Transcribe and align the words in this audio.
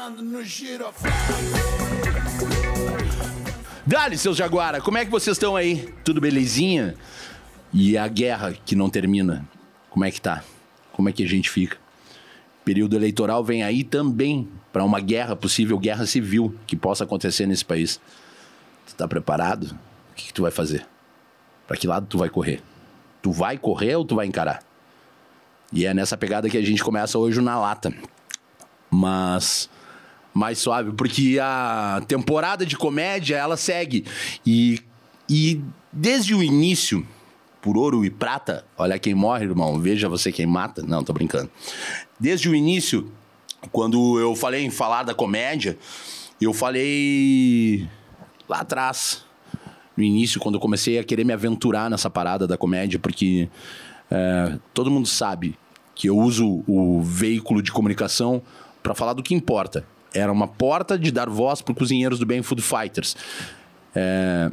Andando 0.00 0.22
no 0.22 0.42
giroflão. 0.42 1.12
Dali, 3.86 4.16
seus 4.16 4.34
Jaguara, 4.34 4.80
como 4.80 4.96
é 4.96 5.04
que 5.04 5.10
vocês 5.10 5.36
estão 5.36 5.54
aí? 5.54 5.92
Tudo 6.02 6.22
belezinha? 6.22 6.94
E 7.70 7.98
a 7.98 8.08
guerra 8.08 8.54
que 8.54 8.74
não 8.74 8.88
termina, 8.88 9.46
como 9.90 10.06
é 10.06 10.10
que 10.10 10.18
tá? 10.18 10.42
Como 10.94 11.10
é 11.10 11.12
que 11.12 11.22
a 11.22 11.28
gente 11.28 11.50
fica? 11.50 11.76
Período 12.64 12.96
eleitoral 12.96 13.44
vem 13.44 13.62
aí 13.62 13.84
também 13.84 14.48
para 14.72 14.82
uma 14.84 15.00
guerra, 15.00 15.36
possível 15.36 15.78
guerra 15.78 16.06
civil 16.06 16.56
que 16.66 16.76
possa 16.76 17.04
acontecer 17.04 17.44
nesse 17.44 17.64
país. 17.64 18.00
Tu 18.86 18.94
tá 18.94 19.06
preparado? 19.06 19.78
O 20.12 20.14
que, 20.14 20.28
que 20.28 20.32
tu 20.32 20.40
vai 20.40 20.50
fazer? 20.50 20.86
Para 21.68 21.76
que 21.76 21.86
lado 21.86 22.06
tu 22.06 22.16
vai 22.16 22.30
correr? 22.30 22.62
Tu 23.20 23.30
vai 23.30 23.58
correr 23.58 23.96
ou 23.96 24.04
tu 24.06 24.14
vai 24.14 24.26
encarar? 24.26 24.62
E 25.70 25.84
é 25.84 25.92
nessa 25.92 26.16
pegada 26.16 26.48
que 26.48 26.56
a 26.56 26.64
gente 26.64 26.82
começa 26.82 27.18
hoje 27.18 27.42
na 27.42 27.60
lata. 27.60 27.92
Mas 28.90 29.68
mais 30.32 30.58
suave, 30.58 30.92
porque 30.92 31.38
a 31.42 32.02
temporada 32.06 32.64
de 32.64 32.76
comédia 32.76 33.36
ela 33.36 33.56
segue. 33.56 34.04
E, 34.46 34.80
e 35.28 35.60
desde 35.92 36.34
o 36.34 36.42
início, 36.42 37.06
por 37.60 37.76
ouro 37.76 38.04
e 38.04 38.10
prata, 38.10 38.64
olha 38.76 38.98
quem 38.98 39.14
morre, 39.14 39.44
irmão, 39.44 39.80
veja 39.80 40.08
você 40.08 40.32
quem 40.32 40.46
mata. 40.46 40.82
Não, 40.82 41.04
tô 41.04 41.12
brincando. 41.12 41.50
Desde 42.18 42.48
o 42.48 42.54
início, 42.54 43.10
quando 43.72 44.18
eu 44.18 44.34
falei 44.34 44.64
em 44.64 44.70
falar 44.70 45.02
da 45.02 45.14
comédia, 45.14 45.78
eu 46.40 46.52
falei 46.52 47.88
lá 48.48 48.60
atrás, 48.60 49.24
no 49.96 50.02
início, 50.02 50.40
quando 50.40 50.54
eu 50.54 50.60
comecei 50.60 50.98
a 50.98 51.04
querer 51.04 51.24
me 51.24 51.32
aventurar 51.32 51.90
nessa 51.90 52.08
parada 52.08 52.46
da 52.46 52.56
comédia, 52.56 52.98
porque 52.98 53.48
é, 54.10 54.58
todo 54.72 54.90
mundo 54.90 55.06
sabe 55.06 55.58
que 55.94 56.08
eu 56.08 56.16
uso 56.16 56.64
o 56.66 57.02
veículo 57.02 57.62
de 57.62 57.70
comunicação 57.70 58.42
para 58.82 58.94
falar 58.94 59.12
do 59.12 59.22
que 59.22 59.34
importa. 59.34 59.84
Era 60.12 60.32
uma 60.32 60.48
porta 60.48 60.98
de 60.98 61.10
dar 61.10 61.28
voz 61.28 61.62
para 61.62 61.74
cozinheiros 61.74 62.18
do 62.18 62.26
bem 62.26 62.42
Food 62.42 62.62
Fighters. 62.62 63.16
É, 63.94 64.50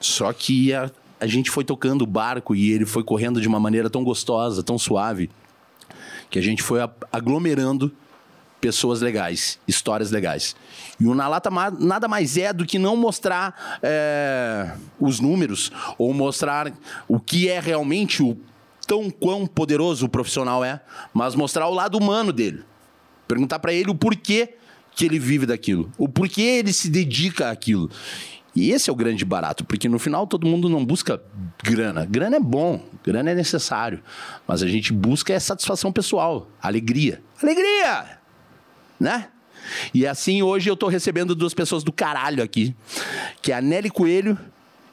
só 0.00 0.32
que 0.32 0.72
a, 0.72 0.90
a 1.20 1.26
gente 1.26 1.50
foi 1.50 1.64
tocando 1.64 2.02
o 2.02 2.06
barco 2.06 2.54
e 2.54 2.70
ele 2.72 2.86
foi 2.86 3.02
correndo 3.02 3.40
de 3.40 3.48
uma 3.48 3.58
maneira 3.60 3.90
tão 3.90 4.04
gostosa, 4.04 4.62
tão 4.62 4.78
suave, 4.78 5.30
que 6.30 6.38
a 6.38 6.42
gente 6.42 6.62
foi 6.62 6.80
aglomerando 7.12 7.92
pessoas 8.60 9.00
legais, 9.00 9.58
histórias 9.66 10.12
legais. 10.12 10.54
E 11.00 11.06
o 11.06 11.14
Na 11.14 11.26
Lata 11.26 11.50
ma- 11.50 11.70
nada 11.70 12.06
mais 12.06 12.36
é 12.36 12.52
do 12.52 12.64
que 12.64 12.78
não 12.78 12.94
mostrar 12.96 13.80
é, 13.82 14.72
os 15.00 15.18
números 15.18 15.72
ou 15.98 16.14
mostrar 16.14 16.72
o 17.08 17.18
que 17.18 17.48
é 17.48 17.58
realmente 17.58 18.22
o 18.22 18.36
tão 18.86 19.10
quão 19.10 19.46
poderoso 19.48 20.06
o 20.06 20.08
profissional 20.08 20.64
é, 20.64 20.80
mas 21.12 21.34
mostrar 21.34 21.66
o 21.66 21.74
lado 21.74 21.98
humano 21.98 22.32
dele. 22.32 22.62
Perguntar 23.26 23.58
pra 23.58 23.72
ele 23.72 23.90
o 23.90 23.94
porquê 23.96 24.54
que 24.94 25.04
ele 25.04 25.18
vive 25.18 25.46
daquilo, 25.46 25.90
o 25.96 26.08
porquê 26.08 26.42
ele 26.42 26.72
se 26.72 26.88
dedica 26.90 27.50
àquilo. 27.50 27.90
E 28.54 28.70
esse 28.70 28.90
é 28.90 28.92
o 28.92 28.96
grande 28.96 29.24
barato, 29.24 29.64
porque 29.64 29.88
no 29.88 29.98
final 29.98 30.26
todo 30.26 30.46
mundo 30.46 30.68
não 30.68 30.84
busca 30.84 31.22
grana. 31.62 32.04
Grana 32.04 32.36
é 32.36 32.40
bom, 32.40 32.84
grana 33.02 33.30
é 33.30 33.34
necessário, 33.34 34.02
mas 34.46 34.62
a 34.62 34.68
gente 34.68 34.92
busca 34.92 35.32
é 35.32 35.40
satisfação 35.40 35.90
pessoal, 35.90 36.50
alegria. 36.60 37.22
Alegria! 37.42 38.18
Né? 39.00 39.28
E 39.94 40.06
assim 40.06 40.42
hoje 40.42 40.68
eu 40.68 40.76
tô 40.76 40.88
recebendo 40.88 41.34
duas 41.34 41.54
pessoas 41.54 41.82
do 41.82 41.92
caralho 41.92 42.42
aqui, 42.42 42.76
que 43.40 43.52
é 43.52 43.56
a 43.56 43.60
Nelly 43.60 43.90
Coelho 43.90 44.38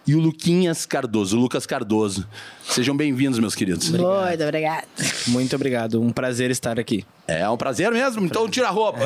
e 0.10 0.16
o 0.16 0.20
Luquinhas 0.20 0.88
Cardoso, 0.88 1.38
o 1.38 1.40
Lucas 1.40 1.68
Cardoso. 1.68 2.28
Sejam 2.64 2.98
bem-vindos, 2.98 3.38
meus 3.38 3.54
queridos. 3.54 3.90
Muito 3.92 4.04
obrigado. 4.44 4.88
Muito 5.28 5.56
obrigado, 5.56 6.02
um 6.02 6.10
prazer 6.12 6.50
estar 6.50 6.80
aqui. 6.80 7.06
É 7.28 7.48
um 7.48 7.56
prazer 7.56 7.92
mesmo, 7.92 8.26
então 8.26 8.50
tira 8.50 8.70
a 8.70 8.72
roupa. 8.72 9.02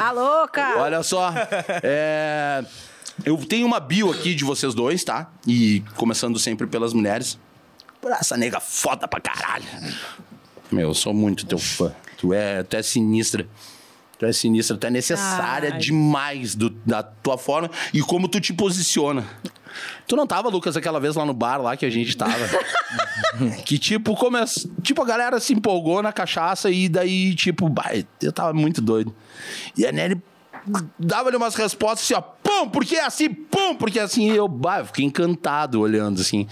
A 0.00 0.12
louca! 0.14 0.78
Olha 0.78 1.02
só. 1.02 1.32
é, 1.82 2.64
Eu 3.24 3.36
tenho 3.38 3.66
uma 3.66 3.80
bio 3.80 4.12
aqui 4.12 4.32
de 4.32 4.44
vocês 4.44 4.74
dois, 4.74 5.02
tá? 5.02 5.28
E 5.44 5.82
começando 5.96 6.38
sempre 6.38 6.68
pelas 6.68 6.92
mulheres. 6.92 7.36
Por 8.00 8.12
essa 8.12 8.36
nega 8.36 8.60
foda 8.60 9.08
pra 9.08 9.18
caralho. 9.20 9.64
Meu, 10.70 10.90
eu 10.90 10.94
sou 10.94 11.12
muito 11.12 11.44
teu 11.46 11.58
fã. 11.58 11.92
Tu 12.16 12.32
é, 12.32 12.62
tu 12.62 12.76
é 12.76 12.82
sinistra. 12.82 13.44
Tu 14.20 14.24
é 14.26 14.32
sinistra, 14.32 14.76
tu 14.76 14.86
é 14.86 14.90
necessária 14.90 15.72
Ai. 15.72 15.78
demais 15.80 16.54
do- 16.54 16.70
da 16.86 17.02
tua 17.02 17.36
forma 17.36 17.68
e 17.92 18.00
como 18.00 18.28
tu 18.28 18.40
te 18.40 18.52
posiciona. 18.52 19.24
Tu 20.06 20.16
não 20.16 20.26
tava, 20.26 20.48
Lucas, 20.48 20.76
aquela 20.76 21.00
vez 21.00 21.14
lá 21.14 21.24
no 21.24 21.34
bar 21.34 21.60
lá 21.60 21.76
que 21.76 21.86
a 21.86 21.90
gente 21.90 22.16
tava? 22.16 22.34
que 23.64 23.78
tipo, 23.78 24.14
come... 24.14 24.38
tipo, 24.82 25.02
a 25.02 25.06
galera 25.06 25.40
se 25.40 25.52
empolgou 25.52 26.02
na 26.02 26.12
cachaça 26.12 26.70
e 26.70 26.88
daí, 26.88 27.34
tipo, 27.34 27.68
bah, 27.68 27.92
eu 28.22 28.32
tava 28.32 28.52
muito 28.52 28.80
doido. 28.80 29.14
E 29.76 29.86
a 29.86 29.92
Nelly 29.92 30.20
dava-lhe 30.98 31.36
umas 31.36 31.54
respostas 31.54 32.04
assim, 32.04 32.14
ó, 32.14 32.20
pum, 32.20 32.68
porque 32.68 32.96
é 32.96 33.04
assim, 33.04 33.28
pum, 33.28 33.74
porque 33.74 33.98
é 33.98 34.02
assim. 34.02 34.30
E 34.32 34.36
eu, 34.36 34.46
bah, 34.48 34.80
eu 34.80 34.86
fiquei 34.86 35.04
encantado 35.04 35.80
olhando 35.80 36.20
assim. 36.20 36.46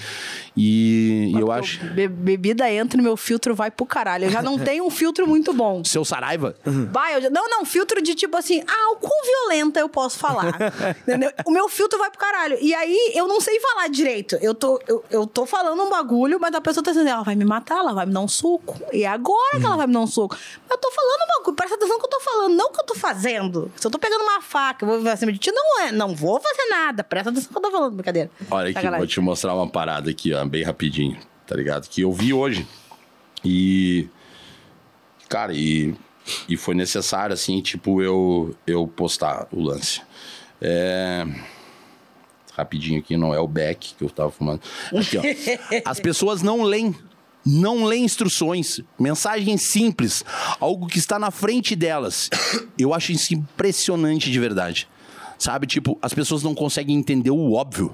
E, 0.57 1.33
e 1.35 1.41
eu 1.41 1.51
acho. 1.51 1.83
Be- 1.87 2.09
bebida 2.09 2.71
entra 2.71 2.97
no 2.97 3.03
meu 3.03 3.17
filtro, 3.17 3.55
vai 3.55 3.71
pro 3.71 3.87
caralho. 3.87 4.25
Eu 4.27 4.31
já 4.31 4.43
não 4.43 4.59
tenho 4.59 4.85
um 4.87 4.91
filtro 4.91 5.27
muito 5.27 5.53
bom. 5.53 5.83
Seu 5.87 6.05
Saraiva? 6.05 6.55
Vai, 6.91 7.17
eu 7.17 7.23
já- 7.23 7.31
não, 7.31 7.49
não, 7.49 7.65
filtro 7.65 8.03
de 8.03 8.15
tipo 8.15 8.37
assim, 8.37 8.63
ah, 8.67 8.93
o 8.93 8.97
quão 8.97 9.23
violenta 9.25 9.81
eu 9.81 9.89
posso 9.89 10.19
falar. 10.19 10.55
Entendeu? 11.03 11.33
O 11.47 11.51
meu 11.51 11.69
filtro 11.69 11.99
vai 11.99 12.11
pro 12.11 12.19
caralho. 12.19 12.59
E 12.61 12.75
aí 12.75 13.13
eu 13.15 13.27
não 13.27 13.41
sei 13.41 13.59
falar 13.61 13.89
direito. 13.89 14.37
Eu 14.43 14.55
tô, 14.55 14.81
eu, 14.87 15.05
eu 15.11 15.27
tô 15.27 15.47
falando 15.47 15.83
um 15.83 15.89
bagulho, 15.91 16.39
mas 16.41 16.55
a 16.55 16.61
pessoa 16.61 16.83
tá 16.85 16.91
dizendo, 16.93 17.09
ela 17.09 17.23
vai 17.23 17.35
me 17.35 17.45
matar, 17.45 17.79
ela 17.79 17.93
vai 17.95 18.07
me 18.07 18.13
dar 18.13 18.21
um 18.21 18.29
soco. 18.29 18.79
E 18.93 19.05
é 19.05 19.09
agora 19.09 19.59
que 19.59 19.65
ela 19.65 19.77
vai 19.77 19.87
me 19.87 19.93
dar 19.95 20.01
um 20.01 20.07
soco. 20.07 20.37
Mas 20.37 20.71
eu 20.71 20.79
tô 20.79 20.91
falando 20.91 21.23
um 21.23 21.39
bagulho, 21.39 21.57
presta 21.57 21.75
atenção 21.77 21.97
no 21.97 22.01
que 22.01 22.07
eu 22.07 22.11
tô 22.11 22.21
falando, 22.21 22.55
não 22.55 22.67
o 22.67 22.71
que 22.73 22.81
eu 22.81 22.85
tô 22.87 22.95
fazendo. 22.95 23.71
Se 23.77 23.87
eu 23.87 23.91
tô 23.91 23.99
pegando 24.03 24.23
uma 24.23 24.43
faca, 24.43 24.85
vou 24.85 25.01
vir 25.01 25.11
acima 25.11 25.33
de 25.33 25.39
ti, 25.39 25.53
não 25.53 25.81
é, 25.83 25.93
não 25.93 26.15
vou 26.15 26.41
fazer 26.41 26.69
nada. 26.69 27.05
Presta 27.05 27.31
atenção 27.31 27.51
no 27.53 27.61
que 27.61 27.67
eu 27.67 27.71
tô 27.71 27.71
falando, 27.71 27.95
brincadeira. 27.95 28.31
Olha 28.51 28.65
aqui, 28.65 28.75
Sacanagem. 28.75 28.99
vou 28.99 29.07
te 29.07 29.21
mostrar 29.21 29.55
uma 29.55 29.69
parada 29.69 30.11
aqui, 30.11 30.35
ó, 30.35 30.45
bem 30.45 30.65
rapidinho, 30.65 31.17
tá 31.47 31.55
ligado? 31.55 31.89
Que 31.89 32.03
eu 32.03 32.13
vi 32.13 32.35
hoje. 32.35 32.67
E. 33.45 34.09
Cara, 35.29 35.55
e, 35.55 35.95
e 36.49 36.57
foi 36.57 36.75
necessário, 36.75 37.33
assim, 37.33 37.63
tipo, 37.63 38.03
eu, 38.03 38.55
eu 38.67 38.87
postar 38.87 39.47
o 39.53 39.63
lance. 39.63 40.03
É. 40.61 41.25
Rapidinho 42.55 43.01
aqui, 43.01 43.17
não 43.17 43.33
é 43.33 43.41
o 43.41 43.49
Beck 43.49 43.95
que 43.95 44.05
eu 44.05 44.11
tava 44.11 44.31
fumando. 44.31 44.61
Aqui, 44.95 45.17
ó. 45.17 45.23
As 45.89 46.01
pessoas 46.01 46.43
não 46.43 46.63
leem. 46.63 46.95
Não 47.45 47.85
leem 47.85 48.05
instruções, 48.05 48.81
mensagens 48.99 49.63
simples, 49.63 50.25
algo 50.61 50.87
que 50.87 50.99
está 50.99 51.19
na 51.19 51.31
frente 51.31 51.75
delas. 51.75 52.31
Eu 52.79 52.95
acho 52.95 53.13
isso 53.13 53.35
impressionante 53.35 54.31
de 54.31 54.39
verdade. 54.39 54.89
Sabe, 55.39 55.67
tipo, 55.67 55.99
as 56.01 56.15
pessoas 56.15 56.45
não 56.45 56.55
conseguem 56.55 56.97
entender 56.97 57.33
o 57.33 57.53
óbvio. 57.53 57.93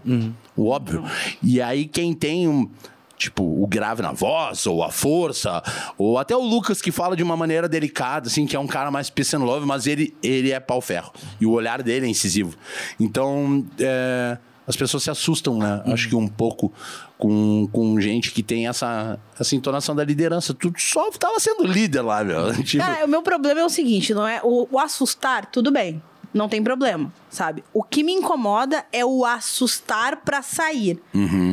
O 0.54 0.68
óbvio. 0.68 1.02
E 1.42 1.62
aí, 1.62 1.86
quem 1.86 2.12
tem 2.12 2.46
um. 2.46 2.68
Tipo, 3.16 3.42
o 3.42 3.66
grave 3.66 4.00
na 4.00 4.12
voz, 4.12 4.64
ou 4.66 4.84
a 4.84 4.92
força, 4.92 5.60
ou 5.96 6.18
até 6.18 6.36
o 6.36 6.40
Lucas 6.40 6.80
que 6.80 6.92
fala 6.92 7.16
de 7.16 7.22
uma 7.22 7.36
maneira 7.36 7.68
delicada, 7.68 8.28
assim, 8.28 8.46
que 8.46 8.54
é 8.54 8.60
um 8.60 8.66
cara 8.66 8.92
mais 8.92 9.10
peace 9.10 9.34
and 9.34 9.40
love, 9.40 9.66
mas 9.66 9.88
ele, 9.88 10.14
ele 10.22 10.52
é 10.52 10.60
pau-ferro. 10.60 11.10
E 11.40 11.46
o 11.46 11.50
olhar 11.50 11.82
dele 11.82 12.06
é 12.06 12.08
incisivo. 12.08 12.54
Então, 13.00 13.66
é, 13.80 14.38
as 14.68 14.76
pessoas 14.76 15.02
se 15.02 15.10
assustam, 15.10 15.58
né? 15.58 15.82
Acho 15.86 16.10
que 16.10 16.14
um 16.14 16.28
pouco 16.28 16.70
com, 17.16 17.66
com 17.72 17.98
gente 17.98 18.30
que 18.32 18.42
tem 18.42 18.68
essa, 18.68 19.18
essa 19.40 19.56
entonação 19.56 19.96
da 19.96 20.04
liderança. 20.04 20.52
Tu 20.52 20.70
só 20.76 21.10
tava 21.10 21.40
sendo 21.40 21.66
líder 21.66 22.02
lá, 22.02 22.22
meu. 22.22 22.52
Tipo, 22.62 22.84
Cara, 22.84 23.06
o 23.06 23.08
meu 23.08 23.22
problema 23.22 23.60
é 23.60 23.64
o 23.64 23.70
seguinte, 23.70 24.12
não 24.12 24.28
é 24.28 24.40
o, 24.44 24.68
o 24.70 24.78
assustar, 24.78 25.46
tudo 25.46 25.72
bem, 25.72 26.02
não 26.32 26.48
tem 26.48 26.62
problema, 26.62 27.12
sabe? 27.30 27.64
O 27.72 27.82
que 27.82 28.02
me 28.02 28.12
incomoda 28.12 28.84
é 28.92 29.04
o 29.04 29.24
assustar 29.24 30.16
pra 30.16 30.42
sair. 30.42 31.00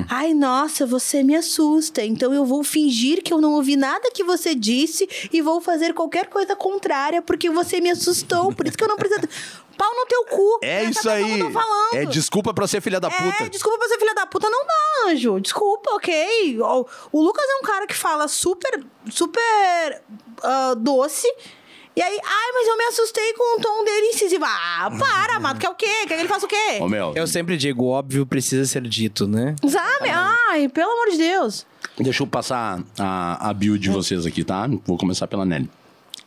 Ai, 0.09 0.33
nossa, 0.33 0.85
você 0.85 1.23
me 1.23 1.35
assusta, 1.35 2.03
então 2.03 2.33
eu 2.33 2.45
vou 2.45 2.63
fingir 2.63 3.23
que 3.23 3.33
eu 3.33 3.41
não 3.41 3.53
ouvi 3.53 3.75
nada 3.75 4.11
que 4.13 4.23
você 4.23 4.53
disse 4.53 5.07
e 5.31 5.41
vou 5.41 5.61
fazer 5.61 5.93
qualquer 5.93 6.27
coisa 6.27 6.55
contrária 6.55 7.21
porque 7.21 7.49
você 7.49 7.79
me 7.79 7.89
assustou, 7.89 8.53
por 8.53 8.67
isso 8.67 8.77
que 8.77 8.83
eu 8.83 8.87
não 8.87 8.97
preciso 8.97 9.21
Pau 9.77 9.93
no 9.93 10.05
teu 10.05 10.23
cu. 10.25 10.59
é 10.61 10.85
isso 10.85 10.99
atenção 10.99 11.13
aí. 11.13 11.21
no 11.23 11.27
que 11.27 11.41
eu 11.41 11.47
tô 11.47 11.51
falando. 11.51 11.95
É 11.95 12.05
desculpa 12.05 12.53
pra 12.53 12.65
ser 12.65 12.81
filha 12.81 12.99
da 12.99 13.09
puta. 13.09 13.43
É, 13.43 13.49
desculpa 13.49 13.77
pra 13.77 13.87
ser 13.89 13.99
filha 13.99 14.15
da 14.15 14.25
puta, 14.25 14.49
não 14.49 14.65
dá, 14.65 15.11
anjo. 15.11 15.39
Desculpa, 15.39 15.91
ok. 15.95 16.59
O, 16.61 16.87
o 17.11 17.21
Lucas 17.21 17.45
é 17.45 17.55
um 17.57 17.61
cara 17.61 17.85
que 17.85 17.93
fala 17.93 18.27
super, 18.27 18.85
super 19.09 20.01
ah, 20.43 20.75
doce. 20.77 21.27
E 21.95 22.01
aí, 22.01 22.19
ai, 22.23 22.51
mas 22.53 22.67
eu 22.67 22.77
me 22.77 22.83
assustei 22.85 23.33
com 23.33 23.57
o 23.57 23.61
tom 23.61 23.83
dele 23.85 24.07
incisivo. 24.07 24.43
Ah, 24.45 24.91
para, 24.99 25.37
amado, 25.37 25.59
quer 25.59 25.69
o 25.69 25.75
quê? 25.75 25.85
Quer 26.07 26.15
que 26.15 26.21
ele 26.21 26.27
faça 26.27 26.45
o 26.45 26.49
quê? 26.49 26.77
Ô, 26.81 26.89
meu, 26.89 27.13
Eu 27.15 27.25
sempre 27.25 27.55
digo, 27.55 27.83
o 27.85 27.87
óbvio 27.87 28.25
precisa 28.25 28.65
ser 28.65 28.81
dito, 28.81 29.27
né? 29.27 29.55
Sabe? 29.67 30.09
Ai, 30.09 30.67
pelo 30.67 30.91
amor 30.91 31.11
de 31.11 31.17
Deus. 31.17 31.65
Deixa 31.97 32.23
eu 32.23 32.27
passar 32.27 32.83
a, 32.99 33.49
a 33.49 33.53
build 33.53 33.79
de 33.79 33.89
vocês 33.89 34.25
aqui, 34.25 34.43
tá? 34.43 34.67
Vou 34.85 34.97
começar 34.97 35.25
pela 35.27 35.45
Nelly. 35.45 35.69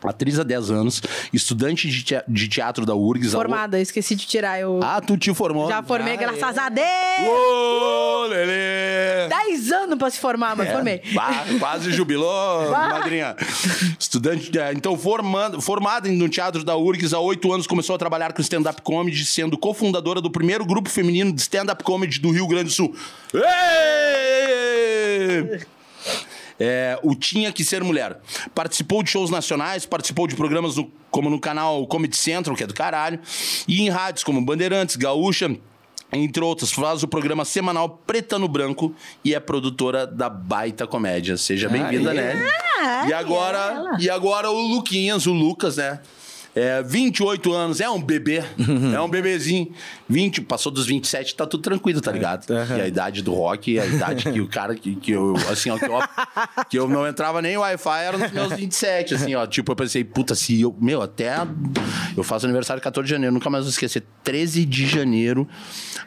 Atriz 0.05 0.39
há 0.39 0.43
10 0.45 0.71
anos, 0.71 1.03
estudante 1.33 1.89
de 1.89 2.05
tea- 2.05 2.25
de 2.29 2.49
teatro 2.49 2.87
da 2.87 2.95
URGS. 2.95 3.33
Formada, 3.33 3.81
esqueci 3.81 4.15
de 4.15 4.27
tirar. 4.27 4.61
Eu 4.61 4.79
Ah, 4.83 5.00
tu 5.00 5.17
te 5.17 5.35
formou? 5.35 5.69
já 5.69 5.83
formei, 5.83 6.15
Já, 6.15 6.21
graças 6.21 6.56
é. 6.56 6.61
a 6.61 6.69
Deus! 6.69 6.87
Ô, 7.29 8.27
Lelê! 8.29 9.29
10 9.29 9.73
anos 9.73 9.99
pra 9.99 10.09
se 10.11 10.19
formar, 10.21 10.55
mas 10.56 10.71
formei. 10.71 11.03
Bah, 11.12 11.45
quase 11.59 11.91
jubilou, 11.93 12.71
madrinha. 12.71 13.35
Estudante, 13.99 14.56
é, 14.59 14.73
então 14.73 14.97
formando, 14.97 15.61
formada 15.61 16.09
no 16.09 16.29
Teatro 16.29 16.62
da 16.65 16.77
URGS 16.77 17.12
há 17.12 17.19
oito 17.19 17.53
anos, 17.53 17.67
começou 17.67 17.95
a 17.97 17.99
trabalhar 17.99 18.33
com 18.33 18.41
stand-up 18.41 18.81
comedy, 18.83 19.25
sendo 19.25 19.59
cofundadora 19.59 20.21
do 20.21 20.31
primeiro 20.31 20.65
grupo 20.65 20.89
feminino 20.89 21.33
de 21.33 21.41
stand-up 21.41 21.83
comedy 21.83 22.19
do 22.21 22.31
Rio 22.31 22.47
Grande 22.47 22.67
do 22.67 22.71
Sul. 22.73 22.95
Êêê! 24.39 25.61
É, 26.61 26.99
o 27.03 27.15
Tinha 27.15 27.53
Que 27.53 27.65
Ser 27.65 27.83
Mulher. 27.85 28.19
Participou 28.55 29.03
de 29.03 29.11
shows 29.11 29.31
nacionais, 29.31 29.87
participou 29.87 30.27
de 30.27 30.35
programas 30.35 30.77
no- 30.77 30.91
como 31.11 31.31
no 31.31 31.39
canal 31.41 31.87
Comedy 31.87 32.17
Central, 32.17 32.57
que 32.57 32.65
é 32.65 32.67
do 32.67 32.75
caralho, 32.75 33.21
e 33.67 33.81
em 33.83 33.89
rádios 33.89 34.25
como 34.25 34.45
Bandeirantes, 34.45 34.97
Gaúcha, 34.97 35.57
entre 36.13 36.43
outros. 36.43 36.73
Faz 36.73 37.03
o 37.03 37.09
programa 37.09 37.45
semanal 37.45 37.89
Preta 38.07 38.39
no 38.39 38.49
Branco 38.49 38.95
e 39.25 39.35
é 39.35 39.41
produtora 39.41 40.07
da 40.07 40.29
Baita 40.29 40.87
Comédia. 40.87 41.37
Seja 41.37 41.69
bem-vinda, 41.69 42.13
né? 42.13 42.35
E 43.09 43.13
agora, 43.13 43.97
e 44.01 44.11
agora 44.11 44.51
o 44.51 44.61
Luquinhas, 44.61 45.27
o 45.27 45.33
Lucas, 45.33 45.77
né? 45.77 46.01
É, 46.59 46.83
28 46.83 47.53
anos, 47.53 47.81
é 47.81 47.89
um 47.89 48.03
bebê, 48.03 48.43
é 48.95 49.01
um 49.01 49.09
bebezinho. 49.09 49.73
20, 50.09 50.41
passou 50.41 50.73
dos 50.73 50.87
27, 50.87 51.37
tá 51.37 51.47
tudo 51.47 51.63
tranquilo, 51.63 52.01
tá 52.01 52.11
ligado? 52.11 52.51
aham. 52.51 52.79
E 52.79 52.81
a 52.81 52.89
idade 52.89 53.23
do 53.23 53.33
rock, 53.33 53.79
a 53.79 53.87
idade 53.87 54.31
que 54.33 54.41
o 54.41 54.49
cara 54.49 54.75
que, 54.75 54.97
que 54.97 55.13
eu, 55.13 55.35
assim, 55.51 55.71
ó, 55.71 55.79
que 55.79 55.85
eu, 55.85 56.01
que 56.71 56.79
eu 56.79 56.89
não 56.89 57.07
entrava 57.07 57.41
nem 57.41 57.57
Wi-Fi, 57.57 58.03
era 58.03 58.19
nos 58.19 58.33
meus 58.33 58.53
27, 58.53 59.15
assim, 59.15 59.35
ó. 59.37 59.47
Tipo, 59.47 59.73
eu 59.73 59.77
pensei, 59.77 60.03
puta, 60.03 60.35
se 60.35 60.61
eu, 60.61 60.77
meu, 60.81 61.01
até 61.01 61.37
eu 62.17 62.25
faço 62.25 62.47
aniversário 62.47 62.83
14 62.83 63.07
de 63.07 63.11
janeiro, 63.13 63.33
nunca 63.33 63.49
mais 63.49 63.65
vou 63.65 63.71
esquecer. 63.71 64.03
13 64.25 64.65
de 64.65 64.87
janeiro, 64.87 65.49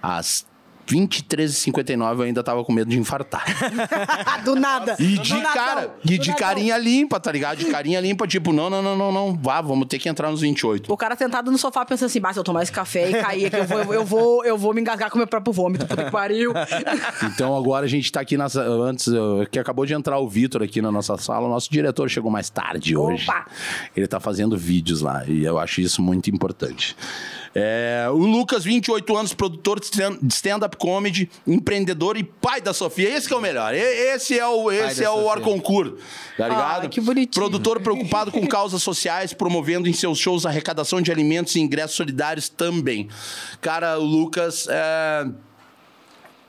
às 0.01 0.45
23h59, 0.87 2.15
eu 2.17 2.21
ainda 2.23 2.43
tava 2.43 2.63
com 2.63 2.71
medo 2.71 2.89
de 2.89 2.99
infartar. 2.99 3.45
Do 4.43 4.55
nada. 4.55 4.95
E 4.99 5.15
Do 5.15 5.21
de 5.21 5.41
cara, 5.41 5.95
e 6.03 6.17
de 6.17 6.33
carinha 6.33 6.77
limpa, 6.77 7.19
tá 7.19 7.31
ligado? 7.31 7.57
De 7.57 7.65
carinha 7.65 7.99
limpa, 7.99 8.27
tipo, 8.27 8.51
não, 8.51 8.69
não, 8.69 8.81
não, 8.81 8.95
não, 8.97 9.11
não, 9.11 9.33
vá, 9.35 9.61
vamos 9.61 9.87
ter 9.87 9.99
que 9.99 10.09
entrar 10.09 10.31
nos 10.31 10.41
28. 10.41 10.91
O 10.91 10.97
cara 10.97 11.15
sentado 11.15 11.51
no 11.51 11.57
sofá 11.57 11.85
pensando 11.85 12.07
assim, 12.07 12.19
bah, 12.19 12.33
se 12.33 12.39
eu 12.39 12.43
tomar 12.43 12.63
esse 12.63 12.71
café 12.71 13.09
e 13.09 13.13
cair 13.13 13.45
aqui, 13.47 13.55
eu 13.55 13.65
vou, 13.65 13.93
eu 13.93 14.05
vou, 14.05 14.45
eu 14.45 14.57
vou 14.57 14.73
me 14.73 14.81
engasgar 14.81 15.09
com 15.09 15.17
meu 15.17 15.27
próprio 15.27 15.53
vômito. 15.53 15.85
Puta 15.85 16.05
que 16.05 16.11
pariu. 16.11 16.53
Então 17.23 17.55
agora 17.55 17.85
a 17.85 17.89
gente 17.89 18.11
tá 18.11 18.19
aqui 18.21 18.35
nas, 18.35 18.55
antes, 18.55 19.07
que 19.51 19.59
acabou 19.59 19.85
de 19.85 19.93
entrar 19.93 20.17
o 20.19 20.27
Vitor 20.27 20.61
aqui 20.63 20.81
na 20.81 20.91
nossa 20.91 21.17
sala, 21.17 21.47
o 21.47 21.49
nosso 21.49 21.71
diretor 21.71 22.09
chegou 22.09 22.31
mais 22.31 22.49
tarde 22.49 22.95
hoje. 22.95 23.23
Opa! 23.29 23.45
Ele 23.95 24.07
tá 24.07 24.19
fazendo 24.19 24.57
vídeos 24.57 25.01
lá 25.01 25.23
e 25.27 25.43
eu 25.43 25.59
acho 25.59 25.81
isso 25.81 26.01
muito 26.01 26.29
importante. 26.29 26.95
É, 27.53 28.07
o 28.09 28.15
Lucas, 28.18 28.63
28 28.63 29.18
anos, 29.18 29.33
produtor 29.33 29.80
de 29.80 29.88
stand- 29.88 30.19
de 30.21 30.33
stand-up 30.33 30.77
comedy, 30.77 31.30
empreendedor 31.45 32.15
e 32.15 32.24
pai 32.24 32.62
da 32.62 32.74
Sofia. 32.74 33.09
Esse 33.09 33.27
que 33.27 33.33
é 33.33 33.38
o 33.38 33.42
melhor. 33.42 33.74
Esse 33.74 34.39
é 34.39 34.48
o, 34.48 34.71
esse 34.71 35.03
é 35.03 35.09
o 35.09 35.15
Sofia. 35.18 35.31
Arconcourt, 35.33 35.95
tá 36.38 36.48
ligado? 36.48 36.86
Ah, 36.86 36.88
que 36.88 37.01
bonitinho. 37.01 37.33
Produtor 37.33 37.80
preocupado 37.83 38.31
com 38.31 38.48
causas 38.48 38.81
sociais, 38.81 39.33
promovendo 39.33 39.89
em 39.89 39.94
seus 39.94 40.18
shows 40.18 40.45
arrecadação 40.45 41.01
de 41.01 41.12
alimentos 41.12 41.53
e 41.56 41.59
ingressos 41.59 41.98
solidários 41.98 42.48
também. 42.48 43.09
Cara, 43.59 44.00
o 44.00 44.03
Lucas 44.06 44.68
é 44.69 45.27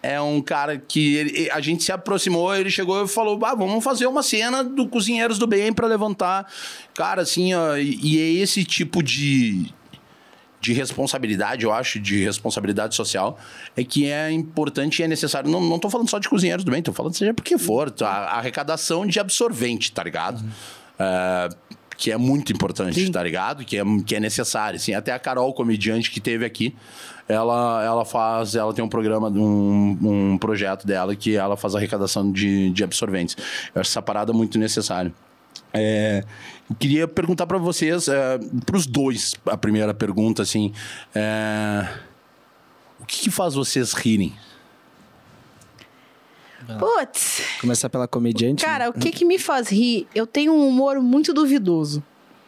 é 0.04 0.20
um 0.20 0.40
cara 0.42 0.78
que 0.78 1.14
ele- 1.14 1.50
a 1.52 1.60
gente 1.60 1.84
se 1.84 1.92
aproximou, 1.92 2.54
ele 2.54 2.70
chegou 2.70 3.04
e 3.04 3.08
falou: 3.08 3.38
ah, 3.44 3.54
vamos 3.54 3.82
fazer 3.84 4.06
uma 4.06 4.22
cena 4.22 4.62
do 4.64 4.88
Cozinheiros 4.88 5.38
do 5.38 5.46
Bem 5.46 5.72
pra 5.72 5.86
levantar. 5.86 6.46
Cara, 6.94 7.22
assim, 7.22 7.54
ó, 7.54 7.76
e, 7.76 7.98
e 8.02 8.18
é 8.20 8.42
esse 8.42 8.64
tipo 8.64 9.00
de, 9.00 9.72
de 10.62 10.72
responsabilidade, 10.72 11.64
eu 11.64 11.72
acho, 11.72 11.98
de 11.98 12.22
responsabilidade 12.22 12.94
social, 12.94 13.36
é 13.76 13.82
que 13.82 14.06
é 14.06 14.30
importante 14.30 15.00
e 15.00 15.02
é 15.02 15.08
necessário. 15.08 15.50
Não, 15.50 15.60
não 15.60 15.76
tô 15.76 15.90
falando 15.90 16.08
só 16.08 16.20
de 16.20 16.28
Cozinheiros 16.28 16.64
do 16.64 16.70
Bem, 16.70 16.80
tô 16.80 16.92
falando 16.92 17.14
seja 17.14 17.34
porque 17.34 17.58
for, 17.58 17.90
tá? 17.90 18.08
a 18.08 18.38
arrecadação 18.38 19.04
de 19.04 19.18
absorvente, 19.18 19.90
tá 19.90 20.04
ligado? 20.04 20.40
É, 20.96 21.48
que 21.96 22.12
é 22.12 22.16
muito 22.16 22.52
importante, 22.52 23.10
tá 23.10 23.22
ligado? 23.22 23.64
Que 23.64 23.78
é, 23.78 23.82
que 24.06 24.14
é 24.14 24.20
necessário. 24.20 24.76
Assim, 24.76 24.94
até 24.94 25.12
a 25.12 25.18
Carol, 25.18 25.52
comediante 25.52 26.12
que 26.12 26.20
teve 26.20 26.44
aqui, 26.44 26.76
ela, 27.28 27.84
ela 27.84 28.04
faz, 28.04 28.54
ela 28.54 28.72
tem 28.72 28.84
um 28.84 28.88
programa, 28.88 29.28
um, 29.28 29.98
um 30.32 30.38
projeto 30.38 30.86
dela 30.86 31.16
que 31.16 31.34
ela 31.34 31.56
faz 31.56 31.74
arrecadação 31.74 32.30
de, 32.30 32.70
de 32.70 32.84
absorventes. 32.84 33.36
Eu 33.74 33.80
acho 33.80 33.90
essa 33.90 34.02
parada 34.02 34.32
muito 34.32 34.60
necessária. 34.60 35.12
É, 35.74 36.22
queria 36.74 37.06
perguntar 37.08 37.46
para 37.46 37.58
vocês, 37.58 38.08
é, 38.08 38.38
para 38.66 38.76
os 38.76 38.86
dois, 38.86 39.34
a 39.46 39.56
primeira 39.56 39.92
pergunta, 39.94 40.42
assim, 40.42 40.72
é, 41.14 41.88
o 43.00 43.04
que, 43.06 43.20
que 43.22 43.30
faz 43.30 43.54
vocês 43.54 43.92
rirem? 43.92 44.32
Putz. 46.78 47.42
Começar 47.60 47.88
pela 47.88 48.06
comediante. 48.06 48.64
Cara, 48.64 48.88
o 48.88 48.92
que 48.92 49.10
que 49.10 49.24
me 49.24 49.38
faz 49.38 49.68
rir? 49.68 50.06
Eu 50.14 50.26
tenho 50.26 50.52
um 50.52 50.68
humor 50.68 51.00
muito 51.00 51.32
duvidoso. 51.34 52.02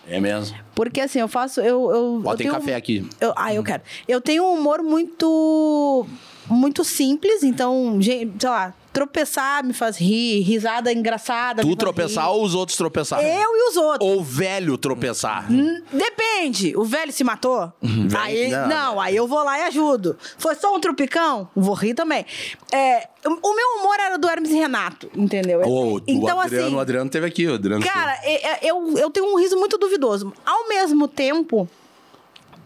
É 0.07 0.21
mesmo? 0.21 0.57
Porque 0.75 1.01
assim, 1.01 1.19
eu 1.19 1.27
faço. 1.29 1.61
Eu, 1.61 1.91
eu, 1.91 2.23
eu 2.25 2.37
tenho 2.37 2.53
café 2.53 2.75
um- 2.75 2.77
aqui. 2.77 3.09
Eu, 3.21 3.33
ah, 3.37 3.53
eu 3.53 3.65
quero. 3.65 3.83
Eu 4.07 4.21
tenho 4.21 4.45
um 4.45 4.53
humor 4.59 4.83
muito. 4.83 6.07
Muito 6.47 6.85
simples, 6.85 7.43
então, 7.43 7.97
gente, 8.03 8.35
sei 8.39 8.51
lá, 8.51 8.75
tropeçar 8.95 9.63
me 9.65 9.73
faz 9.75 9.99
rir, 9.99 10.41
risada 10.41 10.93
engraçada. 10.93 11.61
Tu 11.63 11.69
me 11.69 11.75
faz 11.75 11.79
tropeçar 11.81 12.25
rir. 12.25 12.31
ou 12.31 12.45
os 12.45 12.55
outros 12.55 12.79
tropeçar? 12.79 13.21
Eu 13.23 13.57
e 13.57 13.69
os 13.71 13.77
outros. 13.77 14.09
Ou 14.09 14.23
velho 14.25 14.79
tropeçar? 14.79 15.51
Hum, 15.53 15.83
Depende. 15.93 16.75
O 16.77 16.85
velho 16.85 17.13
se 17.13 17.25
matou? 17.25 17.73
Aí, 18.19 18.49
não. 18.49 18.69
não. 18.69 19.01
aí 19.01 19.17
eu 19.17 19.27
vou 19.27 19.43
lá 19.45 19.59
e 19.59 19.63
ajudo. 19.65 20.17
Foi 20.39 20.55
só 20.55 20.75
um 20.75 20.81
tropicão? 20.81 21.49
Vou 21.55 21.75
rir 21.75 21.95
também. 21.95 22.25
É, 22.73 23.09
o 23.27 23.55
o 23.55 23.57
meu 23.57 23.69
humor 23.81 23.97
era 23.99 24.17
do 24.17 24.29
Hermes 24.29 24.51
e 24.51 24.55
Renato, 24.55 25.11
entendeu? 25.15 25.61
Então, 26.07 26.37
o 26.39 26.41
Adriano, 26.41 26.67
assim, 26.67 26.75
o 26.77 26.81
Adriano 26.81 27.11
teve 27.11 27.27
aqui, 27.27 27.47
o 27.47 27.55
Adriano. 27.55 27.85
Cara, 27.85 28.19
é- 28.23 28.53
é- 28.53 28.59
eu, 28.63 28.97
eu 28.97 29.11
tenho 29.11 29.27
um 29.33 29.39
riso 29.39 29.57
muito 29.59 29.77
duvidoso. 29.77 30.33
Ao 30.47 30.69
mesmo 30.69 31.09
tempo, 31.09 31.69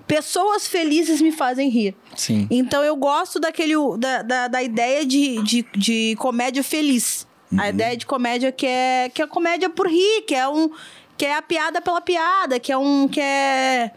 pessoas 0.09 0.67
felizes 0.67 1.21
me 1.21 1.31
fazem 1.31 1.69
rir. 1.69 1.95
Sim. 2.17 2.49
Então 2.51 2.83
eu 2.83 2.97
gosto 2.97 3.39
daquele, 3.39 3.75
da, 3.99 4.23
da, 4.23 4.49
da 4.49 4.63
ideia 4.63 5.05
de, 5.05 5.41
de, 5.43 5.67
de 5.77 6.17
comédia 6.17 6.65
feliz. 6.65 7.29
Uhum. 7.53 7.61
A 7.61 7.69
ideia 7.69 7.97
de 7.97 8.07
comédia 8.07 8.51
que 8.51 8.67
é, 8.67 9.11
que 9.13 9.23
é 9.23 9.27
comédia 9.27 9.69
por 9.71 9.87
rir, 9.87 10.23
que 10.27 10.35
é 10.35 10.49
um. 10.49 10.71
Que 11.17 11.27
é 11.27 11.37
a 11.37 11.43
piada 11.43 11.81
pela 11.81 12.01
piada, 12.01 12.59
que 12.59 12.73
é 12.73 12.79
um. 12.79 13.07
Que 13.07 13.21
é. 13.21 13.91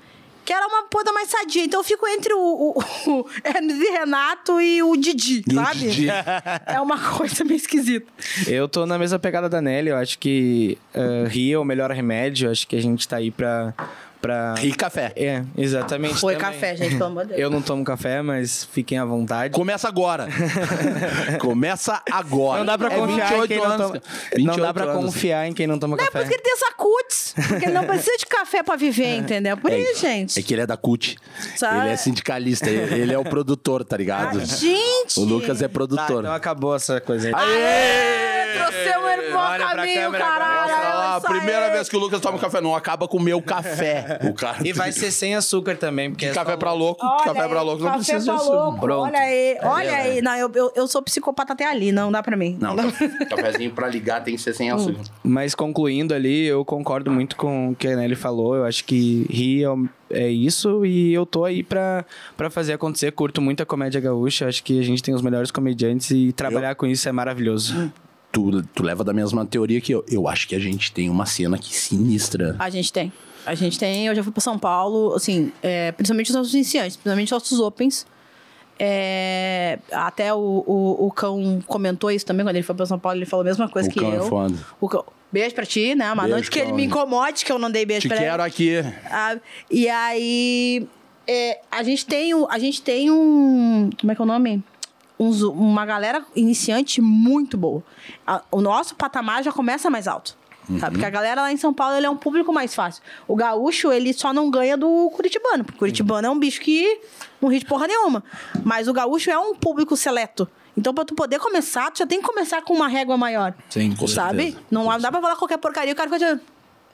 Que 0.44 0.52
era 0.52 0.68
uma 0.68 0.84
coisa 0.84 1.14
mais 1.14 1.30
sadia. 1.30 1.64
Então 1.64 1.80
eu 1.80 1.84
fico 1.84 2.06
entre 2.08 2.34
o, 2.34 2.40
o, 2.40 3.12
o 3.12 3.26
Hermes 3.44 3.80
e 3.80 3.92
Renato 3.92 4.60
e 4.60 4.82
o 4.82 4.98
Didi, 4.98 5.44
E 5.48 5.54
o 5.54 5.56
sabe? 5.56 5.80
Didi. 5.80 6.08
É 6.66 6.82
uma 6.82 6.98
coisa 7.16 7.44
meio 7.44 7.58
esquisita. 7.58 8.08
Eu 8.48 8.68
tô 8.68 8.88
na 8.88 8.98
mesma 8.98 9.20
pegada 9.20 9.48
da 9.48 9.62
Nelly. 9.62 9.90
Eu 9.90 9.98
acho 9.98 10.18
que 10.18 10.80
uh, 10.96 11.28
rir 11.28 11.54
é 11.54 11.60
o 11.60 11.64
melhor 11.64 11.92
remédio. 11.92 12.48
Eu 12.48 12.52
acho 12.52 12.68
que 12.68 12.76
a 12.76 12.82
gente 12.82 13.08
tá 13.08 13.18
aí 13.18 13.30
pra. 13.30 13.74
Pra... 14.22 14.56
E 14.62 14.72
café. 14.74 15.12
É, 15.16 15.44
exatamente. 15.58 16.16
Foi 16.20 16.36
também. 16.36 16.52
café, 16.52 16.76
gente, 16.76 16.92
pelo 16.96 17.06
amor 17.06 17.24
de 17.24 17.30
Deus. 17.30 17.40
Eu 17.42 17.50
não 17.50 17.62
tomo 17.62 17.84
café, 17.84 18.22
mas 18.22 18.64
fiquem 18.72 18.98
à 18.98 19.06
vontade. 19.06 19.54
Começa 19.54 19.88
agora. 19.88 20.28
Começa 21.40 22.02
agora. 22.12 22.60
Não 22.60 22.66
dá 22.66 22.78
pra 22.78 22.94
É 22.94 22.98
confiar 22.98 23.26
em 23.34 23.42
28 23.42 23.48
quem 23.48 23.58
não 23.58 23.66
anos, 23.66 23.78
toma. 23.88 23.94
Não 23.94 24.38
28 24.38 24.62
dá 24.62 24.74
pra 24.74 24.84
anos. 24.84 25.06
confiar 25.06 25.48
em 25.48 25.54
quem 25.54 25.68
não 25.68 25.80
toma 25.80 25.98
Não 25.98 26.04
é 26.04 26.08
por 26.08 26.14
café. 26.14 26.24
isso 26.26 26.30
que 26.30 26.36
ele 26.36 26.44
tem 26.44 26.54
essa 26.54 26.72
cutis. 26.74 27.34
Porque 27.48 27.66
ele 27.66 27.74
não 27.74 27.86
precisa 27.86 28.18
de 28.18 28.26
café 28.26 28.64
pra 28.64 28.76
viver, 28.76 29.16
entendeu? 29.18 29.58
Por 29.58 29.72
isso, 29.72 30.02
gente. 30.02 30.40
É 30.40 30.44
que 30.44 30.54
ele 30.54 30.62
é 30.62 30.68
da 30.68 30.78
CUT. 30.78 31.18
Sabe? 31.56 31.80
Ele 31.80 31.90
é 31.90 31.96
sindicalista. 31.98 32.70
Ele 32.70 33.14
é 33.14 33.18
o 33.18 33.24
produtor, 33.24 33.84
tá 33.84 33.98
ligado? 33.98 34.40
Ah, 34.40 34.46
gente! 34.46 35.20
O 35.20 35.24
Lucas 35.24 35.62
é 35.62 35.68
Tá, 35.68 35.74
produtor. 35.74 36.24
então 36.24 36.34
acabou 36.34 36.76
essa 36.76 37.00
coisa 37.02 37.28
aí. 37.30 37.34
Aê! 37.34 38.54
Trouxemos 38.54 38.92
pro 38.94 39.02
bom 39.02 39.11
Olha 39.52 39.66
pra 39.68 39.76
caminho, 39.78 40.02
câmera 40.02 40.24
caralho! 40.26 40.72
Nossa, 40.72 41.14
a 41.14 41.18
Isso 41.18 41.28
primeira 41.28 41.70
vez 41.72 41.90
que 41.90 41.96
o 41.96 42.00
Lucas 42.00 42.20
toma 42.22 42.38
café, 42.40 42.62
não 42.62 42.76
acaba 42.76 43.08
com 43.08 43.18
o 43.18 43.22
meu 43.22 43.42
café. 43.42 44.20
O 44.32 44.34
cara 44.34 44.58
E 44.66 44.72
vai 44.74 44.92
ser 44.92 45.12
sem 45.12 45.36
açúcar 45.36 45.76
também, 45.78 46.10
porque 46.12 46.26
é 46.26 46.34
café 46.34 46.52
só- 46.52 46.58
pra 46.58 46.72
louco, 46.74 47.06
Olha 47.06 47.24
café 47.26 47.48
pra 47.48 47.60
aí, 47.60 47.66
louco, 47.66 47.84
não 47.84 47.92
precisa 47.94 48.24
pra 48.32 48.36
disso. 48.36 48.52
louco. 48.54 48.80
Pronto. 48.80 49.04
Olha 49.08 49.20
aí, 49.20 49.58
olha 49.64 49.90
É, 49.90 49.96
aí. 49.96 50.22
Não, 50.22 50.36
eu, 50.36 50.52
eu, 50.56 50.72
eu 50.76 50.88
sou 50.88 51.02
psicopata 51.02 51.54
até 51.54 51.66
ali, 51.66 51.92
não 51.92 52.12
dá 52.12 52.22
pra 52.24 52.36
mim. 52.38 52.58
Não, 52.60 52.76
cafezinho 53.30 53.72
pra 53.72 53.88
ligar 53.88 54.24
tem 54.24 54.36
que 54.36 54.42
ser 54.42 54.54
sem 54.54 54.70
açúcar. 54.72 55.02
Mas 55.24 55.54
concluindo 55.56 56.14
ali, 56.14 56.46
eu 56.46 56.64
concordo 56.64 57.12
muito 57.12 57.36
com 57.36 57.70
o 57.72 57.76
que 57.76 57.88
a 57.88 57.96
Nelly 57.96 58.16
falou. 58.16 58.56
Eu 58.56 58.66
acho 58.66 58.84
que 58.86 59.26
rir 59.30 59.64
é 59.64 59.70
o- 59.70 59.88
é 60.14 60.28
isso 60.30 60.86
e 60.86 61.14
eu 61.14 61.26
tô 61.26 61.46
aí 61.46 61.64
pra, 61.64 62.04
pra 62.36 62.50
fazer 62.50 62.74
acontecer. 62.74 63.12
Curto 63.14 63.42
muito 63.42 63.64
a 63.64 63.66
comédia 63.66 64.00
gaúcha. 64.02 64.48
Acho 64.48 64.62
que 64.64 64.78
a 64.80 64.84
gente 64.84 65.02
tem 65.02 65.14
os 65.14 65.22
melhores 65.22 65.52
comediantes 65.52 66.12
e 66.12 66.34
trabalhar 66.34 66.76
com 66.76 66.86
isso 66.86 67.08
é 67.08 67.12
maravilhoso. 67.14 67.92
Tu, 68.32 68.64
tu 68.74 68.84
leva 68.84 69.04
da 69.04 69.12
mesma 69.14 69.46
teoria 69.46 69.82
que 69.82 69.92
eu. 69.94 70.06
Eu 70.10 70.28
acho 70.28 70.48
que 70.48 70.56
a 70.56 70.60
gente 70.60 70.92
tem 70.92 71.10
uma 71.10 71.26
cena 71.26 71.56
aqui 71.58 71.76
sinistra. 71.76 72.56
A 72.60 72.70
gente 72.70 72.92
tem. 72.94 73.12
A 73.46 73.54
gente 73.56 73.78
tem. 73.78 74.08
Eu 74.08 74.16
já 74.16 74.24
fui 74.24 74.32
pra 74.32 74.42
São 74.42 74.58
Paulo, 74.58 75.14
assim, 75.16 75.52
é, 75.62 75.92
principalmente 75.92 76.30
os 76.30 76.36
nossos 76.36 76.54
iniciantes, 76.54 76.96
principalmente 76.96 77.28
os 77.28 77.32
nossos 77.32 77.60
opens. 77.60 78.06
É, 78.84 79.78
até 79.92 80.34
o, 80.34 80.38
o, 80.66 81.06
o 81.08 81.12
cão 81.12 81.60
comentou 81.68 82.10
isso 82.10 82.26
também 82.26 82.44
quando 82.46 82.56
ele 82.56 82.64
foi 82.64 82.74
pra 82.74 82.86
São 82.86 82.98
Paulo, 82.98 83.18
ele 83.20 83.26
falou 83.28 83.42
a 83.42 83.46
mesma 83.46 83.70
coisa 83.70 83.88
O 83.88 83.92
que 83.92 84.00
cão 84.00 84.12
é 84.12 84.18
eu. 84.18 84.24
foda. 84.24 84.56
O 84.80 84.90
cão, 84.90 85.04
Beijo 85.32 85.54
pra 85.56 85.66
ti, 85.66 85.94
né? 85.96 86.14
Beijo, 86.16 86.28
noite 86.30 86.52
que 86.52 86.60
ele 86.60 86.74
me 86.74 86.86
incomode, 86.86 87.46
que 87.46 87.52
eu 87.52 87.60
não 87.60 87.70
dei 87.72 87.86
beijo 87.86 88.02
Te 88.02 88.08
pra 88.10 88.18
ele. 88.18 88.26
quero 88.26 88.44
aqui. 88.44 88.78
Ah, 89.10 89.38
e 89.70 89.88
aí, 89.88 90.88
é, 91.28 91.60
a 91.72 91.84
gente 91.84 92.06
tem, 92.06 92.34
um- 92.34 92.50
a 92.50 92.58
gente 92.60 92.82
tem 92.82 93.10
um, 93.12 93.90
como 94.00 94.12
é 94.12 94.16
que 94.16 94.22
é 94.22 94.24
o 94.24 94.28
nome? 94.28 94.64
Uns- 95.22 95.42
uma 95.44 95.86
galera 95.86 96.26
iniciante 96.36 97.00
muito 97.02 97.56
boa. 97.58 97.84
A- 98.26 98.42
o 98.52 98.60
nosso 98.62 98.96
patamar 98.96 99.44
já 99.44 99.52
começa 99.52 99.90
mais 99.90 100.08
alto. 100.08 100.36
Sabe? 100.80 100.94
Porque 100.94 101.06
a 101.06 101.10
galera 101.10 101.42
lá 101.42 101.52
em 101.52 101.58
São 101.58 101.74
Paulo 101.74 101.96
ele 101.96 102.06
é 102.06 102.10
um 102.10 102.16
público 102.16 102.54
mais 102.54 102.74
fácil. 102.74 103.04
O 103.28 103.36
gaúcho, 103.36 103.92
ele 103.92 104.14
só 104.14 104.32
não 104.34 104.50
ganha 104.50 104.78
do 104.78 105.10
curitibano. 105.14 105.64
Porque 105.66 105.76
o 105.76 105.80
curitibano 105.80 106.28
é 106.28 106.30
um 106.30 106.40
bicho 106.40 106.62
que 106.62 107.02
não 107.42 107.50
ri 107.50 107.60
de 107.60 107.66
porra 107.66 107.88
nenhuma. 107.88 108.24
Mas 108.64 108.88
o 108.88 108.94
gaúcho 108.94 109.30
é 109.30 109.38
um 109.38 109.54
público 109.54 109.98
seleto. 109.98 110.48
Então, 110.78 110.94
pra 110.94 111.04
tu 111.04 111.14
poder 111.14 111.40
começar, 111.40 111.92
tu 111.92 111.98
já 112.00 112.08
tem 112.08 112.22
que 112.22 112.28
começar 112.28 112.62
com 112.62 112.74
uma 112.74 112.88
régua 112.88 113.18
maior. 113.18 113.54
Sim, 113.70 113.94
com 113.96 114.08
Sabe? 114.08 114.44
certeza. 114.44 114.64
Não 114.72 114.86
dá 115.00 115.12
pra 115.12 115.20
falar 115.20 115.36
qualquer 115.36 115.58
porcaria, 115.58 115.92
o 115.94 115.96
cara 115.96 116.10
fica. 116.10 116.40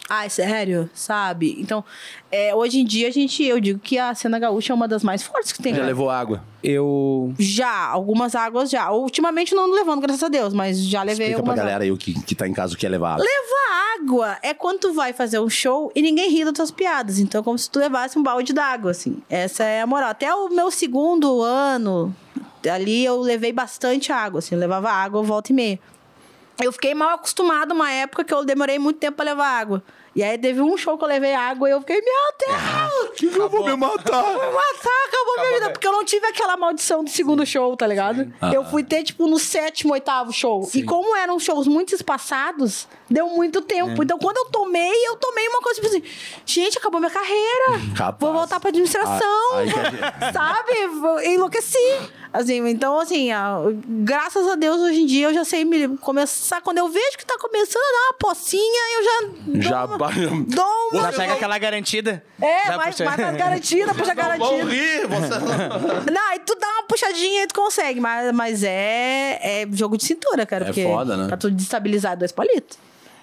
Ai, 0.09 0.29
sério? 0.29 0.89
Sabe? 0.93 1.57
Então, 1.59 1.83
é, 2.31 2.55
hoje 2.55 2.79
em 2.79 2.85
dia, 2.85 3.09
a 3.09 3.11
gente, 3.11 3.43
eu 3.43 3.59
digo 3.59 3.79
que 3.79 3.97
a 3.97 4.15
cena 4.15 4.39
gaúcha 4.39 4.71
é 4.71 4.75
uma 4.75 4.87
das 4.87 5.03
mais 5.03 5.21
fortes 5.21 5.51
que 5.51 5.61
tem. 5.61 5.73
Já 5.73 5.81
né? 5.81 5.87
levou 5.87 6.09
água. 6.09 6.41
Eu. 6.63 7.33
Já, 7.37 7.87
algumas 7.87 8.33
águas 8.33 8.69
já. 8.69 8.89
Ultimamente 8.91 9.53
não 9.53 9.65
ando 9.65 9.75
levando, 9.75 10.01
graças 10.01 10.23
a 10.23 10.29
Deus, 10.29 10.53
mas 10.53 10.79
já 10.81 11.03
levei 11.03 11.27
Explica 11.27 11.43
pra 11.43 11.51
algumas 11.51 11.57
galera 11.57 11.83
aí 11.83 11.91
o 11.91 11.97
que, 11.97 12.13
que 12.23 12.33
tá 12.33 12.47
em 12.47 12.53
casa 12.53 12.73
o 12.73 12.77
que 12.77 12.85
é 12.85 12.89
levar 12.89 13.15
água. 13.15 13.25
Levar 13.25 13.95
água 13.99 14.37
é 14.41 14.53
quando 14.53 14.79
tu 14.79 14.93
vai 14.93 15.11
fazer 15.11 15.39
um 15.39 15.49
show 15.49 15.91
e 15.93 16.01
ninguém 16.01 16.29
ri 16.29 16.45
das 16.45 16.53
tuas 16.53 16.71
piadas. 16.71 17.19
Então, 17.19 17.41
é 17.41 17.43
como 17.43 17.57
se 17.57 17.69
tu 17.69 17.77
levasse 17.77 18.17
um 18.17 18.23
balde 18.23 18.53
d'água, 18.53 18.91
assim. 18.91 19.17
Essa 19.29 19.65
é 19.65 19.81
a 19.81 19.87
moral. 19.87 20.09
Até 20.09 20.33
o 20.33 20.49
meu 20.49 20.71
segundo 20.71 21.41
ano, 21.41 22.15
ali 22.69 23.03
eu 23.03 23.19
levei 23.19 23.51
bastante 23.51 24.11
água, 24.11 24.39
assim. 24.39 24.55
Eu 24.55 24.59
levava 24.59 24.89
água 24.89 25.21
volta 25.21 25.51
e 25.51 25.55
meia. 25.55 25.79
Eu 26.63 26.71
fiquei 26.71 26.95
mal 26.95 27.09
acostumado 27.09 27.71
uma 27.73 27.91
época 27.91 28.23
que 28.23 28.33
eu 28.33 28.43
demorei 28.43 28.79
muito 28.79 28.97
tempo 28.97 29.17
pra 29.17 29.25
levar 29.25 29.47
água. 29.47 29.83
E 30.17 30.23
aí 30.23 30.35
teve 30.35 30.59
um 30.63 30.75
show 30.75 30.97
que 30.97 31.03
eu 31.03 31.07
levei 31.07 31.35
água 31.35 31.69
e 31.69 31.71
eu 31.73 31.79
fiquei, 31.79 32.01
meu 32.01 32.57
Deus! 33.19 33.35
Eu 33.35 33.47
vou 33.47 33.63
me 33.63 33.75
matar. 33.75 34.23
Vou 34.23 34.33
me 34.47 34.51
matar, 34.51 35.05
acabou, 35.07 35.35
minha 35.45 35.53
vida. 35.53 35.69
Porque 35.69 35.85
eu 35.87 35.91
não 35.91 36.03
tive 36.03 36.25
aquela 36.25 36.57
maldição 36.57 37.03
do 37.03 37.09
segundo 37.11 37.45
show, 37.45 37.77
tá 37.77 37.85
ligado? 37.85 38.33
Eu 38.51 38.65
fui 38.65 38.83
ter, 38.83 39.03
tipo, 39.03 39.27
no 39.27 39.37
sétimo, 39.37 39.93
oitavo 39.93 40.33
show. 40.33 40.67
E 40.73 40.81
como 40.81 41.15
eram 41.15 41.39
shows 41.39 41.67
muito 41.67 41.93
espaçados, 41.93 42.87
deu 43.07 43.27
muito 43.29 43.61
tempo. 43.61 44.01
Então, 44.01 44.17
quando 44.17 44.37
eu 44.37 44.45
tomei, 44.45 44.91
eu 45.07 45.17
tomei 45.17 45.47
uma 45.49 45.61
coisa, 45.61 45.79
tipo 45.79 45.87
assim, 45.95 46.03
gente, 46.45 46.79
acabou 46.79 46.99
minha 46.99 47.11
carreira. 47.11 47.79
Capaz. 47.95 48.19
Vou 48.19 48.33
voltar 48.33 48.59
pra 48.59 48.69
administração. 48.69 49.51
Ah, 49.53 49.57
a 49.57 49.65
gente- 49.69 50.33
Sabe? 50.33 51.27
Enlouqueci. 51.27 51.77
Assim, 52.33 52.67
então, 52.67 52.99
assim, 52.99 53.31
ah, 53.31 53.57
graças 53.87 54.47
a 54.47 54.55
Deus, 54.55 54.81
hoje 54.81 55.01
em 55.01 55.05
dia, 55.05 55.27
eu 55.27 55.33
já 55.33 55.43
sei 55.45 55.63
me 55.65 55.97
começar. 55.97 56.61
Quando 56.61 56.77
eu 56.77 56.89
vejo 56.89 57.17
que 57.17 57.25
tá 57.25 57.37
começando 57.39 57.81
a 57.81 57.91
dar 57.91 58.07
uma 58.09 58.13
pocinha, 58.19 58.81
eu 58.97 59.03
já. 59.03 59.69
Já 59.69 59.85
dou 59.85 59.95
uma- 59.95 60.11
Dou 60.47 60.89
uma. 60.93 61.11
Já 61.11 61.17
pega 61.17 61.33
aquela 61.33 61.57
garantida. 61.57 62.23
É, 62.41 62.67
Já 62.67 62.77
mais, 62.77 62.95
garantidas, 63.37 63.95
puxa 63.95 64.13
Vão 64.15 64.15
garantida. 64.15 64.69
rir, 64.71 65.07
você... 65.07 66.11
Não, 66.11 66.27
aí 66.29 66.39
tu 66.45 66.55
dá 66.59 66.67
uma 66.67 66.83
puxadinha 66.83 67.43
e 67.43 67.47
tu 67.47 67.55
consegue, 67.55 67.99
mas, 67.99 68.31
mas 68.33 68.63
é, 68.63 69.61
é 69.63 69.67
jogo 69.71 69.97
de 69.97 70.03
cintura, 70.05 70.45
cara. 70.45 70.63
É 70.65 70.67
porque 70.67 70.83
foda, 70.83 71.15
né? 71.17 71.27
Pra 71.27 71.37
tu 71.37 71.49
destabilizar 71.49 72.17
dois 72.17 72.31
palitos. 72.31 72.77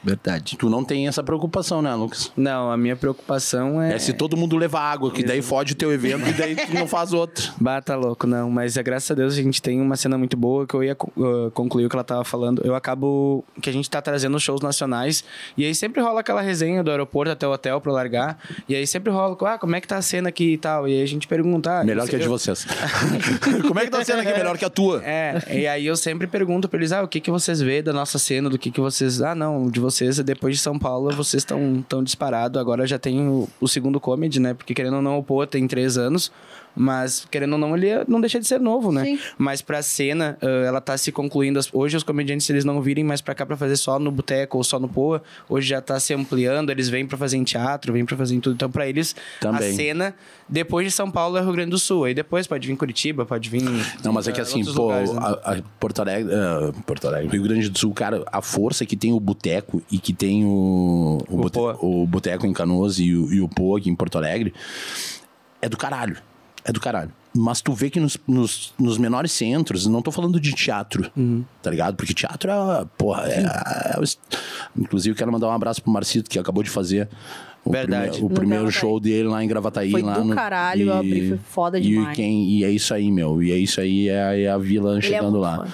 Verdade. 0.05 0.57
Tu 0.59 0.69
não 0.69 0.85
tem 0.85 1.09
essa 1.09 1.23
preocupação, 1.23 1.81
né, 1.81 1.95
Lucas? 1.95 2.31
Não, 2.37 2.71
a 2.71 2.77
minha 2.77 2.95
preocupação 2.97 3.81
é. 3.81 3.95
É 3.95 3.99
se 3.99 4.13
todo 4.13 4.37
mundo 4.37 4.57
levar 4.57 4.81
água, 4.83 5.11
que 5.11 5.25
daí 5.25 5.41
fode 5.41 5.73
o 5.73 5.77
teu 5.77 5.93
evento 5.93 6.29
e 6.29 6.33
daí 6.33 6.55
tu 6.57 6.75
não 6.75 6.87
faz 6.87 7.13
outro. 7.13 7.53
Bata 7.61 7.97
louco, 7.97 8.27
não. 8.27 8.51
Mas 8.51 8.77
é, 8.77 8.83
graças 8.83 9.11
a 9.11 9.15
Deus 9.15 9.33
a 9.35 9.43
gente 9.43 9.63
tem 9.63 9.81
uma 9.81 9.97
cena 9.97 10.19
muito 10.19 10.37
boa 10.37 10.67
que 10.67 10.75
eu 10.75 10.85
ia 10.85 10.97
uh, 11.17 11.51
concluir 11.53 11.87
o 11.87 11.89
que 11.89 11.97
ela 11.97 12.05
tava 12.05 12.25
falando. 12.25 12.63
Eu 12.65 12.75
acabo 12.75 13.45
que 13.63 13.71
a 13.71 13.73
gente 13.73 13.89
tá 13.89 14.03
trazendo 14.03 14.39
shows 14.39 14.61
nacionais 14.61 15.25
e 15.57 15.65
aí 15.65 15.75
sempre 15.75 16.01
rola 16.03 16.21
aquela 16.21 16.41
resenha 16.41 16.83
do 16.83 16.91
aeroporto 16.91 17.33
até 17.33 17.47
o 17.49 17.53
hotel 17.53 17.81
pra 17.81 17.93
largar. 17.93 18.39
E 18.69 18.75
aí 18.75 18.87
sempre 18.87 19.11
rola, 19.13 19.37
ah, 19.43 19.59
como 19.59 19.75
é 19.75 19.81
que 19.81 19.89
tá 19.89 19.97
a 19.97 20.03
cena 20.03 20.29
aqui 20.29 20.53
e 20.53 20.59
tal. 20.59 20.87
E 20.89 20.93
aí 20.97 21.03
a 21.03 21.07
gente 21.07 21.27
pergunta. 21.27 21.81
ah, 21.81 21.85
Melhor 21.85 22.07
que 22.09 22.17
a 22.17 22.19
de 22.19 22.25
eu- 22.25 22.31
vocês. 22.31 22.67
Como 23.67 23.79
é 23.81 23.85
que 23.85 23.91
tá 23.91 24.05
sendo 24.05 24.21
aqui 24.21 24.33
melhor 24.33 24.59
que 24.59 24.65
a 24.65 24.71
tua? 24.71 25.03
É, 25.05 25.41
e 25.51 25.67
aí 25.67 25.87
eu 25.87 25.97
sempre 25.97 26.27
pergunto 26.27 26.69
pra 26.69 26.79
eles, 26.79 26.93
ah, 26.93 27.03
o 27.03 27.09
que 27.09 27.21
que 27.21 27.31
vocês 27.31 27.61
vê 27.61 27.81
da 27.83 27.93
nossa 27.93 28.19
cena, 28.19 28.51
do 28.51 28.59
que 28.59 28.71
que 28.71 28.81
vocês... 28.81 29.23
Ah, 29.23 29.35
não, 29.35 29.69
de 29.71 29.81
vocês, 29.81 29.94
depois 30.25 30.57
de 30.57 30.61
São 30.61 30.79
Paulo, 30.79 31.11
vocês 31.11 31.43
estão 31.43 31.85
tão 31.89 32.03
disparados. 32.03 32.61
Agora 32.61 32.87
já 32.87 32.99
tem 32.99 33.29
o, 33.29 33.49
o 33.61 33.69
segundo 33.69 34.01
comedy, 34.01 34.41
né? 34.41 34.55
Porque 34.55 34.75
querendo 34.75 34.97
ou 34.97 35.03
não, 35.03 35.19
o 35.19 35.23
Pô 35.23 35.47
tem 35.47 35.67
três 35.67 35.97
anos, 35.99 36.33
mas 36.77 37.27
querendo 37.31 37.53
ou 37.53 37.59
não, 37.59 37.77
ele 37.77 37.89
não 38.09 38.21
deixa 38.21 38.39
de 38.41 38.47
ser 38.47 38.61
novo, 38.61 38.91
né? 38.93 39.05
Sim. 39.05 39.19
Mas 39.39 39.63
pra 39.63 39.83
cena, 39.83 40.37
ah, 40.43 40.47
ela 40.67 40.81
tá 40.81 40.97
se 40.99 41.13
concluindo. 41.13 41.61
Hoje 41.73 41.97
os 41.97 42.03
comediantes, 42.03 42.49
eles 42.51 42.65
não 42.65 42.81
virem 42.83 43.05
mais 43.05 43.21
pra 43.21 43.35
cá 43.35 43.47
pra 43.47 43.57
fazer 43.57 43.77
só 43.77 43.99
no 43.99 44.11
boteco 44.11 44.57
ou 44.59 44.65
só 44.65 44.79
no 44.79 44.89
Poa. 44.89 45.23
Hoje 45.49 45.69
já 45.69 45.81
tá 45.81 45.99
se 46.01 46.13
ampliando, 46.15 46.71
eles 46.71 46.89
vêm 46.89 47.07
pra 47.07 47.17
fazer 47.19 47.37
em 47.37 47.45
teatro, 47.45 47.93
vêm 47.93 48.05
pra 48.05 48.17
fazer 48.17 48.35
em 48.35 48.41
tudo. 48.41 48.55
Então 48.55 48.71
pra 48.71 48.89
eles, 48.89 49.15
Também. 49.41 49.71
a 49.71 49.75
cena, 49.75 50.15
depois 50.49 50.87
de 50.87 50.93
São 50.93 51.11
Paulo, 51.11 51.37
é 51.37 51.41
Rio 51.43 51.53
Grande 51.53 51.71
do 51.71 51.79
Sul. 51.79 52.05
Aí 52.05 52.15
depois 52.15 52.47
pode 52.47 52.67
vir 52.67 52.77
Curitiba, 52.77 53.25
pode 53.25 53.49
vir... 53.49 53.63
Não, 54.03 54.13
mas 54.13 54.27
é 54.29 54.33
que 54.33 54.41
assim, 54.41 54.65
pô, 54.65 54.83
lugares, 54.83 55.13
né? 55.13 55.19
a, 55.21 55.53
a 55.53 55.63
Porto 55.79 56.01
Alegre, 56.01 56.33
ah, 56.35 56.73
Porto 56.87 57.07
Alegre, 57.07 57.29
Rio 57.33 57.43
Grande 57.43 57.69
do 57.69 57.79
Sul, 57.79 57.93
cara, 57.95 58.25
a 58.33 58.43
força 58.43 58.85
que 58.85 58.97
tem 58.97 59.13
o 59.13 59.21
boteco 59.21 59.83
e 59.91 59.99
que 59.99 60.13
tem 60.13 60.45
o, 60.45 61.19
o, 61.29 61.35
O 61.35 61.37
bote- 61.43 61.55
Poa. 61.55 61.79
o 61.81 62.07
boteco 62.07 62.47
em 62.47 62.53
Canoas 62.53 62.99
e 62.99 63.15
o, 63.15 63.33
e 63.33 63.41
o 63.41 63.49
Pô 63.49 63.77
aqui 63.77 63.89
em 63.89 63.95
Porto 63.95 64.19
Alegre, 64.19 64.53
é 65.63 65.69
do 65.69 65.77
caralho. 65.77 66.17
É 66.65 66.73
do 66.73 66.81
caralho. 66.81 67.11
Mas 67.37 67.61
tu 67.61 67.73
vê 67.73 67.91
que 67.91 67.99
nos, 68.01 68.17
nos, 68.27 68.73
nos 68.79 68.97
menores 68.97 69.33
centros, 69.33 69.87
não 69.87 70.01
tô 70.01 70.11
falando 70.11 70.39
de 70.41 70.53
teatro, 70.53 71.11
Uhum. 71.17 71.45
tá 71.63 71.71
ligado? 71.71 71.95
Porque 71.97 72.15
teatro 72.15 72.51
é, 72.51 72.87
porra, 72.97 73.27
é, 73.29 73.95
é 73.97 73.99
o 74.01 74.03
est- 74.05 74.19
Inclusive, 74.77 75.17
quero 75.17 75.31
mandar 75.33 75.49
um 75.49 75.53
abraço 75.53 75.83
pro 75.83 75.91
Marcito, 75.93 76.31
que 76.31 76.39
acabou 76.39 76.63
de 76.63 76.71
fazer 76.71 77.09
o, 77.65 77.71
Verdade. 77.71 78.11
prime- 78.13 78.27
o 78.27 78.29
No 78.29 78.35
primeiro 78.35 78.65
Gravataí. 78.65 78.81
show 78.81 79.01
dele 79.01 79.29
lá 79.29 79.43
em 79.45 79.49
Gravataí. 79.49 79.91
Foi 79.91 80.03
lá 80.03 80.15
do 80.19 80.25
no- 80.25 80.35
caralho, 80.35 80.87
eu 80.89 80.93
abri, 80.95 81.29
foi 81.29 81.39
foda 81.51 81.79
e 81.79 81.83
demais. 81.83 82.17
quem- 82.17 82.49
e 82.51 82.65
é 82.65 82.71
isso 82.71 82.95
aí, 82.95 83.11
meu. 83.11 83.43
E 83.43 83.51
é 83.53 83.57
isso 83.59 83.81
aí, 83.81 84.09
é, 84.09 84.23
a- 84.23 84.39
é 84.39 84.49
a 84.49 84.59
vila 84.59 84.99
é 84.99 85.01
chegando 85.01 85.33
muito 85.33 85.41
lá. 85.43 85.57
foda. 85.57 85.69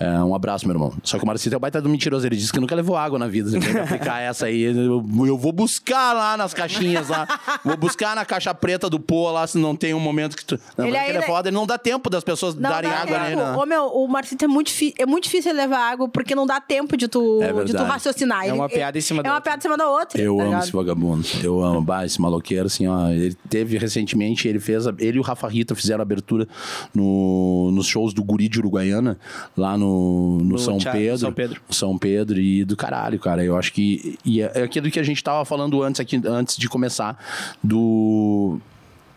É, 0.00 0.22
um 0.22 0.34
abraço, 0.34 0.66
meu 0.66 0.74
irmão. 0.76 0.92
Só 1.02 1.18
que 1.18 1.24
o 1.24 1.26
Marcito 1.26 1.52
é 1.54 1.56
o 1.56 1.60
baita 1.60 1.80
do 1.82 1.88
mentiroso. 1.88 2.24
Ele 2.26 2.36
disse 2.36 2.52
que 2.52 2.60
nunca 2.60 2.74
levou 2.74 2.96
água 2.96 3.18
na 3.18 3.26
vida. 3.26 3.50
Você 3.50 3.58
tem 3.58 3.72
que 3.72 3.78
aplicar 3.78 4.20
essa 4.20 4.46
aí. 4.46 4.62
Eu, 4.62 5.04
eu 5.26 5.36
vou 5.36 5.50
buscar 5.52 6.12
lá 6.12 6.36
nas 6.36 6.54
caixinhas 6.54 7.08
lá. 7.08 7.26
Vou 7.64 7.76
buscar 7.76 8.14
na 8.14 8.24
caixa 8.24 8.54
preta 8.54 8.88
do 8.88 9.00
pô 9.00 9.30
lá, 9.30 9.44
se 9.46 9.58
não 9.58 9.74
tem 9.74 9.94
um 9.94 10.00
momento 10.00 10.36
que 10.36 10.44
tu. 10.44 10.58
Não, 10.76 10.86
Ele 10.86 10.96
ele, 10.96 11.08
ele 11.08 11.18
é 11.18 11.22
foda. 11.22 11.48
Ele 11.48 11.56
não 11.56 11.66
dá 11.66 11.76
tempo 11.78 12.08
das 12.08 12.22
pessoas 12.22 12.54
Não 12.54 12.70
darem 12.70 12.90
água 12.90 13.06
tempo. 13.18 13.20
nele. 13.30 13.36
né? 13.36 13.56
Ô, 13.56 13.66
meu, 13.66 13.86
o 13.86 14.06
Marcito 14.06 14.44
é 14.44 14.48
muito, 14.48 14.70
fi- 14.70 14.94
é 14.98 15.04
muito 15.04 15.24
difícil 15.24 15.50
ele 15.50 15.60
levar 15.62 15.78
água 15.90 16.08
porque 16.08 16.34
não 16.34 16.46
dá 16.46 16.60
tempo 16.60 16.96
de 16.96 17.08
tu, 17.08 17.40
É 17.42 17.64
de 17.64 17.72
tu 17.72 17.82
raciocinar. 17.82 18.46
É 18.46 18.52
uma 18.52 18.68
piada 18.68 18.96
em 18.96 19.00
cima 19.00 19.20
é 19.20 19.22
da 19.24 19.30
uma 19.30 19.34
outra. 19.36 19.50
piada 19.50 19.58
em 19.60 19.62
cima 19.62 19.76
da 19.76 19.88
outra. 19.90 20.20
Eu 20.22 20.36
tá 20.36 20.42
amo 20.42 20.50
ligado? 20.50 20.62
esse 20.62 20.72
vagabundo. 20.72 21.26
Eu 21.42 21.60
amo. 21.62 21.80
Bah, 21.82 22.04
esse 22.06 22.20
maloqueiro, 22.20 22.66
assim, 22.66 22.86
ó. 22.86 23.08
Ele 23.08 23.34
teve 23.48 23.76
recentemente, 23.78 24.46
ele 24.46 24.60
fez. 24.60 24.86
a- 24.86 24.94
ele 24.98 25.16
e 25.16 25.20
o 25.20 25.24
Rafa 25.24 25.48
Rita 25.48 25.74
fizeram 25.74 26.02
abertura 26.02 26.46
no, 26.94 27.70
nos 27.72 27.86
shows 27.86 28.12
do 28.14 28.22
Guri 28.22 28.48
de 28.48 28.58
Uruguaiana, 28.60 29.18
lá 29.56 29.76
no, 29.76 29.87
no, 29.88 30.38
No 30.44 30.58
São, 30.58 30.78
Teatro 30.78 31.00
Pedro, 31.00 31.18
São 31.18 31.32
Pedro. 31.32 31.60
São 31.70 31.98
Pedro 31.98 32.40
e 32.40 32.64
do 32.64 32.76
caralho, 32.76 33.18
cara. 33.18 33.44
Eu 33.44 33.56
acho 33.56 33.72
que. 33.72 34.18
E 34.24 34.42
é 34.42 34.52
é 34.54 34.62
aquilo 34.62 34.90
que 34.90 34.98
a 34.98 35.02
gente 35.02 35.22
tava 35.22 35.44
falando 35.44 35.82
antes 35.82 36.00
aqui, 36.00 36.20
antes 36.24 36.56
de 36.56 36.68
começar, 36.68 37.18
do. 37.62 38.58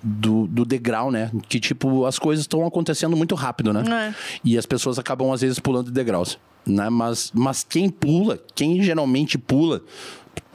Do, 0.04 0.48
do 0.48 0.66
degrau, 0.66 1.12
né? 1.12 1.30
Que, 1.48 1.60
tipo, 1.60 2.06
as 2.06 2.18
coisas 2.18 2.44
estão 2.44 2.66
acontecendo 2.66 3.16
muito 3.16 3.36
rápido, 3.36 3.72
né? 3.72 3.84
É. 4.10 4.16
E 4.44 4.58
as 4.58 4.66
pessoas 4.66 4.98
acabam, 4.98 5.32
às 5.32 5.42
vezes, 5.42 5.60
pulando 5.60 5.92
degraus. 5.92 6.40
Né? 6.66 6.90
Mas, 6.90 7.32
mas 7.36 7.64
quem 7.64 7.88
pula, 7.88 8.40
quem 8.56 8.82
geralmente 8.82 9.38
pula, 9.38 9.84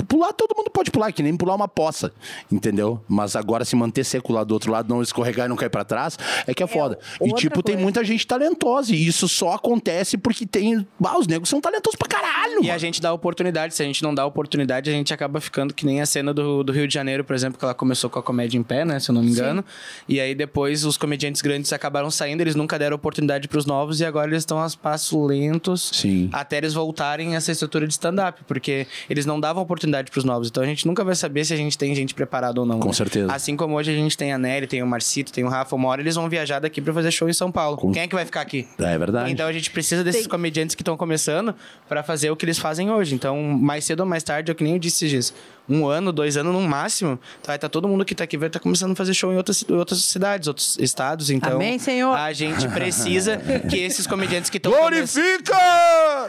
pular 0.04 0.32
todo 0.32 0.54
mundo 0.56 0.70
pode 0.70 0.90
pular, 0.90 1.12
que 1.12 1.22
nem 1.22 1.36
pular 1.36 1.54
uma 1.54 1.68
poça, 1.68 2.12
entendeu? 2.50 3.00
Mas 3.08 3.34
agora 3.36 3.64
se 3.64 3.74
manter 3.74 4.04
seco 4.04 4.32
lá 4.32 4.44
do 4.44 4.52
outro 4.52 4.70
lado, 4.70 4.88
não 4.88 5.02
escorregar 5.02 5.46
e 5.46 5.48
não 5.48 5.56
cair 5.56 5.70
pra 5.70 5.84
trás, 5.84 6.18
é 6.46 6.54
que 6.54 6.62
é, 6.62 6.66
foda. 6.66 6.98
E 7.20 7.32
tipo, 7.34 7.62
tem 7.62 7.74
coisa. 7.74 7.82
muita 7.82 8.04
gente 8.04 8.26
talentosa 8.26 8.94
e 8.94 9.06
isso 9.06 9.28
só 9.28 9.54
acontece 9.54 10.16
porque 10.16 10.46
tem, 10.46 10.86
ah, 11.02 11.18
os 11.18 11.26
negros 11.26 11.48
são 11.48 11.60
talentosos 11.60 11.96
pra 11.96 12.08
caralho. 12.08 12.62
E 12.62 12.66
a 12.66 12.68
mano. 12.68 12.78
gente 12.78 13.00
dá 13.00 13.12
oportunidade. 13.12 13.74
Se 13.74 13.82
a 13.82 13.86
gente 13.86 14.02
não 14.02 14.14
dá 14.14 14.24
oportunidade, 14.26 14.90
a 14.90 14.92
gente 14.92 15.12
acaba 15.12 15.40
ficando 15.40 15.72
que 15.72 15.86
nem 15.86 16.00
a 16.00 16.06
cena 16.06 16.32
do, 16.32 16.62
do 16.62 16.72
Rio 16.72 16.86
de 16.86 16.94
Janeiro, 16.94 17.24
por 17.24 17.34
exemplo, 17.34 17.58
que 17.58 17.64
ela 17.64 17.74
começou 17.74 18.10
com 18.10 18.18
a 18.18 18.22
comédia 18.22 18.58
em 18.58 18.62
pé, 18.62 18.84
né? 18.84 19.00
Se 19.00 19.10
eu 19.10 19.14
não 19.14 19.22
me 19.22 19.30
engano. 19.30 19.64
E 20.08 20.20
aí 20.20 20.34
depois 20.34 20.84
os 20.84 20.96
comediantes 20.96 21.42
grandes 21.42 21.72
acabaram 21.72 22.10
saindo, 22.10 22.40
eles 22.40 22.54
nunca 22.54 22.78
deram 22.78 22.96
oportunidade 22.96 23.48
pros 23.48 23.66
novos 23.66 24.00
e 24.00 24.04
agora 24.04 24.28
eles 24.28 24.42
estão 24.42 24.62
a 24.62 24.66
passos 24.80 25.26
lentos 25.26 25.90
Sim. 25.92 26.28
até 26.32 26.58
eles 26.58 26.74
voltarem 26.74 27.34
a 27.34 27.36
essa 27.36 27.52
estrutura 27.52 27.86
de 27.86 27.92
stand-up, 27.92 28.42
porque 28.46 28.86
eles 29.08 29.24
não 29.24 29.38
davam 29.40 29.62
oportunidade 29.62 29.85
pros 30.10 30.24
novos. 30.24 30.48
Então 30.48 30.62
a 30.62 30.66
gente 30.66 30.86
nunca 30.86 31.02
vai 31.04 31.14
saber 31.14 31.44
se 31.44 31.52
a 31.52 31.56
gente 31.56 31.76
tem 31.76 31.94
gente 31.94 32.14
preparada 32.14 32.60
ou 32.60 32.66
não. 32.66 32.78
Com 32.80 32.88
né? 32.88 32.94
certeza. 32.94 33.32
Assim 33.32 33.56
como 33.56 33.74
hoje 33.74 33.90
a 33.90 33.94
gente 33.94 34.16
tem 34.16 34.32
a 34.32 34.38
Nery, 34.38 34.66
tem 34.66 34.82
o 34.82 34.86
Marcito, 34.86 35.32
tem 35.32 35.44
o 35.44 35.48
Rafa, 35.48 35.74
uma 35.76 35.88
hora 35.88 36.00
eles 36.00 36.14
vão 36.14 36.28
viajar 36.28 36.58
daqui 36.60 36.80
pra 36.80 36.92
fazer 36.92 37.10
show 37.10 37.28
em 37.28 37.32
São 37.32 37.50
Paulo. 37.52 37.92
Quem 37.92 38.02
é 38.02 38.06
que 38.08 38.14
vai 38.14 38.24
ficar 38.24 38.40
aqui? 38.40 38.66
É 38.78 38.98
verdade. 38.98 39.30
Então 39.32 39.46
a 39.46 39.52
gente 39.52 39.70
precisa 39.70 40.02
desses 40.04 40.22
Tem- 40.22 40.30
comediantes 40.30 40.74
que 40.74 40.82
estão 40.82 40.96
começando 40.96 41.54
pra 41.88 42.02
fazer 42.02 42.30
o 42.30 42.36
que 42.36 42.44
eles 42.44 42.58
fazem 42.58 42.90
hoje. 42.90 43.14
Então, 43.14 43.40
mais 43.42 43.84
cedo 43.84 44.00
ou 44.00 44.06
mais 44.06 44.22
tarde, 44.22 44.50
é 44.50 44.52
o 44.52 44.54
que 44.54 44.64
nem 44.64 44.74
eu 44.74 44.78
disse, 44.78 45.08
Giz, 45.08 45.32
um 45.68 45.86
ano, 45.86 46.12
dois 46.12 46.36
anos 46.36 46.52
no 46.52 46.60
máximo, 46.60 47.18
vai 47.44 47.56
estar 47.56 47.68
todo 47.68 47.88
mundo 47.88 48.04
que 48.04 48.14
tá 48.14 48.24
aqui 48.24 48.36
vai 48.36 48.48
estar 48.48 48.60
começando 48.60 48.92
a 48.92 48.94
fazer 48.94 49.14
show 49.14 49.32
em 49.32 49.36
outras, 49.36 49.64
outras 49.68 50.02
cidades, 50.04 50.46
outros 50.48 50.76
estados. 50.78 51.30
Então, 51.30 51.56
Amém, 51.56 51.78
Senhor. 51.78 52.14
a 52.16 52.32
gente 52.32 52.68
precisa 52.68 53.36
que 53.68 53.76
esses 53.76 54.06
comediantes 54.06 54.48
que 54.50 54.58
estão 54.58 54.72
Glorifica! 54.72 55.56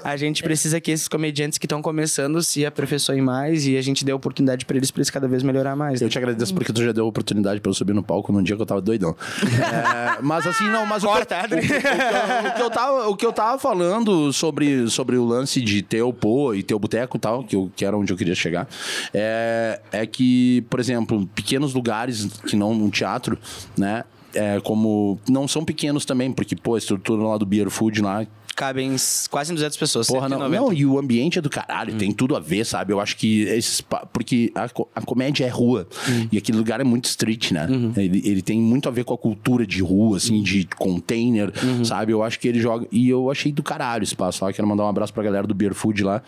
A 0.03 0.15
gente 0.17 0.41
precisa 0.43 0.79
que 0.79 0.91
esses 0.91 1.07
comediantes 1.07 1.57
que 1.57 1.65
estão 1.65 1.81
começando 1.81 2.41
se 2.43 2.65
aperfeiçoem 2.65 3.21
mais 3.21 3.65
e 3.67 3.77
a 3.77 3.81
gente 3.81 4.03
dê 4.05 4.11
oportunidade 4.13 4.65
pra 4.65 4.77
eles, 4.77 4.91
pra 4.91 4.99
eles 4.99 5.09
cada 5.09 5.27
vez 5.27 5.43
melhorar 5.43 5.75
mais. 5.75 6.01
Eu 6.01 6.09
te 6.09 6.17
agradeço 6.17 6.53
porque 6.53 6.71
tu 6.73 6.83
já 6.83 6.91
deu 6.91 7.05
oportunidade 7.07 7.59
pra 7.61 7.69
eu 7.69 7.73
subir 7.73 7.93
no 7.93 8.03
palco 8.03 8.31
num 8.31 8.41
dia 8.43 8.55
que 8.55 8.61
eu 8.61 8.65
tava 8.65 8.81
doidão. 8.81 9.15
É, 9.43 10.21
mas 10.21 10.45
assim, 10.47 10.65
não, 10.65 10.85
mas 10.85 11.03
o, 11.03 11.07
que 11.07 11.13
eu, 11.13 11.17
o, 11.17 11.49
que- 11.49 11.55
o 11.55 11.59
que- 11.59 12.47
o 12.49 12.53
que 12.55 12.61
eu 12.61 12.69
tava, 12.69 13.07
o 13.09 13.15
que 13.15 13.25
eu 13.25 13.33
tava 13.33 13.59
falando 13.59 14.31
sobre, 14.33 14.89
sobre 14.89 15.17
o 15.17 15.25
lance 15.25 15.61
de 15.61 15.81
ter 15.81 16.01
o 16.01 16.13
pô 16.13 16.53
e 16.53 16.63
ter 16.63 16.73
o 16.73 16.79
boteco 16.79 17.17
e 17.17 17.19
tal, 17.19 17.43
que, 17.43 17.55
eu, 17.55 17.71
que 17.75 17.83
era 17.85 17.97
onde 17.97 18.11
eu 18.11 18.17
queria 18.17 18.35
chegar, 18.35 18.67
é, 19.13 19.79
é 19.91 20.05
que, 20.05 20.61
por 20.69 20.79
exemplo, 20.79 21.27
pequenos 21.35 21.73
lugares 21.73 22.25
que 22.45 22.55
não 22.55 22.71
um 22.71 22.89
teatro, 22.89 23.37
né? 23.77 24.03
É, 24.33 24.59
como 24.59 25.19
não 25.27 25.47
são 25.47 25.63
pequenos 25.65 26.05
também, 26.05 26.31
porque 26.31 26.55
pô, 26.55 26.75
a 26.75 26.77
estrutura 26.77 27.23
lá 27.23 27.37
do 27.37 27.45
Beer 27.45 27.69
Food 27.69 28.01
lá 28.01 28.25
Cabem 28.57 28.95
quase 29.29 29.53
200 29.53 29.77
pessoas. 29.77 30.07
Porra, 30.07 30.27
não, 30.27 30.39
190. 30.39 30.61
não, 30.61 30.73
e 30.73 30.83
o 30.83 30.97
ambiente 30.97 31.37
é 31.37 31.41
do 31.43 31.49
caralho, 31.49 31.95
tem 31.95 32.11
tudo 32.11 32.35
a 32.35 32.39
ver, 32.39 32.65
sabe? 32.65 32.91
Eu 32.91 32.99
acho 32.99 33.15
que 33.15 33.43
esses. 33.43 33.81
Porque 34.11 34.51
a, 34.55 34.67
a 34.95 35.01
comédia 35.01 35.45
é 35.45 35.47
rua. 35.47 35.87
E 36.31 36.39
aquele 36.39 36.57
lugar 36.57 36.81
é 36.81 36.83
muito 36.83 37.05
street, 37.05 37.51
né? 37.51 37.67
Ele, 37.95 38.19
ele 38.25 38.41
tem 38.41 38.59
muito 38.59 38.89
a 38.89 38.91
ver 38.91 39.03
com 39.03 39.13
a 39.13 39.17
cultura 39.17 39.65
de 39.65 39.79
rua, 39.83 40.17
assim, 40.17 40.41
de 40.41 40.67
container, 40.75 41.51
sabe? 41.83 42.11
Eu 42.13 42.23
acho 42.23 42.39
que 42.39 42.47
ele 42.47 42.59
joga. 42.59 42.87
E 42.91 43.07
eu 43.07 43.29
achei 43.29 43.51
do 43.51 43.61
caralho 43.61 44.01
o 44.01 44.03
espaço 44.03 44.43
lá. 44.43 44.51
Quero 44.51 44.67
mandar 44.67 44.85
um 44.85 44.89
abraço 44.89 45.13
pra 45.13 45.21
galera 45.21 45.45
do 45.45 45.53
Beer 45.53 45.75
Food 45.75 46.03
lá. 46.03 46.23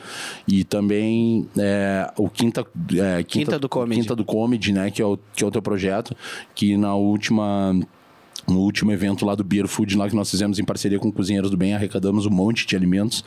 E 0.47 0.63
também 0.63 1.47
é, 1.57 2.11
o 2.15 2.29
Quinta. 2.29 2.63
é, 2.95 3.23
Quinta 3.23 3.57
do 3.57 3.67
Comedy. 3.67 4.01
Quinta 4.01 4.15
do 4.15 4.23
Comedy, 4.23 4.71
né? 4.71 4.91
Que 4.91 5.01
é, 5.01 5.05
o, 5.05 5.17
que 5.35 5.43
é 5.43 5.47
o 5.47 5.51
teu 5.51 5.63
projeto. 5.63 6.15
Que 6.53 6.77
na 6.77 6.93
última. 6.93 7.75
No 8.49 8.59
último 8.61 8.91
evento 8.91 9.25
lá 9.25 9.35
do 9.35 9.43
Beer 9.43 9.67
Food, 9.67 9.95
lá 9.95 10.09
que 10.09 10.15
nós 10.15 10.29
fizemos 10.29 10.57
em 10.59 10.63
parceria 10.63 10.97
com 10.97 11.11
Cozinheiros 11.11 11.51
do 11.51 11.57
Bem, 11.57 11.73
arrecadamos 11.75 12.25
um 12.25 12.29
monte 12.29 12.65
de 12.65 12.75
alimentos 12.75 13.23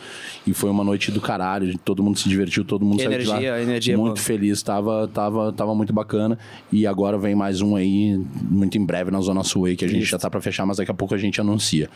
e 0.47 0.53
foi 0.53 0.69
uma 0.69 0.83
noite 0.83 1.13
do 1.13 1.21
caralho. 1.21 1.79
Todo 1.79 2.03
mundo 2.03 2.19
se 2.19 2.29
divertiu, 2.29 2.65
todo 2.65 2.85
mundo 2.85 3.01
E 3.01 3.05
saiu 3.05 3.19
de 3.19 3.25
lá 3.27 3.35
energia, 3.37 3.55
a 3.55 3.63
energia 3.63 3.95
é 3.95 3.97
muito 3.97 4.15
boa. 4.15 4.25
feliz. 4.25 4.63
Tava, 4.63 5.09
tava, 5.09 5.53
tava 5.53 5.75
muito 5.75 5.93
bacana. 5.93 6.39
E 6.73 6.87
agora 6.87 7.17
vem 7.19 7.35
mais 7.35 7.61
um 7.61 7.77
aí, 7.77 8.21
muito 8.51 8.77
em 8.77 8.85
breve 8.85 9.11
na 9.11 9.21
Zona 9.21 9.45
Sul 9.45 9.67
aí, 9.67 9.77
que 9.77 9.85
a 9.85 9.89
gente 9.89 10.05
já 10.05 10.19
tá 10.19 10.29
pra 10.29 10.41
fechar, 10.41 10.67
mas 10.67 10.79
daqui 10.79 10.91
a 10.91 10.95
pouco 10.95 11.15
a 11.15 11.19
gente 11.19 11.41
anuncia. 11.41 11.89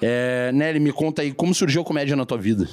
É, 0.00 0.50
Nelly, 0.52 0.80
me 0.80 0.92
conta 0.92 1.22
aí, 1.22 1.32
como 1.32 1.54
surgiu 1.54 1.82
a 1.82 1.84
comédia 1.84 2.16
na 2.16 2.24
tua 2.26 2.38
vida? 2.38 2.68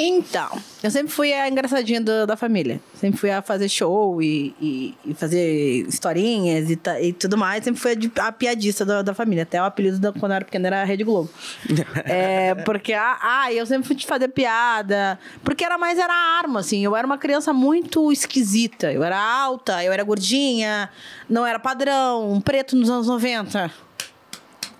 Então, 0.00 0.48
eu 0.80 0.92
sempre 0.92 1.10
fui 1.12 1.32
a 1.32 1.48
engraçadinha 1.48 2.00
do- 2.00 2.24
da 2.24 2.36
família. 2.36 2.80
Sempre 2.94 3.18
fui 3.18 3.32
a 3.32 3.42
fazer 3.42 3.68
show 3.68 4.22
e, 4.22 4.54
e- 4.60 4.94
e 5.04 5.12
fazer 5.12 5.84
historinhas 5.88 6.70
e, 6.70 6.78
e 7.02 7.12
tudo 7.12 7.36
mais. 7.36 7.64
Sempre 7.64 7.80
fui 7.80 7.92
a, 8.16 8.26
a 8.28 8.30
piadista 8.32 8.84
da, 8.84 9.02
da 9.02 9.12
família. 9.12 9.42
Até 9.42 9.60
o 9.60 9.64
apelido 9.64 9.98
da, 9.98 10.12
quando 10.12 10.30
eu 10.30 10.36
era 10.36 10.44
pequena 10.44 10.68
era 10.68 10.84
Rede 10.84 11.02
Globo. 11.02 11.28
é, 12.06 12.54
porque, 12.54 12.92
ah, 12.92 13.18
ah, 13.20 13.52
eu 13.52 13.66
sempre 13.66 13.88
fui 13.88 13.96
de 13.96 14.06
fazer 14.06 14.28
piada. 14.28 15.18
Porque 15.42 15.64
era 15.64 15.76
mais, 15.76 15.98
era 15.98 16.14
arma, 16.14 16.60
assim. 16.60 16.84
Eu 16.84 16.94
era 16.94 17.04
uma 17.04 17.18
criança 17.18 17.52
muito 17.52 18.12
esquisita. 18.12 18.92
Eu 18.92 19.02
era 19.02 19.18
alta, 19.20 19.82
eu 19.82 19.92
era 19.92 20.04
gordinha, 20.04 20.88
não 21.28 21.44
era 21.44 21.58
padrão, 21.58 22.30
um 22.32 22.40
preto 22.40 22.76
nos 22.76 22.88
anos 22.88 23.08
90 23.08 23.87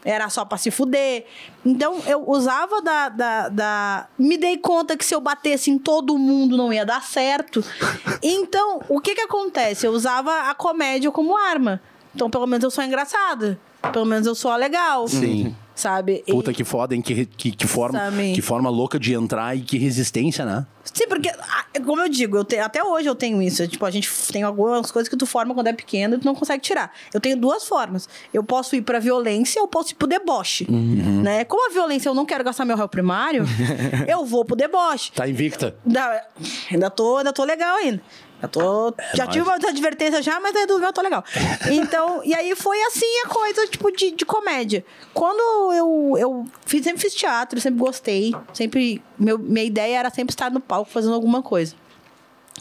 era 0.05 0.29
só 0.31 0.45
pra 0.45 0.57
se 0.59 0.71
fuder. 0.71 1.27
Então 1.65 2.01
eu 2.07 2.29
usava 2.29 2.81
da, 2.81 3.09
da, 3.09 3.49
da- 3.49 4.07
Me 4.19 4.37
dei 4.39 4.57
conta 4.59 4.97
que 4.97 5.05
se 5.05 5.15
eu 5.15 5.21
batesse 5.21 5.71
em 5.71 5.79
todo 5.79 6.17
mundo 6.19 6.57
não 6.57 6.73
ia 6.73 6.85
dar 6.87 7.03
certo. 7.03 7.65
Então, 8.23 8.81
o 8.89 9.01
que 9.01 9.15
que 9.15 9.21
acontece? 9.21 9.87
Eu 9.87 9.93
usava 9.93 10.51
a 10.51 10.55
comédia 10.55 11.11
como 11.11 11.37
arma. 11.37 11.81
Então, 12.15 12.29
pelo 12.29 12.47
menos 12.47 12.65
eu 12.65 12.71
sou 12.71 12.83
engraçada. 12.83 13.59
Pelo 13.93 14.05
menos 14.05 14.27
eu 14.27 14.35
sou 14.35 14.51
a 14.51 14.57
legal. 14.57 15.07
Sim. 15.07 15.55
Sabe? 15.79 16.25
E- 16.27 16.33
Puta 16.33 16.53
que 16.53 16.65
foda, 16.65 16.93
hein? 16.93 17.01
Que, 17.01 17.25
que, 17.25 17.53
que, 17.53 17.67
forma, 17.69 17.97
Sabe? 17.97 18.33
que 18.33 18.43
forma 18.43 18.69
louca 18.69 18.99
de 18.99 19.15
entrar 19.15 19.57
e 19.57 19.61
que 19.61 19.79
resistência, 19.79 20.45
né? 20.45 20.67
Sim, 20.93 21.07
porque, 21.07 21.29
ah, 21.29 21.65
como 21.87 22.01
eu 22.03 22.09
digo, 22.09 22.37
eu 22.37 22.45
te- 22.45 22.59
até 22.59 22.83
hoje 22.83 23.09
eu 23.09 23.15
tenho 23.15 23.41
isso. 23.41 23.67
Tipo, 23.69 23.87
a 23.87 23.91
gente 23.91 24.11
tem 24.33 24.43
algumas 24.43 24.91
coisas 24.91 25.09
que 25.09 25.17
tu 25.17 25.25
forma 25.25 25.55
quando 25.55 25.69
é 25.69 25.73
pequeno 25.73 26.17
e 26.17 26.19
tu 26.19 26.25
não 26.25 26.35
consegue 26.35 26.61
tirar. 26.61 26.93
Eu 27.15 27.21
tenho 27.21 27.37
duas 27.37 27.69
formas. 27.69 28.09
Eu 28.35 28.43
posso 28.43 28.75
ir 28.75 28.83
pra 28.83 28.99
violência 28.99 29.63
ou 29.63 29.69
posso 29.69 29.93
ir 29.93 29.95
pro 29.95 30.09
deboche. 30.09 30.67
Né? 30.69 31.45
Como 31.45 31.71
a 31.71 31.73
violência 31.73 32.09
eu 32.09 32.15
não 32.15 32.27
quero 32.27 32.43
gastar 32.43 32.65
meu 32.65 32.77
réu 32.77 32.89
primário, 32.89 33.45
eu 34.09 34.25
vou 34.25 34.45
pro 34.45 34.57
deboche. 34.57 35.13
Tá 35.13 35.29
invicta. 35.29 35.77
Da- 35.87 36.25
ainda, 36.73 36.91
tô, 36.91 37.19
ainda 37.19 37.33
tô 37.33 37.45
legal 37.45 37.77
ainda. 37.77 38.03
Já, 38.41 38.49
tô, 38.49 38.95
já 39.15 39.25
nóis. 39.25 39.35
tive 39.35 39.49
uma 39.49 39.55
advertência 39.55 40.23
já, 40.23 40.39
mas 40.39 40.55
ainda 40.55 40.73
eu 40.73 40.93
tô 40.93 41.03
legal. 41.03 41.25
Então, 41.71 42.23
e 42.25 42.35
aí 42.35 42.55
foi 42.55 42.81
assim 42.83 43.07
a 43.25 43.29
coisa, 43.29 43.67
tipo, 43.67 43.91
de, 43.91 44.13
de 44.13 44.25
comédia. 44.25 44.85
Quando 45.13 45.73
eu, 45.73 46.17
eu 46.19 46.47
fiz, 46.65 46.85
sempre 46.85 47.01
fiz 47.01 47.15
teatro, 47.15 47.61
sempre 47.61 47.81
gostei. 47.81 48.35
Sempre. 48.53 49.03
Meu, 49.19 49.39
minha 49.39 49.65
ideia 49.65 49.99
era 49.99 50.11
sempre 50.11 50.33
estar 50.33 50.51
no 50.51 50.61
palco 50.61 50.91
fazendo 50.91 51.15
alguma 51.15 51.43
coisa. 51.43 51.75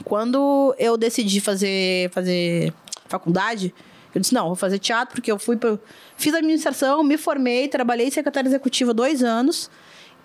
Quando 0.04 0.76
eu 0.78 0.98
decidi 0.98 1.40
fazer, 1.40 2.10
fazer 2.12 2.74
faculdade, 3.08 3.74
eu 4.14 4.22
disse, 4.22 4.34
não, 4.34 4.48
vou 4.48 4.56
fazer 4.56 4.80
teatro, 4.80 5.16
porque 5.16 5.32
eu 5.32 5.40
fui 5.40 5.58
pra, 5.58 5.78
Fiz 6.18 6.34
administração, 6.34 7.04
me 7.04 7.16
formei, 7.16 7.68
trabalhei 7.68 8.08
em 8.08 8.12
secretária 8.12 8.50
executiva 8.50 8.92
dois 8.92 9.24
anos. 9.24 9.70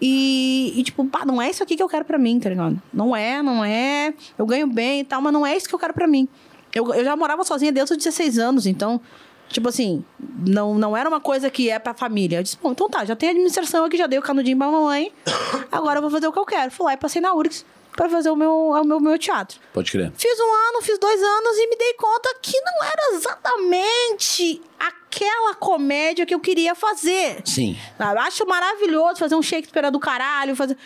E, 0.04 0.72
e, 0.76 0.82
tipo, 0.82 1.04
pá, 1.04 1.24
não 1.24 1.40
é 1.40 1.48
isso 1.48 1.62
aqui 1.62 1.76
que 1.76 1.82
eu 1.82 1.88
quero 1.88 2.04
pra 2.04 2.18
mim, 2.18 2.40
tá 2.40 2.48
ligado? 2.48 2.82
Não 2.92 3.14
é, 3.14 3.40
não 3.40 3.64
é. 3.64 4.12
Eu 4.36 4.44
ganho 4.44 4.66
bem 4.66 5.02
e 5.02 5.04
tal, 5.04 5.22
mas 5.22 5.32
não 5.32 5.46
é 5.46 5.56
isso 5.56 5.68
que 5.68 5.74
eu 5.76 5.78
quero 5.78 5.94
pra 5.94 6.08
mim. 6.08 6.28
Eu, 6.74 6.92
eu 6.92 7.04
já 7.04 7.14
morava 7.14 7.44
sozinha 7.44 7.70
desde 7.70 7.92
os 7.92 7.98
16 7.98 8.36
anos, 8.36 8.66
então, 8.66 9.00
tipo 9.48 9.68
assim, 9.68 10.04
não, 10.44 10.74
não 10.74 10.96
era 10.96 11.08
uma 11.08 11.20
coisa 11.20 11.48
que 11.48 11.70
é 11.70 11.78
pra 11.78 11.94
família. 11.94 12.38
Eu 12.38 12.42
disse, 12.42 12.58
bom, 12.60 12.72
então 12.72 12.90
tá, 12.90 13.04
já 13.04 13.14
tem 13.14 13.28
administração 13.28 13.84
aqui, 13.84 13.96
já 13.96 14.08
dei 14.08 14.18
o 14.18 14.22
canudinho 14.22 14.58
pra 14.58 14.68
mamãe, 14.68 15.12
agora 15.70 15.98
eu 15.98 16.02
vou 16.02 16.10
fazer 16.10 16.26
o 16.26 16.32
que 16.32 16.38
eu 16.38 16.46
quero. 16.46 16.72
Fui 16.72 16.84
lá 16.84 16.94
e 16.94 16.96
passei 16.96 17.22
na 17.22 17.32
URGS 17.32 17.64
pra 17.96 18.08
fazer 18.08 18.30
o 18.30 18.36
meu, 18.36 18.68
o 18.70 18.84
meu, 18.84 19.00
meu 19.00 19.18
teatro. 19.18 19.58
Pode 19.72 19.90
crer. 19.90 20.12
Fiz 20.16 20.38
um 20.40 20.52
ano, 20.68 20.82
fiz 20.82 20.98
dois 20.98 21.22
anos 21.22 21.56
e 21.58 21.66
me 21.68 21.76
dei 21.76 21.94
conta 21.94 22.34
que 22.40 22.58
não 22.60 22.84
era 22.84 23.14
exatamente 23.16 24.62
aquela 24.78 25.54
comédia 25.54 26.24
que 26.26 26.34
eu 26.34 26.40
queria 26.40 26.74
fazer. 26.74 27.42
Sim. 27.44 27.76
Sabe? 27.98 28.18
Acho 28.20 28.46
maravilhoso 28.46 29.16
fazer 29.18 29.34
um 29.34 29.42
Shakespeare 29.42 29.90
do 29.90 30.00
caralho, 30.00 30.56
fazer. 30.56 30.76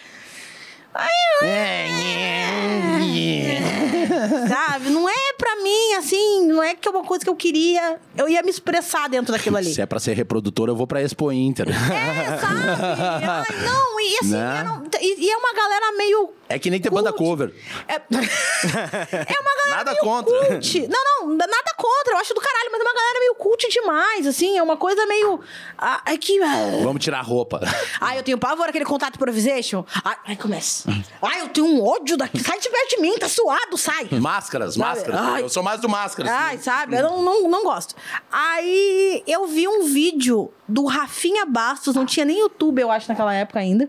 Ai, 0.95 1.11
sabe? 4.49 4.91
Não 4.91 5.09
é 5.09 5.33
pra 5.37 5.57
mim, 5.57 5.95
assim, 5.99 6.47
não 6.47 6.63
é 6.63 6.75
que 6.75 6.89
é 6.89 6.91
uma 6.91 7.05
coisa 7.05 7.25
que 7.25 7.31
eu 7.31 7.37
queria. 7.37 7.99
Eu 8.17 8.29
ia 8.29 8.43
me 8.43 8.51
expressar 8.51 9.09
dentro 9.09 9.33
daquilo 9.33 9.57
ali. 9.57 9.73
Se 9.75 9.81
é 9.81 9.87
pra 9.87 9.99
ser 10.01 10.15
reprodutor, 10.15 10.69
eu 10.69 10.77
vou 10.77 10.87
pra 10.87 11.03
Expo 11.03 11.31
Inter. 11.31 11.69
É, 11.69 12.39
sabe? 12.39 12.61
Ai, 13.29 13.45
não, 13.65 14.01
e 14.01 14.17
assim, 14.21 14.31
Né? 14.31 14.59
era 14.61 14.83
e, 15.03 15.27
e 15.27 15.31
é 15.31 15.37
uma 15.37 15.53
galera 15.55 15.93
meio. 15.97 16.31
É 16.49 16.59
que 16.59 16.71
nem 16.71 16.81
ter 16.81 16.91
banda 16.91 17.13
Cult. 17.13 17.25
cover. 17.31 17.55
É, 17.89 17.95
é 17.97 19.41
uma 19.41 19.57
galera 19.57 19.77
Nada 19.77 19.91
meio 19.93 20.03
contra. 20.03 20.33
cult. 20.49 20.89
Não, 20.89 21.05
não, 21.29 21.37
nada 21.37 21.75
contra, 21.77 22.15
eu 22.15 22.19
acho 22.19 22.33
do 22.35 22.41
caralho, 22.41 22.69
mas 22.71 22.81
é 22.81 22.85
uma 22.85 22.95
galera 22.95 23.19
meio 23.21 23.35
cult 23.35 23.69
demais, 23.69 24.27
assim, 24.27 24.57
é 24.57 24.63
uma 24.63 24.77
coisa 24.77 25.05
meio. 25.07 25.41
Ah, 25.77 26.03
é 26.07 26.17
que. 26.17 26.41
ah, 26.43 26.81
Vamos 26.83 27.03
tirar 27.03 27.19
a 27.19 27.23
roupa. 27.23 27.61
Ai, 28.01 28.19
eu 28.19 28.23
tenho 28.23 28.39
pavor 28.39 28.69
aquele 28.69 28.85
contato 28.85 29.17
improvisation. 29.17 29.85
Ai, 30.25 30.37
começa. 30.37 30.89
Ai, 31.21 31.41
eu 31.43 31.49
tenho 31.49 31.67
um 31.67 31.85
ódio 31.85 32.17
daqui. 32.17 32.39
Sai 32.43 32.59
de 32.61 32.69
perto 32.71 32.91
de 32.97 33.03
mim, 33.03 33.19
tá 33.19 33.29
suado, 33.29 33.77
sai. 33.77 34.09
Máscaras, 34.13 34.75
Sabe? 34.75 34.87
máscaras. 34.87 35.21
Ai. 35.21 35.43
Eu 35.43 35.49
sou 35.49 35.63
mais 35.63 35.81
do 35.81 35.89
máscaras. 35.89 36.31
Ai, 36.31 36.59
sabe? 36.59 36.97
Eu 36.97 37.03
não, 37.03 37.23
não, 37.23 37.49
não 37.49 37.65
gosto. 37.65 37.95
Aí 38.31 39.23
eu 39.27 39.47
vi 39.47 39.67
um 39.67 39.83
vídeo 39.85 40.53
do 40.69 40.85
Rafinha 40.87 41.45
Bastos, 41.45 41.95
não 41.95 42.07
tinha 42.07 42.25
nem 42.25 42.39
YouTube, 42.41 42.81
eu 42.81 42.91
acho, 42.91 43.09
naquela 43.09 43.35
época 43.35 43.59
ainda. 43.59 43.89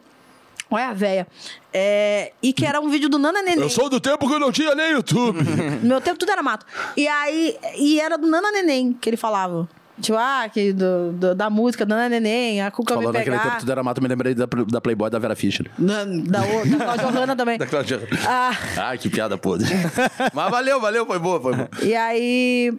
Olha 0.69 0.89
a 0.89 0.93
véia. 0.93 1.27
É, 1.73 2.32
e 2.43 2.51
que 2.51 2.65
era 2.65 2.80
um 2.82 2.89
vídeo 2.89 3.08
do 3.10 3.17
Nana 3.17 3.41
Neném. 3.41 3.63
Eu 3.63 3.69
sou 3.69 3.89
do 3.89 3.99
tempo 3.99 4.27
que 4.27 4.34
eu 4.34 4.39
não 4.39 4.51
tinha 4.51 4.75
nem 4.75 4.91
YouTube. 4.91 5.39
No 5.82 5.88
meu 5.88 6.01
tempo 6.01 6.17
tudo 6.19 6.32
era 6.32 6.43
mato. 6.43 6.65
E 6.95 7.08
aí, 7.08 7.58
e 7.77 7.99
era 7.99 8.17
do 8.17 8.27
Nana 8.27 8.51
Neném 8.51 8.93
que 8.93 9.10
ele 9.10 9.17
falava. 9.17 9.67
Tipo, 9.99 10.15
ah, 10.19 10.47
que 10.53 10.73
do, 10.73 11.12
do- 11.13 11.34
da 11.34 11.49
música, 11.49 11.84
Nana 11.84 12.08
Neném, 12.08 12.62
a 12.62 12.69
Cuca 12.69 12.93
Falou 12.93 13.12
me 13.12 13.17
naquele 13.17 13.36
pegar. 13.36 13.49
tempo 13.49 13.60
tudo 13.62 13.71
era 13.71 13.82
mato, 13.82 13.99
me 13.99 14.08
lembrei 14.08 14.36
da, 14.36 14.45
da 14.45 14.80
Playboy 14.80 15.10
da 15.10 15.17
Vera 15.17 15.36
Fischer. 15.36 15.71
Na- 15.80 16.03
da, 16.03 16.41
o- 16.43 16.67
da 16.69 16.86
Cláudia 16.86 17.08
Hanna 17.10 17.36
também. 17.36 17.58
Da 17.60 17.65
Cláudia. 17.65 18.08
Ah, 18.27 18.51
Ai, 18.77 18.97
que 18.99 19.10
piada 19.10 19.38
podre. 19.39 19.67
Mas 20.36 20.51
valeu, 20.51 20.80
valeu, 20.80 21.03
foi 21.06 21.17
boa, 21.17 21.41
foi 21.41 21.56
boa. 21.56 21.69
e 21.82 21.95
aí. 21.95 22.73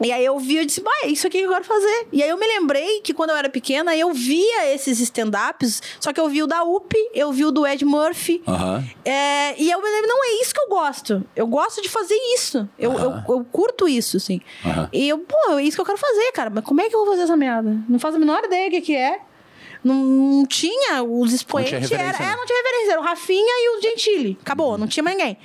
E 0.00 0.10
aí 0.10 0.24
eu 0.24 0.36
vi, 0.38 0.56
eu 0.56 0.64
disse, 0.64 0.80
bah, 0.80 0.90
é 1.04 1.08
isso 1.08 1.26
aqui 1.26 1.38
que 1.38 1.44
eu 1.44 1.50
quero 1.50 1.64
fazer. 1.64 2.08
E 2.12 2.22
aí 2.22 2.28
eu 2.28 2.36
me 2.36 2.46
lembrei 2.46 3.00
que 3.02 3.14
quando 3.14 3.30
eu 3.30 3.36
era 3.36 3.48
pequena, 3.48 3.96
eu 3.96 4.12
via 4.12 4.74
esses 4.74 4.98
stand-ups, 4.98 5.80
só 6.00 6.12
que 6.12 6.20
eu 6.20 6.28
vi 6.28 6.42
o 6.42 6.46
da 6.46 6.64
UP, 6.64 6.92
eu 7.14 7.30
vi 7.32 7.44
o 7.44 7.52
do 7.52 7.64
Ed 7.66 7.84
Murphy. 7.84 8.42
Aham. 8.46 8.84
É, 9.04 9.60
e 9.60 9.70
eu 9.70 9.80
me 9.80 9.88
lembro, 9.88 10.08
não 10.08 10.24
é 10.24 10.42
isso 10.42 10.52
que 10.52 10.60
eu 10.60 10.68
gosto. 10.68 11.24
Eu 11.36 11.46
gosto 11.46 11.80
de 11.80 11.88
fazer 11.88 12.16
isso. 12.34 12.68
Eu, 12.78 12.92
eu, 12.94 13.12
eu 13.28 13.46
curto 13.52 13.86
isso, 13.86 14.16
assim. 14.16 14.40
Aham. 14.64 14.88
E 14.92 15.08
eu, 15.08 15.18
pô, 15.18 15.58
é 15.58 15.62
isso 15.62 15.76
que 15.76 15.80
eu 15.80 15.86
quero 15.86 15.98
fazer, 15.98 16.32
cara. 16.32 16.50
Mas 16.50 16.64
como 16.64 16.80
é 16.80 16.88
que 16.88 16.96
eu 16.96 17.00
vou 17.00 17.10
fazer 17.10 17.22
essa 17.22 17.36
merda? 17.36 17.76
Não 17.88 17.98
faço 17.98 18.16
a 18.16 18.20
menor 18.20 18.42
ideia 18.44 18.68
do 18.68 18.72
que, 18.72 18.80
que 18.80 18.96
é. 18.96 19.20
Não, 19.84 19.94
não 19.94 20.46
tinha 20.46 21.02
os 21.02 21.32
expoentes. 21.32 21.72
referência, 21.72 21.96
era, 21.96 22.18
né? 22.18 22.32
é, 22.32 22.36
não 22.36 22.46
tinha 22.46 22.62
referência. 22.62 22.92
Era 22.92 23.00
o 23.00 23.04
Rafinha 23.04 23.52
e 23.58 23.78
o 23.78 23.82
Gentili. 23.82 24.38
Acabou, 24.40 24.78
não 24.78 24.86
tinha 24.86 25.02
mais 25.02 25.16
ninguém. 25.16 25.38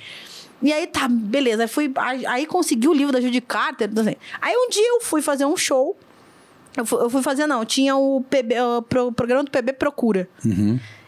E 0.62 0.72
aí, 0.72 0.86
tá, 0.86 1.06
beleza. 1.08 1.62
Aí, 1.62 1.68
fui, 1.68 1.92
aí, 2.26 2.46
consegui 2.46 2.88
o 2.88 2.92
livro 2.92 3.12
da 3.12 3.20
Judy 3.20 3.40
Carter. 3.40 3.88
então, 3.90 4.02
assim. 4.02 4.16
Aí 4.40 4.54
um 4.56 4.68
dia 4.68 4.88
eu 4.88 5.00
fui 5.00 5.22
fazer 5.22 5.44
um 5.46 5.56
show. 5.56 5.96
Eu 6.76 6.84
fui, 6.84 7.00
eu 7.02 7.10
fui 7.10 7.22
fazer, 7.22 7.46
não. 7.46 7.64
Tinha 7.64 7.96
o, 7.96 8.22
PB, 8.28 8.60
o 8.60 8.82
pro- 8.82 9.12
programa 9.12 9.44
do 9.44 9.50
PB 9.50 9.72
Procura. 9.74 10.28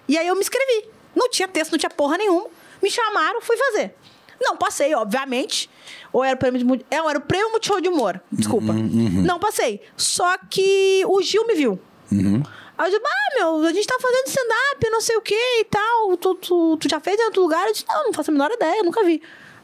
E 0.09 0.17
aí 0.19 0.27
eu 0.27 0.35
me 0.35 0.41
inscrevi. 0.41 0.89
Não 1.15 1.29
tinha 1.31 1.49
texto, 1.49 1.73
não 1.73 1.79
tinha 1.79 1.91
porra 1.91 2.17
nenhuma. 2.17 2.47
Me 2.83 2.91
chamaram, 2.91 3.41
fui 3.41 3.57
fazer. 3.57 3.95
Não 4.41 4.57
passei, 4.57 4.95
obviamente. 4.95 5.69
Ou 6.13 6.25
era 6.25 6.35
o 6.35 6.39
prêmio, 6.39 6.65
de, 6.79 6.85
é, 6.91 6.97
era 6.97 7.19
o 7.19 7.21
prêmio 7.21 7.51
Multishow 7.51 7.81
de 7.81 7.89
Humor. 7.89 8.21
Desculpa. 8.33 8.73
Não 8.73 9.39
passei. 9.39 9.81
Só 9.97 10.37
que 10.49 11.03
o 11.07 11.21
Gil 11.23 11.47
me 11.47 11.55
viu. 11.55 11.79
Aí 12.79 12.91
eu 12.91 12.99
disse, 12.99 13.03
ah, 13.05 13.35
meu, 13.39 13.67
a 13.67 13.73
gente 13.75 13.87
tá 13.87 13.97
fazendo 14.01 14.27
stand-up, 14.29 14.91
não 14.91 15.01
sei 15.03 15.17
o 15.17 15.21
que 15.21 15.35
e 15.35 15.65
tal. 15.65 16.17
Tu, 16.17 16.35
tu, 16.37 16.77
tu 16.79 16.89
já 16.89 16.99
fez 16.99 17.21
em 17.21 17.25
outro 17.25 17.43
lugar? 17.43 17.67
Eu 17.67 17.73
disse, 17.73 17.85
não, 17.87 18.05
não 18.07 18.13
faço 18.15 18.31
a 18.31 18.33
menor 18.33 18.51
ideia, 18.51 18.83
nunca 18.83 19.05
vi. 19.05 19.21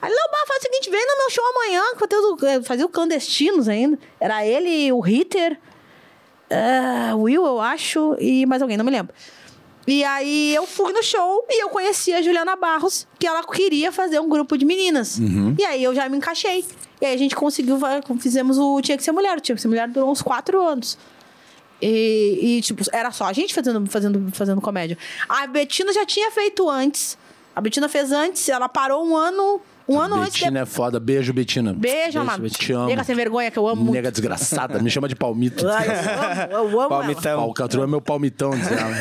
Aí 0.07 0.12
bah, 0.33 0.45
faz 0.47 0.61
o 0.61 0.62
seguinte, 0.62 0.90
vem 0.90 1.05
no 1.07 1.16
meu 1.19 1.31
show 1.31 1.45
amanhã, 1.45 1.83
que 1.97 2.14
os- 2.16 2.42
eh, 2.45 2.62
fazia 2.62 2.87
o 2.87 2.88
Clandestinos 2.88 3.69
ainda. 3.69 3.99
Era 4.21 4.47
ele, 4.47 4.92
o 4.92 5.01
Ritter, 5.01 5.59
ah, 6.51 7.14
Will, 7.16 7.45
eu 7.45 7.61
acho, 7.61 8.16
e 8.21 8.47
mais 8.47 8.62
alguém, 8.62 8.77
não 8.77 8.85
me 8.85 8.90
lembro. 8.90 9.14
E 9.87 10.03
aí 10.05 10.53
eu 10.55 10.66
fui 10.66 10.92
no 10.92 11.03
show 11.03 11.45
e 11.49 11.62
eu 11.62 11.69
conheci 11.69 12.12
a 12.12 12.21
Juliana 12.21 12.57
Barros, 12.57 13.07
que 13.21 13.27
ela 13.27 13.42
queria 13.45 13.92
fazer 13.92 14.19
um 14.19 14.29
grupo 14.29 14.57
de 14.59 14.64
meninas. 14.64 15.16
E 15.59 15.64
aí 15.64 15.83
eu 15.85 15.95
já 15.95 16.09
me 16.09 16.16
encaixei. 16.16 16.64
E 17.01 17.07
aí 17.07 17.14
a 17.14 17.16
gente 17.16 17.37
conseguiu, 17.37 17.79
fizemos 18.19 18.59
o 18.59 18.81
Tinha 18.81 18.97
que 18.99 19.05
ser 19.05 19.12
Mulher. 19.12 19.37
O 19.38 19.40
Tinha 19.40 19.55
que 19.55 19.62
ser 19.62 19.69
Mulher 19.69 19.87
durou 19.88 20.11
uns 20.11 20.23
quatro 20.23 20.61
anos. 20.61 20.99
E, 21.81 22.57
e, 22.59 22.61
tipo, 22.62 22.83
era 22.92 23.12
só 23.12 23.27
a 23.27 23.33
gente 23.33 23.55
fazendo, 23.55 23.88
fazendo, 23.88 24.29
fazendo 24.33 24.61
comédia. 24.61 24.97
A 25.29 25.47
Betina 25.47 25.92
já 25.92 26.05
tinha 26.07 26.31
feito 26.33 26.69
antes. 26.69 27.16
A 27.55 27.61
Betina 27.61 27.88
fez 27.88 28.11
antes, 28.12 28.49
ela 28.49 28.69
parou 28.69 29.07
um 29.07 29.14
ano. 29.16 29.61
Um 29.88 30.01
ano 30.01 30.16
antes. 30.16 30.33
Betina 30.40 30.61
é 30.61 30.66
foda. 30.66 30.99
Beijo, 30.99 31.33
Betina. 31.33 31.72
Beijo, 31.72 32.18
amado. 32.18 32.49
Te 32.51 32.72
amo. 32.72 32.87
Nega 32.87 33.05
sem 33.05 33.14
vergonha, 33.14 33.51
que 33.51 33.59
eu 33.59 33.68
amo 33.68 33.83
muito. 33.83 33.94
Nega 33.94 34.11
desgraçada. 34.11 34.81
Me 34.81 34.90
chama 34.90 35.07
de 35.09 35.14
palmito. 35.14 35.66
Ai, 35.68 35.87
eu 36.51 36.57
amo, 36.59 36.70
eu 36.70 36.81
amo 36.81 36.81
ela. 36.81 36.88
Palmitão. 36.88 37.40
Falcatrua 37.40 37.85
é 37.85 37.87
meu 37.87 38.01
palmitão, 38.01 38.51
diz 38.51 38.70
ela. 38.70 38.96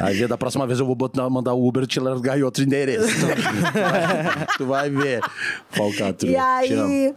Aí 0.00 0.26
da 0.26 0.36
próxima 0.36 0.66
vez 0.66 0.80
eu 0.80 0.86
vou 0.86 0.94
botar, 0.96 1.28
mandar 1.30 1.54
o 1.54 1.66
Uber 1.66 1.86
te 1.86 2.00
largar 2.00 2.38
em 2.38 2.42
outro 2.42 2.64
endereço. 2.64 3.06
tu 4.58 4.66
vai 4.66 4.90
ver. 4.90 5.20
Falcatrua. 5.70 6.30
E 6.32 6.66
Te 6.66 6.74
amo. 6.74 6.84
aí. 6.92 7.14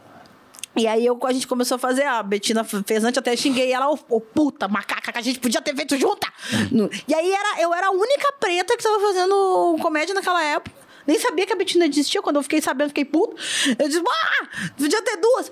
E 0.78 0.88
aí 0.88 1.06
eu, 1.06 1.18
a 1.24 1.32
gente 1.32 1.48
começou 1.48 1.76
a 1.76 1.80
fazer, 1.80 2.04
a 2.04 2.22
Betina 2.22 2.62
fez 2.66 3.02
antes, 3.02 3.18
até 3.18 3.34
xinguei 3.38 3.72
ela, 3.72 3.90
ô 3.90 3.98
ô, 4.10 4.20
puta, 4.20 4.68
macaca, 4.68 5.10
que 5.14 5.18
a 5.18 5.22
gente 5.22 5.40
podia 5.40 5.62
ter 5.62 5.74
feito 5.74 5.98
junta. 5.98 6.28
No- 6.70 6.90
E 7.08 7.16
aí 7.16 7.32
era, 7.32 7.62
eu 7.62 7.74
era 7.74 7.88
a 7.88 7.92
única 7.92 8.34
preta 8.42 8.76
que 8.76 8.84
tava 8.84 9.00
fazendo 9.00 9.78
comédia 9.82 10.14
naquela 10.14 10.44
época. 10.44 10.75
Nem 11.08 11.20
sabia 11.20 11.46
que 11.46 11.54
a 11.54 11.56
Betina 11.56 11.86
existia. 11.86 12.22
Quando 12.22 12.38
eu 12.38 12.44
fiquei 12.44 12.62
sabendo, 12.62 12.90
fiquei 12.90 13.06
puto. 13.06 13.36
Eu 13.78 13.88
disse, 13.88 14.02
ah, 14.08 14.48
podia 14.78 15.02
ter 15.02 15.18
duas. 15.18 15.52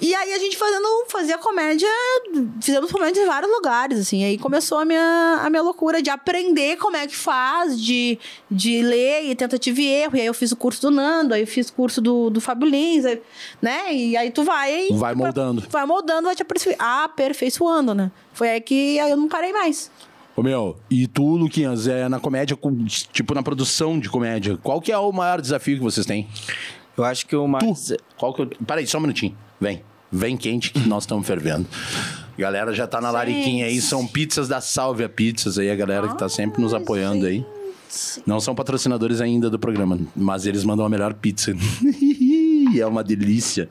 E 0.00 0.12
aí 0.16 0.32
a 0.32 0.38
gente 0.40 0.56
fazendo, 0.56 1.04
fazia 1.06 1.38
comédia, 1.38 1.88
fizemos 2.60 2.90
comédia 2.90 3.22
em 3.22 3.26
vários 3.26 3.48
lugares, 3.52 4.00
assim. 4.00 4.24
Aí 4.24 4.36
começou 4.36 4.78
a 4.78 4.84
minha, 4.84 5.40
a 5.40 5.48
minha 5.48 5.62
loucura 5.62 6.02
de 6.02 6.10
aprender 6.10 6.76
como 6.78 6.96
é 6.96 7.06
que 7.06 7.14
faz, 7.14 7.80
de, 7.80 8.18
de 8.50 8.82
ler 8.82 9.26
e 9.30 9.34
tentativa 9.36 9.80
e 9.80 9.86
erro. 9.86 10.16
E 10.16 10.20
aí 10.20 10.26
eu 10.26 10.34
fiz 10.34 10.50
o 10.50 10.56
curso 10.56 10.82
do 10.82 10.90
Nando, 10.90 11.34
aí 11.34 11.42
eu 11.42 11.46
fiz 11.46 11.68
o 11.68 11.72
curso 11.74 12.00
do, 12.00 12.30
do 12.30 12.40
Fábio 12.40 12.68
Lins, 12.68 13.04
aí, 13.04 13.22
né? 13.60 13.94
E 13.94 14.16
aí 14.16 14.32
tu 14.32 14.42
vai... 14.42 14.88
Vai 14.90 15.14
moldando. 15.14 15.62
Vai 15.70 15.86
moldando, 15.86 16.22
vai 16.24 16.34
te 16.34 16.42
aperfei- 16.42 16.74
aperfeiçoando, 16.80 17.94
né? 17.94 18.10
Foi 18.32 18.50
aí 18.50 18.60
que 18.60 18.98
aí 18.98 19.10
eu 19.10 19.16
não 19.16 19.28
parei 19.28 19.52
mais. 19.52 19.88
Ô 20.36 20.42
meu, 20.42 20.76
e 20.90 21.06
tu, 21.06 21.36
Luquinhas, 21.36 21.86
é 21.86 22.08
na 22.08 22.18
comédia, 22.18 22.56
com- 22.56 22.84
tipo 22.86 23.34
na 23.34 23.42
produção 23.42 23.98
de 23.98 24.08
comédia, 24.08 24.56
qual 24.56 24.80
que 24.80 24.90
é 24.90 24.96
o 24.98 25.12
maior 25.12 25.40
desafio 25.40 25.76
que 25.76 25.82
vocês 25.82 26.06
têm? 26.06 26.26
Eu 26.96 27.04
acho 27.04 27.26
que 27.26 27.36
o 27.36 27.46
mais. 27.46 27.88
Tu, 27.88 27.96
qual 28.16 28.32
que 28.32 28.42
eu... 28.42 28.50
Peraí, 28.66 28.86
só 28.86 28.98
um 28.98 29.02
minutinho. 29.02 29.36
Vem. 29.60 29.82
Vem 30.10 30.36
quente 30.36 30.70
que 30.72 30.80
nós 30.88 31.04
estamos 31.04 31.26
fervendo. 31.26 31.66
Galera 32.36 32.72
já 32.72 32.86
tá 32.86 33.00
na 33.00 33.10
lariquinha 33.10 33.66
aí, 33.66 33.80
são 33.80 34.06
pizzas 34.06 34.48
da 34.48 34.60
Sálvia 34.60 35.08
Pizzas 35.08 35.58
aí, 35.58 35.70
a 35.70 35.76
galera 35.76 36.08
que 36.08 36.18
tá 36.18 36.28
sempre 36.28 36.60
nos 36.60 36.74
apoiando 36.74 37.26
aí. 37.26 37.44
Não 38.26 38.40
são 38.40 38.54
patrocinadores 38.54 39.20
ainda 39.20 39.50
do 39.50 39.58
programa, 39.58 39.98
mas 40.16 40.46
eles 40.46 40.64
mandam 40.64 40.84
a 40.84 40.88
melhor 40.88 41.12
pizza. 41.14 41.52
é 42.78 42.86
uma 42.86 43.04
delícia. 43.04 43.68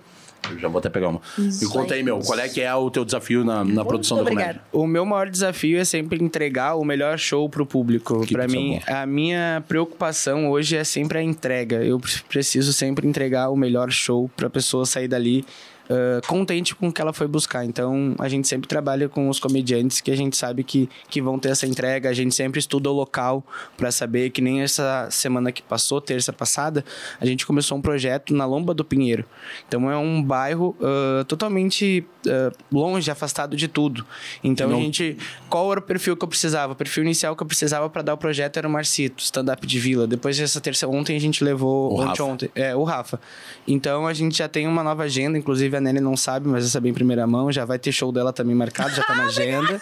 Eu 0.49 0.57
já 0.59 0.67
vou 0.67 0.79
até 0.79 0.89
pegar 0.89 1.09
uma. 1.09 1.21
Isso 1.37 1.63
e 1.63 1.67
conta 1.67 1.93
aí, 1.93 2.01
meu, 2.03 2.19
qual 2.19 2.39
é 2.39 2.49
que 2.49 2.61
é 2.61 2.73
o 2.73 2.89
teu 2.89 3.05
desafio 3.05 3.43
na, 3.45 3.63
na 3.63 3.85
produção 3.85 4.17
da 4.17 4.23
obrigada. 4.23 4.47
comédia? 4.53 4.61
O 4.71 4.87
meu 4.87 5.05
maior 5.05 5.29
desafio 5.29 5.77
é 5.79 5.85
sempre 5.85 6.21
entregar 6.23 6.75
o 6.75 6.83
melhor 6.83 7.17
show 7.19 7.47
pro 7.49 7.65
público. 7.65 8.25
Pra 8.27 8.45
coisa 8.45 8.47
mim, 8.57 8.79
boa. 8.85 9.01
a 9.01 9.05
minha 9.05 9.63
preocupação 9.67 10.49
hoje 10.49 10.75
é 10.75 10.83
sempre 10.83 11.19
a 11.19 11.21
entrega. 11.23 11.83
Eu 11.83 11.99
pre- 11.99 12.11
preciso 12.27 12.73
sempre 12.73 13.07
entregar 13.07 13.49
o 13.49 13.55
melhor 13.55 13.91
show 13.91 14.29
pra 14.35 14.49
pessoa 14.49 14.85
sair 14.85 15.07
dali 15.07 15.45
ah, 15.89 16.21
contente 16.27 16.75
com 16.75 16.87
o 16.87 16.91
que 16.91 17.01
ela 17.01 17.13
foi 17.13 17.27
buscar. 17.27 17.65
Então, 17.65 18.15
a 18.19 18.29
gente 18.29 18.47
sempre 18.47 18.67
trabalha 18.67 19.09
com 19.09 19.29
os 19.29 19.39
comediantes 19.39 20.01
que 20.01 20.11
a 20.11 20.15
gente 20.15 20.37
sabe 20.37 20.63
que, 20.63 20.89
que 21.09 21.21
vão 21.21 21.37
ter 21.37 21.49
essa 21.49 21.67
entrega. 21.67 22.09
A 22.09 22.13
gente 22.13 22.33
sempre 22.33 22.59
estuda 22.59 22.89
o 22.89 22.93
local 22.93 23.43
pra 23.77 23.91
saber 23.91 24.29
que 24.29 24.41
nem 24.41 24.61
essa 24.61 25.07
semana 25.09 25.51
que 25.51 25.61
passou, 25.61 25.99
terça 25.99 26.31
passada, 26.31 26.83
a 27.19 27.25
gente 27.25 27.45
começou 27.45 27.77
um 27.77 27.81
projeto 27.81 28.33
na 28.33 28.45
Lomba 28.45 28.73
do 28.73 28.85
Pinheiro. 28.85 29.25
Então, 29.67 29.89
é 29.89 29.97
um 29.97 30.21
bairro 30.21 30.75
ah, 30.81 31.25
totalmente 31.25 32.05
ah, 32.27 32.51
longe, 32.71 33.09
afastado 33.09 33.55
de 33.55 33.67
tudo. 33.67 34.05
Então, 34.43 34.69
Não- 34.69 34.77
a 34.77 34.81
gente... 34.81 35.17
Qual 35.49 35.69
era 35.71 35.79
o 35.79 35.83
perfil 35.83 36.15
que 36.15 36.23
eu 36.23 36.27
precisava? 36.27 36.73
O 36.73 36.75
perfil 36.75 37.03
inicial 37.03 37.35
que 37.35 37.43
eu 37.43 37.47
precisava 37.47 37.89
para 37.89 38.01
dar 38.01 38.13
o 38.13 38.17
projeto 38.17 38.57
era 38.57 38.67
o 38.67 38.71
Marcito, 38.71 39.21
stand-up 39.21 39.65
de 39.67 39.79
vila. 39.79 40.07
Depois 40.07 40.37
dessa 40.37 40.61
terça... 40.61 40.87
Ontem 40.87 41.15
a 41.15 41.19
gente 41.19 41.43
levou... 41.43 41.91
O 41.91 41.95
ontem, 41.95 42.07
Rafa. 42.07 42.23
ontem, 42.23 42.51
é, 42.55 42.75
o 42.75 42.83
Rafa. 42.83 43.19
Então, 43.67 44.07
a 44.07 44.13
gente 44.13 44.37
já 44.37 44.47
tem 44.47 44.67
uma 44.67 44.83
nova 44.83 45.03
agenda. 45.03 45.37
Inclusive, 45.37 45.70
a 45.77 45.81
Nelly 45.81 45.99
não 45.99 46.15
sabe, 46.17 46.47
mas 46.47 46.63
eu 46.63 46.69
sabia 46.69 46.91
em 46.91 46.93
primeira 46.93 47.25
mão. 47.27 47.51
Já 47.51 47.65
vai 47.65 47.77
ter 47.79 47.91
show 47.91 48.11
dela 48.11 48.31
também 48.33 48.55
marcado, 48.55 48.93
já 48.95 49.03
tá 49.03 49.15
na 49.15 49.25
agenda. 49.31 49.81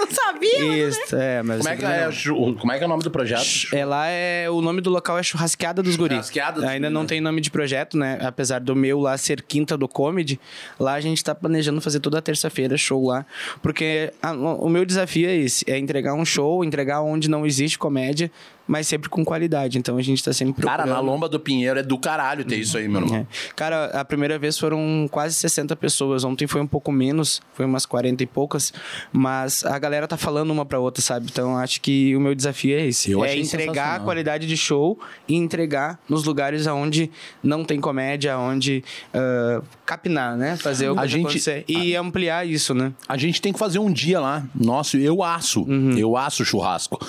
Eu 0.00 0.06
não 0.06 0.10
sabia, 0.10 0.58
mas 0.66 0.96
Isso, 0.98 1.16
é, 1.16 1.42
mas... 1.42 1.58
Como 1.58 1.68
é, 1.68 1.76
que 1.76 1.84
é, 1.84 2.10
chu- 2.10 2.56
como 2.58 2.72
é 2.72 2.78
que 2.78 2.82
é 2.84 2.86
o 2.86 2.88
nome 2.88 3.02
do 3.02 3.10
projeto? 3.10 3.44
É, 3.72 3.84
lá 3.84 4.06
é 4.08 4.48
o 4.50 4.60
nome 4.60 4.80
do 4.80 4.90
local 4.90 5.18
é 5.18 5.22
Churrasqueada 5.22 5.82
dos 5.82 5.94
Guris. 5.96 6.12
Churrasqueada 6.16 6.60
dos 6.60 6.68
Ainda 6.68 6.88
não 6.90 7.02
né? 7.02 7.06
tem 7.08 7.20
nome 7.20 7.40
de 7.40 7.50
projeto, 7.50 7.96
né? 7.96 8.18
Apesar 8.22 8.60
do 8.60 8.74
meu 8.74 8.98
lá 9.00 9.16
ser 9.18 9.42
quinta 9.42 9.76
do 9.76 9.86
comedy, 9.86 10.40
lá 10.78 10.94
a 10.94 11.00
gente 11.00 11.22
tá 11.22 11.34
planejando 11.34 11.80
fazer 11.80 12.00
toda 12.00 12.20
terça-feira 12.22 12.76
show 12.76 13.06
lá, 13.06 13.24
porque 13.62 14.12
a- 14.22 14.32
o 14.32 14.68
meu 14.68 14.84
desafio 14.84 15.28
é 15.28 15.36
esse, 15.36 15.64
é 15.70 15.78
entregar 15.78 16.14
um 16.14 16.24
show, 16.24 16.64
entregar 16.64 17.02
onde 17.02 17.28
não 17.28 17.46
existe 17.46 17.78
comédia, 17.78 18.30
mas 18.70 18.86
sempre 18.86 19.08
com 19.10 19.24
qualidade. 19.24 19.78
Então 19.78 19.96
a 19.96 20.02
gente 20.02 20.22
tá 20.22 20.32
sempre 20.32 20.62
Cara, 20.62 20.84
procurando. 20.84 21.04
na 21.04 21.12
Lomba 21.12 21.28
do 21.28 21.40
Pinheiro 21.40 21.80
é 21.80 21.82
do 21.82 21.98
caralho 21.98 22.44
ter 22.44 22.54
isso 22.54 22.78
aí, 22.78 22.86
meu 22.86 23.00
irmão. 23.00 23.16
É. 23.16 23.26
Cara, 23.56 23.86
a 23.86 24.04
primeira 24.04 24.38
vez 24.38 24.56
foram 24.56 25.08
quase 25.10 25.34
60 25.34 25.74
pessoas. 25.74 26.22
Ontem 26.22 26.46
foi 26.46 26.60
um 26.60 26.68
pouco 26.68 26.92
menos, 26.92 27.42
foi 27.52 27.66
umas 27.66 27.84
40 27.84 28.22
e 28.22 28.26
poucas. 28.26 28.72
Mas 29.12 29.64
a 29.64 29.76
galera 29.76 30.06
tá 30.06 30.16
falando 30.16 30.52
uma 30.52 30.64
pra 30.64 30.78
outra, 30.78 31.02
sabe? 31.02 31.26
Então 31.28 31.56
acho 31.58 31.80
que 31.80 32.14
o 32.14 32.20
meu 32.20 32.32
desafio 32.32 32.78
é 32.78 32.86
esse: 32.86 33.10
Eu 33.10 33.24
é 33.24 33.36
entregar 33.36 33.96
a 33.96 34.00
qualidade 34.00 34.46
de 34.46 34.56
show 34.56 34.96
e 35.26 35.34
entregar 35.34 35.98
nos 36.08 36.22
lugares 36.22 36.64
onde 36.68 37.10
não 37.42 37.64
tem 37.64 37.80
comédia, 37.80 38.38
onde 38.38 38.84
ah, 39.12 39.62
capinar, 39.84 40.36
né? 40.36 40.56
Fazer 40.56 40.90
o 40.90 40.96
A 40.96 41.02
que 41.02 41.08
gente- 41.08 41.24
acontecer. 41.26 41.64
E 41.66 41.96
ampliar 41.96 42.46
isso, 42.46 42.72
né? 42.72 42.92
A 43.08 43.16
gente 43.16 43.42
tem 43.42 43.52
que 43.52 43.58
fazer 43.58 43.80
um 43.80 43.92
dia 43.92 44.20
lá. 44.20 44.44
Nossa, 44.54 44.96
eu 44.96 45.24
aço. 45.24 45.62
Uhum. 45.62 45.98
Eu 45.98 46.16
aço 46.16 46.44
churrasco. 46.44 47.04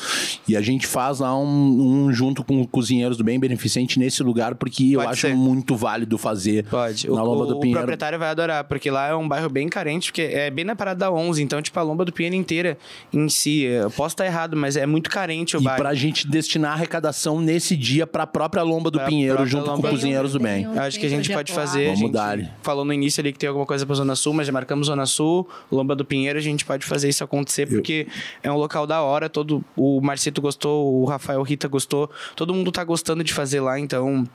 E 0.48 0.58
a 0.58 0.62
gente 0.62 0.88
faz 0.88 1.20
lá 1.20 1.38
um, 1.38 1.51
um 1.52 2.12
junto 2.14 2.44
com 2.44 2.66
cozinheiros 2.66 3.18
do 3.18 3.24
bem 3.24 3.40
beneficente 3.40 4.00
nesse 4.00 4.24
lugar, 4.24 4.56
porque 4.56 4.92
eu 4.94 5.00
Pode 5.00 5.12
acho 5.12 5.22
ser. 5.28 5.36
muito 5.36 5.76
válido 5.76 6.18
fazer 6.18 6.66
Pode. 6.66 7.08
na 7.10 7.22
o, 7.22 7.26
Lomba 7.26 7.44
o- 7.44 7.48
do 7.48 7.58
o 7.58 7.60
Pinheiro. 7.60 7.80
proprietário 7.80 8.18
vai 8.20 8.30
adorar, 8.30 8.64
porque 8.64 8.90
lá 8.90 9.08
é 9.10 9.16
um 9.16 9.28
bairro 9.28 9.50
bem 9.50 9.68
carente, 9.70 10.12
porque 10.12 10.22
é 10.22 10.50
bem 10.50 10.66
na 10.66 10.76
parada 10.76 11.00
da 11.02 11.12
11. 11.12 11.42
Então, 11.44 11.62
tipo, 11.62 11.78
a 11.80 11.84
Lomba 11.84 12.06
do 12.06 12.12
Pinheiro 12.14 12.36
inteira 12.36 12.78
em 13.14 13.28
si, 13.30 13.62
eu 13.64 13.90
posso 13.92 14.14
estar 14.14 14.26
errado, 14.26 14.56
mas 14.56 14.76
é 14.78 14.86
muito 14.86 15.10
carente 15.10 15.56
o 15.58 15.62
E 15.62 15.64
bairro. 15.64 15.82
pra 15.82 15.94
gente 15.94 16.28
destinar 16.28 16.74
arrecadação 16.74 17.40
nesse 17.42 17.76
dia 17.76 18.06
pra 18.08 18.26
própria 18.28 18.64
Lomba 18.64 18.90
do 18.92 18.98
Pra 19.00 19.08
Pinheiro, 19.08 19.46
junto 19.46 19.66
Lomba 19.68 19.76
com 19.78 19.82
do 19.88 19.90
Cozinheiros 19.90 20.34
do 20.34 20.40
Bem. 20.40 20.64
Pinheiro. 20.64 20.82
Acho 20.82 21.00
que 21.00 21.06
a 21.06 21.10
gente 21.10 21.28
Tem 21.28 21.36
pode 21.36 21.52
projeto 21.52 21.68
fazer. 21.72 21.90
a 21.90 21.94
Vamos 21.94 22.12
dar-lhe. 22.12 22.48
Falou 22.62 22.86
no 22.86 22.94
início 22.94 23.22
ali 23.22 23.32
que 23.34 23.40
tem 23.40 23.48
alguma 23.48 23.66
coisa 23.66 23.86
pra 23.86 23.96
Zona 23.96 24.16
Sul, 24.16 24.34
mas 24.34 24.48
já 24.48 24.54
marcamos 24.54 24.88
Zona 24.88 25.06
Sul, 25.06 25.48
Lomba 25.72 25.96
do 25.96 26.06
Pinheiro, 26.06 26.38
a 26.38 26.42
gente 26.42 26.66
pode 26.66 26.86
fazer 26.86 27.10
isso 27.10 27.24
acontecer, 27.24 27.68
porque 27.68 28.08
é 28.44 28.52
um 28.52 28.56
local 28.58 28.86
da 28.88 29.02
hora. 29.02 29.30
Todo, 29.30 29.64
o 29.76 30.02
Marcito 30.02 30.42
gostou, 30.42 31.02
o 31.02 31.06
Rafael 31.06 31.41
Rita 31.44 31.68
gostou, 31.68 32.10
todo 32.36 32.54
mundo 32.54 32.72
tá 32.72 32.84
gostando 32.84 33.24
de 33.24 33.34
fazer 33.34 33.60
lá, 33.62 33.80
então 33.80 34.28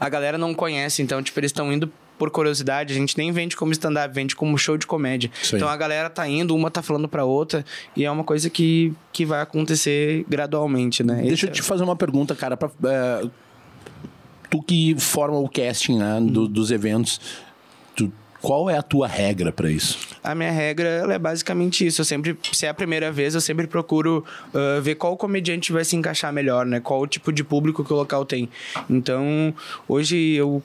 a 0.00 0.08
galera 0.08 0.38
não 0.38 0.54
conhece, 0.54 1.02
então, 1.02 1.22
tipo, 1.22 1.38
eles 1.38 1.50
estão 1.50 1.72
indo 1.72 1.90
por 2.18 2.30
curiosidade, 2.30 2.94
a 2.94 2.96
gente 2.96 3.18
nem 3.18 3.30
vende 3.30 3.54
como 3.54 3.72
stand-up, 3.72 4.14
vende 4.14 4.34
como 4.34 4.56
show 4.56 4.78
de 4.78 4.86
comédia. 4.86 5.30
Aí. 5.34 5.50
Então 5.56 5.68
a 5.68 5.76
galera 5.76 6.08
tá 6.08 6.26
indo, 6.26 6.54
uma 6.56 6.70
tá 6.70 6.80
falando 6.80 7.06
pra 7.06 7.24
outra, 7.26 7.62
e 7.94 8.04
é 8.06 8.10
uma 8.10 8.24
coisa 8.24 8.48
que, 8.48 8.94
que 9.12 9.26
vai 9.26 9.42
acontecer 9.42 10.24
gradualmente, 10.26 11.02
né? 11.04 11.16
Deixa 11.16 11.34
Esse 11.34 11.46
eu 11.46 11.52
te 11.52 11.62
fazer 11.62 11.84
uma 11.84 11.94
pergunta, 11.94 12.34
cara. 12.34 12.56
Pra, 12.56 12.70
é, 12.84 13.26
tu 14.48 14.62
que 14.62 14.94
forma 14.98 15.36
o 15.38 15.46
casting 15.48 15.98
né, 15.98 16.18
do- 16.22 16.48
dos 16.48 16.70
eventos, 16.70 17.20
qual 18.40 18.68
é 18.70 18.76
a 18.76 18.82
tua 18.82 19.06
regra 19.08 19.50
pra 19.52 19.70
isso? 19.70 19.98
A 20.22 20.34
minha 20.34 20.50
regra 20.50 21.06
é 21.12 21.18
basicamente 21.18 21.86
isso. 21.86 22.00
Eu 22.00 22.04
sempre, 22.04 22.36
se 22.52 22.66
é 22.66 22.68
a 22.68 22.74
primeira 22.74 23.10
vez, 23.12 23.34
eu 23.34 23.40
sempre 23.40 23.66
procuro 23.66 24.24
ah, 24.54 24.80
ver 24.80 24.94
qual 24.96 25.16
comediante 25.16 25.72
vai 25.72 25.84
se 25.84 25.96
encaixar 25.96 26.32
melhor, 26.32 26.64
né? 26.66 26.80
Qual 26.80 27.00
o 27.00 27.06
tipo 27.06 27.32
de 27.32 27.42
público 27.44 27.84
que 27.84 27.92
o 27.92 27.96
local 27.96 28.24
tem. 28.24 28.48
Então, 28.90 29.54
hoje 29.88 30.16
eu- 30.34 30.62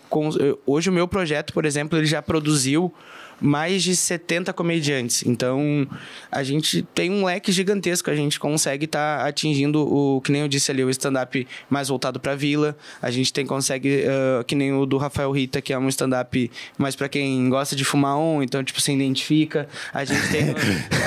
hoje 0.66 0.90
o 0.90 0.94
meu 0.94 1.08
projeto, 1.08 1.54
por 1.54 1.66
exemplo, 1.66 1.98
ele 1.98 2.06
já 2.08 2.22
produziu 2.22 2.94
mais 3.42 3.84
de 3.84 3.96
70 3.96 4.54
comediantes. 4.54 5.24
Então, 5.26 5.88
a 6.32 6.44
gente 6.44 6.84
tem 6.94 7.10
um 7.10 7.26
leque 7.26 7.52
gigantesco. 7.52 8.10
A 8.10 8.16
gente 8.16 8.40
consegue 8.40 8.86
estar 8.86 9.20
tá 9.20 9.28
atingindo 9.28 9.82
o, 9.82 10.22
que 10.22 10.32
nem 10.32 10.42
eu 10.42 10.48
disse 10.48 10.72
ali, 10.72 10.84
o 10.84 10.90
stand-up 10.90 11.48
mais 11.70 11.88
voltado 11.88 12.20
para 12.20 12.34
a 12.34 12.36
vila. 12.36 12.78
A 13.02 13.10
gente 13.10 13.34
tem 13.34 13.46
consegue, 13.46 14.04
uh, 14.06 14.44
que 14.44 14.56
nem 14.56 14.74
o 14.74 14.86
do 14.86 14.98
Rafael 14.98 15.32
Rita, 15.32 15.62
que 15.62 15.74
é 15.74 15.78
um 15.78 15.90
stand-up 15.90 16.52
mais 16.78 16.96
para 16.96 17.10
quem 17.10 17.50
gosta 17.50 17.76
de 17.76 17.84
fumar 17.84 18.18
um, 18.18 18.44
então, 18.44 18.64
tipo, 18.64 18.80
se 18.80 18.92
identifica. 18.92 19.68
A 19.94 20.06
gente 20.06 20.30
tem, 20.30 20.44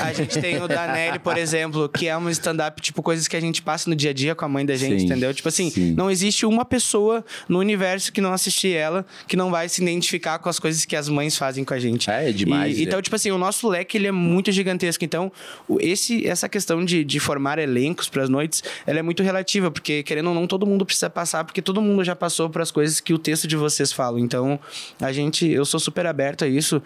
a 0.03 0.13
gente 0.13 0.39
tem 0.39 0.61
o 0.61 0.67
da 0.67 0.87
Nelly, 0.87 1.19
por 1.19 1.37
exemplo, 1.37 1.87
que 1.89 2.07
é 2.07 2.17
um 2.17 2.29
stand-up, 2.29 2.81
tipo, 2.81 3.01
coisas 3.01 3.27
que 3.27 3.35
a 3.35 3.41
gente 3.41 3.61
passa 3.61 3.89
no 3.89 3.95
dia 3.95 4.09
a 4.09 4.13
dia 4.13 4.35
com 4.35 4.45
a 4.45 4.49
mãe 4.49 4.65
da 4.65 4.75
gente, 4.75 4.99
sim, 4.99 5.05
entendeu? 5.05 5.33
Tipo 5.33 5.47
assim, 5.47 5.69
sim. 5.69 5.93
não 5.93 6.11
existe 6.11 6.45
uma 6.45 6.65
pessoa 6.65 7.23
no 7.47 7.59
universo 7.59 8.11
que 8.11 8.21
não 8.21 8.33
assistir 8.33 8.73
ela 8.73 9.05
que 9.27 9.35
não 9.35 9.49
vai 9.51 9.69
se 9.69 9.81
identificar 9.81 10.39
com 10.39 10.49
as 10.49 10.59
coisas 10.59 10.85
que 10.85 10.95
as 10.95 11.09
mães 11.09 11.37
fazem 11.37 11.63
com 11.63 11.73
a 11.73 11.79
gente. 11.79 12.09
É, 12.09 12.24
é 12.29 12.31
demais. 12.31 12.77
E, 12.77 12.83
então, 12.83 13.01
tipo 13.01 13.15
assim, 13.15 13.31
o 13.31 13.37
nosso 13.37 13.67
leque 13.67 13.97
ele 13.97 14.07
é 14.07 14.11
muito 14.11 14.51
gigantesco. 14.51 15.03
Então, 15.03 15.31
esse, 15.79 16.27
essa 16.27 16.47
questão 16.49 16.83
de, 16.83 17.03
de 17.03 17.19
formar 17.19 17.59
elencos 17.59 18.09
para 18.09 18.23
as 18.23 18.29
noites, 18.29 18.63
ela 18.85 18.99
é 18.99 19.01
muito 19.01 19.23
relativa, 19.23 19.71
porque 19.71 20.03
querendo 20.03 20.29
ou 20.29 20.35
não, 20.35 20.47
todo 20.47 20.65
mundo 20.65 20.85
precisa 20.85 21.09
passar, 21.09 21.43
porque 21.43 21.61
todo 21.61 21.81
mundo 21.81 22.03
já 22.03 22.15
passou 22.15 22.49
por 22.49 22.61
as 22.61 22.71
coisas 22.71 22.99
que 22.99 23.13
o 23.13 23.17
texto 23.17 23.47
de 23.47 23.55
vocês 23.55 23.91
fala. 23.91 24.19
Então, 24.19 24.59
a 24.99 25.11
gente, 25.11 25.47
eu 25.47 25.65
sou 25.65 25.79
super 25.79 26.05
aberto 26.05 26.43
a 26.43 26.47
isso. 26.47 26.81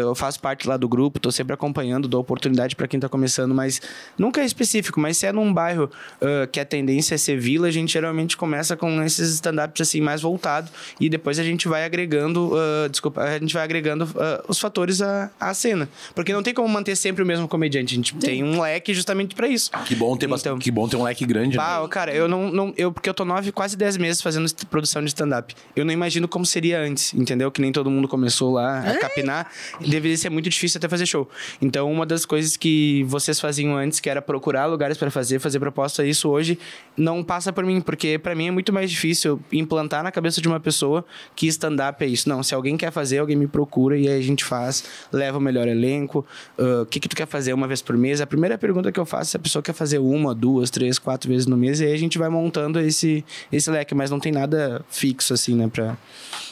Eu 0.00 0.14
faço 0.14 0.40
parte 0.40 0.68
lá 0.68 0.76
do 0.76 0.88
grupo, 0.88 1.18
tô 1.18 1.30
sempre 1.30 1.54
acompanhando, 1.54 2.08
dou 2.08 2.20
oportunidade 2.20 2.76
para 2.76 2.86
quem 2.86 3.00
tá 3.00 3.08
começando, 3.08 3.54
mas 3.54 3.80
nunca 4.18 4.40
é 4.40 4.44
específico. 4.44 5.00
Mas 5.00 5.18
se 5.18 5.26
é 5.26 5.32
num 5.32 5.52
bairro 5.52 5.90
uh, 6.20 6.46
que 6.50 6.60
a 6.60 6.64
tendência 6.64 7.14
é 7.14 7.18
ser 7.18 7.38
vila, 7.38 7.68
a 7.68 7.70
gente 7.70 7.92
geralmente 7.92 8.36
começa 8.36 8.76
com 8.76 9.02
esses 9.02 9.34
stand-ups 9.34 9.80
assim 9.80 10.00
mais 10.00 10.22
voltado 10.22 10.70
e 11.00 11.08
depois 11.08 11.38
a 11.38 11.44
gente 11.44 11.68
vai 11.68 11.84
agregando, 11.84 12.52
uh, 12.54 12.88
desculpa, 12.88 13.22
a 13.22 13.38
gente 13.38 13.54
vai 13.54 13.64
agregando 13.64 14.04
uh, 14.04 14.44
os 14.48 14.58
fatores 14.64 15.02
à, 15.02 15.30
à 15.38 15.52
cena. 15.52 15.86
Porque 16.14 16.32
não 16.32 16.42
tem 16.42 16.54
como 16.54 16.66
manter 16.66 16.96
sempre 16.96 17.22
o 17.22 17.26
mesmo 17.26 17.46
comediante. 17.46 17.92
A 17.92 17.96
gente 17.96 18.12
Sim. 18.12 18.18
tem 18.18 18.42
um 18.42 18.62
leque 18.62 18.94
justamente 18.94 19.34
para 19.34 19.46
isso. 19.46 19.70
Que 19.84 19.94
bom 19.94 20.16
ter 20.16 20.26
então, 20.30 20.58
que 20.58 20.70
bom 20.70 20.88
ter 20.88 20.96
um 20.96 21.02
leque 21.02 21.26
grande. 21.26 21.58
Bah, 21.58 21.82
né? 21.82 21.88
cara, 21.88 22.14
eu 22.14 22.26
não, 22.26 22.50
não 22.50 22.72
eu 22.78 22.90
porque 22.90 23.10
eu 23.10 23.14
tô 23.14 23.26
nove, 23.26 23.52
quase 23.52 23.76
dez 23.76 23.98
meses 23.98 24.22
fazendo 24.22 24.48
produção 24.70 25.02
de 25.02 25.08
stand-up. 25.08 25.54
Eu 25.76 25.84
não 25.84 25.92
imagino 25.92 26.26
como 26.26 26.46
seria 26.46 26.80
antes, 26.80 27.12
entendeu? 27.12 27.50
Que 27.50 27.60
nem 27.60 27.72
todo 27.72 27.90
mundo 27.90 28.08
começou 28.08 28.52
lá 28.54 28.80
a 28.80 28.98
capinar. 28.98 29.50
Deveria 29.80 30.16
ser 30.16 30.30
muito 30.30 30.48
difícil 30.48 30.78
até 30.78 30.88
fazer 30.88 31.04
show. 31.04 31.28
Então, 31.60 31.92
uma 31.92 32.06
das 32.06 32.24
coisas 32.24 32.56
que 32.56 33.04
vocês 33.04 33.38
faziam 33.38 33.76
antes, 33.76 34.00
que 34.00 34.08
era 34.08 34.22
procurar 34.22 34.64
lugares 34.64 34.96
para 34.96 35.10
fazer, 35.10 35.38
fazer 35.38 35.60
proposta, 35.60 36.04
isso 36.06 36.30
hoje 36.30 36.58
não 36.96 37.22
passa 37.22 37.52
por 37.52 37.64
mim, 37.64 37.80
porque 37.80 38.18
para 38.18 38.34
mim 38.34 38.48
é 38.48 38.50
muito 38.50 38.72
mais 38.72 38.90
difícil 38.90 39.40
implantar 39.52 40.02
na 40.02 40.10
cabeça 40.10 40.40
de 40.40 40.48
uma 40.48 40.60
pessoa 40.60 41.04
que 41.36 41.46
stand-up 41.48 42.02
é 42.02 42.06
isso. 42.06 42.28
Não, 42.28 42.42
se 42.42 42.54
alguém 42.54 42.76
quer 42.76 42.90
fazer, 42.90 43.18
alguém 43.18 43.36
me 43.36 43.46
procura 43.46 43.98
e 43.98 44.08
aí 44.08 44.18
a 44.18 44.22
gente 44.22 44.43
faz, 44.44 44.84
leva 45.12 45.38
o 45.38 45.40
melhor 45.40 45.66
elenco. 45.66 46.24
Ah, 46.58 46.62
o 46.62 46.82
uh, 46.82 46.86
que, 46.86 47.00
que 47.00 47.08
tu 47.08 47.16
quer 47.16 47.26
fazer 47.26 47.52
uma 47.52 47.66
vez 47.66 47.82
por 47.82 47.96
mês? 47.96 48.20
A 48.20 48.26
primeira 48.26 48.56
pergunta 48.58 48.92
que 48.92 49.00
eu 49.00 49.06
faço 49.06 49.22
é 49.22 49.30
se 49.30 49.36
a 49.36 49.40
pessoa 49.40 49.62
quer 49.62 49.72
fazer 49.72 49.98
uma, 49.98 50.34
duas, 50.34 50.70
três, 50.70 50.98
quatro 50.98 51.28
vezes 51.28 51.46
no 51.46 51.56
mês, 51.56 51.80
e 51.80 51.86
aí 51.86 51.92
a 51.92 51.98
gente 51.98 52.18
vai 52.18 52.28
montando 52.28 52.78
esse, 52.80 53.24
esse 53.50 53.70
leque, 53.70 53.94
mas 53.94 54.10
não 54.10 54.20
tem 54.20 54.32
nada 54.32 54.84
fixo, 54.88 55.34
assim, 55.34 55.54
né, 55.54 55.68
pra. 55.68 55.96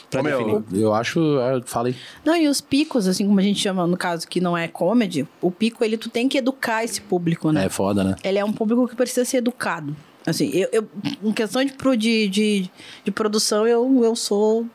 Pra 0.09 0.21
Ô, 0.21 0.23
meu, 0.23 0.63
eu 0.71 0.93
acho. 0.93 1.39
É, 1.39 1.61
Falei. 1.65 1.95
Não, 2.23 2.35
e 2.35 2.47
os 2.47 2.61
picos, 2.61 3.07
assim 3.07 3.25
como 3.25 3.39
a 3.39 3.43
gente 3.43 3.59
chama 3.59 3.87
no 3.87 3.97
caso 3.97 4.27
que 4.27 4.39
não 4.39 4.55
é 4.55 4.67
comedy, 4.67 5.27
o 5.41 5.49
pico 5.49 5.83
ele 5.83 5.97
tu 5.97 6.07
tem 6.07 6.29
que 6.29 6.37
educar 6.37 6.83
esse 6.83 7.01
público, 7.01 7.51
né? 7.51 7.65
É 7.65 7.69
foda, 7.69 8.03
né? 8.03 8.15
Ele 8.23 8.37
é 8.37 8.45
um 8.45 8.53
público 8.53 8.87
que 8.87 8.95
precisa 8.95 9.25
ser 9.25 9.37
educado. 9.37 9.95
Assim, 10.25 10.51
eu, 10.53 10.69
eu 10.71 10.87
em 11.21 11.33
questão 11.33 11.63
de, 11.65 11.73
de, 11.97 12.27
de, 12.29 12.71
de 13.03 13.11
produção, 13.11 13.67
eu, 13.67 14.03
eu 14.03 14.15
sou. 14.15 14.65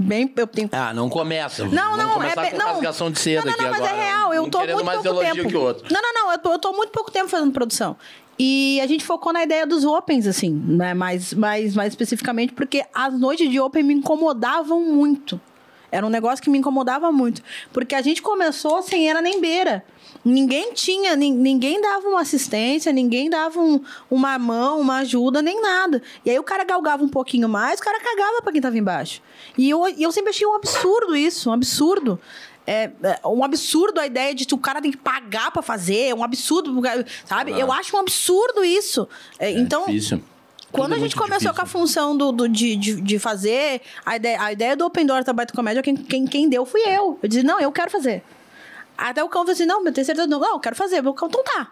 Bem, 0.00 0.32
eu 0.36 0.46
tenho... 0.46 0.68
Ah, 0.70 0.94
não 0.94 1.08
começa. 1.08 1.64
Não, 1.64 1.96
não, 1.96 2.22
é 2.22 2.32
com 2.32 2.56
não, 2.56 2.66
rasgação 2.66 3.10
de 3.10 3.18
seda 3.18 3.44
não, 3.44 3.56
não, 3.56 3.64
não, 3.64 3.70
mas 3.70 3.80
agora. 3.80 3.96
é 3.96 4.06
real. 4.06 4.32
Eu 4.32 4.44
um 4.44 4.50
tô 4.50 4.58
muito 4.60 4.84
mais 4.84 5.02
pouco 5.02 5.20
tempo. 5.20 5.48
Que 5.48 5.56
o 5.56 5.60
outro. 5.60 5.92
Não, 5.92 6.00
não, 6.00 6.14
não. 6.14 6.32
Eu 6.32 6.38
tô, 6.38 6.52
eu 6.52 6.58
tô 6.60 6.72
muito 6.72 6.90
pouco 6.90 7.10
tempo 7.10 7.28
fazendo 7.28 7.50
produção. 7.50 7.96
E 8.38 8.80
a 8.80 8.86
gente 8.86 9.04
focou 9.04 9.32
na 9.32 9.42
ideia 9.42 9.66
dos 9.66 9.84
opens, 9.84 10.24
assim, 10.28 10.50
né? 10.50 10.94
Mais, 10.94 11.34
mais, 11.34 11.74
mais 11.74 11.92
especificamente, 11.92 12.52
porque 12.52 12.84
as 12.94 13.18
noites 13.18 13.50
de 13.50 13.58
open 13.58 13.82
me 13.82 13.94
incomodavam 13.94 14.80
muito. 14.80 15.40
Era 15.90 16.06
um 16.06 16.10
negócio 16.10 16.42
que 16.42 16.48
me 16.48 16.58
incomodava 16.58 17.10
muito. 17.10 17.42
Porque 17.72 17.96
a 17.96 18.00
gente 18.00 18.22
começou 18.22 18.80
sem 18.82 19.10
era 19.10 19.20
nem 19.20 19.40
beira. 19.40 19.84
Ninguém 20.28 20.72
tinha, 20.74 21.16
ninguém 21.16 21.80
dava 21.80 22.06
uma 22.06 22.20
assistência, 22.20 22.92
ninguém 22.92 23.30
dava 23.30 23.58
um, 23.60 23.80
uma 24.10 24.38
mão, 24.38 24.80
uma 24.80 24.98
ajuda, 24.98 25.40
nem 25.40 25.60
nada. 25.60 26.02
E 26.24 26.30
aí 26.30 26.38
o 26.38 26.42
cara 26.42 26.64
galgava 26.64 27.02
um 27.02 27.08
pouquinho 27.08 27.48
mais, 27.48 27.80
o 27.80 27.82
cara 27.82 27.98
cagava 27.98 28.42
para 28.42 28.52
quem 28.52 28.60
tava 28.60 28.76
embaixo. 28.76 29.22
E 29.56 29.70
eu, 29.70 29.86
eu 29.98 30.12
sempre 30.12 30.30
achei 30.30 30.46
um 30.46 30.54
absurdo 30.54 31.16
isso, 31.16 31.48
um 31.48 31.52
absurdo. 31.52 32.20
É, 32.66 32.90
é, 33.02 33.26
um 33.26 33.42
absurdo 33.42 33.98
a 33.98 34.06
ideia 34.06 34.34
de 34.34 34.44
que 34.44 34.54
o 34.54 34.58
cara 34.58 34.82
tem 34.82 34.90
que 34.90 34.98
pagar 34.98 35.50
para 35.50 35.62
fazer, 35.62 36.08
é 36.08 36.14
um 36.14 36.22
absurdo, 36.22 36.82
sabe? 37.24 37.58
Eu 37.58 37.72
acho 37.72 37.96
um 37.96 38.00
absurdo 38.00 38.62
isso. 38.62 39.08
É, 39.38 39.46
é 39.46 39.58
então. 39.58 39.86
Difícil. 39.86 40.22
Quando 40.70 40.90
Tudo 40.90 40.98
a 40.98 41.00
gente 41.00 41.16
começou 41.16 41.38
difícil. 41.38 41.54
com 41.54 41.62
a 41.62 41.66
função 41.66 42.14
do, 42.14 42.30
do 42.30 42.46
de, 42.46 42.76
de, 42.76 43.00
de, 43.00 43.18
fazer, 43.18 43.80
a 44.04 44.16
ideia, 44.16 44.42
a 44.42 44.52
ideia 44.52 44.76
do 44.76 44.84
Open 44.84 45.06
Door 45.06 45.24
da 45.24 45.32
Baita 45.32 45.54
Comédia, 45.54 45.82
quem, 45.82 45.96
quem, 45.96 46.26
quem 46.26 46.46
deu 46.46 46.66
fui 46.66 46.82
eu. 46.82 47.18
Eu 47.22 47.28
disse, 47.28 47.42
não, 47.42 47.58
eu 47.58 47.72
quero 47.72 47.90
fazer. 47.90 48.22
Até 48.98 49.22
o 49.22 49.28
cão 49.28 49.42
falou 49.42 49.52
assim: 49.52 49.64
não, 49.64 49.84
eu 49.86 49.92
tenho 49.92 50.04
certeza, 50.04 50.26
não, 50.26 50.40
não 50.40 50.54
eu 50.54 50.60
quero 50.60 50.74
fazer. 50.74 51.06
O 51.06 51.14
cão, 51.14 51.28
então 51.28 51.42
tá. 51.44 51.70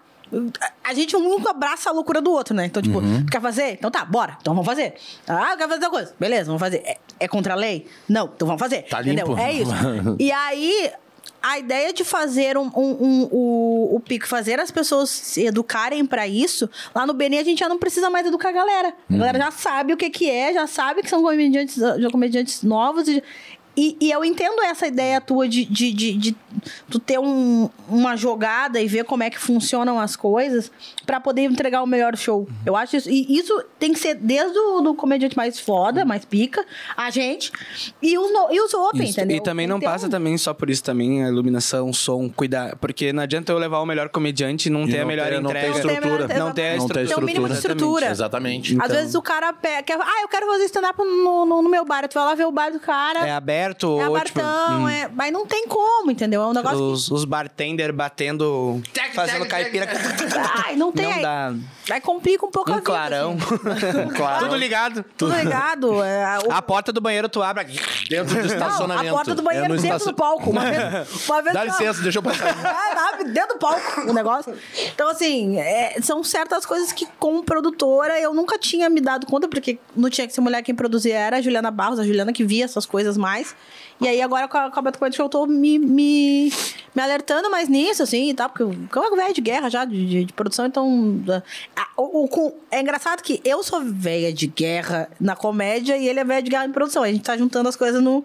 A 0.82 0.92
gente 0.92 1.16
um 1.16 1.48
abraça 1.48 1.90
a 1.90 1.92
loucura 1.92 2.20
do 2.20 2.32
outro, 2.32 2.54
né? 2.54 2.66
Então, 2.66 2.82
tipo, 2.82 2.98
uhum. 2.98 3.26
quer 3.26 3.40
fazer? 3.40 3.72
Então 3.72 3.90
tá, 3.90 4.04
bora. 4.04 4.36
Então 4.40 4.54
vamos 4.54 4.66
fazer. 4.66 4.94
Ah, 5.26 5.52
eu 5.52 5.56
quero 5.56 5.68
fazer 5.68 5.74
outra 5.74 5.90
coisa. 5.90 6.14
Beleza, 6.18 6.46
vamos 6.46 6.60
fazer. 6.60 6.78
É, 6.78 6.98
é, 7.20 7.28
contra 7.28 7.52
a 7.52 7.56
lei? 7.56 7.86
Não, 8.08 8.30
então 8.34 8.46
vamos 8.46 8.60
fazer. 8.60 8.82
Tá 8.82 9.00
entendeu? 9.02 9.28
Limpo. 9.28 9.40
É 9.40 9.52
isso. 9.52 9.70
e 10.18 10.32
aí, 10.32 10.90
a 11.40 11.60
ideia 11.60 11.92
de 11.92 12.02
fazer 12.02 12.58
um, 12.58 12.70
um, 12.74 12.90
um, 12.90 13.28
o, 13.30 13.96
o 13.96 14.00
pico, 14.00 14.26
fazer 14.26 14.58
as 14.58 14.72
pessoas 14.72 15.10
se 15.10 15.46
educarem 15.46 16.04
para 16.04 16.26
isso, 16.26 16.68
lá 16.92 17.06
no 17.06 17.14
Beni 17.14 17.38
a 17.38 17.44
gente 17.44 17.60
já 17.60 17.68
não 17.68 17.78
precisa 17.78 18.10
mais 18.10 18.26
educar 18.26 18.48
a 18.48 18.52
galera. 18.52 18.88
A 18.88 19.12
uhum. 19.12 19.18
galera 19.18 19.38
já 19.38 19.50
sabe 19.52 19.92
o 19.92 19.96
que, 19.96 20.10
que 20.10 20.28
é, 20.28 20.52
já 20.52 20.66
sabe 20.66 21.02
que 21.02 21.08
são 21.08 21.22
comediantes, 21.22 21.76
comediantes 22.10 22.64
novos. 22.64 23.06
E, 23.06 23.22
e, 23.76 23.96
e, 24.00 24.10
eu 24.10 24.24
entendo 24.24 24.62
essa 24.62 24.86
ideia 24.86 25.20
tua 25.20 25.46
de, 25.46 25.64
de, 25.66 25.92
de, 25.92 26.12
de 26.14 26.36
tu 26.88 26.98
ter 26.98 27.18
um, 27.18 27.68
uma 27.88 28.16
jogada 28.16 28.80
e 28.80 28.86
ver 28.86 29.04
como 29.04 29.22
é 29.22 29.28
que 29.28 29.38
funcionam 29.38 30.00
as 30.00 30.16
coisas 30.16 30.72
para 31.04 31.20
poder 31.20 31.42
entregar 31.42 31.82
o 31.82 31.86
melhor 31.86 32.16
show. 32.16 32.40
Uhum. 32.40 32.46
Eu 32.64 32.74
acho 32.74 32.96
isso. 32.96 33.10
E 33.10 33.38
isso 33.38 33.62
tem 33.78 33.92
que 33.92 33.98
ser 33.98 34.14
desde 34.14 34.58
o 34.58 34.80
do 34.80 34.94
comediante 34.94 35.36
mais 35.36 35.60
foda, 35.60 36.06
mais 36.06 36.24
pica, 36.24 36.64
a 36.96 37.10
gente, 37.10 37.52
e 38.00 38.16
os, 38.16 38.32
no, 38.32 38.50
e 38.50 38.58
os 38.60 38.72
open, 38.72 39.02
isso. 39.02 39.12
entendeu? 39.12 39.36
E 39.36 39.42
também 39.42 39.66
não 39.66 39.78
passa 39.78 40.06
um... 40.06 40.10
também 40.10 40.38
só 40.38 40.54
por 40.54 40.70
isso 40.70 40.82
também, 40.82 41.22
a 41.22 41.28
iluminação, 41.28 41.92
som, 41.92 42.30
cuidar. 42.30 42.76
Porque 42.76 43.12
não 43.12 43.22
adianta 43.22 43.52
eu 43.52 43.58
levar 43.58 43.80
o 43.80 43.86
melhor 43.86 44.08
comediante 44.08 44.68
e 44.68 44.72
não 44.72 44.84
e 44.84 44.90
ter 44.90 44.96
não 44.96 45.02
a 45.02 45.06
melhor 45.06 45.28
ter, 45.28 45.38
entrega. 45.38 45.68
Não 45.68 45.72
ter 45.72 45.76
estrutura. 45.76 46.38
Não 46.38 46.52
ter 46.52 46.62
a 46.62 46.76
estrutura. 46.76 47.06
Tem 47.06 47.16
um 47.16 47.26
mínimo 47.26 47.48
de 47.48 47.54
estrutura. 47.54 48.10
Exatamente. 48.10 48.74
Então... 48.74 48.86
Às 48.86 48.92
vezes 48.92 49.14
o 49.14 49.20
cara 49.20 49.52
quer. 49.52 49.98
Ah, 50.00 50.22
eu 50.22 50.28
quero 50.28 50.46
fazer 50.46 50.64
stand-up 50.64 50.98
no, 50.98 51.44
no, 51.44 51.62
no 51.62 51.68
meu 51.68 51.84
bar. 51.84 52.08
Tu 52.08 52.14
vai 52.14 52.24
lá 52.24 52.34
ver 52.34 52.46
o 52.46 52.52
bar 52.52 52.70
do 52.70 52.80
cara. 52.80 53.26
É 53.26 53.32
aberto 53.32 53.65
aberto. 53.66 54.00
É 54.00 54.04
abertão, 54.04 54.66
tipo, 54.66 54.82
hum. 54.82 54.88
é... 54.88 55.08
Mas 55.12 55.32
não 55.32 55.46
tem 55.46 55.66
como, 55.66 56.10
entendeu? 56.10 56.42
É 56.42 56.46
um 56.46 56.52
negócio 56.52 56.78
Os, 56.78 57.08
que... 57.08 57.14
os 57.14 57.24
bartender 57.24 57.92
batendo... 57.92 58.80
Tec, 58.92 59.14
fazendo 59.14 59.40
tec, 59.40 59.50
caipira. 59.50 59.88
Ai, 60.64 60.76
não 60.76 60.92
tem. 60.92 61.06
Não 61.06 61.12
aí, 61.12 61.22
dá. 61.22 61.54
Aí 61.90 62.00
complica 62.00 62.44
um 62.44 62.50
pouco 62.50 62.70
um 62.70 62.74
a 62.74 62.76
vida. 62.76 62.86
Clarão. 62.86 63.36
Assim. 63.36 64.08
clarão. 64.14 64.48
Tudo 64.48 64.56
ligado. 64.56 65.04
Tudo 65.16 65.34
ligado. 65.36 66.02
É, 66.02 66.38
o... 66.46 66.52
A 66.52 66.60
porta 66.60 66.92
do 66.92 67.00
banheiro 67.00 67.28
tu 67.28 67.42
abre 67.42 67.62
aqui. 67.62 67.78
Dentro 68.08 68.34
do 68.34 68.46
estacionamento. 68.46 69.06
Não, 69.06 69.12
a 69.12 69.16
porta 69.16 69.34
do 69.34 69.42
banheiro 69.42 69.66
é 69.66 69.76
dentro 69.76 69.84
estacion... 69.84 70.10
do 70.10 70.16
palco. 70.16 70.50
Uma 70.50 70.62
vez, 70.62 71.26
uma 71.28 71.42
vez 71.42 71.54
Dá 71.54 71.64
licença, 71.64 72.02
deixa 72.02 72.18
eu 72.18 72.22
passar. 72.22 72.48
É, 73.20 73.24
dentro 73.24 73.54
do 73.54 73.58
palco 73.58 74.00
o 74.02 74.12
negócio. 74.12 74.54
Então, 74.94 75.08
assim, 75.08 75.58
é, 75.58 76.00
são 76.02 76.22
certas 76.22 76.66
coisas 76.66 76.92
que, 76.92 77.06
como 77.18 77.42
produtora, 77.42 78.20
eu 78.20 78.34
nunca 78.34 78.58
tinha 78.58 78.88
me 78.88 79.00
dado 79.00 79.26
conta, 79.26 79.48
porque 79.48 79.78
não 79.94 80.10
tinha 80.10 80.26
que 80.26 80.32
ser 80.32 80.40
mulher 80.40 80.62
quem 80.62 80.74
produzia, 80.74 81.16
era 81.16 81.38
a 81.38 81.40
Juliana 81.40 81.70
Barros, 81.70 81.98
a 81.98 82.04
Juliana 82.04 82.32
que 82.32 82.44
via 82.44 82.64
essas 82.64 82.84
coisas 82.84 83.16
mais. 83.16 83.54
E 84.00 84.06
aí 84.06 84.20
agora 84.20 84.46
com 84.46 84.58
a, 84.58 84.70
com 84.70 84.78
a 84.78 84.82
Beto 84.82 84.98
eu 85.22 85.28
tô 85.28 85.46
me, 85.46 85.78
me, 85.78 86.52
me 86.94 87.02
alertando 87.02 87.50
mais 87.50 87.68
nisso, 87.68 88.02
assim, 88.02 88.28
e 88.28 88.34
tal, 88.34 88.50
porque 88.50 88.62
eu 88.62 89.02
sou 89.02 89.16
velho 89.16 89.32
de 89.32 89.40
guerra 89.40 89.70
já, 89.70 89.84
de, 89.84 90.06
de, 90.06 90.24
de 90.26 90.32
produção, 90.34 90.66
então. 90.66 91.22
A, 91.74 91.88
o, 91.96 92.26
o, 92.26 92.54
é 92.70 92.80
engraçado 92.80 93.22
que 93.22 93.40
eu 93.42 93.62
sou 93.62 93.80
velha 93.82 94.32
de 94.32 94.46
guerra 94.46 95.08
na 95.18 95.34
comédia 95.34 95.96
e 95.96 96.06
ele 96.06 96.20
é 96.20 96.24
velho 96.24 96.42
de 96.42 96.50
guerra 96.50 96.66
em 96.66 96.72
produção. 96.72 97.02
A 97.02 97.10
gente 97.10 97.22
tá 97.22 97.36
juntando 97.36 97.68
as 97.68 97.76
coisas 97.76 98.02
no. 98.02 98.24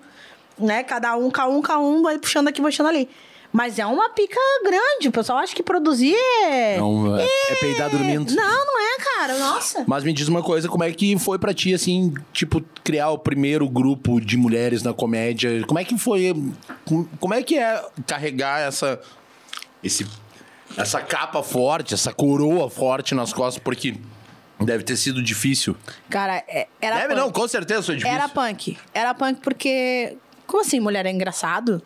Né, 0.60 0.84
cada 0.84 1.15
um, 1.15 1.32
cada 1.32 1.50
um, 1.50 1.62
cada 1.62 1.80
um, 1.80 2.04
vai 2.04 2.20
puxando 2.20 2.50
aqui, 2.50 2.62
puxando 2.62 2.88
ali. 2.88 3.10
Mas 3.51 3.77
é 3.77 3.85
uma 3.85 4.09
pica 4.09 4.39
grande. 4.63 5.09
O 5.09 5.11
pessoal 5.11 5.39
acha 5.39 5.53
que 5.53 5.61
produzir 5.61 6.15
é. 6.15 6.77
Não, 6.77 7.17
é, 7.17 7.27
é 7.49 7.55
peidar 7.55 7.89
dormindo. 7.89 8.33
Não, 8.33 8.65
não 8.65 8.79
é, 8.79 8.97
cara. 8.97 9.37
Nossa. 9.37 9.83
Mas 9.85 10.03
me 10.03 10.13
diz 10.13 10.27
uma 10.27 10.41
coisa, 10.41 10.69
como 10.69 10.83
é 10.83 10.91
que 10.91 11.17
foi 11.19 11.37
para 11.37 11.53
ti, 11.53 11.73
assim, 11.73 12.13
tipo, 12.31 12.63
criar 12.83 13.09
o 13.09 13.17
primeiro 13.17 13.67
grupo 13.67 14.21
de 14.21 14.37
mulheres 14.37 14.83
na 14.83 14.93
comédia? 14.93 15.63
Como 15.65 15.79
é 15.79 15.83
que 15.83 15.97
foi. 15.97 16.33
Como 17.19 17.33
é 17.33 17.43
que 17.43 17.57
é 17.57 17.83
carregar 18.07 18.61
essa. 18.61 18.99
Esse, 19.83 20.07
essa 20.77 21.01
capa 21.01 21.41
forte, 21.43 21.93
essa 21.93 22.13
coroa 22.13 22.69
forte 22.69 23.13
nas 23.13 23.33
costas? 23.33 23.61
Porque. 23.61 23.95
Deve 24.59 24.83
ter 24.83 24.95
sido 24.95 25.23
difícil. 25.23 25.75
Cara, 26.07 26.43
é, 26.47 26.67
era. 26.79 26.97
Deve 26.97 27.07
punk. 27.09 27.19
não, 27.19 27.31
com 27.31 27.47
certeza 27.47 27.81
foi 27.81 27.95
difícil. 27.95 28.15
Era 28.15 28.29
punk. 28.29 28.77
Era 28.93 29.13
punk 29.13 29.41
porque. 29.41 30.15
Como 30.45 30.61
assim, 30.61 30.79
mulher 30.79 31.05
é 31.05 31.11
engraçado? 31.11 31.81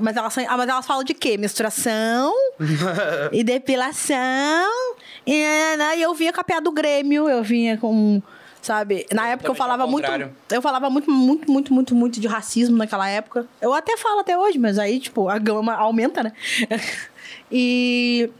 Mas, 0.00 0.16
elas, 0.16 0.38
ah, 0.38 0.56
mas 0.56 0.68
elas 0.68 0.86
falam 0.86 1.04
de 1.04 1.14
quê? 1.14 1.36
Menstruação 1.36 2.32
e 3.32 3.42
depilação. 3.42 4.96
E, 5.26 5.44
nananã, 5.44 5.94
e 5.94 6.02
eu 6.02 6.14
vinha 6.14 6.32
com 6.32 6.40
a 6.40 6.44
piada 6.44 6.62
do 6.62 6.72
Grêmio, 6.72 7.28
eu 7.28 7.42
vinha 7.42 7.78
com. 7.78 8.20
Sabe? 8.60 9.06
Na 9.12 9.28
época 9.28 9.50
eu 9.50 9.54
falava 9.54 9.86
muito. 9.86 10.08
Eu 10.50 10.62
falava 10.62 10.88
muito, 10.88 11.10
muito, 11.10 11.50
muito, 11.50 11.74
muito, 11.74 11.94
muito 11.94 12.20
de 12.20 12.28
racismo 12.28 12.76
naquela 12.76 13.08
época. 13.08 13.46
Eu 13.60 13.72
até 13.72 13.96
falo 13.96 14.20
até 14.20 14.38
hoje, 14.38 14.58
mas 14.58 14.78
aí, 14.78 15.00
tipo, 15.00 15.28
a 15.28 15.38
gama 15.38 15.74
aumenta, 15.74 16.22
né? 16.22 16.32
e. 17.50 18.30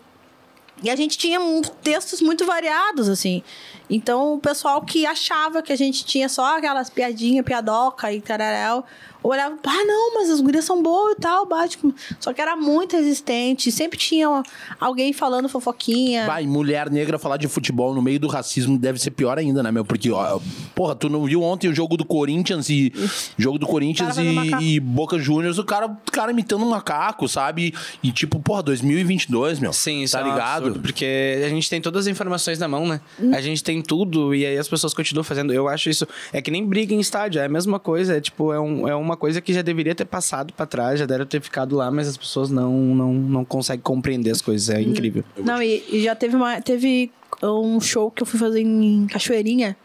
E 0.85 0.91
a 0.91 0.97
gente 0.97 1.17
tinha 1.17 1.39
textos 1.81 2.21
muito 2.21 2.45
variados, 2.45 3.09
assim. 3.09 3.41
Então, 3.89 4.35
o 4.35 4.39
pessoal 4.41 4.83
que 4.83 5.07
achava 5.07 5.63
que 5.63 5.73
a 5.73 5.77
gente 5.77 6.05
tinha 6.05 6.29
só 6.29 6.59
aquelas 6.59 6.91
piadinhas, 6.91 7.45
piadoca 7.45 8.13
e 8.13 8.21
tararéu, 8.21 8.85
olhava, 9.23 9.57
ah, 9.65 9.85
não, 9.85 10.15
mas 10.15 10.31
as 10.31 10.41
gurias 10.41 10.65
são 10.65 10.83
boas 10.83 11.15
e 11.17 11.21
tal, 11.21 11.47
bate. 11.47 11.79
com-" 11.79 11.93
Só 12.21 12.33
que 12.33 12.41
era 12.41 12.57
muito 12.57 12.97
resistente, 12.97 13.71
sempre 13.73 13.99
tinha 13.99 14.43
alguém 14.81 15.13
falando 15.13 15.49
fofoquinha. 15.49 16.27
Vai, 16.27 16.47
mulher 16.47 16.91
negra 16.91 17.19
falar 17.19 17.37
de 17.37 17.49
futebol 17.49 17.95
no 17.95 18.03
meio 18.03 18.19
do 18.21 18.29
racismo 18.29 18.79
deve 18.79 18.99
ser 18.99 19.11
pior 19.13 19.39
ainda, 19.39 19.63
né, 19.63 19.71
meu? 19.71 19.85
Porque, 19.85 20.11
ó, 20.11 20.41
porra, 20.75 20.95
tu 20.95 21.09
não 21.09 21.25
viu 21.25 21.43
ontem 21.43 21.69
o 21.69 21.75
jogo 21.75 21.97
do 21.97 22.05
Corinthians 22.05 22.69
e. 22.69 22.93
Jogo 23.39 23.59
do 23.59 23.67
Corinthians 23.67 24.17
e, 24.19 24.65
e 24.77 24.81
Boca 24.81 25.19
Juniors, 25.19 25.59
o 25.59 25.65
cara, 25.65 25.87
o 25.87 25.97
cara 26.13 26.31
imitando 26.33 26.65
um 26.65 26.71
macaco, 26.71 27.29
sabe? 27.29 27.75
E 28.03 28.11
tipo, 28.13 28.39
porra, 28.41 28.63
2022, 28.63 29.59
meu. 29.61 29.73
Sim, 29.73 30.03
isso 30.03 30.13
tá 30.13 30.21
é 30.21 30.25
um 30.25 30.31
ligado? 30.33 30.57
absurdo, 30.67 30.81
porque 30.81 31.43
a 31.45 31.49
gente 31.49 31.69
tem 31.69 31.81
todas 31.81 32.07
as 32.07 32.11
informações 32.11 32.59
na 32.59 32.69
mão, 32.69 32.87
né? 32.87 33.01
A 33.33 33.41
gente 33.41 33.63
tem 33.63 33.81
tudo 33.83 34.35
e 34.35 34.45
aí 34.45 34.57
as 34.59 34.69
pessoas 34.69 34.93
continuam 34.95 35.25
fazendo. 35.25 35.53
Eu 35.53 35.69
acho 35.69 35.89
isso. 35.91 36.07
É 36.33 36.41
que 36.43 36.51
nem 36.51 36.65
briga 36.67 36.95
em 36.95 37.01
estádio, 37.01 37.41
é 37.41 37.45
a 37.45 37.49
mesma 37.49 37.79
coisa. 37.79 38.17
É 38.17 38.21
tipo, 38.21 38.53
é, 38.53 38.61
um- 38.61 38.87
é 38.89 38.95
uma 38.95 39.12
coisa 39.17 39.41
que 39.41 39.53
já 39.53 39.63
deveria 39.63 39.95
ter 39.95 40.05
passado 40.05 40.53
pra 40.53 40.67
trás, 40.67 40.99
já 40.99 41.07
deve 41.07 41.25
ter 41.27 41.41
ficado 41.41 41.77
lá, 41.77 41.91
mas 41.91 42.09
as 42.09 42.17
pessoas 42.17 42.51
não, 42.51 42.73
não, 42.73 43.13
não 43.13 43.45
conseguem 43.45 43.83
compreender 43.83 44.31
as 44.31 44.41
coisas. 44.41 44.71
É 44.71 44.81
incrível. 44.81 45.25
Não, 45.37 45.63
e, 45.63 45.85
e 45.89 46.03
já 46.03 46.15
teve, 46.15 46.37
uma, 46.37 46.61
teve 46.61 47.11
um 47.43 47.81
show 47.81 48.11
que 48.11 48.23
eu 48.23 48.27
fui 48.27 48.39
fazer 48.39 48.61
em 48.61 49.07
Cachoeirinha, 49.07 49.77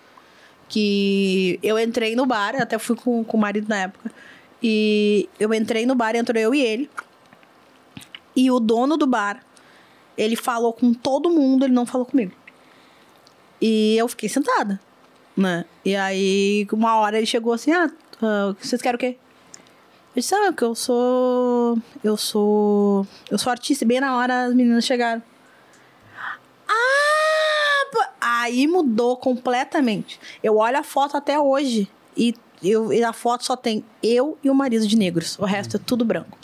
que 0.70 1.60
eu 1.64 1.80
entrei 1.80 2.16
no 2.16 2.26
bar, 2.26 2.56
até 2.62 2.78
fui 2.78 2.96
com, 2.96 3.24
com 3.24 3.38
o 3.38 3.40
marido 3.40 3.68
na 3.70 3.78
época, 3.84 4.12
e 4.62 5.30
eu 5.40 5.54
entrei 5.54 5.86
no 5.86 5.96
bar, 5.96 6.16
entrou 6.16 6.42
eu 6.42 6.54
e 6.54 6.62
ele, 6.62 6.90
e 8.36 8.52
o 8.52 8.60
dono 8.60 8.98
do 8.98 9.08
bar, 9.08 9.44
ele 10.18 10.36
falou 10.36 10.74
com 10.74 10.94
todo 10.94 11.30
mundo, 11.30 11.66
ele 11.66 11.74
não 11.74 11.86
falou 11.86 12.06
comigo. 12.06 12.34
E 13.62 13.96
eu 13.98 14.08
fiquei 14.08 14.30
sentada, 14.30 14.80
né? 15.36 15.66
E 15.84 15.96
aí, 15.96 16.68
uma 16.72 16.98
hora 16.98 17.18
ele 17.18 17.26
chegou 17.26 17.54
assim, 17.54 17.72
ah, 17.72 17.92
ah, 18.22 18.56
vocês 18.60 18.82
querem 18.82 18.96
o 18.96 19.00
quê? 19.00 19.18
Eu 20.16 20.22
disse, 20.22 20.34
ah, 20.34 20.52
que 20.52 20.64
eu 20.64 20.74
sou. 20.74 21.78
Eu 22.04 22.18
sou. 22.18 23.06
Eu 23.30 23.38
sou 23.38 23.52
artista. 23.52 23.84
E 23.84 23.88
bem 23.88 24.00
na 24.00 24.18
hora 24.18 24.46
as 24.46 24.54
meninas 24.54 24.86
chegaram. 24.86 25.22
Ah! 26.68 26.98
Aí 28.20 28.68
mudou 28.68 29.16
completamente. 29.18 30.20
Eu 30.44 30.58
olho 30.58 30.78
a 30.78 30.84
foto 30.84 31.16
até 31.16 31.40
hoje. 31.40 31.88
E, 32.16 32.34
eu, 32.64 32.92
e 32.92 33.04
a 33.04 33.14
foto 33.14 33.46
só 33.46 33.56
tem 33.56 33.84
eu 34.02 34.38
e 34.44 34.50
o 34.50 34.56
marido 34.56 34.88
de 34.88 34.98
negros. 34.98 35.38
O 35.40 35.46
resto 35.46 35.78
é 35.78 35.80
tudo 35.80 36.04
branco. 36.04 36.38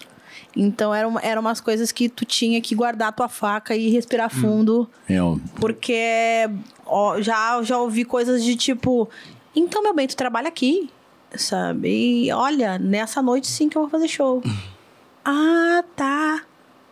Então 0.56 0.94
eram, 0.94 1.20
eram 1.20 1.42
umas 1.42 1.60
coisas 1.60 1.92
que 1.92 2.08
tu 2.08 2.26
tinha 2.26 2.62
que 2.62 2.76
guardar 2.76 3.10
a 3.10 3.12
tua 3.12 3.28
faca 3.28 3.76
e 3.76 3.90
respirar 3.90 4.30
fundo. 4.30 4.88
Meu, 5.10 5.42
Porque 5.56 6.48
ó, 6.86 7.20
já, 7.22 7.62
já 7.64 7.80
ouvi 7.80 8.06
coisas 8.06 8.44
de 8.44 8.56
tipo, 8.56 9.10
então, 9.56 9.82
meu 9.82 9.94
bem, 9.94 10.08
tu 10.08 10.16
trabalha 10.16 10.48
aqui, 10.48 10.90
sabe? 11.36 12.26
E 12.28 12.32
olha, 12.32 12.78
nessa 12.80 13.22
noite 13.22 13.48
sim 13.48 13.70
que 13.70 13.78
eu 13.78 13.84
vou 13.84 13.90
fazer 13.90 14.08
show. 14.08 14.42
ah, 15.26 15.84
tá. 15.96 16.42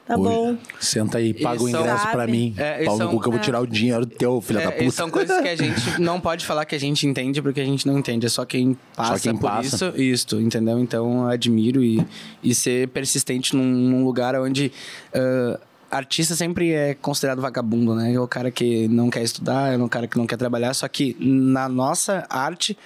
Tá 0.05 0.17
Oi. 0.17 0.23
bom. 0.23 0.57
Senta 0.79 1.19
aí, 1.19 1.31
paga 1.33 1.61
o 1.63 1.67
Isso 1.69 1.77
ingresso 1.77 1.99
sabe. 2.03 2.11
pra 2.11 2.27
mim. 2.27 2.53
É, 2.57 2.83
Pau 2.83 2.95
isso 2.95 3.03
no 3.03 3.09
é 3.09 3.13
um- 3.13 3.15
cu 3.15 3.21
que 3.21 3.27
eu 3.27 3.31
vou 3.31 3.39
tirar 3.41 3.61
o 3.61 3.67
dinheiro 3.67 4.05
teu, 4.05 4.41
filha 4.41 4.59
É, 4.59 4.63
da 4.65 4.71
puta. 4.71 4.91
são 4.91 5.09
coisas 5.09 5.39
que 5.41 5.47
a 5.47 5.55
gente 5.55 6.01
não 6.01 6.19
pode 6.19 6.45
falar 6.45 6.65
que 6.65 6.75
a 6.75 6.79
gente 6.79 7.05
entende 7.07 7.41
porque 7.41 7.61
a 7.61 7.65
gente 7.65 7.85
não 7.87 7.97
entende. 7.99 8.25
É 8.25 8.29
só 8.29 8.43
quem 8.43 8.75
passa 8.95 9.19
quem 9.19 9.33
por 9.37 9.49
passa. 9.49 9.67
isso, 9.89 10.01
isto, 10.01 10.41
entendeu? 10.41 10.79
Então 10.79 11.21
eu 11.25 11.27
admiro 11.29 11.83
e, 11.83 12.05
e 12.43 12.53
ser 12.55 12.87
persistente 12.89 13.55
num, 13.55 13.63
num 13.63 14.03
lugar 14.03 14.35
onde 14.35 14.71
ah, 15.13 15.59
artista 15.91 16.35
sempre 16.35 16.71
é 16.73 16.93
considerado 16.95 17.39
vagabundo, 17.39 17.93
né? 17.95 18.11
É 18.13 18.19
o 18.19 18.27
cara 18.27 18.49
que 18.49 18.87
não 18.87 19.09
quer 19.09 19.21
estudar, 19.21 19.71
é 19.73 19.77
o 19.77 19.87
cara 19.87 20.07
que 20.07 20.17
não 20.17 20.25
quer 20.25 20.35
trabalhar. 20.37 20.73
Só 20.73 20.87
que 20.87 21.15
na 21.19 21.69
nossa 21.69 22.25
arte, 22.29 22.77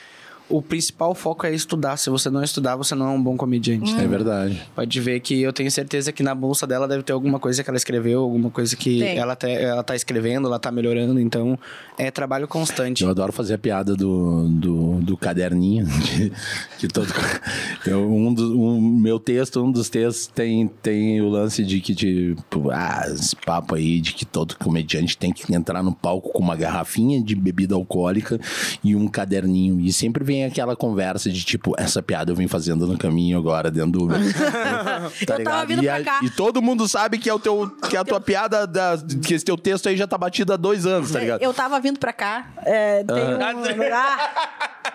o 0.47 0.61
principal 0.61 1.15
foco 1.15 1.45
é 1.45 1.53
estudar. 1.53 1.97
Se 1.97 2.09
você 2.09 2.29
não 2.29 2.43
estudar, 2.43 2.75
você 2.75 2.93
não 2.93 3.07
é 3.07 3.09
um 3.09 3.21
bom 3.21 3.35
comediante. 3.35 3.95
É 3.95 4.07
verdade. 4.07 4.61
Pode 4.75 5.01
ver 5.01 5.19
que 5.19 5.41
eu 5.41 5.51
tenho 5.51 5.71
certeza 5.71 6.11
que 6.11 6.21
na 6.21 6.35
bolsa 6.35 6.67
dela 6.67 6.87
deve 6.87 7.03
ter 7.03 7.13
alguma 7.13 7.39
coisa 7.39 7.63
que 7.63 7.69
ela 7.69 7.77
escreveu, 7.77 8.21
alguma 8.21 8.51
coisa 8.51 8.75
que 8.75 8.99
Tem. 8.99 9.17
ela, 9.17 9.35
te, 9.35 9.49
ela 9.49 9.83
tá 9.83 9.95
escrevendo, 9.95 10.47
ela 10.47 10.59
tá 10.59 10.71
melhorando. 10.71 11.19
Então, 11.19 11.57
é 11.97 12.11
trabalho 12.11 12.47
constante. 12.47 13.03
Eu 13.03 13.09
adoro 13.09 13.31
fazer 13.31 13.55
a 13.55 13.57
piada 13.57 13.95
do, 13.95 14.47
do, 14.49 14.99
do 15.01 15.17
caderninho. 15.17 15.85
Que, 16.05 16.31
que 16.79 16.87
todo, 16.87 17.07
eu, 17.87 18.07
um 18.11 18.31
do, 18.31 18.61
um, 18.61 18.79
meu 18.79 19.19
texto, 19.19 19.63
um 19.63 19.71
dos 19.71 19.89
textos 19.89 20.27
tem, 20.27 20.67
tem 20.67 21.19
o 21.19 21.29
lance 21.29 21.63
de 21.63 21.81
que, 21.81 21.95
tipo, 21.95 22.69
ah, 22.69 23.03
esse 23.07 23.35
papo 23.35 23.75
aí 23.75 23.99
de 23.99 24.13
que 24.13 24.23
todo 24.23 24.55
comediante 24.57 25.17
tem 25.17 25.33
que 25.33 25.53
entrar 25.53 25.81
no 25.81 25.93
palco 25.93 26.31
com 26.31 26.43
uma 26.43 26.55
garrafinha 26.55 27.21
de 27.21 27.35
bebida 27.35 27.73
alcoólica 27.73 28.39
e 28.83 28.95
um 28.95 29.07
caderninho. 29.07 29.79
E 29.79 29.91
sempre 29.91 30.23
vem 30.23 30.34
aquela 30.43 30.75
conversa 30.75 31.29
de 31.29 31.43
tipo, 31.43 31.73
essa 31.77 32.01
piada 32.01 32.31
eu 32.31 32.35
vim 32.35 32.47
fazendo 32.47 32.85
no 32.85 32.97
caminho 32.97 33.37
agora, 33.37 33.71
dentro 33.71 33.91
do 33.91 34.07
tá 35.25 35.35
Eu 35.37 35.43
tava 35.43 35.63
ligado? 35.63 35.67
vindo 35.67 35.83
e, 35.83 35.89
a- 35.89 36.03
cá. 36.03 36.19
e 36.23 36.29
todo 36.29 36.61
mundo 36.61 36.87
sabe 36.87 37.17
que 37.17 37.29
é 37.29 37.33
o 37.33 37.39
teu 37.39 37.69
que 37.89 37.95
é 37.95 37.99
a 37.99 38.03
tua 38.03 38.19
piada 38.19 38.67
da, 38.67 38.97
que 39.23 39.33
esse 39.33 39.45
teu 39.45 39.57
texto 39.57 39.87
aí 39.87 39.95
já 39.95 40.05
tá 40.07 40.17
batido 40.17 40.51
há 40.53 40.57
dois 40.57 40.85
anos, 40.85 41.11
tá 41.11 41.19
ligado? 41.19 41.41
Eu 41.41 41.53
tava 41.53 41.79
vindo 41.79 41.99
pra 41.99 42.11
cá. 42.11 42.47
é, 42.65 43.03
tem 43.03 43.15
um- 43.15 43.93
Ah! 43.93 44.31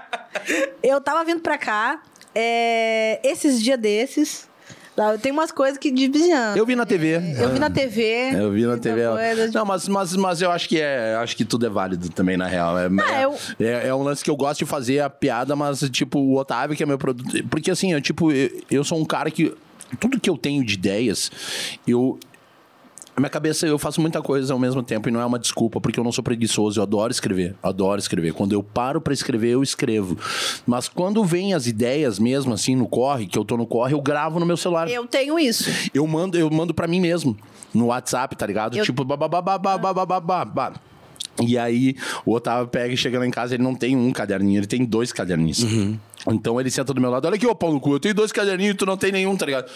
eu 0.83 1.00
tava 1.00 1.24
vindo 1.24 1.40
pra 1.40 1.57
cá. 1.59 2.00
é, 2.35 3.20
esses 3.24 3.62
dias 3.62 3.79
desses. 3.79 4.50
Tá, 4.96 5.18
Tem 5.18 5.33
umas 5.33 5.50
coisas 5.53 5.79
que 5.79 5.90
desviam. 5.90 6.57
Eu 6.57 6.66
vi 6.66 6.74
na 6.76 6.85
TV. 6.87 7.16
Eu 7.38 7.50
vi 7.50 7.59
na 7.59 7.70
TV. 7.70 8.03
É, 8.03 8.35
Eu 8.40 8.50
vi 8.50 8.64
na 8.66 8.76
TV. 8.79 9.07
coisa 9.07 9.48
de- 9.48 9.55
Não, 9.55 9.64
mas, 9.64 9.88
mas, 9.88 10.16
mas 10.16 10.42
eu 10.42 10.50
acho 10.50 10.68
que 10.68 10.81
é. 10.81 11.16
Acho 11.16 11.37
que 11.37 11.44
tudo 11.44 11.66
é 11.66 11.68
válido 11.68 12.09
também, 12.11 12.37
na 12.37 12.46
real. 12.46 12.79
É, 12.79 12.87
é, 12.87 13.24
eu- 13.24 13.35
é, 13.61 13.88
é 13.88 13.94
um 13.94 14.03
lance 14.03 14.22
que 14.24 14.31
eu 14.31 14.37
gosto 14.37 14.59
de 14.61 14.66
fazer 14.66 15.00
a 15.00 15.09
piada, 15.11 15.55
mas, 15.57 15.81
tipo, 15.90 16.18
o 16.18 16.37
Otávio, 16.37 16.76
que 16.76 16.83
é 16.83 16.87
meu 16.87 16.98
produto. 16.98 17.31
Porque 17.48 17.70
assim, 17.70 17.92
eu, 17.92 18.00
tipo, 18.00 18.31
eu, 18.33 18.50
eu 18.70 18.85
sou 18.85 18.98
um 18.98 19.05
cara 19.05 19.31
que. 19.31 19.55
Tudo 19.98 20.20
que 20.20 20.31
eu 20.31 20.37
tenho 20.38 20.64
de 20.64 20.74
ideias, 20.74 21.31
eu. 21.87 22.18
Na 23.20 23.24
minha 23.24 23.30
cabeça 23.30 23.66
eu 23.66 23.78
faço 23.78 24.00
muita 24.00 24.22
coisa 24.22 24.54
ao 24.54 24.59
mesmo 24.59 24.83
tempo 24.83 25.06
e 25.11 25.12
não 25.12 25.20
é 25.20 25.26
uma 25.26 25.38
desculpa, 25.38 25.78
porque 25.78 26.00
eu 26.00 26.04
não 26.04 26.11
sou 26.11 26.24
preguiçoso, 26.24 26.80
eu 26.80 26.83
adoro 26.83 27.12
escrever, 27.12 27.54
adoro 27.62 27.98
escrever. 28.00 28.33
Quando 28.33 28.54
eu 28.54 28.62
paro 28.62 28.98
pra 28.98 29.12
escrever, 29.12 29.50
eu 29.50 29.62
escrevo. 29.62 30.16
Mas 30.66 30.88
quando 30.88 31.22
vem 31.22 31.52
as 31.52 31.66
ideias 31.66 32.18
mesmo, 32.18 32.54
assim, 32.54 32.74
no 32.74 32.88
corre, 32.88 33.26
que 33.26 33.38
eu 33.38 33.44
tô 33.44 33.59
no 33.59 33.66
corre, 33.66 33.92
eu 33.92 34.00
gravo 34.00 34.40
no 34.40 34.46
meu 34.46 34.56
celular. 34.56 34.88
Eu 34.88 35.06
tenho 35.06 35.38
isso. 35.38 35.68
Eu 35.92 36.06
mando, 36.06 36.38
eu 36.38 36.48
mando 36.50 36.72
para 36.72 36.87
mim 36.88 36.98
mesmo 36.98 37.37
no 37.74 37.88
WhatsApp, 37.88 38.35
tá 38.35 38.46
ligado? 38.46 38.78
Eu- 38.78 38.85
Tipo, 38.87 39.04
babá. 39.04 40.72
E 41.42 41.59
aí, 41.59 41.96
o 42.24 42.33
Otávio 42.33 42.68
pega 42.68 42.94
e 42.94 42.96
chega 42.96 43.18
lá 43.18 43.26
em 43.26 43.30
casa, 43.30 43.52
ele 43.54 43.62
não 43.62 43.74
tem 43.74 43.94
um 43.98 44.11
caderninho, 44.12 44.61
ele 44.61 44.66
tem 44.66 44.83
dois 44.83 45.12
caderninhos. 45.12 45.62
Então 46.26 46.59
ele 46.59 46.70
senta 46.70 46.94
do 46.94 47.00
meu 47.02 47.11
lado, 47.11 47.26
olha 47.26 47.35
aqui, 47.37 47.46
ô 47.46 47.54
Paulo 47.54 47.74
no 47.74 47.80
cu, 47.83 47.92
eu 47.92 48.00
tenho 48.00 48.14
dois 48.14 48.33
caderninhos 48.33 48.72
e 48.72 48.76
tu 48.78 48.87
não 48.87 48.96
tem 48.96 49.12
nenhum, 49.12 49.37
tá 49.37 49.44
ligado? 49.44 49.70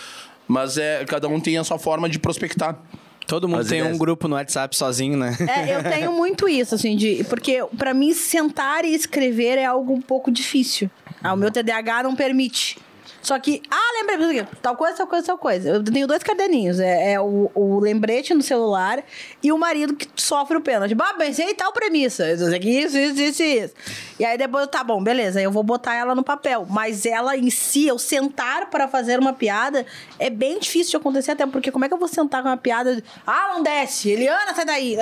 Mas 0.48 0.78
é, 0.78 1.04
cada 1.04 1.28
um 1.28 1.38
tem 1.38 1.59
a 1.59 1.64
sua 1.64 1.78
forma 1.78 2.09
de 2.09 2.18
prospectar. 2.18 2.78
Todo 3.27 3.49
mundo 3.49 3.61
As 3.61 3.69
tem 3.69 3.79
ideias. 3.79 3.95
um 3.95 3.99
grupo 3.99 4.29
no 4.29 4.35
WhatsApp 4.37 4.77
sozinho, 4.77 5.17
né? 5.17 5.37
É, 5.41 5.75
eu 5.77 5.83
tenho 5.91 6.13
muito 6.13 6.49
isso, 6.49 6.75
assim, 6.75 6.97
de. 6.97 7.25
Porque 7.25 7.65
pra 7.77 7.95
mim, 7.95 8.13
sentar 8.13 8.85
e 8.85 8.95
escrever 8.95 9.59
é 9.59 9.65
algo 9.65 9.95
um 9.95 10.01
pouco 10.01 10.31
difícil. 10.31 10.91
Ah, 11.23 11.33
o 11.33 11.37
meu 11.37 11.51
TDAH 11.51 12.03
não 12.03 12.15
permite. 12.15 12.77
Só 13.25 13.39
que, 13.39 13.63
ah, 13.71 14.03
lembrei, 14.07 14.45
tal 14.63 14.77
coisa, 14.77 14.97
tal 14.99 15.07
coisa, 15.07 15.27
tal 15.27 15.39
coisa. 15.39 15.69
Eu 15.71 15.83
tenho 15.83 16.07
dois 16.07 16.23
caderninhos. 16.23 16.79
É, 16.79 17.15
é 17.15 17.21
o, 17.21 17.51
o 17.55 17.81
lembrete 17.81 18.35
no 18.35 18.43
celular 18.43 19.03
e 19.43 19.51
o 19.51 19.59
marido 19.59 19.97
que 19.97 20.07
sofre 20.15 20.57
o 20.57 20.61
pênalti. 20.61 20.95
Bah, 20.95 21.15
pensei 21.15 21.47
em 21.51 21.55
tal 21.55 21.73
premissa. 21.73 22.31
Isso, 22.31 22.45
isso, 22.55 22.97
isso, 22.99 23.21
isso, 23.23 23.43
isso. 23.43 23.75
E 24.21 24.25
aí 24.25 24.37
depois, 24.39 24.67
tá 24.69 24.85
bom, 24.85 25.03
beleza, 25.03 25.41
eu 25.41 25.51
vou 25.51 25.63
botar 25.63 25.95
ela 25.95 26.15
no 26.15 26.23
papel. 26.23 26.67
Mas 26.69 27.05
ela 27.07 27.37
em 27.37 27.49
si, 27.51 27.87
eu 27.87 27.99
sentar 27.99 28.69
para 28.71 28.87
fazer 28.87 29.19
uma 29.19 29.33
piada, 29.33 29.85
é 30.18 30.29
bem 30.31 30.59
difícil 30.59 30.91
de 30.93 30.97
acontecer, 30.99 31.31
até 31.33 31.47
porque 31.47 31.70
como 31.72 31.85
é 31.85 31.89
que 31.89 31.95
eu 31.95 31.99
vou 31.99 32.07
sentar 32.09 32.43
com 32.43 32.49
uma 32.51 32.57
piada? 32.57 32.95
de, 32.97 33.03
Ah, 33.27 33.53
não 33.55 33.62
desce. 33.62 34.11
Eliana, 34.11 34.55
sai 34.55 34.64
daí. 34.66 34.97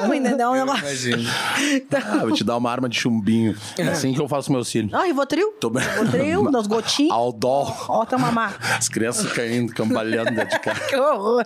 Como, 0.00 0.14
entendeu? 0.14 0.52
Negócio- 0.52 0.84
Imagino. 0.84 1.28
Ah, 1.92 2.16
vou 2.18 2.32
te 2.32 2.44
dar 2.44 2.56
uma 2.56 2.70
arma 2.70 2.88
de 2.88 2.96
chumbinho. 2.98 3.56
É 3.76 3.82
assim 3.88 4.12
que 4.14 4.20
eu 4.20 4.28
faço 4.28 4.52
meus 4.52 4.70
filhos. 4.70 4.92
Ah, 4.94 5.02
Rivotril? 5.04 5.52
Tô 5.60 5.68
bem. 5.70 5.82
Rivotril. 5.82 6.35
Viu? 6.42 6.50
Nas 6.50 6.66
gotinhas. 6.66 7.12
Ao 7.12 7.32
dó. 7.32 7.74
Ó, 7.88 8.04
tá 8.04 8.16
mamá. 8.18 8.54
As 8.78 8.88
crianças 8.88 9.30
caindo, 9.32 9.72
cambalhando 9.72 10.30
dentro 10.32 10.48
de 10.56 10.58
casa. 10.64 10.80
Que 10.88 10.96
horror. 10.96 11.44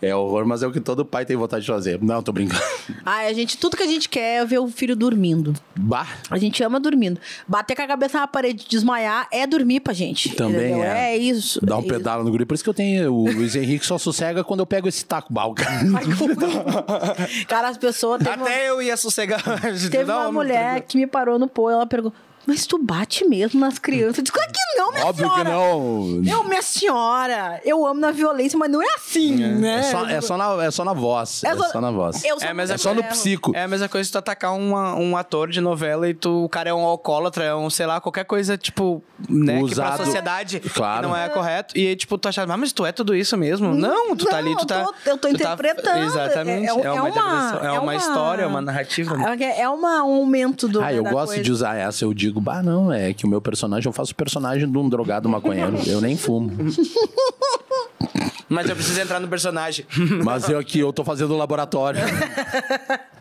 É 0.00 0.14
horror, 0.14 0.46
mas 0.46 0.62
é 0.62 0.66
o 0.66 0.72
que 0.72 0.80
todo 0.80 1.04
pai 1.04 1.24
tem 1.24 1.36
vontade 1.36 1.64
de 1.64 1.70
fazer. 1.70 2.00
Não, 2.02 2.22
tô 2.22 2.32
brincando. 2.32 2.62
Ai, 3.04 3.28
a 3.28 3.32
gente, 3.32 3.56
tudo 3.58 3.76
que 3.76 3.82
a 3.82 3.86
gente 3.86 4.08
quer 4.08 4.42
é 4.42 4.44
ver 4.44 4.58
o 4.58 4.68
filho 4.68 4.96
dormindo. 4.96 5.52
Bah, 5.76 6.06
A 6.30 6.38
gente 6.38 6.62
ama 6.62 6.78
dormindo. 6.80 7.20
Bater 7.46 7.74
com 7.76 7.82
a 7.82 7.86
cabeça 7.86 8.20
na 8.20 8.26
parede, 8.26 8.66
desmaiar, 8.68 9.26
é 9.30 9.46
dormir 9.46 9.80
pra 9.80 9.92
gente. 9.92 10.30
Também 10.34 10.70
entendeu? 10.72 10.84
é. 10.84 11.04
É 11.14 11.16
isso. 11.16 11.64
dá 11.64 11.76
um 11.76 11.80
é 11.80 11.82
isso. 11.82 11.88
pedalo 11.88 12.24
no 12.24 12.30
guri. 12.30 12.44
Por 12.46 12.54
isso 12.54 12.64
que 12.64 12.70
eu 12.70 12.74
tenho. 12.74 13.12
O 13.12 13.24
Luiz 13.30 13.54
Henrique 13.56 13.84
só 13.84 13.98
sossega 13.98 14.42
quando 14.42 14.60
eu 14.60 14.66
pego 14.66 14.88
esse 14.88 15.04
taco 15.04 15.32
balca. 15.32 15.64
Ai, 15.68 16.04
que- 16.04 17.44
Cara, 17.46 17.68
as 17.68 17.76
pessoas. 17.78 18.18
Teve 18.22 18.36
uma, 18.36 18.46
Até 18.46 18.68
eu 18.70 18.82
ia 18.82 18.96
sossegar. 18.96 19.42
teve 19.90 20.04
uma 20.10 20.24
não, 20.24 20.32
mulher 20.32 20.80
que 20.82 20.96
me 20.96 21.06
parou 21.06 21.38
no 21.38 21.46
pô, 21.48 21.70
ela 21.70 21.86
perguntou: 21.86 22.16
Mas 22.46 22.66
tu 22.66 22.78
bate 22.78 23.24
mesmo 23.24 23.58
nas 23.60 23.78
crianças? 23.78 24.18
Eu 24.18 24.24
disse: 24.24 24.32
Claro 24.32 24.50
que 24.52 24.78
não, 24.78 24.92
minha 24.92 25.06
Óbvio 25.06 25.28
que 25.28 25.32
senhora. 25.34 25.50
não. 25.50 26.22
Eu, 26.26 26.44
minha 26.44 26.62
senhora, 26.62 27.60
eu 27.64 27.86
amo 27.86 28.00
na 28.00 28.10
violência, 28.10 28.58
mas 28.58 28.70
não 28.70 28.82
é 28.82 28.94
assim, 28.96 29.34
né? 29.36 29.78
É 29.78 29.82
só, 29.82 30.06
é, 30.08 30.20
só 30.20 30.36
na, 30.36 30.64
é 30.64 30.70
só 30.70 30.84
na 30.84 30.92
voz. 30.92 31.42
É, 31.44 31.54
só 31.56 31.80
na 31.80 31.90
voz. 31.90 32.24
Eu 32.24 32.38
sou 32.38 32.48
É, 32.48 32.52
mas 32.52 32.68
muito 32.70 32.80
É 32.80 32.82
só 32.82 32.94
no 32.94 33.02
psico. 33.04 33.52
É 33.54 33.62
a 33.62 33.68
mesma 33.68 33.88
coisa 33.88 34.04
se 34.06 34.12
tu 34.12 34.18
atacar 34.18 34.52
uma- 34.54 34.94
um 34.94 35.16
ator 35.16 35.48
de 35.50 35.60
novela 35.60 36.08
e 36.08 36.14
tu, 36.14 36.44
o 36.44 36.48
cara 36.48 36.70
é 36.70 36.74
um 36.74 36.84
alcoólatra, 36.84 37.44
é 37.44 37.54
um, 37.54 37.68
sei 37.70 37.86
lá, 37.86 38.00
qualquer 38.00 38.24
coisa, 38.24 38.56
tipo, 38.58 39.02
né, 39.28 39.56
que 39.58 39.64
Usado. 39.64 39.96
pra 39.96 40.04
sociedade 40.04 40.60
Claro. 40.60 41.08
não 41.08 41.16
é 41.16 41.28
correto. 41.28 41.76
E 41.78 41.86
aí, 41.88 41.96
tipo, 41.96 42.16
tu 42.18 42.28
achar, 42.28 42.48
"Ah, 42.50 42.56
mas 42.56 42.72
tu 42.72 42.84
é 42.84 42.92
tudo 42.92 43.14
isso 43.14 43.36
mesmo? 43.36 43.74
Não, 43.74 44.14
tu 44.16 44.26
tá 44.26 44.36
ali, 44.38 44.54
tu 44.56 44.62
eu 44.62 44.66
tá... 44.66 44.84
tô- 44.84 44.94
eu 45.10 45.16
tô 45.18 45.28
tá- 45.28 45.34
interpretando. 45.34 46.04
exatamente, 46.04 46.66
É- 46.68 46.70
é, 46.70 46.80
é- 46.80 46.84
é 46.86 46.92
uma, 46.92 47.00
uma- 47.00 47.08
interpretação, 47.08 47.60
é, 47.62 47.66
é 47.66 47.70
uma, 47.72 47.80
uma- 47.82 47.94
história, 47.96 48.42
é 48.42 48.46
uma 48.46 48.60
narrativa. 48.60 49.16
né? 49.16 49.36
É, 49.40 49.60
é 49.62 49.68
uma, 49.68 50.04
um 50.04 50.14
aumento 50.16 50.68
do. 50.68 50.82
Ah, 50.82 50.92
eu 50.92 51.02
da 51.02 51.10
gosto 51.10 51.26
coisa. 51.28 51.42
de 51.42 51.50
usar 51.52 51.76
essa. 51.76 52.04
Eu 52.04 52.12
digo, 52.14 52.33
bah, 52.40 52.62
não, 52.62 52.92
é 52.92 53.12
que 53.12 53.24
o 53.24 53.28
meu 53.28 53.40
personagem, 53.40 53.88
eu 53.88 53.92
faço 53.92 54.12
o 54.12 54.16
personagem 54.16 54.70
de 54.70 54.78
um 54.78 54.88
drogado 54.88 55.28
maconheiro. 55.28 55.76
Eu 55.86 56.00
nem 56.00 56.16
fumo. 56.16 56.50
Mas 58.48 58.68
eu 58.68 58.76
preciso 58.76 59.00
entrar 59.00 59.20
no 59.20 59.28
personagem. 59.28 59.86
Mas 60.24 60.48
eu 60.48 60.58
aqui, 60.58 60.78
eu 60.78 60.92
tô 60.92 61.04
fazendo 61.04 61.36
laboratório. 61.36 62.00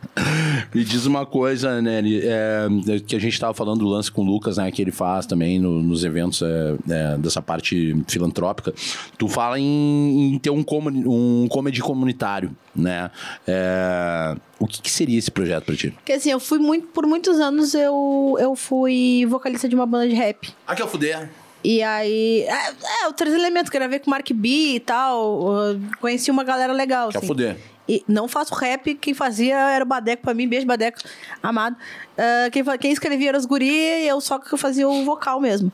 Me 0.74 0.84
diz 0.84 1.06
uma 1.08 1.26
coisa, 1.26 1.82
né, 1.82 2.02
é, 2.06 2.68
que 3.06 3.16
a 3.16 3.20
gente 3.20 3.40
tava 3.40 3.54
falando 3.54 3.80
do 3.80 3.88
lance 3.88 4.12
com 4.12 4.22
o 4.22 4.26
Lucas, 4.26 4.58
né, 4.58 4.72
que 4.72 4.82
ele 4.82 4.92
faz 4.92 5.26
também 5.26 5.60
no- 5.60 5.82
nos 5.82 6.04
eventos 6.04 6.42
é, 6.42 6.76
é, 6.90 7.18
dessa 7.18 7.42
parte 7.42 7.96
filantrópica. 8.08 8.74
Tu 9.18 9.28
fala 9.28 9.60
em, 9.60 10.34
em 10.36 10.40
ter 10.40 10.52
um, 10.52 10.64
comedy, 10.64 11.04
um 11.08 11.48
comedy 11.50 11.82
comunitário, 11.82 12.56
né? 12.76 13.10
É, 13.48 14.36
o 14.60 14.68
que, 14.68 14.82
que 14.84 14.92
seria 14.92 15.18
esse 15.18 15.32
projeto 15.32 15.66
pra 15.66 15.76
ti? 15.76 15.90
Porque 15.92 16.14
assim, 16.14 16.30
eu 16.32 16.40
fui 16.40 16.60
muito. 16.60 16.88
Por 16.88 17.06
muitos 17.08 17.40
anos 17.40 17.74
eu, 17.74 18.38
eu 18.40 18.56
fui 18.56 19.26
vocalista 19.28 19.68
de 19.68 19.76
uma 19.76 19.86
banda 19.86 20.08
de 20.08 20.16
rap. 20.16 20.54
Aqui 20.68 20.82
é 20.82 20.86
o 20.86 20.88
fuder. 20.88 21.30
E 21.64 21.82
aí. 21.82 22.42
É, 22.42 23.04
é 23.06 23.08
o 23.08 23.14
Três 23.14 23.34
Elementos, 23.34 23.70
gravei 23.70 23.98
com 24.00 24.08
o 24.08 24.12
Mark 24.12 24.30
B 24.34 24.48
e 24.76 24.80
tal. 24.80 25.76
conheci 26.00 26.30
uma 26.30 26.44
galera 26.44 26.74
legal. 26.74 27.10
Quer 27.10 27.18
assim. 27.20 27.28
fuder. 27.28 27.58
E 27.88 28.04
não 28.08 28.28
faço 28.28 28.54
rap, 28.56 28.96
quem 28.96 29.14
fazia 29.14 29.56
era 29.56 29.84
o 29.84 29.88
Badeco 29.88 30.24
pra 30.24 30.34
mim, 30.34 30.48
beijo 30.48 30.66
Badeco, 30.66 31.00
amado. 31.42 31.76
Ah, 32.18 32.50
quem, 32.52 32.64
quem 32.78 32.92
escrevia 32.92 33.30
era 33.30 33.38
os 33.38 33.46
guri 33.46 33.68
eu 34.06 34.22
só 34.22 34.40
que 34.40 34.56
fazia 34.58 34.88
o 34.88 35.04
vocal 35.04 35.40
mesmo, 35.40 35.72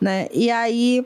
né? 0.00 0.28
E 0.32 0.50
aí... 0.50 1.04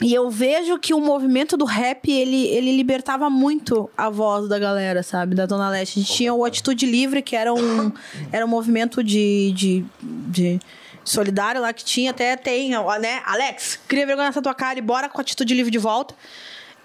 E 0.00 0.12
eu 0.12 0.28
vejo 0.30 0.78
que 0.78 0.92
o 0.92 1.00
movimento 1.00 1.56
do 1.56 1.64
rap, 1.64 2.10
ele, 2.10 2.46
ele 2.48 2.74
libertava 2.74 3.30
muito 3.30 3.88
a 3.96 4.10
voz 4.10 4.48
da 4.48 4.58
galera, 4.58 5.00
sabe? 5.00 5.34
Da 5.36 5.46
Dona 5.46 5.68
Leste. 5.68 6.00
A 6.00 6.02
gente 6.02 6.12
tinha 6.12 6.34
o 6.34 6.44
Atitude 6.44 6.86
Livre, 6.86 7.22
que 7.22 7.36
era 7.36 7.54
um, 7.54 7.92
era 8.32 8.44
um 8.44 8.48
movimento 8.48 9.04
de, 9.04 9.52
de, 9.52 9.84
de 10.00 10.60
solidário 11.04 11.60
lá 11.60 11.72
que 11.72 11.84
tinha. 11.84 12.10
Até 12.10 12.34
tem, 12.36 12.70
né? 12.70 13.22
Alex, 13.24 13.78
cria 13.86 14.04
vergonha 14.04 14.28
nessa 14.28 14.42
tua 14.42 14.54
cara 14.54 14.76
e 14.76 14.82
bora 14.82 15.08
com 15.08 15.18
a 15.18 15.20
Atitude 15.20 15.54
Livre 15.54 15.70
de 15.70 15.78
volta. 15.78 16.16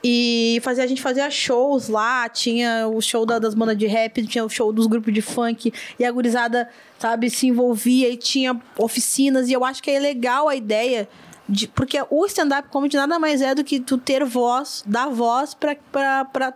E 0.09 0.59
fazia, 0.61 0.85
a 0.85 0.87
gente 0.87 1.01
fazia 1.01 1.29
shows 1.29 1.89
lá, 1.89 2.29
tinha 2.29 2.87
o 2.87 3.01
show 3.01 3.25
da- 3.25 3.39
das 3.39 3.53
bandas 3.53 3.77
de 3.77 3.87
rap, 3.87 4.25
tinha 4.25 4.45
o 4.45 4.49
show 4.49 4.71
dos 4.71 4.87
grupos 4.87 5.13
de 5.13 5.21
funk, 5.21 5.73
e 5.99 6.05
a 6.05 6.09
gurizada, 6.09 6.69
sabe, 6.97 7.29
se 7.29 7.47
envolvia 7.47 8.07
e 8.09 8.15
tinha 8.15 8.57
oficinas, 8.77 9.49
e 9.49 9.53
eu 9.53 9.65
acho 9.65 9.83
que 9.83 9.91
é 9.91 9.99
legal 9.99 10.47
a 10.47 10.55
ideia, 10.55 11.09
de, 11.49 11.67
porque 11.67 11.97
o 12.09 12.25
stand-up 12.25 12.69
comedy 12.69 12.95
nada 12.95 13.19
mais 13.19 13.41
é 13.41 13.53
do 13.53 13.65
que 13.65 13.81
tu 13.81 13.97
ter 13.97 14.23
voz, 14.23 14.81
dar 14.87 15.09
voz 15.09 15.53
pra, 15.53 15.75
pra, 15.91 16.23
pra, 16.23 16.53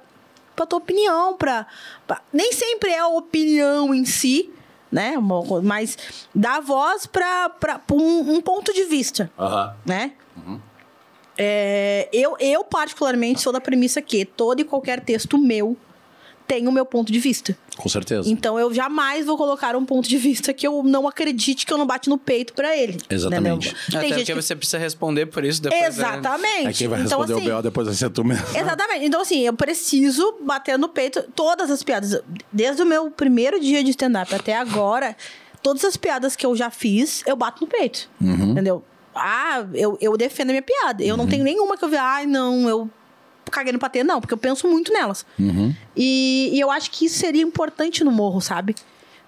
pra 0.55 0.65
tua 0.65 0.79
opinião, 0.79 1.35
pra, 1.35 1.67
pra- 2.07 2.21
Nem 2.31 2.53
sempre 2.53 2.91
é 2.91 2.99
a 2.99 3.07
opinião 3.09 3.93
em 3.93 4.05
si, 4.05 4.49
né, 4.89 5.15
mas 5.63 5.97
dar 6.33 6.61
voz 6.61 7.05
pra, 7.05 7.49
pra, 7.49 7.79
pra 7.79 7.95
um, 7.97 8.35
um 8.35 8.41
ponto 8.41 8.73
de 8.73 8.85
vista 8.85 9.29
né? 9.85 10.13
É, 11.43 12.07
eu, 12.13 12.35
eu, 12.39 12.63
particularmente, 12.63 13.41
sou 13.41 13.51
da 13.51 13.59
premissa 13.59 13.99
que 13.99 14.23
todo 14.23 14.59
e 14.59 14.63
qualquer 14.63 14.99
texto 14.99 15.39
meu 15.39 15.75
tem 16.47 16.67
o 16.67 16.71
meu 16.71 16.85
ponto 16.85 17.11
de 17.11 17.17
vista. 17.17 17.57
Com 17.77 17.89
certeza. 17.89 18.29
Então, 18.29 18.59
eu 18.59 18.71
jamais 18.73 19.25
vou 19.25 19.37
colocar 19.37 19.75
um 19.75 19.85
ponto 19.85 20.07
de 20.07 20.17
vista 20.17 20.53
que 20.53 20.67
eu 20.67 20.83
não 20.83 21.07
acredite 21.07 21.65
que 21.65 21.73
eu 21.73 21.77
não 21.77 21.87
bate 21.87 22.09
no 22.09 22.17
peito 22.17 22.53
pra 22.53 22.77
ele. 22.77 22.99
Exatamente. 23.09 23.69
entendeu? 23.69 23.99
Até 23.99 24.07
porque 24.09 24.25
que... 24.25 24.33
você 24.33 24.55
precisa 24.55 24.77
responder 24.77 25.27
por 25.27 25.43
isso 25.43 25.61
depois. 25.61 25.81
né? 25.81 25.87
Exatamente. 25.87 26.67
Aí 26.67 26.73
quem 26.73 26.87
vai 26.89 27.01
então, 27.01 27.21
responder 27.21 27.33
assim, 27.39 27.49
o 27.49 27.53
B.O. 27.53 27.61
depois 27.63 27.87
vai 27.87 27.95
ser 27.95 28.09
tu 28.09 28.23
mesmo. 28.23 28.45
Exatamente. 28.53 29.05
Então, 29.05 29.21
assim, 29.21 29.39
eu 29.39 29.53
preciso 29.53 30.39
bater 30.43 30.77
no 30.77 30.89
peito 30.89 31.23
todas 31.33 31.71
as 31.71 31.81
piadas. 31.81 32.21
Desde 32.51 32.83
o 32.83 32.85
meu 32.85 33.09
primeiro 33.09 33.59
dia 33.59 33.83
de 33.83 33.91
stand-up 33.91 34.35
até 34.35 34.55
agora, 34.55 35.15
todas 35.63 35.85
as 35.85 35.95
piadas 35.95 36.35
que 36.35 36.45
eu 36.45 36.55
já 36.55 36.69
fiz, 36.69 37.23
eu 37.25 37.35
bato 37.35 37.63
no 37.63 37.67
peito. 37.67 38.09
Entendeu? 38.21 38.83
Ah, 39.15 39.65
eu, 39.73 39.97
eu 40.01 40.15
defendo 40.17 40.49
a 40.49 40.53
minha 40.53 40.61
piada. 40.61 41.03
Eu 41.03 41.17
não 41.17 41.27
tenho 41.27 41.43
nenhuma 41.43 41.77
que 41.77 41.83
eu 41.83 41.89
veja, 41.89 42.03
ai, 42.03 42.25
não, 42.25 42.67
eu 42.69 42.89
caguei 43.51 43.73
no 43.73 43.79
patê. 43.79 44.03
Não, 44.03 44.21
porque 44.21 44.33
eu 44.33 44.37
penso 44.37 44.67
muito 44.69 44.93
nelas. 44.93 45.25
E, 45.95 46.49
e 46.53 46.59
eu 46.59 46.71
acho 46.71 46.89
que 46.91 47.05
isso 47.05 47.19
seria 47.19 47.41
importante 47.41 48.03
no 48.03 48.11
morro, 48.11 48.39
sabe? 48.39 48.75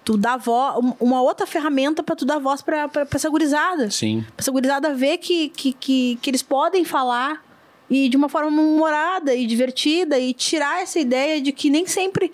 Tu 0.04 0.16
dar 0.18 0.36
voz, 0.36 0.84
uma 1.00 1.22
outra 1.22 1.46
ferramenta 1.46 2.02
pra 2.02 2.14
tu 2.14 2.24
dar 2.26 2.38
voz 2.38 2.60
pra, 2.62 2.88
pra, 2.88 3.06
pra 3.06 3.16
essa 3.16 3.28
gurizada. 3.30 3.90
Sim. 3.90 4.22
Pra 4.36 4.42
essa 4.42 4.50
gurizada 4.50 4.94
ver 4.94 5.18
que, 5.18 5.48
que, 5.50 5.72
que, 5.72 6.18
que 6.20 6.30
eles 6.30 6.42
podem 6.42 6.84
falar 6.84 7.42
e 7.88 8.08
de 8.08 8.16
uma 8.16 8.28
forma 8.28 8.48
humorada 8.60 9.34
e 9.34 9.46
divertida 9.46 10.18
e 10.18 10.32
tirar 10.32 10.82
essa 10.82 10.98
ideia 10.98 11.40
de 11.40 11.52
que 11.52 11.68
nem 11.70 11.86
sempre. 11.86 12.32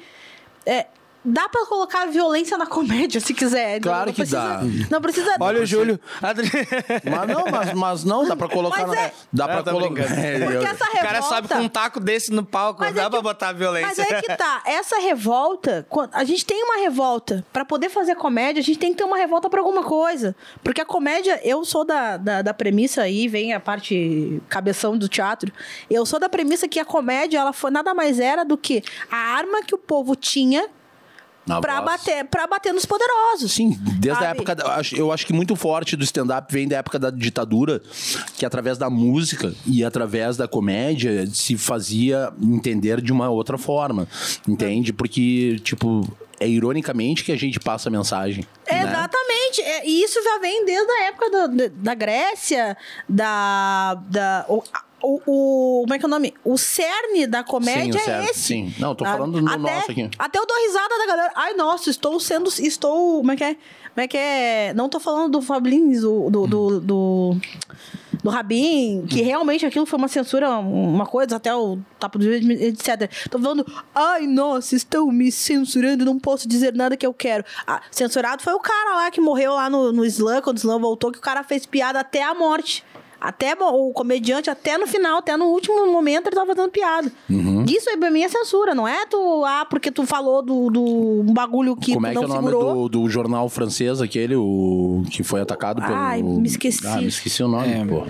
é, 0.67 0.87
dá 1.25 1.49
pra 1.49 1.67
colocar 1.67 2.07
violência 2.07 2.57
na 2.59 2.67
comédia, 2.67 3.21
se 3.21 3.35
quiser. 3.35 3.75
Não- 3.75 3.81
Claro 3.81 4.07
não 4.07 4.13
que 4.13 4.23
precisa- 4.23 4.39
dá. 4.41 4.61
Não 4.91 5.01
precisa. 5.01 5.37
Olha 5.41 5.63
o 5.63 5.67
Júlio. 5.67 6.01
Mas 6.21 7.29
não, 7.29 7.45
mas, 7.51 7.73
mas 7.75 8.05
não, 8.05 8.27
dá 8.27 8.37
pra 8.37 8.49
colocar. 8.49 8.87
Mas 8.87 8.97
na- 8.97 9.03
é- 9.03 9.13
Dá 9.33 9.47
pra 9.49 9.63
tô 9.63 9.71
colocar. 9.73 10.01
É, 10.21 10.39
Porque 10.41 10.57
essa 10.67 10.85
O 10.85 10.87
revolta. 10.87 11.01
cara 11.07 11.23
sobe 11.23 11.49
com 11.49 11.55
um 11.59 11.69
taco 11.69 12.01
desse 12.01 12.33
no 12.33 12.45
palco, 12.45 12.81
Mas 12.81 12.95
dá 12.95 13.03
é 13.05 13.11
pra 13.11 13.21
botar 13.23 13.53
violência. 13.53 13.89
Mas 13.89 13.99
é 13.99 14.21
que 14.23 14.37
tá, 14.37 14.63
essa 14.67 14.99
revolta, 15.01 15.87
a 16.13 16.25
gente 16.25 16.45
tem 16.45 16.63
uma 16.65 16.79
revolta. 16.83 17.45
Pra 17.53 17.65
poder 17.65 17.89
fazer 17.89 18.15
comédia, 18.17 18.61
a 18.61 18.65
gente 18.65 18.79
tem 18.79 18.91
que 18.93 18.99
ter 18.99 19.05
uma 19.05 19.17
revolta 19.17 19.49
pra 19.49 19.61
alguma 19.61 19.83
coisa. 19.83 20.35
Porque 20.63 20.81
a 20.81 20.85
comédia, 20.85 21.41
eu 21.45 21.65
sou 21.65 21.85
da, 21.85 22.17
da, 22.17 22.43
da 22.43 22.55
premissa 22.55 23.03
aí, 23.03 23.29
vem 23.29 23.53
a 23.53 23.61
parte 23.61 24.41
cabeção 24.49 24.97
do 24.97 25.09
teatro. 25.09 25.53
Eu 25.91 26.05
sou 26.07 26.19
da 26.19 26.29
premissa 26.29 26.67
que 26.69 26.79
a 26.81 26.85
comédia, 26.85 27.39
ela 27.39 27.53
foi 27.53 27.71
nada 27.71 27.95
mais 27.95 28.19
era 28.21 28.45
do 28.45 28.57
que 28.57 28.83
a 29.11 29.17
arma 29.17 29.63
que 29.63 29.75
o 29.75 29.79
povo 29.79 30.15
tinha 30.17 30.67
voz. 31.81 31.85
bater, 31.85 32.25
pra 32.27 32.47
bater 32.47 32.73
nos 32.75 32.85
poderosos. 32.87 33.51
Sim, 33.53 33.71
desde 33.99 34.11
a 34.11 34.15
Sabe? 34.15 34.27
época. 34.27 34.55
da- 34.55 34.65
eu 34.97 35.11
acho- 35.13 35.27
que 35.27 35.33
muito 35.33 35.57
forte 35.57 35.97
do 35.97 36.05
stand-up 36.05 36.53
vem 36.53 36.69
da 36.69 36.77
época 36.77 36.99
da 36.99 37.11
ditadura, 37.11 37.81
que 38.37 38.45
através 38.47 38.77
da 38.79 38.89
música 38.91 39.53
e 39.67 39.83
através 39.85 40.37
da 40.37 40.47
comédia 40.47 41.27
se 41.33 41.57
fazia 41.57 42.33
entender 42.41 43.01
de 43.01 43.13
uma 43.13 43.29
outra 43.31 43.57
forma. 43.59 44.07
Entende? 44.47 44.93
Porque, 44.93 45.59
tipo, 45.65 46.07
é 46.39 46.47
ironicamente 46.49 47.25
que 47.25 47.33
a 47.33 47.37
gente 47.37 47.59
passa 47.59 47.89
a 47.89 47.93
mensagem. 47.93 48.45
né? 48.71 48.83
Exatamente. 48.83 49.61
É, 49.63 49.87
E 49.89 50.03
isso 50.05 50.23
já 50.23 50.39
vem 50.39 50.65
desde 50.65 50.91
a 50.91 51.03
época 51.09 51.31
da, 51.31 51.47
da, 51.47 51.65
da 51.75 51.95
Grécia, 51.95 52.77
da. 53.09 53.95
da 54.09 54.45
o, 54.49 54.63
o, 55.03 55.21
o- 55.27 55.81
como 55.83 55.95
é 55.95 55.99
que 55.99 56.05
é 56.05 56.09
o 56.09 56.11
nome? 56.11 56.35
O 56.45 56.57
cerne 56.59 57.27
da 57.27 57.43
comédia 57.45 57.93
Sim, 57.93 57.99
o 57.99 58.01
cerne, 58.03 58.27
é 58.27 58.31
esse. 58.31 58.41
sim. 58.41 58.75
Não, 58.79 58.95
tô 58.95 59.05
sabe? 59.05 59.19
falando 59.19 59.41
no 59.41 59.49
até, 59.49 59.59
nosso 59.59 59.91
aqui. 59.91 60.11
Até 60.19 60.39
eu 60.39 60.47
dou 60.47 60.57
risada 60.67 60.99
da 60.99 61.07
galera. 61.07 61.33
Ai, 61.37 61.55
nossa, 61.55 61.91
estou 61.91 62.19
sendo. 62.21 62.49
Estou. 62.61 63.19
Como 63.19 63.33
é 63.33 63.37
que 63.37 63.45
é? 63.45 63.55
Como 63.55 64.05
é 64.05 64.09
que 64.09 64.17
é? 64.17 64.73
Não 64.75 64.89
tô 64.89 65.01
falando 65.01 65.31
do 65.33 65.43
Fablins, 65.43 66.03
do. 66.03 66.31
do, 66.31 66.47
do, 66.47 66.81
do 66.81 67.37
do 68.23 68.29
Rabin, 68.29 69.07
que 69.09 69.23
realmente 69.23 69.65
aquilo 69.65 69.87
foi 69.87 69.99
uma 69.99 70.09
censura, 70.09 70.51
uma 70.59 71.07
coisa, 71.07 71.37
até 71.37 71.55
o 71.57 71.79
tapa 71.99 72.19
do 72.19 72.31
etc. 72.31 73.11
Tô 73.31 73.39
falando, 73.39 73.65
ai, 73.95 74.27
nossa, 74.27 74.77
estão 74.77 75.07
me 75.07 75.33
censurando, 75.33 76.05
não 76.05 76.19
posso 76.19 76.47
dizer 76.47 76.75
nada 76.75 76.99
que 76.99 77.07
eu 77.07 77.15
quero. 77.15 77.43
Ah, 77.67 77.81
censurado 77.91 78.43
foi 78.43 78.53
o 78.53 78.61
cara 78.61 78.97
lá 78.97 79.11
que 79.11 79.23
morreu 79.23 79.55
lá 79.55 79.71
no, 79.71 79.91
no 79.91 80.05
Slam, 80.05 80.43
quando 80.43 80.57
o 80.59 80.61
Slam 80.61 80.79
voltou, 80.79 81.11
que 81.11 81.17
o 81.17 81.23
cara 81.23 81.43
fez 81.43 81.65
piada 81.65 82.01
até 82.01 82.23
a 82.23 82.35
morte. 82.35 82.85
Até 83.21 83.55
o 83.55 83.93
comediante, 83.93 84.49
até 84.49 84.79
no 84.79 84.87
final, 84.87 85.19
até 85.19 85.37
no 85.37 85.47
último 85.47 85.87
momento, 85.93 86.29
ele 86.29 86.37
tava 86.37 86.55
fazendo 86.55 86.71
piada. 86.71 87.13
Uhum. 87.29 87.65
Isso 87.69 87.91
aí 87.91 87.97
pra 87.97 88.11
mim 88.11 88.23
é 88.23 88.29
censura, 88.29 88.75
não 88.75 88.89
é 88.89 89.05
tu, 89.07 89.45
ah, 89.45 89.67
porque 89.69 89.91
tu 89.91 90.07
falou 90.07 90.41
do, 90.41 90.71
do 90.71 90.83
um 91.21 91.33
bagulho 91.35 91.77
que 91.77 91.93
Como 91.93 92.07
tu 92.07 92.09
é 92.09 92.15
que 92.15 92.15
não 92.17 92.23
é 92.23 92.27
o 92.27 92.29
nome 92.29 92.49
segurou. 92.49 92.89
do, 92.89 93.01
do 93.03 93.11
jornal 93.11 93.49
francês, 93.51 94.01
aquele, 94.01 94.37
o 94.37 95.03
que 95.11 95.23
foi 95.23 95.41
atacado 95.43 95.83
pelo... 95.83 95.95
Ai, 95.95 96.23
me 96.23 96.47
esqueci. 96.49 96.87
Ah, 96.87 96.97
me 96.97 97.09
esqueci 97.09 97.43
o 97.43 97.49
nome, 97.49 97.73
É. 97.73 97.85
pô. 97.85 98.05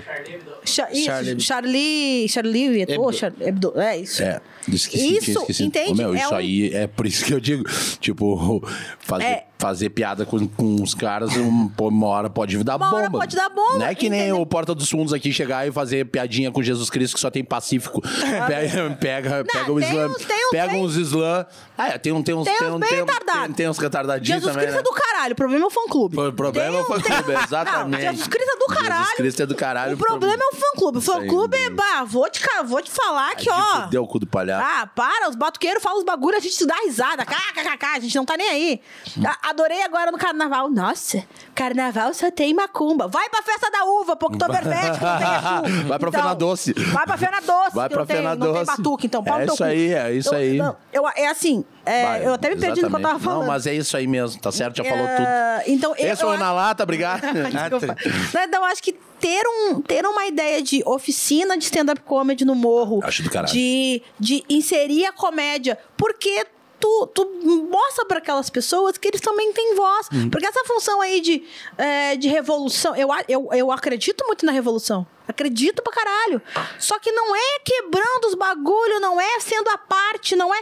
Cha- 0.65 0.91
isso, 0.93 1.07
Charlie- 1.07 1.41
Charlie. 1.41 2.29
Charlie 2.29 2.81
Hebdo. 2.83 2.93
Hebdo. 2.93 3.13
Char- 3.13 3.33
Hebdo, 3.41 3.73
É 3.81 3.97
isso. 3.99 4.23
É, 4.23 4.41
esqueci, 4.69 5.17
Isso, 5.17 5.25
tinha 5.27 5.39
esquecido. 5.41 5.67
entende? 5.67 5.93
Ô, 5.93 5.95
meu, 5.95 6.15
É 6.15 6.19
isso 6.19 6.33
um- 6.35 6.37
aí 6.37 6.75
é 6.75 6.87
por 6.87 7.07
isso 7.07 7.25
que 7.25 7.33
eu 7.35 7.41
digo, 7.41 7.65
tipo, 8.01 8.63
fazer, 9.01 9.25
É. 9.25 9.47
fazer 9.59 9.91
piada 9.91 10.25
com, 10.27 10.47
com 10.47 10.83
os 10.83 10.95
caras, 10.95 11.37
um, 11.37 11.71
uma 11.81 12.07
hora 12.07 12.31
pode 12.31 12.63
dar 12.65 12.77
Uma 12.77 12.87
bomba. 12.87 12.97
hora 12.99 13.11
pode 13.11 13.37
dar 13.37 13.49
bomba, 13.49 13.79
Não 13.79 13.87
é 13.87 13.95
que 13.95 14.09
nem 14.11 14.33
o 14.33 14.45
Porta 14.47 14.75
dos 14.75 14.89
Fundos 14.91 15.13
aqui 15.13 15.33
chegar 15.33 15.67
e 15.67 15.73
fazer 15.73 16.07
piadinha 16.07 16.51
com 16.51 16.63
Jesus 16.63 16.89
Cristo 16.91 17.15
que 17.15 17.21
só 17.21 17.31
tem 17.31 17.43
Pacífico. 17.45 18.01
pega, 18.49 18.91
pega, 19.01 19.45
pega 19.45 19.73
o 19.73 19.81
tem 19.81 19.89
Islã. 19.89 20.09
uns- 20.09 20.25
tem 20.25 20.37
uns 20.47 20.51
pega 20.51 20.75
uns 20.77 20.97
Islã. 20.97 21.47
Ah, 21.77 21.89
é, 21.89 21.99
tem, 21.99 22.13
um, 22.13 22.23
tem 22.23 22.35
uns. 22.35 22.45
Tem 22.45 22.55
uns 22.69 22.75
um- 22.75 22.79
bem 22.79 22.89
tem, 22.91 23.07
tem, 23.07 23.53
tem 23.53 23.69
uns 23.69 23.79
retardadinhos 23.79 24.27
Jesus 24.43 24.45
também. 24.53 24.69
Cristo 24.69 24.75
né? 24.75 24.81
é 24.81 24.83
do 24.83 24.91
caralho. 25.01 25.33
O 25.33 25.37
problema 25.37 25.65
é 25.65 25.67
o 25.67 25.71
fã-clube. 25.71 26.19
O 26.21 26.33
problema 26.33 26.77
é 26.77 26.81
o 26.81 26.85
Tem 26.85 26.97
fã-clube, 27.01 27.33
tem- 27.35 27.45
exatamente. 27.45 27.91
Não, 28.05 28.11
Jesus 28.13 28.27
Cristo 28.29 28.51
é 28.51 28.59
do 28.59 28.67
caralho. 28.67 28.95
Jesus 29.01 29.15
Cristo 29.17 29.43
é 29.43 29.47
do 29.47 29.55
caralho. 29.55 29.95
O 29.95 29.99
problema 29.99 30.43
é 30.43 30.47
o 30.47 30.57
fã-clube. 30.57 30.99
O 30.99 31.01
fã-clube 31.01 31.57
é... 31.57 31.71
Bah, 31.71 32.05
vou 32.05 32.29
te, 32.29 32.41
vou 32.67 32.83
te 32.83 32.91
falar 32.91 33.35
que, 33.37 33.49
ó... 33.51 33.87
Deu 33.87 34.03
o 34.03 34.07
cu 34.07 34.19
do 34.19 34.27
palhaço. 34.27 34.50
Ah, 34.59 34.87
para, 34.87 35.29
os 35.29 35.37
batuqueiros 35.37 35.83
falam 35.83 35.99
os 35.99 36.05
bagulho, 36.05 36.37
a 36.37 36.41
gente 36.41 36.55
se 36.55 36.67
dá 36.67 36.75
risada. 36.85 37.25
KKKK, 37.25 37.87
a 37.97 38.01
gente 38.01 38.17
não 38.17 38.25
tá 38.25 38.37
nem 38.37 38.49
aí. 38.49 38.81
A- 39.25 39.51
adorei 39.51 39.83
agora 39.83 40.11
no 40.11 40.19
carnaval. 40.19 40.71
Nossa, 40.71 41.25
carnaval 41.55 42.13
só 42.15 42.31
tem 42.31 42.53
macumba. 42.55 43.09
Vai 43.09 43.29
pra 43.29 43.43
festa 43.43 43.71
da 43.71 43.85
uva, 43.85 44.17
pô, 44.17 44.31
que 44.31 44.39
não 44.39 44.49
tem 44.49 44.61
Exu. 44.61 45.89
Vai 45.89 45.99
pra 45.99 46.11
Fena 46.13 46.35
Doce. 46.35 46.73
Vai 46.73 47.07
pra 47.07 47.17
Fena 47.19 47.41
Doce. 47.41 47.75
Vai 47.77 47.89
pra 47.89 48.07
Fena 48.07 48.35
Não 48.35 48.47
tem 48.47 48.65
Doce. 48.65 48.77
batuque, 48.77 49.07
então. 49.07 49.23
Pau 49.25 49.41
É 49.41 49.45
isso 49.45 49.65
aí, 49.65 49.93
é 49.93 50.13
isso 50.13 50.35
Eu- 50.35 50.39
aí. 50.39 50.57
não, 50.59 50.77
eu, 50.93 51.09
é 51.09 51.27
assim, 51.29 51.65
é, 51.87 52.26
eu 52.26 52.35
até 52.35 52.51
me 52.51 52.57
perdi 52.57 52.83
no 52.83 52.89
que 52.91 52.97
eu 52.97 53.01
tava 53.01 53.16
exatamente. 53.16 53.24
falando. 53.24 53.41
Não, 53.41 53.47
mas 53.49 53.66
é 53.66 53.74
isso 53.74 53.97
aí 53.97 54.07
mesmo, 54.07 54.41
tá 54.41 54.53
certo? 54.53 54.76
Já 54.76 54.85
falou 54.85 55.07
É, 55.07 55.16
tudo. 55.16 55.70
Então, 55.72 55.91
eu, 55.97 55.97
Esse 56.12 56.22
eu 56.22 56.28
foi 56.28 56.37
acho- 56.37 56.45
na 56.45 56.53
lata, 56.53 56.83
obrigado. 56.83 57.20
Desculpa. 57.70 57.97
Não, 58.35 58.43
Então, 58.43 58.61
eu 58.61 58.64
acho 58.66 58.83
que 58.83 58.93
ter, 59.20 59.43
um, 59.47 59.81
ter 59.81 60.05
uma 60.07 60.26
ideia 60.26 60.62
de 60.62 60.83
oficina 60.87 61.57
de 61.59 61.64
stand-up 61.64 62.01
comedy 62.03 62.45
no 62.45 62.55
morro, 62.55 63.01
Acho 63.05 63.22
do 63.22 63.31
caralho. 63.31 63.53
de, 63.53 64.03
de 64.18 64.45
inserir 64.49 65.05
a 65.07 65.12
comédia, 65.12 65.78
porque 65.97 66.47
tu, 66.78 67.07
tu 67.14 67.28
mostra 67.70 68.07
para 68.07 68.16
aquelas 68.18 68.49
pessoas 68.49 68.97
que 68.97 69.07
eles 69.09 69.20
também 69.20 69.53
têm 69.53 69.74
voz. 69.74 70.09
Uhum. 70.12 70.31
Porque 70.31 70.47
essa 70.47 70.64
função 70.64 71.01
aí 71.03 71.20
de, 71.20 71.45
é, 71.76 72.16
de 72.16 72.28
revolução, 72.28 72.97
eu, 72.97 73.09
eu, 73.28 73.49
eu 73.53 73.70
acredito 73.70 74.24
muito 74.26 74.47
na 74.47 74.53
revolução. 74.53 75.07
Acredito 75.28 75.83
pra 75.83 75.93
caralho. 75.93 76.41
Só 76.78 76.99
que 76.99 77.12
não 77.12 77.37
é 77.37 77.59
quebrando 77.64 78.24
os 78.26 78.35
bagulho, 78.35 78.99
não 79.01 79.20
é 79.20 79.39
sendo 79.41 79.68
a 79.68 79.76
parte, 79.78 80.35
não 80.35 80.53
é. 80.55 80.59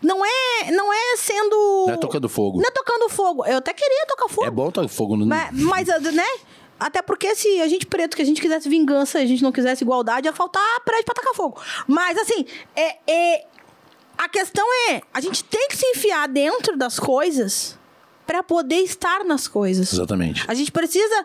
Não 0.00 0.24
é, 0.24 0.70
não 0.70 0.92
é 0.92 1.16
sendo. 1.16 1.84
Não 1.86 1.94
é 1.94 1.96
tocando 1.96 2.28
fogo. 2.28 2.60
Não 2.60 2.68
é 2.68 2.70
tocando 2.70 3.08
fogo. 3.08 3.44
Eu 3.44 3.58
até 3.58 3.72
queria 3.72 4.06
tocar 4.06 4.28
fogo. 4.28 4.46
É 4.46 4.50
bom 4.50 4.70
tocar 4.70 4.88
fogo 4.88 5.16
no. 5.16 5.26
Mas, 5.26 5.50
mas, 5.52 5.88
né? 6.14 6.26
Até 6.78 7.02
porque 7.02 7.34
se 7.34 7.60
a 7.60 7.66
gente 7.66 7.86
preto, 7.86 8.16
que 8.16 8.22
a 8.22 8.24
gente 8.24 8.40
quisesse 8.40 8.68
vingança, 8.68 9.18
a 9.18 9.26
gente 9.26 9.42
não 9.42 9.50
quisesse 9.50 9.82
igualdade, 9.82 10.28
ia 10.28 10.32
faltar 10.32 10.62
prédio 10.84 11.04
pra 11.04 11.14
tacar 11.14 11.34
fogo. 11.34 11.60
Mas, 11.88 12.16
assim, 12.16 12.46
é, 12.76 12.96
é, 13.10 13.46
a 14.16 14.28
questão 14.28 14.66
é, 14.90 15.02
a 15.14 15.20
gente 15.20 15.42
tem 15.44 15.68
que 15.68 15.76
se 15.76 15.86
enfiar 15.86 16.28
dentro 16.28 16.76
das 16.76 16.98
coisas 16.98 17.77
pra 18.28 18.42
poder 18.42 18.80
estar 18.82 19.24
nas 19.24 19.48
coisas. 19.48 19.90
Exatamente. 19.90 20.44
A 20.46 20.52
gente 20.52 20.70
precisa 20.70 21.24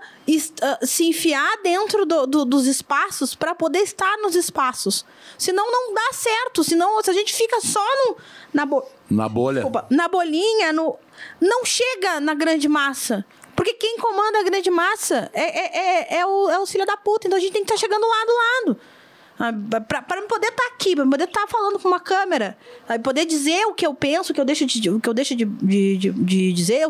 ah, 0.62 0.80
se 0.86 1.04
enfiar 1.04 1.58
dentro 1.62 2.06
do- 2.06 2.26
do- 2.26 2.45
dos 2.45 2.66
espaços 2.66 3.36
para 3.36 3.54
poder 3.54 3.80
estar 3.80 4.16
nos 4.20 4.36
espaços. 4.36 5.06
Senão 5.38 5.70
não 5.70 5.93
dá 5.93 6.14
certo. 6.14 6.64
Senão, 6.64 7.04
se 7.04 7.10
a 7.10 7.14
gente 7.14 7.34
fica 7.34 7.60
só 7.60 7.84
no, 8.08 8.16
na, 8.54 8.66
bo- 8.66 8.86
Na 9.10 9.28
bolha. 9.28 9.56
Desculpa, 9.56 9.86
na 9.89 10.08
bolinha, 10.08 10.72
no, 10.72 10.97
não 11.41 11.66
chega 11.66 12.22
na 12.22 12.34
grande 12.34 12.70
massa. 12.70 13.26
Porque 13.54 13.74
quem 13.74 13.97
comanda 13.97 14.39
a 14.39 14.43
grande 14.43 14.72
massa 14.72 15.30
é, 15.34 15.43
é, 15.43 16.16
é, 16.16 16.20
é 16.22 16.26
o, 16.26 16.49
é 16.49 16.60
o 16.60 16.66
filho 16.66 16.86
da 16.86 16.95
puta. 16.95 17.28
Então 17.28 17.38
a 17.38 17.41
gente 17.41 17.51
tem 17.51 17.66
que 17.66 17.72
estar 17.72 17.80
chegando 17.86 18.08
lá 18.08 18.26
do 18.26 18.34
lado. 18.72 18.80
Ah, 19.39 19.51
Pra, 19.88 20.01
pra 20.01 20.17
eu 20.19 20.27
poder 20.27 20.47
estar 20.47 20.65
aqui, 20.67 20.95
pra 20.95 21.03
eu 21.05 21.09
poder 21.09 21.23
estar 21.25 21.47
falando 21.47 21.79
com 21.79 21.88
uma 21.88 21.99
câmera, 21.99 22.57
eu 22.89 22.99
poder 22.99 23.25
dizer 23.25 23.65
o 23.65 23.73
que 23.73 23.86
eu 23.86 23.93
penso, 23.93 24.31
o 24.31 24.36
que 24.36 24.39
eu 24.39 24.45
deixo 24.45 24.65
de, 24.65 24.89
o 24.89 24.99
que 24.99 25.09
eu 25.09 25.13
deixo 25.13 25.36
de, 25.36 25.43
de, 25.45 25.97
de- 25.97 26.11
de 26.11 26.53
dizer. 26.53 26.88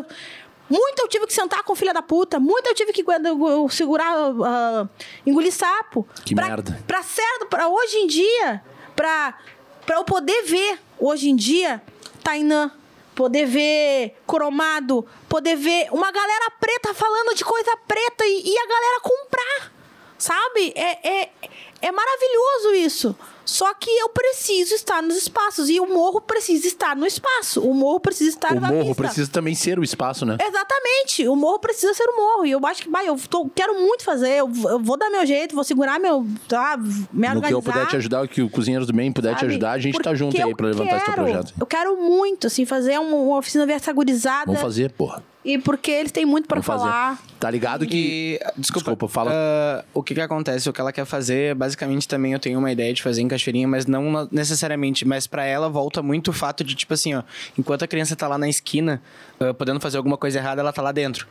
Muito 0.68 0.98
eu 1.00 1.08
tive 1.08 1.26
que 1.26 1.32
sentar 1.34 1.62
com 1.62 1.74
filha 1.74 1.92
da 1.92 2.00
puta, 2.02 2.40
muito 2.40 2.66
eu 2.66 2.74
tive 2.74 2.92
que 2.92 3.04
segurar, 3.70 4.14
ah, 4.44 4.88
engolir 5.26 5.52
sapo. 5.52 6.06
Que 6.24 6.34
pra, 6.34 6.46
merda. 6.48 6.82
Pra 6.86 7.02
certo, 7.02 7.46
pra 7.46 7.68
hoje 7.68 7.96
em 7.98 8.06
dia, 8.06 8.62
pra, 8.96 9.38
pra 9.84 9.96
eu 9.96 10.04
poder 10.04 10.42
ver 10.44 10.78
hoje 10.98 11.28
em 11.28 11.36
dia 11.36 11.82
Tainã, 12.22 12.70
poder 13.14 13.44
ver 13.46 14.16
Cromado, 14.26 15.06
poder 15.28 15.54
ver 15.56 15.88
uma 15.92 16.10
galera 16.10 16.50
preta 16.58 16.94
falando 16.94 17.34
de 17.34 17.44
coisa 17.44 17.76
preta 17.86 18.24
e, 18.24 18.42
e 18.50 18.58
a 18.58 18.66
galera 18.66 19.00
comprar. 19.02 19.72
Sabe? 20.16 20.72
É, 20.74 21.08
é, 21.22 21.30
é 21.86 21.92
maravilhoso 21.92 22.74
isso. 22.76 23.16
Só 23.46 23.74
que 23.74 23.90
eu 23.90 24.08
preciso 24.08 24.74
estar 24.74 25.02
nos 25.02 25.16
espaços. 25.18 25.68
E 25.68 25.78
o 25.78 25.86
morro 25.86 26.18
precisa 26.18 26.66
estar 26.66 26.96
no 26.96 27.06
espaço. 27.06 27.60
O 27.60 27.74
morro 27.74 28.00
precisa 28.00 28.30
estar 28.30 28.52
O 28.52 28.60
na 28.60 28.68
morro 28.68 28.86
pista. 28.86 29.02
precisa 29.02 29.30
também 29.30 29.54
ser 29.54 29.78
o 29.78 29.84
espaço, 29.84 30.24
né? 30.24 30.38
Exatamente. 30.40 31.28
O 31.28 31.36
morro 31.36 31.58
precisa 31.58 31.92
ser 31.92 32.04
o 32.08 32.16
morro. 32.16 32.46
E 32.46 32.52
eu 32.52 32.66
acho 32.66 32.82
que, 32.84 32.88
vai, 32.88 33.06
eu 33.06 33.18
tô- 33.28 33.46
quero 33.54 33.74
muito 33.74 34.02
fazer. 34.02 34.30
Eu, 34.30 34.48
vou- 34.48 34.70
eu 34.70 34.78
vou 34.78 34.96
dar 34.96 35.10
meu 35.10 35.26
jeito, 35.26 35.54
vou 35.54 35.62
segurar 35.62 36.00
meu. 36.00 36.26
Tá, 36.48 36.78
me 36.78 36.88
No 37.28 37.36
organizar. 37.36 37.48
que 37.48 37.52
eu 37.54 37.62
puder 37.62 37.86
te 37.86 37.96
ajudar, 37.96 38.24
o 38.24 38.28
que 38.28 38.40
o 38.40 38.48
Cozinheiros 38.48 38.86
do 38.86 38.94
Bem 38.94 39.12
puder 39.12 39.34
te 39.34 39.40
sabe? 39.40 39.52
ajudar, 39.52 39.72
a 39.72 39.78
gente 39.78 39.92
tá 39.98 40.04
Porque 40.04 40.16
junto 40.16 40.42
aí 40.42 40.54
pra 40.54 40.66
levantar 40.68 40.96
esse 40.96 41.04
teu 41.04 41.14
quero, 41.14 41.26
projeto. 41.26 41.54
Eu 41.60 41.66
quero 41.66 41.96
muito, 41.98 42.46
assim, 42.46 42.64
fazer 42.64 42.98
um- 42.98 43.28
uma 43.28 43.36
oficina 43.38 43.66
versagurizada. 43.66 44.46
Vamos 44.46 44.62
fazer, 44.62 44.90
porra. 44.92 45.22
E 45.44 45.58
porque 45.58 45.90
eles 45.90 46.10
têm 46.10 46.24
muito 46.24 46.48
pra 46.48 46.60
Vamos 46.60 46.82
falar. 46.82 47.16
fazer. 47.16 47.28
Tá 47.38 47.50
ligado 47.50 47.86
que. 47.86 47.96
E, 47.96 48.38
desculpa, 48.56 48.92
Desculpa, 48.92 49.08
fala. 49.08 49.30
ah, 49.34 49.84
o 49.92 50.02
que 50.02 50.14
que 50.14 50.20
acontece? 50.20 50.68
O 50.70 50.72
que 50.72 50.80
ela 50.80 50.90
quer 50.92 51.04
fazer, 51.04 51.54
basicamente 51.54 52.08
também 52.08 52.32
eu 52.32 52.38
tenho 52.38 52.58
uma 52.58 52.72
ideia 52.72 52.94
de 52.94 53.02
fazer 53.02 53.20
em 53.20 53.28
Cachoeirinha, 53.28 53.68
mas 53.68 53.84
não 53.84 54.26
necessariamente. 54.32 55.06
Mas 55.06 55.26
pra 55.26 55.44
ela 55.44 55.68
volta 55.68 56.02
muito 56.02 56.28
o 56.28 56.32
fato 56.32 56.64
de, 56.64 56.74
tipo 56.74 56.94
assim, 56.94 57.14
ó, 57.14 57.22
enquanto 57.58 57.82
a 57.82 57.86
criança 57.86 58.16
tá 58.16 58.26
lá 58.26 58.38
na 58.38 58.48
esquina, 58.48 59.02
ah, 59.40 59.52
podendo 59.52 59.80
fazer 59.80 59.96
alguma 59.96 60.16
coisa 60.16 60.38
errada, 60.38 60.60
ela 60.60 60.72
tá 60.72 60.82
lá 60.82 60.92
dentro. 60.92 61.26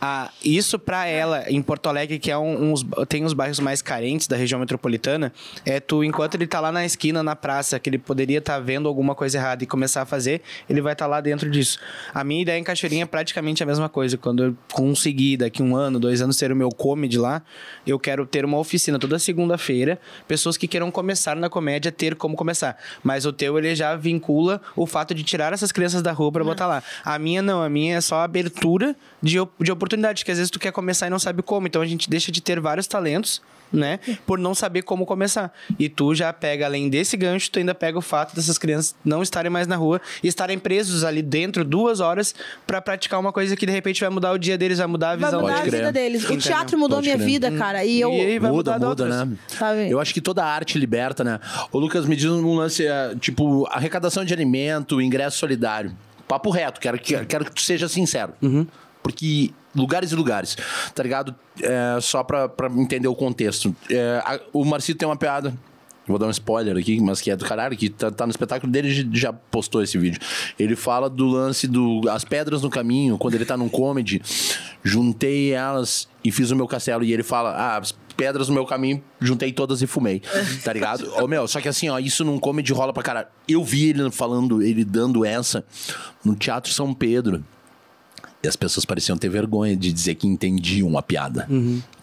Ah, 0.00 0.30
isso 0.44 0.78
pra 0.78 1.06
ela, 1.06 1.50
em 1.50 1.62
Porto 1.62 1.88
Alegre, 1.88 2.18
que 2.18 2.30
é 2.30 2.36
um, 2.36 2.72
uns, 2.72 2.84
tem 3.08 3.24
os 3.24 3.32
bairros 3.32 3.58
mais 3.60 3.80
carentes 3.80 4.26
da 4.26 4.36
região 4.36 4.60
metropolitana, 4.60 5.32
é 5.64 5.80
tu, 5.80 6.04
enquanto 6.04 6.34
ele 6.34 6.46
tá 6.46 6.60
lá 6.60 6.70
na 6.70 6.84
esquina, 6.84 7.22
na 7.22 7.34
praça, 7.34 7.78
que 7.78 7.88
ele 7.88 7.98
poderia 7.98 8.38
estar 8.38 8.58
vendo 8.58 8.88
alguma 8.88 9.14
coisa 9.14 9.38
errada 9.38 9.64
e 9.64 9.66
começar 9.66 10.02
a 10.02 10.06
fazer, 10.06 10.42
ele 10.68 10.80
vai 10.82 10.92
estar 10.92 11.06
lá 11.06 11.20
dentro 11.20 11.50
disso. 11.50 11.78
A 12.12 12.22
minha 12.22 12.42
ideia 12.42 12.58
em 12.58 12.64
Cachoeirinha 12.64 13.04
é 13.04 13.06
praticamente 13.06 13.62
a 13.62 13.66
mesma 13.66 13.88
coisa. 13.88 14.18
Quando 14.18 14.44
eu 14.44 14.56
conseguir, 14.72 15.38
daqui 15.38 15.62
um 15.62 15.74
ano, 15.74 15.98
dois 15.98 16.20
anos, 16.20 16.36
ter 16.36 16.52
o 16.52 16.56
meu 16.56 16.68
comedy 16.68 17.18
lá, 17.18 17.42
eu 17.86 17.98
quero 17.98 18.26
ter 18.26 18.44
uma 18.44 18.58
oficina 18.58 18.98
toda 18.98 19.18
segunda-feira, 19.18 19.98
pessoas 20.28 20.56
que 20.56 20.68
queiram 20.68 20.90
começar 20.90 21.34
na 21.36 21.48
comédia, 21.48 21.90
ter 21.90 22.14
como 22.14 22.36
começar. 22.36 22.76
Mas 23.02 23.24
o 23.24 23.32
teu, 23.32 23.56
ele 23.58 23.74
já 23.74 23.96
vincula 23.96 24.60
o 24.74 24.86
fato 24.86 25.14
de 25.14 25.22
tirar 25.22 25.52
essas 25.52 25.72
crianças 25.72 26.02
da 26.02 26.12
rua 26.12 26.30
pra 26.30 26.44
botar 26.44 26.66
lá. 26.66 26.82
A 27.04 27.18
minha 27.18 27.45
não, 27.46 27.62
a 27.62 27.68
minha 27.70 27.96
é 27.96 28.00
só 28.00 28.16
abertura 28.20 28.94
de, 29.22 29.36
de 29.60 29.72
oportunidade, 29.72 30.24
que 30.24 30.30
às 30.30 30.38
vezes 30.38 30.50
tu 30.50 30.58
quer 30.58 30.72
começar 30.72 31.06
e 31.06 31.10
não 31.10 31.18
sabe 31.18 31.42
como. 31.42 31.66
Então 31.66 31.80
a 31.80 31.86
gente 31.86 32.10
deixa 32.10 32.30
de 32.30 32.40
ter 32.42 32.60
vários 32.60 32.86
talentos, 32.86 33.40
né? 33.72 33.98
Por 34.26 34.38
não 34.38 34.54
saber 34.54 34.82
como 34.82 35.04
começar. 35.06 35.52
E 35.78 35.88
tu 35.88 36.14
já 36.14 36.32
pega, 36.32 36.66
além 36.66 36.88
desse 36.88 37.16
gancho, 37.16 37.50
tu 37.50 37.58
ainda 37.58 37.74
pega 37.74 37.98
o 37.98 38.02
fato 38.02 38.34
dessas 38.36 38.58
crianças 38.58 38.94
não 39.04 39.22
estarem 39.22 39.50
mais 39.50 39.66
na 39.66 39.74
rua 39.76 40.00
e 40.22 40.28
estarem 40.28 40.58
presos 40.58 41.02
ali 41.04 41.20
dentro 41.22 41.64
duas 41.64 41.98
horas 42.00 42.34
pra 42.66 42.80
praticar 42.80 43.18
uma 43.18 43.32
coisa 43.32 43.56
que 43.56 43.66
de 43.66 43.72
repente 43.72 44.00
vai 44.00 44.10
mudar 44.10 44.32
o 44.32 44.38
dia 44.38 44.56
deles, 44.58 44.78
vai 44.78 44.86
mudar 44.86 45.10
a 45.12 45.16
Vai 45.16 45.24
visão 45.30 45.40
mudar 45.40 45.52
a 45.54 45.56
Pode 45.58 45.70
vida 45.70 45.82
crer. 45.82 45.92
deles. 45.92 46.22
O 46.22 46.26
Entendeu? 46.26 46.42
teatro 46.42 46.78
mudou 46.78 46.98
Pode 46.98 47.06
minha 47.08 47.16
crer. 47.16 47.26
vida, 47.26 47.50
cara. 47.52 47.84
E 47.84 48.00
eu. 48.00 48.12
E 48.12 48.20
aí 48.20 48.38
vai 48.38 48.50
muda, 48.52 48.72
mudar 48.74 48.86
muda, 48.86 49.04
outras. 49.04 49.28
né? 49.28 49.36
Sabe? 49.48 49.90
Eu 49.90 49.98
acho 50.00 50.14
que 50.14 50.20
toda 50.20 50.44
arte 50.44 50.78
liberta, 50.78 51.24
né? 51.24 51.40
Ô, 51.72 51.78
Lucas, 51.78 52.06
me 52.06 52.14
diz 52.14 52.26
um 52.30 52.54
lance, 52.54 52.86
é, 52.86 53.14
tipo, 53.20 53.66
arrecadação 53.70 54.24
de 54.24 54.32
alimento, 54.32 55.00
ingresso 55.00 55.38
solidário. 55.38 55.92
Papo 56.28 56.50
reto, 56.50 56.80
quero 56.80 56.98
que, 56.98 57.24
quero 57.26 57.44
que 57.44 57.52
tu 57.52 57.60
seja 57.60 57.88
sincero. 57.88 58.32
Porque 59.02 59.52
lugares 59.74 60.10
e 60.10 60.14
lugares, 60.16 60.56
tá 60.94 61.02
ligado? 61.02 61.34
É, 61.62 61.98
só 62.00 62.24
pra, 62.24 62.48
pra 62.48 62.68
entender 62.68 63.06
o 63.08 63.14
contexto. 63.14 63.74
É, 63.90 64.20
a- 64.24 64.40
o 64.52 64.64
Marcito 64.64 64.98
tem 64.98 65.06
uma 65.08 65.16
piada. 65.16 65.54
Vou 66.06 66.18
dar 66.18 66.26
um 66.26 66.30
spoiler 66.30 66.76
aqui, 66.76 67.00
mas 67.00 67.20
que 67.20 67.30
é 67.30 67.36
do 67.36 67.44
caralho, 67.44 67.76
que 67.76 67.88
tá, 67.90 68.10
tá 68.10 68.26
no 68.26 68.30
espetáculo 68.30 68.70
dele 68.70 68.88
e 68.88 69.18
já 69.18 69.32
postou 69.32 69.82
esse 69.82 69.98
vídeo. 69.98 70.20
Ele 70.58 70.76
fala 70.76 71.10
do 71.10 71.26
lance 71.26 71.66
do 71.66 72.02
as 72.08 72.24
pedras 72.24 72.62
no 72.62 72.70
caminho, 72.70 73.18
quando 73.18 73.34
ele 73.34 73.44
tá 73.44 73.56
num 73.56 73.68
comedy, 73.68 74.22
juntei 74.84 75.52
elas 75.52 76.08
e 76.24 76.30
fiz 76.30 76.50
o 76.50 76.56
meu 76.56 76.66
castelo. 76.68 77.02
E 77.02 77.12
ele 77.12 77.24
fala: 77.24 77.50
Ah, 77.50 77.78
as 77.78 77.92
pedras 78.16 78.48
no 78.48 78.54
meu 78.54 78.64
caminho, 78.64 79.02
juntei 79.20 79.52
todas 79.52 79.82
e 79.82 79.86
fumei. 79.86 80.22
Tá 80.64 80.72
ligado? 80.72 81.12
Ô, 81.22 81.28
meu, 81.28 81.46
só 81.46 81.60
que 81.60 81.68
assim, 81.68 81.88
ó, 81.88 81.98
isso 81.98 82.24
num 82.24 82.38
comedy 82.38 82.72
rola 82.72 82.92
pra 82.92 83.02
caralho. 83.02 83.28
Eu 83.48 83.62
vi 83.62 83.90
ele 83.90 84.10
falando, 84.10 84.62
ele 84.62 84.84
dando 84.84 85.24
essa 85.24 85.64
no 86.24 86.34
Teatro 86.34 86.72
São 86.72 86.94
Pedro. 86.94 87.44
E 88.46 88.48
as 88.48 88.56
pessoas 88.56 88.84
pareciam 88.84 89.18
ter 89.18 89.28
vergonha 89.28 89.76
de 89.76 89.92
dizer 89.92 90.14
que 90.14 90.26
entendiam 90.26 90.96
a 90.96 91.02
piada. 91.02 91.48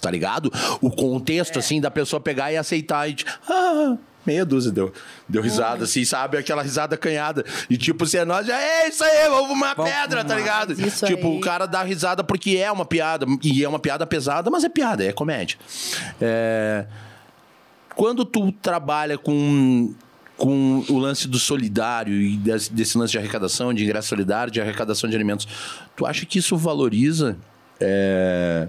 Tá 0.02 0.12
ligado? 0.12 0.52
O 0.82 0.91
contexto, 0.91 1.58
assim, 1.58 1.80
da 1.80 1.89
pessoa 1.89 2.20
pegar 2.20 2.52
e 2.52 2.58
aceitar 2.58 3.10
e. 3.10 3.16
Ah, 3.50 3.98
meia 4.26 4.46
dúzia 4.46 4.72
deu, 4.72 4.91
deu 5.28 5.41
risada, 5.41 5.86
assim, 5.86 6.04
sabe? 6.06 6.38
Aquela 6.38 6.62
risada 6.62 6.98
canhada. 6.98 7.46
E 7.70 7.78
tipo, 7.78 8.06
se 8.06 8.18
é 8.18 8.26
nós, 8.26 8.46
já 8.46 8.60
é 8.60 8.89
isso 8.89 9.04
aí, 9.04 9.30
vamos 9.30 9.52
uma 9.52 9.74
Vamos 9.74 9.91
pedra, 9.91 10.24
tá 10.24 10.36
fumar. 10.36 10.38
ligado? 10.38 10.74
Isso 10.74 11.06
tipo, 11.06 11.28
aí. 11.28 11.38
o 11.38 11.39
cara 11.39 11.66
dá 11.66 11.82
risada 11.82 12.24
porque 12.24 12.58
é 12.58 12.72
uma 12.72 12.86
piada. 12.86 13.26
E 13.41 13.64
é 13.64 13.70
uma 13.70 13.80
piada 13.80 14.06
pesada, 14.06 14.50
mas 14.50 14.64
é 14.64 14.70
piada, 14.70 15.04
é 15.04 15.12
comédia. 15.14 15.58
É 16.22 16.86
quando 17.96 18.26
tu 18.26 18.52
trabalha 18.52 19.18
com, 19.18 19.94
com 20.44 20.84
o 20.89 21.00
lance 21.00 21.26
do 21.26 21.39
solidário 21.39 22.22
e 22.22 22.36
desse, 22.36 22.98
lance 22.98 23.14
de 23.14 23.18
arrecadação, 23.18 23.74
de 23.74 23.82
ingresso 23.86 24.10
solidário, 24.10 24.52
de 24.52 24.60
arrecadação 24.60 25.10
de 25.10 25.16
alimentos, 25.16 25.48
tu 25.96 26.06
acha 26.06 26.26
que 26.26 26.38
isso 26.38 26.58
valoriza 26.58 27.38
é, 27.80 28.68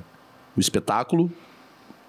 o 0.56 0.60
espetáculo? 0.60 1.28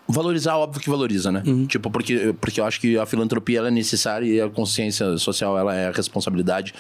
Valorizar, 0.08 0.56
óbvio 0.56 0.80
que 0.80 0.88
valoriza, 0.88 1.32
né? 1.32 1.42
Tipo, 1.66 1.90
porque, 1.90 2.36
porque 2.40 2.62
eu 2.62 2.66
acho 2.66 2.80
que 2.80 2.96
a 2.96 3.08
filantropia 3.08 3.58
ela 3.58 3.70
é 3.70 3.72
necessária 3.72 4.28
e 4.28 4.40
a 4.40 4.48
consciência 4.48 5.18
social 5.18 5.58
ela 5.58 5.74
é 5.74 5.88
a 5.88 5.92
responsabilidade 5.92 6.72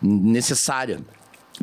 necessária. 0.00 1.00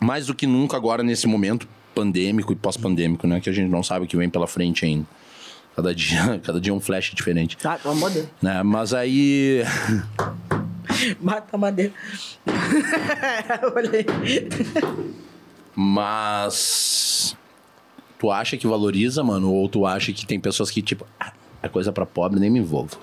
Mais 0.03 0.27
do 0.27 0.35
que 0.35 0.45
nunca 0.45 0.75
agora, 0.75 1.01
nesse 1.03 1.25
momento 1.25 1.69
pandêmico 1.95 2.51
e 2.51 2.55
pós-pandêmico, 2.55 3.25
né? 3.25 3.39
Que 3.39 3.49
a 3.49 3.53
gente 3.53 3.69
não 3.69 3.81
sabe 3.81 4.03
o 4.03 4.07
que 4.09 4.17
vem 4.17 4.29
pela 4.29 4.45
frente 4.45 4.83
ainda. 4.83 5.07
Cada 5.75 5.93
dia, 5.93 6.39
cada 6.43 6.59
dia 6.59 6.73
um 6.73 6.79
flash 6.79 7.13
diferente. 7.13 7.57
Tá, 7.57 7.77
pelo 7.77 7.93
amor 7.93 8.09
de 8.09 8.19
Deus. 8.21 8.29
Né? 8.41 8.63
Mas 8.63 8.93
aí. 8.93 9.63
Mata 11.19 11.47
a 11.51 11.57
madeira. 11.57 11.91
Olhei. 13.75 14.05
Mas. 15.75 17.35
Tu 18.17 18.31
acha 18.31 18.55
que 18.55 18.65
valoriza, 18.65 19.21
mano? 19.23 19.51
Ou 19.51 19.67
tu 19.67 19.85
acha 19.85 20.13
que 20.13 20.25
tem 20.25 20.39
pessoas 20.39 20.71
que, 20.71 20.81
tipo, 20.81 21.05
ah, 21.19 21.33
é 21.61 21.67
coisa 21.67 21.91
pra 21.91 22.05
pobre, 22.05 22.39
nem 22.39 22.49
me 22.49 22.59
envolvo. 22.59 22.97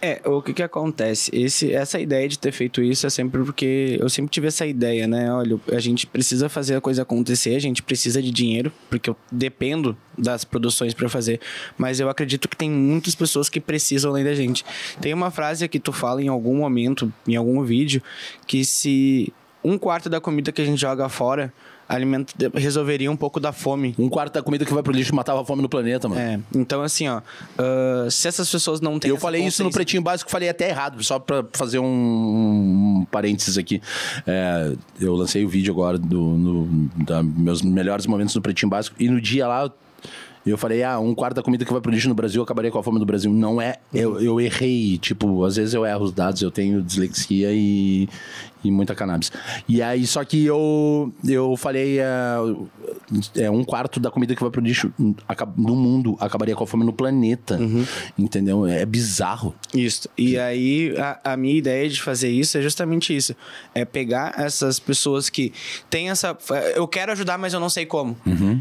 É, 0.00 0.20
o 0.24 0.40
que 0.40 0.54
que 0.54 0.62
acontece? 0.62 1.28
Esse, 1.34 1.72
essa 1.72 1.98
ideia 1.98 2.28
de 2.28 2.38
ter 2.38 2.52
feito 2.52 2.80
isso 2.80 3.06
é 3.06 3.10
sempre 3.10 3.42
porque 3.42 3.96
eu 3.98 4.08
sempre 4.08 4.30
tive 4.30 4.46
essa 4.46 4.64
ideia, 4.64 5.08
né? 5.08 5.32
Olha, 5.32 5.58
a 5.72 5.80
gente 5.80 6.06
precisa 6.06 6.48
fazer 6.48 6.76
a 6.76 6.80
coisa 6.80 7.02
acontecer, 7.02 7.56
a 7.56 7.60
gente 7.60 7.82
precisa 7.82 8.22
de 8.22 8.30
dinheiro, 8.30 8.72
porque 8.88 9.10
eu 9.10 9.16
dependo 9.30 9.96
das 10.16 10.44
produções 10.44 10.94
para 10.94 11.08
fazer, 11.08 11.40
mas 11.76 11.98
eu 11.98 12.08
acredito 12.08 12.48
que 12.48 12.56
tem 12.56 12.70
muitas 12.70 13.16
pessoas 13.16 13.48
que 13.48 13.60
precisam 13.60 14.12
além 14.12 14.24
da 14.24 14.34
gente. 14.34 14.64
Tem 15.00 15.12
uma 15.12 15.32
frase 15.32 15.66
que 15.68 15.80
tu 15.80 15.92
fala 15.92 16.22
em 16.22 16.28
algum 16.28 16.56
momento, 16.56 17.12
em 17.26 17.34
algum 17.34 17.62
vídeo, 17.64 18.00
que 18.46 18.64
se 18.64 19.32
um 19.64 19.76
quarto 19.76 20.08
da 20.08 20.20
comida 20.20 20.52
que 20.52 20.62
a 20.62 20.64
gente 20.64 20.80
joga 20.80 21.08
fora 21.08 21.52
alimenta, 21.88 22.34
resolveria 22.54 23.10
um 23.10 23.16
pouco 23.16 23.40
da 23.40 23.52
fome 23.52 23.94
Um 23.98 24.08
quarto 24.08 24.34
da 24.34 24.42
comida 24.42 24.64
que 24.64 24.74
vai 24.74 24.82
pro 24.82 24.92
lixo 24.92 25.14
matava 25.14 25.40
a 25.40 25.44
fome 25.44 25.62
no 25.62 25.68
planeta, 25.68 26.08
mano. 26.08 26.20
é, 26.20 26.40
então 26.54 26.82
assim, 26.82 27.08
ó, 27.08 27.22
ah, 27.56 28.06
se 28.10 28.28
essas 28.28 28.50
pessoas 28.50 28.80
não 28.80 28.98
têm 28.98 29.10
Eu 29.10 29.16
falei 29.16 29.44
isso 29.44 29.64
no 29.64 29.70
Pretinho 29.70 30.02
Básico, 30.02 30.30
falei 30.30 30.48
até 30.48 30.68
errado, 30.68 31.02
só 31.02 31.18
pra 31.18 31.44
fazer 31.52 31.78
um, 31.78 31.86
um 31.86 33.06
parênteses 33.10 33.56
aqui. 33.56 33.80
É, 34.26 34.74
eu 35.00 35.14
lancei 35.14 35.44
o 35.44 35.48
vídeo 35.48 35.72
agora 35.72 35.98
do 35.98 36.20
no, 36.20 36.88
da 37.04 37.22
meus 37.22 37.62
melhores 37.62 38.06
momentos 38.06 38.34
no 38.34 38.42
Pretinho 38.42 38.68
Básico, 38.68 38.96
e 38.98 39.08
no 39.08 39.20
dia 39.20 39.46
lá 39.46 39.70
eu 40.46 40.56
falei, 40.56 40.82
ah, 40.82 40.98
um 40.98 41.14
quarto 41.14 41.36
da 41.36 41.42
comida 41.42 41.64
que 41.64 41.72
vai 41.72 41.80
pro 41.80 41.90
lixo 41.90 42.08
no 42.08 42.14
Brasil 42.14 42.42
acabaria 42.42 42.70
com 42.70 42.78
a 42.78 42.82
fome 42.82 42.98
do 42.98 43.04
Brasil. 43.04 43.30
Não 43.30 43.60
é, 43.60 43.76
eu, 43.92 44.20
eu 44.20 44.40
errei, 44.40 44.96
tipo, 44.98 45.44
às 45.44 45.56
vezes 45.56 45.74
eu 45.74 45.84
erro 45.84 46.04
os 46.04 46.12
dados, 46.12 46.40
eu 46.40 46.50
tenho 46.50 46.82
dislexia 46.82 47.52
e, 47.52 48.08
e 48.62 48.70
muita 48.70 48.94
cannabis. 48.94 49.30
E 49.68 49.82
aí, 49.82 50.06
só 50.06 50.24
que 50.24 50.44
eu, 50.44 51.12
eu 51.26 51.56
falei, 51.56 51.98
é, 52.00 52.36
é, 53.36 53.50
um 53.50 53.64
quarto 53.64 54.00
da 54.00 54.10
comida 54.10 54.34
que 54.34 54.40
vai 54.40 54.50
pro 54.50 54.60
lixo 54.60 54.92
no 55.56 55.76
mundo 55.76 56.16
acabaria 56.20 56.54
com 56.54 56.64
a 56.64 56.66
fome 56.66 56.84
no 56.84 56.92
planeta, 56.92 57.58
entendeu? 58.18 58.66
É 58.66 58.84
bizarro. 58.84 59.54
Isso. 59.74 60.08
E 60.16 60.38
aí, 60.38 60.94
a, 60.98 61.32
a 61.32 61.36
minha 61.36 61.54
ideia 61.54 61.88
de 61.88 62.00
fazer 62.02 62.30
isso 62.30 62.58
é 62.58 62.62
justamente 62.62 63.14
isso. 63.14 63.34
É 63.74 63.84
pegar 63.84 64.34
essas 64.38 64.78
pessoas 64.78 65.28
que 65.28 65.52
têm 65.88 66.10
essa... 66.10 66.36
Eu 66.74 66.86
quero 66.88 67.12
ajudar, 67.12 67.38
mas 67.38 67.52
eu 67.52 67.60
não 67.60 67.68
sei 67.68 67.86
como. 67.86 68.16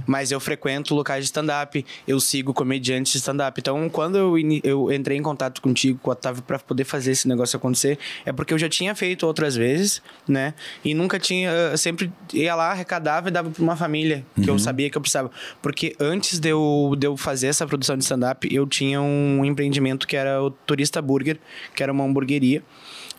Mas 0.05 0.31
eu 0.31 0.39
frequento 0.39 0.95
locais 0.95 1.23
de 1.23 1.25
stand-up, 1.25 1.85
eu 2.07 2.19
sigo 2.19 2.53
comediantes 2.53 3.11
de 3.11 3.17
stand-up. 3.19 3.59
Então, 3.59 3.89
quando 3.89 4.17
eu, 4.17 4.35
eu 4.63 4.91
entrei 4.91 5.17
em 5.17 5.21
contato 5.21 5.61
contigo, 5.61 5.99
com 6.01 6.09
o 6.09 6.13
Otávio, 6.13 6.41
pra 6.43 6.59
poder 6.59 6.83
fazer 6.83 7.11
esse 7.11 7.27
negócio 7.27 7.57
acontecer, 7.57 7.97
é 8.25 8.31
porque 8.31 8.53
eu 8.53 8.59
já 8.59 8.69
tinha 8.69 8.93
feito 8.95 9.25
outras 9.25 9.55
vezes, 9.55 9.96
né? 10.27 10.53
E 10.83 10.93
nunca 10.93 11.19
tinha... 11.19 11.49
eu 11.51 11.77
Sempre 11.77 12.11
ia 12.33 12.53
lá, 12.55 12.71
arrecadava 12.71 13.29
e 13.29 13.31
dava 13.31 13.49
pra 13.49 13.61
uma 13.63 13.75
família 13.75 14.25
que 14.41 14.49
eu 14.49 14.57
sabia 14.59 14.89
que 14.89 14.97
eu 14.97 15.01
precisava. 15.01 15.31
Porque 15.61 15.95
antes 15.99 16.39
de 16.39 16.49
eu, 16.49 16.95
de 16.97 17.07
eu 17.07 17.15
fazer 17.17 17.47
essa 17.47 17.65
produção 17.67 17.95
de 17.97 18.03
stand-up, 18.03 18.47
eu 18.53 18.65
tinha 18.67 19.01
um 19.01 19.43
empreendimento 19.45 20.07
que 20.07 20.15
era 20.15 20.41
o 20.43 20.49
Turista 20.51 21.01
Burger, 21.01 21.37
que 21.75 21.81
era 21.83 21.91
uma 21.91 22.03
hamburgueria. 22.03 22.61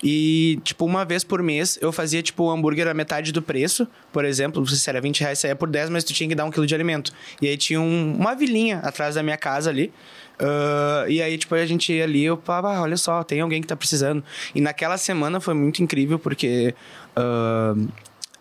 E, 0.03 0.61
tipo, 0.63 0.85
uma 0.85 1.05
vez 1.05 1.25
por 1.25 1.43
mês 1.43 1.77
eu 1.83 1.91
fazia, 1.93 2.23
tipo, 2.23 2.45
o 2.45 2.51
hambúrguer 2.51 2.87
a 2.87 2.95
metade 2.95 3.33
do 3.33 3.43
preço, 3.43 3.87
por 4.13 4.25
exemplo. 4.25 4.61
Não 4.61 4.67
sei 4.67 4.79
se 4.79 4.89
era 4.89 5.01
20 5.01 5.21
reais, 5.21 5.39
saía 5.41 5.57
por 5.57 5.69
10, 5.69 5.91
mas 5.91 6.05
tu 6.05 6.13
tinha 6.13 6.29
que 6.29 6.35
dar 6.35 6.45
um 6.45 6.51
quilo 6.51 6.67
de 6.67 6.75
alimento. 6.75 7.13
E 7.43 7.49
aí 7.49 7.57
tinha 7.57 7.81
um- 7.81 8.15
uma 8.17 8.35
vilinha 8.35 8.79
atrás 8.79 9.17
da 9.17 9.23
minha 9.23 9.37
casa 9.37 9.71
ali. 9.71 9.93
Ah, 10.39 11.05
e 11.09 11.21
aí, 11.21 11.37
tipo, 11.37 11.55
a 11.55 11.67
gente 11.67 11.93
ia 11.93 12.05
ali, 12.05 12.25
eu 12.25 12.37
falava, 12.37 12.77
ah, 12.77 12.83
olha 12.83 12.97
só, 12.97 13.23
tem 13.23 13.41
alguém 13.41 13.61
que 13.61 13.67
tá 13.67 13.77
precisando. 13.77 14.23
E 14.55 14.61
naquela 14.61 14.97
semana 14.97 15.41
foi 15.41 15.55
muito 15.55 15.83
incrível, 15.83 16.19
porque 16.19 16.75
ah, 17.17 17.75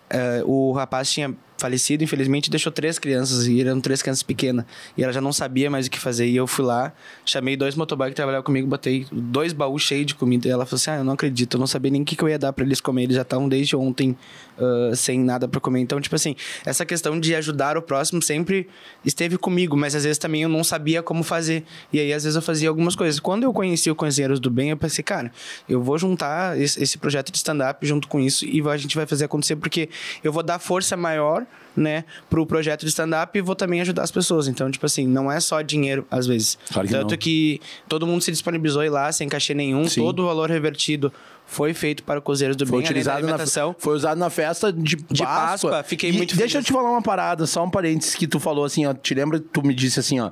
ah, 0.10 0.42
o 0.46 0.72
rapaz 0.72 1.12
tinha 1.12 1.36
falecido, 1.58 2.04
infelizmente, 2.04 2.50
deixou 2.50 2.72
três 2.72 3.00
crianças, 3.00 3.48
e 3.48 3.62
eram 3.62 3.82
três 3.82 4.02
crianças 4.02 4.24
pequenas. 4.24 4.66
E 4.96 5.04
ela 5.04 5.12
já 5.12 5.22
não 5.22 5.34
sabia 5.34 5.70
mais 5.70 5.88
o 5.88 5.92
que 5.92 6.00
fazer. 6.00 6.28
E 6.28 6.36
eu 6.36 6.48
fui 6.48 6.66
lá, 6.66 6.94
chamei 7.26 7.58
dois 7.58 7.76
motoboys 7.76 8.10
que 8.10 8.16
trabalhavam 8.16 8.44
comigo, 8.44 8.68
botei 8.68 9.06
dois 9.12 9.54
baús 9.54 9.82
cheios 9.82 10.06
de 10.06 10.16
comida. 10.16 10.48
E 10.48 10.52
ela 10.52 10.66
falou 10.66 10.78
assim: 10.78 10.92
Ah, 10.92 10.98
eu 10.98 11.04
não 11.04 11.14
acredito, 11.14 11.56
eu 11.56 11.60
não 11.60 11.68
sabia 11.68 11.92
nem 11.92 12.02
o 12.02 12.06
que, 12.06 12.16
que 12.16 12.24
eu 12.24 12.30
ia 12.30 12.40
dar 12.40 12.54
pra 12.54 12.66
eles 12.66 12.80
comer. 12.80 13.04
Eles 13.04 13.16
já 13.16 13.22
estavam 13.22 13.48
desde 13.50 13.76
ontem 13.76 14.16
ah, 14.60 14.96
sem 14.96 15.20
nada 15.20 15.48
pra 15.48 15.60
comer. 15.60 15.80
Então, 15.82 16.00
tipo 16.02 16.16
assim, 16.16 16.36
essa 16.66 16.86
questão 16.86 17.20
de 17.20 17.36
ajudar 17.36 17.78
o 17.78 17.82
próximo 17.82 18.22
sempre 18.22 18.68
esteve 19.06 19.38
comigo, 19.38 19.78
mas 19.78 19.96
às 19.96 20.04
vezes 20.04 20.18
também 20.18 20.44
eu 20.44 20.50
não 20.50 20.64
sabia 20.64 21.04
como 21.04 21.24
fazer. 21.24 21.64
E 21.92 22.00
aí, 22.00 22.12
às 22.14 22.24
vezes, 22.24 22.36
eu 22.36 22.42
fazia 22.42 22.70
algumas 22.70 22.96
coisas. 22.96 23.20
Quando 23.20 23.44
eu 23.44 23.54
conheci 23.54 23.90
o 23.90 23.96
Cozinheiros 23.96 24.40
do 24.40 24.50
Bem, 24.50 24.72
eu 24.72 24.78
pensei, 24.78 25.04
cara, 25.04 25.32
eu 25.70 25.82
vou 25.82 25.98
juntar 25.98 26.60
esse 26.60 26.98
projeto 26.98 27.32
de 27.32 27.38
stand-up 27.38 27.86
junto 27.86 28.08
com 28.08 28.20
isso 28.20 28.46
e 28.46 28.62
a 28.68 28.78
gente 28.78 28.96
vai 28.96 29.06
fazer 29.06 29.26
acontecer, 29.26 29.56
porque 29.56 29.90
eu 30.24 30.32
vou 30.32 30.44
dar 30.44 30.60
força 30.60 30.98
maior, 30.98 31.46
né, 31.76 32.04
pro 32.30 32.46
projeto 32.46 32.82
de 32.82 32.88
stand-up 32.88 33.38
e 33.38 33.42
vou 33.42 33.56
também 33.56 33.80
ajudar 33.82 34.04
as 34.04 34.12
pessoas. 34.12 34.48
Então, 34.48 34.70
tipo 34.72 34.86
assim, 34.86 35.06
não 35.08 35.32
é 35.32 35.40
só 35.40 35.62
dinheiro, 35.62 36.06
às 36.10 36.26
vezes. 36.26 36.58
Claro 36.72 36.88
que 36.88 36.94
Tanto 36.94 37.12
não. 37.12 37.18
que 37.18 37.62
todo 37.88 38.08
mundo 38.08 38.22
se 38.22 38.32
disponibilizou 38.32 38.84
ir 38.84 38.90
lá 38.90 39.12
sem 39.12 39.30
cachê 39.30 39.54
nenhum, 39.54 39.88
Sim. 39.88 40.02
todo 40.02 40.24
o 40.24 40.26
valor 40.26 40.50
revertido 40.50 41.14
foi 41.46 41.74
feito 41.74 42.04
para 42.04 42.20
o 42.20 42.22
Cozinheiros 42.22 42.58
do 42.58 42.66
Foi 42.66 42.80
Bem, 42.80 42.86
utilizado 42.86 43.22
na, 43.22 43.28
alimentação. 43.28 43.74
foi 43.80 43.96
usado 43.96 44.18
na 44.18 44.30
festa 44.30 44.74
de, 44.74 44.98
De 44.98 45.24
Páscoa, 45.24 45.82
fiquei 45.82 46.12
muito 46.12 46.36
Deixa 46.36 46.58
eu 46.58 46.64
te 46.64 46.74
falar 46.74 46.92
uma 46.92 47.02
parada, 47.02 47.46
só 47.46 47.64
um 47.64 47.70
parênteses 47.70 48.16
que 48.16 48.28
tu 48.28 48.40
falou 48.40 48.66
assim, 48.66 48.86
ó. 48.86 48.94
Te 48.94 49.14
lembra 49.14 49.40
que 49.40 49.46
tu 49.46 49.66
me 49.66 49.74
disse 49.74 50.00
assim, 50.00 50.20
ó. 50.20 50.32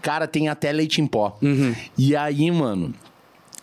Cara, 0.00 0.28
tem 0.28 0.48
até 0.48 0.70
leite 0.70 1.00
em 1.00 1.06
pó. 1.06 1.36
Uhum. 1.42 1.74
E 1.98 2.14
aí, 2.14 2.50
mano, 2.50 2.94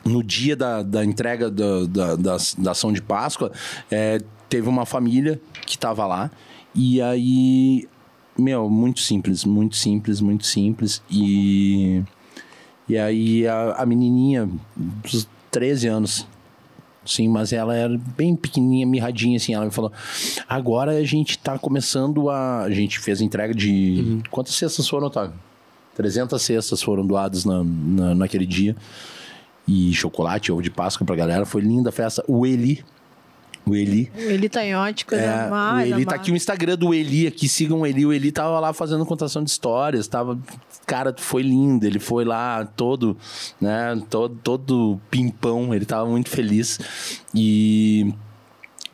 no 0.03 0.23
dia 0.23 0.55
da, 0.55 0.83
da 0.83 1.05
entrega 1.05 1.49
da, 1.49 1.85
da, 1.85 2.15
da, 2.15 2.37
da 2.57 2.71
ação 2.71 2.91
de 2.91 3.01
Páscoa, 3.01 3.51
é, 3.89 4.19
teve 4.49 4.67
uma 4.67 4.85
família 4.85 5.39
que 5.65 5.77
tava 5.77 6.05
lá. 6.05 6.29
E 6.73 7.01
aí, 7.01 7.87
meu, 8.37 8.69
muito 8.69 8.99
simples, 8.99 9.43
muito 9.43 9.75
simples, 9.75 10.21
muito 10.21 10.45
simples. 10.45 11.01
E. 11.09 12.03
E 12.87 12.97
aí 12.97 13.47
a, 13.47 13.73
a 13.73 13.85
menininha 13.85 14.49
dos 14.75 15.27
13 15.51 15.87
anos, 15.87 16.27
sim, 17.05 17.27
mas 17.27 17.53
ela 17.53 17.75
era 17.75 17.95
bem 18.17 18.35
pequenininha, 18.35 18.85
mirradinha 18.87 19.37
assim, 19.37 19.53
ela 19.53 19.65
me 19.65 19.71
falou: 19.71 19.91
"Agora 20.47 20.93
a 20.93 21.03
gente 21.03 21.37
tá 21.37 21.59
começando 21.59 22.31
a, 22.31 22.63
a 22.63 22.71
gente 22.71 22.97
fez 22.99 23.21
a 23.21 23.23
entrega 23.23 23.53
de 23.53 24.21
quantas 24.31 24.55
cestas 24.55 24.87
foram, 24.87 25.05
Otávio? 25.05 25.35
300 25.99 26.41
cestas 26.41 26.81
foram 26.81 27.05
doadas 27.05 27.43
na, 27.43 27.61
na, 27.61 28.15
naquele 28.15 28.45
dia. 28.45 28.73
E 29.67 29.93
chocolate, 29.93 30.49
ovo 30.49 30.61
de 30.61 30.71
Páscoa 30.71 31.05
pra 31.05 31.15
galera, 31.15 31.45
foi 31.45 31.61
linda 31.61 31.89
a 31.89 31.91
festa. 31.91 32.23
O 32.25 32.45
Eli, 32.45 32.83
o 33.65 33.75
Eli, 33.75 34.11
O 34.15 34.19
Eli 34.19 34.49
Tanhote, 34.49 35.05
coisa 35.05 35.23
é, 35.23 35.49
mais. 35.49 35.91
o 35.91 35.95
Eli 35.95 36.05
tá 36.05 36.15
aqui 36.15 36.31
o 36.31 36.35
Instagram 36.35 36.75
do 36.75 36.93
Eli 36.93 37.27
aqui, 37.27 37.47
sigam 37.47 37.81
o 37.81 37.85
Eli. 37.85 38.05
O 38.05 38.13
Eli 38.13 38.31
tava 38.31 38.59
lá 38.59 38.73
fazendo 38.73 39.05
contação 39.05 39.43
de 39.43 39.49
histórias, 39.49 40.07
tava 40.07 40.39
cara, 40.85 41.13
foi 41.17 41.43
lindo, 41.43 41.85
ele 41.85 41.99
foi 41.99 42.25
lá 42.25 42.65
todo, 42.65 43.15
né, 43.61 44.01
todo 44.09 44.35
todo 44.41 44.99
pimpão, 45.11 45.73
ele 45.73 45.85
tava 45.85 46.09
muito 46.09 46.29
feliz. 46.29 46.79
E 47.33 48.11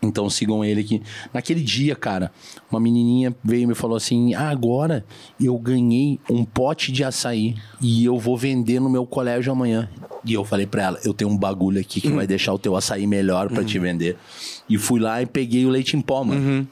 então 0.06 0.30
sigam 0.30 0.64
ele 0.64 0.82
aqui. 0.82 1.02
Naquele 1.34 1.62
dia, 1.62 1.96
cara, 1.96 2.32
uma 2.70 2.80
menininha 2.80 3.36
veio 3.44 3.64
e 3.64 3.68
me 3.68 3.76
falou 3.76 3.98
assim: 3.98 4.34
ah, 4.34 4.50
agora 4.50 5.06
eu 5.40 5.58
ganhei 5.58 6.20
um 6.30 6.46
pote 6.46 6.92
de 6.92 7.04
açaí 7.04 7.56
e 7.82 8.06
eu 8.06 8.18
vou 8.18 8.38
vender 8.38 8.80
no 8.80 8.90
meu 8.90 9.06
colégio 9.06 9.52
amanhã. 9.52 9.90
E 10.24 10.34
eu 10.34 10.46
falei 10.46 10.66
pra 10.66 10.84
ela: 10.84 11.00
eu 11.04 11.14
tenho 11.14 11.32
um 11.32 11.38
bagulho 11.38 11.80
aqui 11.80 12.00
que 12.00 12.12
vai 12.12 12.28
deixar 12.28 12.54
o 12.54 12.60
teu 12.60 12.76
açaí 12.76 13.08
melhor 13.08 13.50
pra 13.50 13.64
te 13.64 13.80
vender. 13.80 14.18
E 14.70 14.78
fui 14.78 15.00
lá 15.00 15.22
e 15.22 15.26
peguei 15.26 15.66
o 15.66 15.70
leite 15.70 15.96
em 15.96 16.02
pó, 16.02 16.24
mano. 16.24 16.68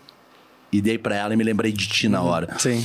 e 0.71 0.81
dei 0.81 0.97
pra 0.97 1.15
ela 1.15 1.33
e 1.33 1.37
me 1.37 1.43
lembrei 1.43 1.71
de 1.71 1.87
ti 1.87 2.09
na 2.09 2.21
hora. 2.23 2.57
Sim. 2.57 2.83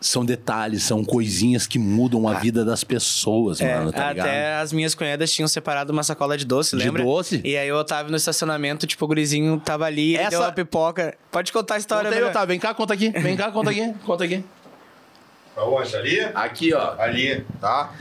São 0.00 0.24
detalhes, 0.24 0.84
são 0.84 1.02
coisinhas 1.04 1.66
que 1.66 1.76
mudam 1.78 2.28
a 2.28 2.34
vida 2.34 2.64
das 2.64 2.84
pessoas, 2.84 3.60
É, 3.60 3.76
mano, 3.78 3.90
tá 3.92 4.10
ligado? 4.12 4.26
até 4.28 4.54
as 4.56 4.72
minhas 4.72 4.94
cunhadas 4.94 5.32
tinham 5.32 5.48
separado 5.48 5.92
uma 5.92 6.04
sacola 6.04 6.36
de 6.38 6.44
doce, 6.44 6.76
De 6.76 6.84
lembra? 6.84 7.02
doce? 7.02 7.40
E 7.42 7.56
aí 7.56 7.66
eu 7.66 7.82
tava 7.82 8.08
no 8.10 8.16
estacionamento, 8.16 8.86
tipo, 8.86 9.04
o 9.04 9.08
gurizinho 9.08 9.58
tava 9.58 9.86
ali, 9.86 10.14
Essa- 10.16 10.30
deu 10.30 10.40
uma 10.42 10.52
pipoca. 10.52 11.16
Pode 11.32 11.50
contar 11.50 11.74
a 11.74 11.78
história, 11.78 12.04
Conta 12.04 12.14
aí, 12.14 12.20
melhor. 12.20 12.30
Otávio, 12.30 12.48
vem 12.48 12.60
cá, 12.60 12.74
conta 12.74 12.94
aqui. 12.94 13.08
Vem 13.10 13.36
cá, 13.36 13.50
conta 13.50 13.70
aqui, 13.70 13.92
conta 14.04 14.24
aqui. 14.24 14.44
Aonde? 15.56 15.96
Ali? 15.96 16.20
Aqui, 16.34 16.72
ó. 16.74 16.94
Ali, 17.00 17.44
tá? 17.60 17.92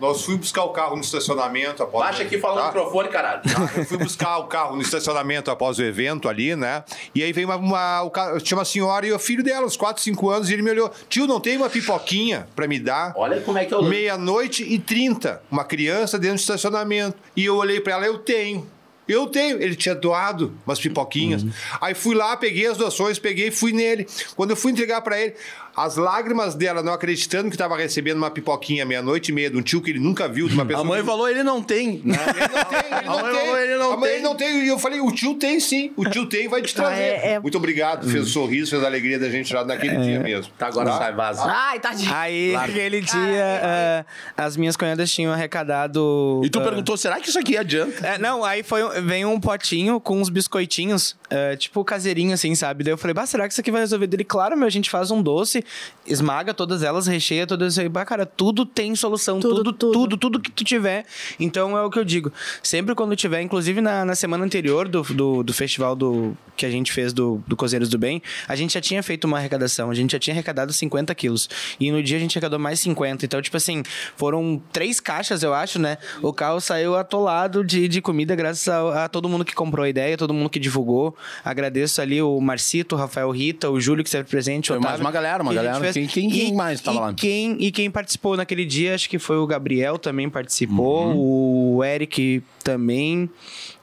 Nós 0.00 0.22
fui 0.22 0.36
buscar 0.36 0.64
o 0.64 0.70
carro 0.70 0.96
no 0.96 1.02
estacionamento 1.02 1.82
após 1.82 2.06
Baixa 2.06 2.22
aqui 2.24 2.38
falando 2.38 2.58
tá? 2.58 2.62
no 2.64 2.74
microfone, 2.74 3.08
caralho. 3.08 3.42
Tá? 3.42 3.70
Eu 3.76 3.84
fui 3.84 3.96
buscar 3.96 4.38
o 4.38 4.44
carro 4.44 4.74
no 4.74 4.82
estacionamento 4.82 5.50
após 5.50 5.78
o 5.78 5.82
evento 5.82 6.28
ali, 6.28 6.56
né? 6.56 6.84
E 7.14 7.22
aí 7.22 7.32
veio 7.32 7.48
uma. 7.48 8.02
uma 8.02 8.40
tinha 8.40 8.58
uma 8.58 8.64
senhora 8.64 9.06
e 9.06 9.12
o 9.12 9.18
filho 9.18 9.42
dela, 9.42 9.66
uns 9.66 9.76
4, 9.76 10.02
5 10.02 10.30
anos, 10.30 10.50
e 10.50 10.52
ele 10.52 10.62
me 10.62 10.70
olhou: 10.70 10.90
tio, 11.08 11.26
não 11.26 11.40
tem 11.40 11.56
uma 11.56 11.70
pipoquinha 11.70 12.48
pra 12.56 12.66
me 12.66 12.78
dar? 12.78 13.12
Olha 13.16 13.40
como 13.40 13.56
é 13.56 13.64
que 13.64 13.72
eu 13.72 13.78
lembro. 13.78 13.94
Meia-noite 13.94 14.64
e 14.64 14.78
30, 14.78 15.42
uma 15.50 15.64
criança 15.64 16.18
dentro 16.18 16.36
do 16.36 16.40
estacionamento. 16.40 17.16
E 17.36 17.44
eu 17.44 17.56
olhei 17.56 17.80
pra 17.80 17.94
ela, 17.94 18.06
eu 18.06 18.18
tenho. 18.18 18.68
Eu 19.06 19.26
tenho. 19.26 19.62
Ele 19.62 19.76
tinha 19.76 19.94
doado 19.94 20.54
umas 20.66 20.80
pipoquinhas. 20.80 21.42
Uhum. 21.42 21.52
Aí 21.80 21.94
fui 21.94 22.14
lá, 22.14 22.36
peguei 22.36 22.66
as 22.66 22.76
doações, 22.76 23.18
peguei 23.18 23.48
e 23.48 23.50
fui 23.50 23.72
nele. 23.72 24.06
Quando 24.34 24.50
eu 24.50 24.56
fui 24.56 24.72
entregar 24.72 25.02
pra 25.02 25.20
ele, 25.20 25.34
as 25.76 25.96
lágrimas 25.96 26.54
dela, 26.54 26.82
não 26.82 26.92
acreditando 26.92 27.50
que 27.50 27.56
tava 27.56 27.76
recebendo 27.76 28.16
uma 28.18 28.30
pipoquinha 28.30 28.84
meia-noite 28.84 29.30
e 29.30 29.34
meia 29.34 29.50
de 29.50 29.56
um 29.56 29.62
tio 29.62 29.80
que 29.82 29.90
ele 29.90 29.98
nunca 30.00 30.28
viu, 30.28 30.48
de 30.48 30.54
uma 30.54 30.64
pessoa. 30.64 30.84
A 30.84 30.88
mãe 30.88 31.00
que- 31.00 31.06
falou, 31.06 31.28
ele 31.28 31.42
não 31.42 31.62
tem. 31.62 31.96
Ele 31.96 32.02
não 32.06 32.14
tem, 32.14 32.86
ele 32.86 32.94
A 32.94 33.02
não 33.02 33.22
mãe 33.22 33.32
tem. 33.34 33.40
falou, 33.44 33.58
ele 33.58 33.76
não 33.76 33.92
A 33.92 33.96
mãe, 33.96 34.08
tem. 34.08 34.18
ele 34.18 34.24
não 34.24 34.34
tem. 34.36 34.64
E 34.64 34.68
eu 34.68 34.78
falei, 34.78 35.00
o 35.00 35.10
tio 35.12 35.34
tem 35.34 35.58
sim. 35.60 35.92
O 35.96 36.04
tio 36.08 36.26
tem, 36.26 36.48
vai 36.48 36.62
te 36.62 36.74
trazer. 36.74 37.02
É, 37.02 37.32
é. 37.32 37.38
Muito 37.40 37.56
obrigado. 37.58 38.08
Fez 38.08 38.24
o 38.26 38.30
sorriso, 38.30 38.70
fez 38.70 38.82
a 38.82 38.86
alegria 38.86 39.18
da 39.18 39.28
gente 39.28 39.52
lá 39.52 39.64
naquele 39.64 39.96
dia 39.98 40.20
mesmo. 40.20 40.52
Tá, 40.58 40.68
agora 40.68 40.92
sai, 40.92 41.12
vaza. 41.14 41.44
Ai, 41.44 41.78
tadinho. 41.80 42.12
Aí, 42.14 42.50
Claro. 42.52 42.70
aquele 42.70 43.00
dia, 43.00 43.60
ah, 44.36 44.44
as 44.44 44.56
minhas 44.56 44.76
cunhadas 44.76 45.10
tinham 45.12 45.32
arrecadado. 45.32 46.40
E 46.44 46.50
tu 46.50 46.58
ah, 46.60 46.62
perguntou, 46.62 46.96
será 46.96 47.18
que 47.20 47.28
isso 47.28 47.38
aqui 47.38 47.56
adianta? 47.56 48.06
É, 48.06 48.18
não, 48.18 48.44
aí 48.44 48.62
foi, 48.62 48.82
um- 48.84 49.06
veio 49.06 49.28
um 49.28 49.40
potinho 49.40 50.00
com 50.00 50.20
uns 50.20 50.28
biscoitinhos, 50.28 51.16
é, 51.30 51.56
tipo 51.56 51.84
caseirinho, 51.84 52.32
assim, 52.34 52.54
sabe? 52.54 52.84
Daí 52.84 52.92
eu 52.92 52.98
falei, 52.98 53.14
bah, 53.14 53.26
será 53.26 53.46
que 53.46 53.52
isso 53.52 53.60
aqui 53.60 53.70
vai 53.70 53.80
resolver? 53.80 54.06
Dele, 54.06 54.24
claro, 54.24 54.56
meu, 54.56 54.66
a 54.66 54.70
gente 54.70 54.90
faz 54.90 55.10
um 55.10 55.22
doce, 55.22 55.63
esmaga 56.06 56.52
todas 56.52 56.82
elas, 56.82 57.06
recheia 57.06 57.46
todas 57.46 57.78
aí. 57.78 57.88
Bah, 57.88 58.04
cara, 58.04 58.26
tudo 58.26 58.66
tem 58.66 58.94
solução, 58.94 59.40
Tudo, 59.40 59.56
tudo, 59.56 59.72
tudo, 59.72 59.92
tudo. 59.92 60.16
tudo, 60.16 60.40
que 60.40 60.50
tu 60.50 60.64
tiver. 60.64 61.04
Então 61.38 61.76
é 61.76 61.82
o 61.82 61.90
que 61.90 61.98
eu 61.98 62.04
digo. 62.04 62.32
Sempre 62.62 62.94
quando 62.94 63.16
tiver, 63.16 63.40
inclusive 63.40 63.80
na, 63.80 64.04
na 64.04 64.14
semana 64.14 64.44
anterior 64.44 64.88
do, 64.88 65.02
do, 65.02 65.42
do 65.42 65.52
festival 65.52 65.96
do, 65.96 66.36
que 66.56 66.66
a 66.66 66.70
gente 66.70 66.92
fez 66.92 67.12
do, 67.12 67.42
do 67.46 67.56
Cozeiros 67.56 67.88
do 67.88 67.98
Bem, 67.98 68.22
a 68.46 68.56
gente 68.56 68.74
já 68.74 68.80
tinha 68.80 69.02
feito 69.02 69.24
uma 69.24 69.38
arrecadação, 69.38 69.90
a 69.90 69.94
gente 69.94 70.12
já 70.12 70.18
tinha 70.18 70.34
arrecadado 70.34 70.72
50 70.72 71.14
quilos. 71.14 71.48
E 71.78 71.90
no 71.90 72.02
dia 72.02 72.16
a 72.16 72.20
gente 72.20 72.36
arrecadou 72.36 72.58
mais 72.58 72.80
50. 72.80 73.24
Então, 73.24 73.40
tipo 73.40 73.56
assim, 73.56 73.82
foram 74.16 74.60
três 74.72 75.00
caixas, 75.00 75.42
eu 75.42 75.54
acho, 75.54 75.78
né? 75.78 75.98
O 76.22 76.32
carro 76.32 76.60
saiu 76.60 76.96
atolado 76.96 77.64
de, 77.64 77.88
de 77.88 78.00
comida, 78.00 78.34
graças 78.34 78.68
a, 78.68 79.04
a 79.04 79.08
todo 79.08 79.28
mundo 79.28 79.44
que 79.44 79.54
comprou 79.54 79.84
a 79.84 79.88
ideia, 79.88 80.16
todo 80.16 80.34
mundo 80.34 80.50
que 80.50 80.58
divulgou. 80.58 81.16
Agradeço 81.44 82.00
ali 82.00 82.20
o 82.20 82.40
Marcito, 82.40 82.94
o 82.94 82.98
Rafael 82.98 83.30
Rita, 83.30 83.70
o 83.70 83.80
Júlio 83.80 84.02
que 84.02 84.08
esteve 84.08 84.28
presente. 84.28 84.70
o 84.72 84.74
Foi 84.74 84.82
mais 84.82 85.00
uma 85.00 85.10
galera, 85.10 85.42
uma 85.42 85.53
galera. 85.54 85.92
fez. 85.92 86.10
Quem- 86.12 86.28
quem 86.28 86.48
E- 86.50 86.52
mais 86.54 86.80
tava 86.80 86.96
e 86.96 87.00
lá? 87.00 87.14
Quem, 87.14 87.56
e 87.60 87.70
quem 87.70 87.90
participou 87.90 88.36
naquele 88.36 88.64
dia, 88.64 88.94
acho 88.94 89.08
que 89.08 89.18
foi 89.18 89.36
o 89.36 89.46
Gabriel 89.46 89.98
também 89.98 90.28
participou, 90.28 91.06
Uhum. 91.08 91.76
o 91.78 91.84
Eric 91.84 92.42
também. 92.62 93.28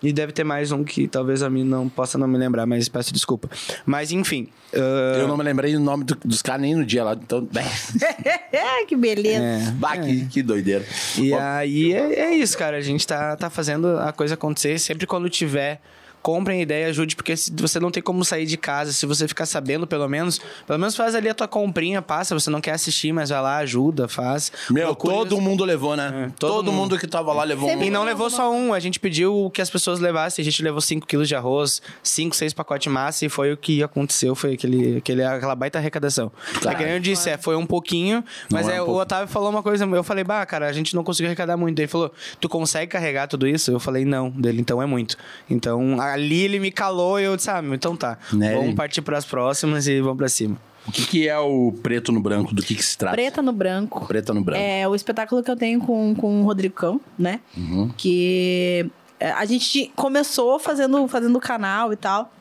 E 0.03 0.11
deve 0.11 0.31
ter 0.31 0.43
mais 0.43 0.71
um 0.71 0.83
que 0.83 1.07
talvez 1.07 1.43
a 1.43 1.49
mim 1.49 1.63
não 1.63 1.87
possa 1.87 2.17
não 2.17 2.27
me 2.27 2.37
lembrar, 2.37 2.65
mas 2.65 2.89
peço 2.89 3.13
desculpa. 3.13 3.49
Mas 3.85 4.11
enfim. 4.11 4.47
ah, 4.73 5.17
Eu 5.19 5.27
não 5.27 5.37
me 5.37 5.43
lembrei 5.43 5.75
o 5.75 5.79
nome 5.79 6.03
do- 6.03 6.17
dos 6.25 6.41
caras 6.41 6.61
nem 6.61 6.73
no 6.75 6.83
dia 6.85 7.03
lá. 7.03 7.13
Então, 7.13 7.47
que 8.87 8.95
beleza. 8.95 9.43
é. 9.43 9.71
bah, 9.75 9.97
que, 9.97 10.25
que 10.27 10.41
doideira. 10.41 10.85
E 11.17 11.31
Ó, 11.33 11.39
aí 11.39 11.93
é, 11.93 12.19
é 12.19 12.35
isso, 12.35 12.57
cara. 12.57 12.77
A 12.77 12.81
gente 12.81 13.05
tá, 13.05 13.35
tá 13.35 13.49
fazendo 13.49 13.87
a 13.99 14.11
coisa 14.11 14.33
acontecer. 14.33 14.79
Sempre 14.79 15.05
quando 15.05 15.29
tiver, 15.29 15.79
comprem 16.21 16.59
a 16.59 16.61
ideia, 16.63 16.87
ajude, 16.87 17.15
porque 17.15 17.35
se 17.35 17.51
você 17.55 17.79
não 17.79 17.91
tem 17.91 18.01
como 18.01 18.23
sair 18.23 18.45
de 18.45 18.57
casa, 18.57 18.91
se 18.93 19.05
você 19.05 19.27
ficar 19.27 19.45
sabendo, 19.45 19.85
pelo 19.87 20.07
menos, 20.07 20.39
pelo 20.67 20.79
menos 20.79 20.95
faz 20.95 21.15
ali 21.15 21.29
a 21.29 21.33
tua 21.33 21.47
comprinha, 21.47 22.01
passa. 22.01 22.33
Você 22.33 22.49
não 22.49 22.61
quer 22.61 22.71
assistir, 22.73 23.11
mas 23.11 23.29
vai 23.29 23.41
lá, 23.41 23.57
ajuda, 23.57 24.07
faz. 24.07 24.51
Meu, 24.69 24.87
Procure 24.87 25.13
todo 25.15 25.37
os- 25.37 25.43
mundo 25.43 25.63
levou, 25.65 25.95
né? 25.95 26.27
É, 26.27 26.31
todo 26.39 26.51
todo, 26.55 26.71
mundo. 26.71 26.97
que 26.97 27.07
tava 27.07 27.33
lá 27.33 27.43
levou 27.43 27.67
Sempre 27.69 27.85
um. 27.85 27.87
E 27.87 27.91
não 27.91 28.03
levou 28.03 28.29
só 28.29 28.51
um, 28.51 28.73
a 28.73 28.79
gente 28.79 28.99
pediu 28.99 29.49
que 29.53 29.61
as 29.61 29.69
pessoas 29.69 29.99
levassem. 29.99 30.41
A 30.43 30.45
gente 30.45 30.61
levou 30.61 30.79
5 30.81 31.05
quilos 31.07 31.27
de 31.27 31.35
arroz, 31.35 31.81
5, 32.03 32.35
6 32.35 32.53
pacotes 32.53 32.83
de 32.83 32.89
massa 32.89 33.25
e 33.25 33.29
foi 33.29 33.51
o 33.51 33.57
que 33.57 33.81
aconteceu. 33.83 34.35
Foi 34.35 34.53
aquele, 34.53 34.97
aquele, 34.97 35.23
aquela 35.23 35.55
baita 35.55 35.79
arrecadação. 35.79 36.31
É 36.49 36.59
Caralho. 36.59 36.77
que 36.77 36.83
nem 36.85 36.93
eu 36.93 36.99
disse, 36.99 37.29
é, 37.29 37.37
foi 37.37 37.55
um 37.55 37.65
pouquinho, 37.65 38.23
mas 38.49 38.67
é 38.67 38.75
é, 38.75 38.79
um 38.79 38.83
o 38.83 38.85
pouco. 38.87 39.01
Otávio 39.01 39.27
falou 39.27 39.49
uma 39.49 39.63
coisa. 39.63 39.85
Eu 39.85 40.03
falei, 40.03 40.23
bah, 40.23 40.45
cara, 40.45 40.67
a 40.67 40.73
gente 40.73 40.95
não 40.95 41.03
conseguiu 41.03 41.27
arrecadar 41.27 41.57
muito. 41.57 41.79
Ele 41.79 41.87
falou, 41.87 42.11
tu 42.39 42.47
consegue 42.47 42.91
carregar 42.91 43.27
tudo 43.27 43.47
isso? 43.47 43.71
Eu 43.71 43.79
falei, 43.79 44.05
não, 44.05 44.29
dele, 44.29 44.61
então 44.61 44.81
é 44.81 44.85
muito. 44.85 45.17
Então 45.49 45.99
ali 46.13 46.41
ele 46.41 46.59
me 46.59 46.71
calou 46.71 47.19
e 47.19 47.23
eu 47.23 47.35
disse, 47.35 47.49
ah, 47.49 47.61
então 47.71 47.95
tá. 47.95 48.17
Né? 48.33 48.55
Vamos 48.55 48.75
partir 48.75 49.01
pras 49.01 49.25
próximas 49.25 49.87
e 49.87 49.99
vamos 50.01 50.17
pra 50.17 50.29
cima. 50.29 50.57
O 50.87 50.91
que, 50.91 51.05
que 51.05 51.27
é 51.27 51.37
o 51.37 51.73
preto 51.83 52.11
no 52.11 52.19
branco? 52.19 52.55
Do 52.55 52.63
que, 52.63 52.73
que 52.73 52.83
se 52.83 52.97
trata? 52.97 53.15
Preta 53.15 53.41
no 53.41 53.53
branco. 53.53 54.05
Preta 54.07 54.33
no 54.33 54.43
branco. 54.43 54.61
É 54.61 54.87
o 54.87 54.95
espetáculo 54.95 55.43
que 55.43 55.51
eu 55.51 55.55
tenho 55.55 55.79
com, 55.79 56.15
com 56.15 56.41
o 56.41 56.43
Rodrigo 56.43 56.73
Cão, 56.73 56.99
né? 57.17 57.39
Uhum. 57.55 57.91
Que 57.95 58.89
é, 59.19 59.31
a 59.31 59.45
gente 59.45 59.91
começou 59.95 60.57
fazendo 60.57 61.07
fazendo 61.07 61.35
o 61.35 61.39
canal 61.39 61.93
e 61.93 61.95
tal. 61.95 62.33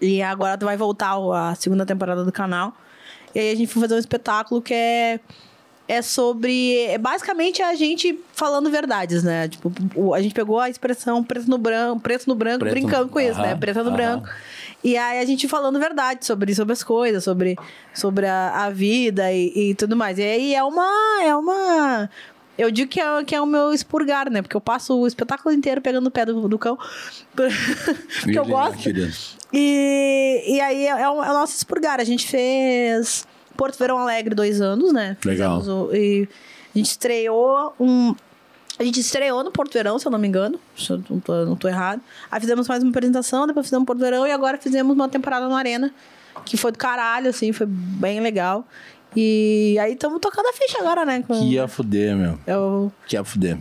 E 0.00 0.20
agora 0.20 0.56
vai 0.60 0.76
voltar 0.76 1.16
a 1.16 1.54
segunda 1.54 1.86
temporada 1.86 2.24
do 2.24 2.32
canal. 2.32 2.74
E 3.34 3.38
aí 3.38 3.52
a 3.52 3.54
gente 3.54 3.72
foi 3.72 3.82
fazer 3.82 3.94
um 3.94 3.98
espetáculo 3.98 4.60
que 4.60 4.74
é 4.74 5.20
é 5.88 6.02
sobre 6.02 6.76
é 6.84 6.98
basicamente 6.98 7.62
a 7.62 7.74
gente 7.74 8.20
falando 8.34 8.70
verdades, 8.70 9.22
né? 9.24 9.48
Tipo, 9.48 9.72
a 10.14 10.20
gente 10.20 10.34
pegou 10.34 10.60
a 10.60 10.68
expressão 10.68 11.24
preto 11.24 11.48
no 11.48 11.56
branco, 11.58 12.00
preto 12.00 12.26
no 12.28 12.34
branco, 12.34 12.60
Preto 12.60 12.74
no- 12.74 12.80
brincando 12.82 13.08
com 13.08 13.18
isso, 13.18 13.40
né? 13.40 13.56
Preto 13.56 13.82
no 13.82 13.88
aham. 13.88 13.96
branco. 13.96 14.28
E 14.84 14.96
aí 14.96 15.18
a 15.18 15.24
gente 15.24 15.48
falando 15.48 15.78
verdade 15.80 16.24
sobre, 16.24 16.54
sobre 16.54 16.72
as 16.72 16.82
coisas, 16.84 17.24
sobre, 17.24 17.56
sobre 17.92 18.26
a, 18.26 18.66
a 18.66 18.70
vida 18.70 19.32
e, 19.32 19.70
e 19.70 19.74
tudo 19.74 19.96
mais. 19.96 20.18
E 20.18 20.22
aí 20.22 20.54
é 20.54 20.62
uma. 20.62 20.86
É 21.24 21.34
uma. 21.34 22.08
Eu 22.56 22.70
digo 22.70 22.90
que 22.90 23.00
é, 23.00 23.24
que 23.24 23.34
é 23.34 23.40
o 23.40 23.46
meu 23.46 23.72
expurgar, 23.72 24.28
né? 24.30 24.42
Porque 24.42 24.56
eu 24.56 24.60
passo 24.60 24.96
o 24.98 25.06
espetáculo 25.06 25.54
inteiro 25.54 25.80
pegando 25.80 26.06
o 26.08 26.10
pé 26.10 26.26
do, 26.26 26.48
do 26.48 26.58
cão. 26.58 26.76
Porque 28.22 28.38
eu 28.38 28.44
gosto. 28.44 28.88
E, 29.52 30.44
e 30.46 30.60
aí 30.60 30.86
é, 30.86 30.90
é 30.90 31.08
o, 31.08 31.22
é 31.24 31.30
o 31.30 31.34
nosso 31.34 31.56
expurgar. 31.56 32.00
A 32.00 32.04
gente 32.04 32.26
fez 32.26 33.26
Porto 33.58 33.76
Verão 33.78 33.98
Alegre 33.98 34.34
dois 34.34 34.60
anos, 34.62 34.92
né? 34.92 35.16
Legal. 35.24 35.60
O- 35.60 35.94
e 35.94 36.26
a 36.74 36.78
gente 36.78 36.86
estreou 36.90 37.74
um. 37.78 38.14
A 38.78 38.84
gente 38.84 39.00
estreou 39.00 39.42
no 39.42 39.50
Porto 39.50 39.72
Verão, 39.74 39.98
se 39.98 40.06
eu 40.06 40.12
não 40.12 40.18
me 40.20 40.28
engano. 40.28 40.60
Se 40.76 40.90
eu 40.92 41.02
não 41.10 41.18
tô, 41.18 41.44
não 41.44 41.56
tô 41.56 41.66
errado. 41.68 42.00
Aí 42.30 42.40
fizemos 42.40 42.68
mais 42.68 42.80
uma 42.82 42.90
apresentação, 42.90 43.44
depois 43.46 43.66
fizemos 43.66 43.84
Porto 43.84 43.98
Verão 43.98 44.24
e 44.26 44.30
agora 44.30 44.56
fizemos 44.56 44.94
uma 44.94 45.08
temporada 45.08 45.48
no 45.48 45.54
Arena. 45.56 45.92
Que 46.44 46.56
foi 46.56 46.70
do 46.70 46.78
caralho, 46.78 47.28
assim, 47.28 47.52
foi 47.52 47.66
bem 47.66 48.20
legal. 48.20 48.64
E 49.16 49.76
aí 49.80 49.94
estamos 49.94 50.20
tocando 50.20 50.46
a 50.46 50.52
ficha 50.52 50.78
agora, 50.78 51.04
né? 51.04 51.24
Com, 51.26 51.34
Que 51.40 51.54
ia 51.54 51.66
fuder, 51.66 52.14
meu. 52.16 52.38
eu, 52.46 52.92
Que 53.08 53.16
ia 53.16 53.24
fuder. 53.24 53.58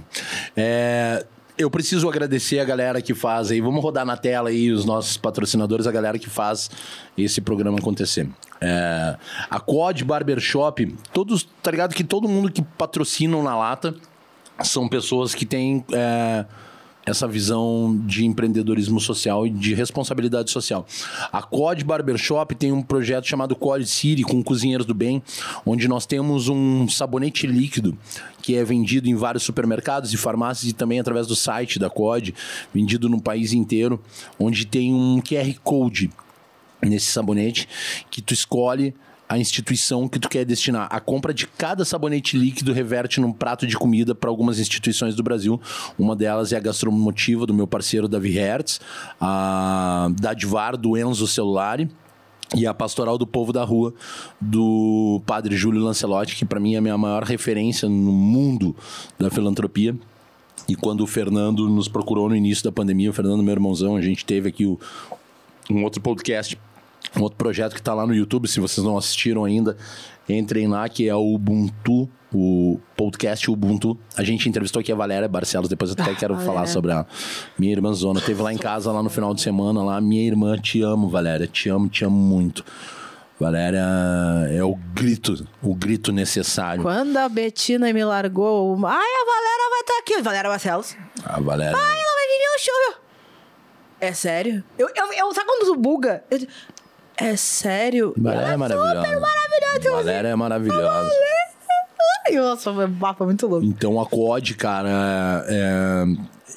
É, 0.56 1.26
eu 1.58 1.70
preciso 1.70 2.08
agradecer 2.08 2.60
a 2.60 2.66
galera 2.66 3.02
que 3.02 3.14
faz 3.14 3.52
aí. 3.52 3.60
Vamos 3.60 3.82
rodar 3.82 4.06
na 4.06 4.16
tela 4.16 4.50
aí 4.50 4.72
os 4.72 4.86
nossos 4.86 5.18
patrocinadores, 5.18 5.88
a 5.88 5.92
galera 5.92 6.20
que 6.20 6.30
faz 6.30 6.70
esse 7.18 7.42
programa 7.42 7.80
acontecer. 7.80 8.30
É, 8.62 9.18
a 9.50 9.60
Quad 9.60 10.04
Barbershop, 10.04 10.96
todos, 11.12 11.48
tá 11.62 11.72
ligado 11.72 11.94
que 11.94 12.04
todo 12.04 12.28
mundo 12.28 12.52
que 12.52 12.62
patrocinam 12.62 13.42
na 13.42 13.56
lata 13.56 13.96
são 14.64 14.88
pessoas 14.88 15.36
que 15.36 15.46
têm 15.46 15.84
é, 15.94 16.46
essa 17.08 17.26
visão 17.26 17.98
de 18.06 18.26
empreendedorismo 18.26 19.00
social 19.00 19.48
e 19.48 19.50
de 19.50 19.74
responsabilidade 19.74 20.52
social. 20.52 20.86
A 21.32 21.42
Cod 21.42 21.84
Barbershop 21.86 22.54
tem 22.54 22.74
um 22.74 22.82
projeto 22.82 23.26
chamado 23.26 23.56
Cod 23.56 23.86
City 23.86 24.24
com 24.24 24.44
cozinheiros 24.44 24.86
do 24.86 24.94
bem, 24.94 25.24
onde 25.66 25.88
nós 25.88 26.06
temos 26.06 26.50
um 26.50 26.88
sabonete 26.90 27.48
líquido 27.48 27.98
que 28.42 28.56
é 28.56 28.64
vendido 28.64 29.10
em 29.10 29.16
vários 29.16 29.44
supermercados 29.44 30.14
e 30.14 30.18
farmácias 30.18 30.70
e 30.70 30.74
também 30.74 31.00
através 31.00 31.28
do 31.28 31.36
site 31.36 31.80
da 31.80 31.90
Cod, 31.90 32.36
vendido 32.74 33.08
no 33.08 33.22
país 33.22 33.54
inteiro, 33.54 34.02
onde 34.38 34.66
tem 34.66 34.94
um 34.94 35.22
QR 35.22 35.54
Code 35.64 36.12
nesse 36.82 37.08
sabonete 37.08 37.68
que 38.12 38.22
tu 38.22 38.34
escolhe 38.34 38.94
a 39.30 39.38
instituição 39.38 40.08
que 40.08 40.20
tu 40.20 40.30
quer 40.30 40.46
destinar. 40.46 40.88
A 40.90 41.00
compra 41.00 41.34
de 41.34 41.48
cada 41.48 41.84
sabonete 41.84 42.38
líquido 42.38 42.72
reverte 42.72 43.20
num 43.20 43.32
prato 43.32 43.68
de 43.68 43.78
comida 43.78 44.16
para 44.16 44.30
algumas 44.30 44.60
instituições 44.60 45.16
do 45.16 45.24
Brasil. 45.24 45.60
Uma 45.98 46.16
delas 46.16 46.54
é 46.54 46.58
a 46.58 46.60
Gastromotiva, 46.60 47.46
do 47.46 47.54
meu 47.54 47.68
parceiro 47.68 48.08
Davi 48.08 48.32
Hertz, 48.32 48.80
a 49.20 50.10
Dadivar, 50.20 50.78
do 50.78 50.98
Enzo 50.98 51.28
Celulari, 51.28 51.90
e 52.56 52.66
a 52.66 52.74
Pastoral 52.74 53.18
do 53.18 53.28
Povo 53.28 53.52
da 53.52 53.64
Rua, 53.64 53.94
do 54.40 55.22
padre 55.26 55.56
Júlio 55.58 55.82
Lancelotti, 55.82 56.36
que 56.36 56.46
para 56.46 56.60
mim 56.60 56.76
é 56.76 56.78
a 56.78 56.82
minha 56.82 56.98
maior 56.98 57.24
referência 57.24 57.90
no 57.90 58.12
mundo 58.12 58.74
da 59.20 59.30
filantropia. 59.30 59.94
E 60.70 60.76
quando 60.76 61.02
o 61.02 61.08
Fernando 61.08 61.68
nos 61.70 61.88
procurou 61.88 62.30
no 62.30 62.36
início 62.36 62.64
da 62.64 62.72
pandemia, 62.72 63.10
o 63.10 63.14
Fernando, 63.14 63.44
meu 63.44 63.54
irmãozão, 63.54 63.96
a 63.98 64.02
gente 64.02 64.26
teve 64.26 64.50
aqui 64.50 64.66
o, 64.66 64.80
um 65.70 65.84
outro 65.84 66.02
podcast 66.02 66.58
Um 67.16 67.22
outro 67.22 67.38
projeto 67.38 67.74
que 67.74 67.82
tá 67.82 67.94
lá 67.94 68.06
no 68.06 68.14
YouTube, 68.14 68.48
se 68.48 68.60
vocês 68.60 68.86
não 68.86 68.98
assistiram 68.98 69.46
ainda, 69.46 69.78
entrem 70.28 70.68
lá, 70.68 70.88
que 70.90 71.08
é 71.08 71.16
o 71.16 71.34
Ubuntu, 71.34 72.10
o 72.34 72.80
podcast 72.96 73.50
Ubuntu. 73.50 73.98
A 74.16 74.24
gente 74.24 74.48
entrevistou 74.50 74.80
aqui 74.80 74.92
a 74.92 74.96
Valéria 74.96 75.28
Barcelos, 75.28 75.70
depois 75.70 75.92
eu 75.92 75.96
até 76.02 76.14
quero 76.16 76.34
Valéria. 76.36 76.54
falar 76.54 76.68
sobre 76.68 76.92
a 76.92 77.06
minha 77.58 77.72
irmã 77.72 77.94
Zona. 77.94 78.20
Teve 78.22 78.42
lá 78.42 78.54
em 78.54 78.58
casa, 78.58 78.92
lá 78.92 79.02
no 79.02 79.10
final 79.10 79.34
de 79.34 79.42
semana, 79.42 79.84
lá, 79.84 80.02
minha 80.02 80.26
irmã, 80.26 80.58
te 80.58 80.82
amo, 80.82 81.10
Valéria, 81.10 81.48
te 81.48 81.70
amo, 81.70 81.88
te 81.88 82.04
amo 82.04 82.18
muito. 82.18 82.64
Valéria 83.40 83.86
é 84.50 84.64
o 84.64 84.76
grito, 84.96 85.48
o 85.62 85.76
grito 85.76 86.12
necessário. 86.12 86.82
Quando 86.82 87.18
a 87.18 87.30
Betina 87.30 87.94
me 87.94 88.04
largou, 88.04 88.74
ai, 88.86 88.96
a 88.96 89.26
Valéria 89.26 89.70
vai 89.70 89.80
estar 89.82 89.98
aqui. 90.00 90.22
Valéria 90.24 90.50
Barcelos. 90.50 90.98
A 91.24 91.40
Valéria. 91.40 91.78
Ai, 91.78 92.00
ela 92.00 92.14
vai 92.14 92.28
vir 92.28 92.44
no 92.44 92.60
show. 92.60 93.08
É 94.00 94.14
sério? 94.14 94.64
Eu, 94.78 94.90
eu, 94.96 95.14
eu, 95.14 95.34
sabe 95.34 95.48
quando 95.48 95.66
tu 95.66 95.76
buga? 95.76 96.24
Eu, 96.32 96.40
é 97.20 97.36
sério? 97.36 98.14
Valéria 98.18 98.46
é 98.46 98.48
Ela 98.50 98.58
maravilhosa. 98.58 99.02
super 99.06 99.20
maravilhosa. 99.20 99.92
Valéria 100.04 100.28
é 100.30 100.36
maravilhosa. 100.36 101.10
Nossa, 102.34 102.74
foi 102.74 102.88
bafo, 102.88 103.24
muito 103.24 103.48
louco. 103.48 103.66
Então 103.66 104.00
a 104.02 104.06
COD, 104.06 104.54
cara, 104.56 105.46
é, 105.48 106.04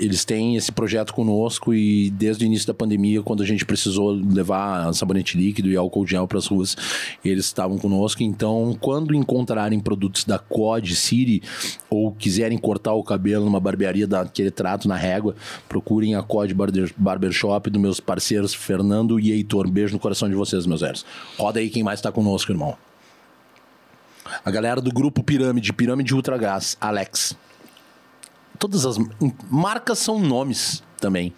eles 0.01 0.25
têm 0.25 0.57
esse 0.57 0.73
projeto 0.73 1.13
conosco 1.13 1.75
e 1.75 2.11
desde 2.11 2.45
o 2.45 2.47
início 2.47 2.67
da 2.67 2.73
pandemia, 2.73 3.23
quando 3.23 3.43
a 3.43 3.47
gente 3.47 3.67
precisou 3.67 4.13
levar 4.13 4.93
sabonete 4.95 5.37
líquido 5.37 5.69
e 5.69 5.77
álcool 5.77 6.07
gel 6.07 6.27
para 6.27 6.39
as 6.39 6.47
ruas, 6.47 6.75
eles 7.23 7.45
estavam 7.45 7.79
conosco. 7.79 8.23
Então, 8.23 8.77
quando 8.81 9.15
encontrarem 9.15 9.79
produtos 9.79 10.25
da 10.25 10.39
COD 10.39 10.97
City 10.97 11.43
ou 11.91 12.13
quiserem 12.13 12.57
cortar 12.57 12.95
o 12.95 13.05
cabelo 13.05 13.45
numa 13.45 13.61
barbearia 13.61 14.07
daquele 14.07 14.51
trato 14.51 14.89
na 14.89 14.97
régua, 14.97 15.37
procurem 15.69 16.15
a 16.15 16.23
COD 16.23 16.55
Barber- 16.55 16.95
Barbershop 16.97 17.69
dos 17.69 17.81
meus 17.81 18.01
parceiros 18.01 18.55
Fernando 18.55 19.21
e 19.21 19.31
Heitor. 19.31 19.69
Beijo 19.69 19.93
no 19.93 20.01
coração 20.01 20.29
de 20.29 20.35
vocês, 20.35 20.65
meus 20.65 20.81
velhos. 20.81 21.05
Roda 21.39 21.61
aí 21.61 21.69
quem 21.69 21.83
mais 21.83 22.01
tá 22.01 22.11
conosco, 22.11 22.51
irmão. 22.51 22.75
A 24.45 24.51
galera 24.51 24.81
do 24.81 24.91
grupo 24.91 25.23
Pirâmide, 25.23 25.73
Pirâmide 25.73 26.15
Ultra 26.15 26.39
Gás, 26.39 26.77
Alex. 26.81 27.37
Todas 28.61 28.87
as 28.87 28.99
marcas 29.51 29.99
são 29.99 30.21
nomes 30.21 30.83
também. 31.01 31.33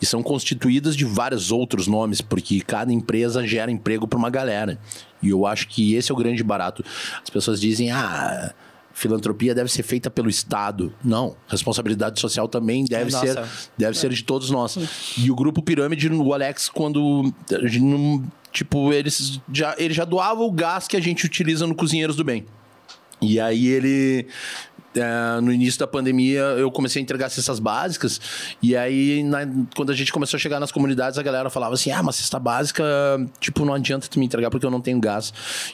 E 0.00 0.06
são 0.06 0.22
constituídas 0.22 0.96
de 0.96 1.04
vários 1.04 1.52
outros 1.52 1.86
nomes, 1.86 2.20
porque 2.20 2.60
cada 2.62 2.92
empresa 2.92 3.46
gera 3.46 3.70
emprego 3.70 4.08
para 4.08 4.18
uma 4.18 4.30
galera. 4.30 4.80
E 5.22 5.28
eu 5.28 5.46
acho 5.46 5.68
que 5.68 5.94
esse 5.94 6.10
é 6.10 6.14
o 6.14 6.16
grande 6.16 6.42
barato. 6.42 6.82
As 7.22 7.30
pessoas 7.30 7.60
dizem, 7.60 7.90
ah. 7.90 8.52
Filantropia 8.94 9.54
deve 9.54 9.70
ser 9.70 9.82
feita 9.82 10.10
pelo 10.10 10.28
Estado. 10.28 10.92
Não. 11.02 11.34
Responsabilidade 11.48 12.20
social 12.20 12.46
também 12.46 12.84
deve, 12.84 13.10
Nossa. 13.10 13.26
ser, 13.26 13.70
deve 13.76 13.98
ser 13.98 14.10
de 14.10 14.22
todos 14.22 14.50
nós. 14.50 14.78
E 15.16 15.30
o 15.30 15.34
grupo 15.34 15.62
Pirâmide, 15.62 16.10
o 16.10 16.34
Alex, 16.34 16.68
quando. 16.68 17.32
Tipo, 18.50 18.92
eles 18.92 19.40
já, 19.50 19.74
ele 19.78 19.94
já 19.94 20.04
doava 20.04 20.42
o 20.42 20.52
gás 20.52 20.86
que 20.86 20.96
a 20.96 21.00
gente 21.00 21.24
utiliza 21.24 21.66
no 21.66 21.74
Cozinheiros 21.74 22.16
do 22.16 22.24
Bem. 22.24 22.44
E 23.22 23.38
aí 23.40 23.68
ele. 23.68 24.26
É, 24.94 25.40
no 25.40 25.52
início 25.52 25.78
da 25.80 25.86
pandemia, 25.86 26.40
eu 26.40 26.70
comecei 26.70 27.00
a 27.00 27.02
entregar 27.02 27.28
cestas 27.30 27.58
básicas. 27.58 28.20
E 28.62 28.76
aí, 28.76 29.22
na- 29.22 29.46
quando 29.74 29.90
a 29.90 29.94
gente 29.94 30.12
começou 30.12 30.36
a 30.36 30.40
chegar 30.40 30.60
nas 30.60 30.70
comunidades, 30.72 31.18
a 31.18 31.22
galera 31.22 31.48
falava 31.50 31.74
assim: 31.74 31.90
Ah, 31.90 32.02
mas 32.02 32.16
cesta 32.16 32.38
básica, 32.38 32.84
tipo, 33.40 33.64
não 33.64 33.74
adianta 33.74 34.06
tu 34.08 34.18
me 34.18 34.26
entregar 34.26 34.50
porque 34.50 34.66
eu 34.66 34.70
não 34.70 34.80
tenho 34.80 35.00
gás. 35.00 35.32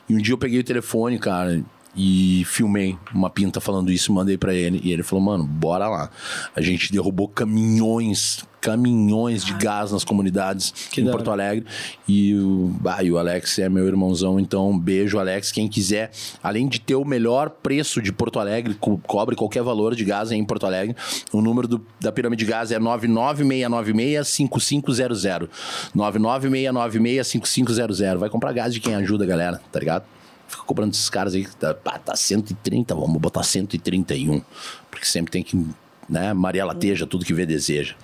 E 0.08 0.14
um 0.14 0.18
dia 0.18 0.32
eu 0.34 0.38
peguei 0.38 0.60
o 0.60 0.64
telefone, 0.64 1.18
cara. 1.18 1.62
E 1.96 2.44
filmei 2.46 2.96
uma 3.12 3.28
pinta 3.30 3.60
falando 3.60 3.90
isso, 3.90 4.12
mandei 4.12 4.38
pra 4.38 4.54
ele. 4.54 4.80
E 4.84 4.92
ele 4.92 5.02
falou, 5.02 5.24
mano, 5.24 5.42
bora 5.44 5.88
lá. 5.88 6.08
A 6.54 6.60
gente 6.60 6.92
derrubou 6.92 7.26
caminhões, 7.26 8.44
caminhões 8.60 9.42
de 9.44 9.52
gás 9.54 9.90
nas 9.90 10.04
comunidades 10.04 10.72
Que 10.92 11.00
em 11.00 11.10
Porto 11.10 11.30
Alegre. 11.32 11.66
E 12.06 12.34
o, 12.34 12.72
ah, 12.84 13.02
e 13.02 13.10
o 13.10 13.18
Alex 13.18 13.58
é 13.58 13.68
meu 13.68 13.84
irmãozão, 13.88 14.38
então 14.38 14.70
um 14.70 14.78
beijo, 14.78 15.18
Alex. 15.18 15.50
Quem 15.50 15.66
quiser, 15.66 16.12
além 16.40 16.68
de 16.68 16.78
ter 16.80 16.94
o 16.94 17.04
melhor 17.04 17.50
preço 17.50 18.00
de 18.00 18.12
Porto 18.12 18.38
Alegre, 18.38 18.74
co- 18.74 19.00
cobre 19.06 19.34
qualquer 19.34 19.62
valor 19.64 19.96
de 19.96 20.04
gás 20.04 20.30
em 20.30 20.44
Porto 20.44 20.66
Alegre. 20.66 20.94
O 21.32 21.40
número 21.40 21.66
do- 21.66 21.84
da 22.00 22.12
pirâmide 22.12 22.44
de 22.44 22.50
gás 22.50 22.70
é 22.70 22.78
99696-5500. 22.78 25.48
99696-5500. 25.96 28.18
Vai 28.18 28.30
comprar 28.30 28.52
gás 28.52 28.72
de 28.72 28.78
quem 28.80 28.94
ajuda, 28.94 29.26
galera, 29.26 29.60
tá 29.72 29.80
ligado? 29.80 30.04
Fica 30.48 30.62
cobrando 30.64 30.92
esses 30.92 31.10
caras 31.10 31.34
aí 31.34 31.46
tá, 31.46 31.74
pá, 31.74 31.98
tá 31.98 32.16
130, 32.16 32.94
vamos 32.94 33.20
botar 33.20 33.42
131. 33.42 34.42
Porque 34.90 35.06
sempre 35.06 35.30
tem 35.30 35.42
que, 35.42 35.64
né? 36.08 36.32
Maria 36.32 36.64
Lateja, 36.64 37.06
tudo 37.06 37.24
que 37.24 37.34
vê 37.34 37.44
deseja. 37.44 37.94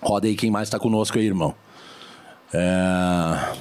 Roda 0.00 0.28
aí 0.28 0.36
quem 0.36 0.50
mais 0.50 0.70
tá 0.70 0.78
conosco 0.78 1.18
aí, 1.18 1.26
irmão. 1.26 1.54
É... 2.54 3.54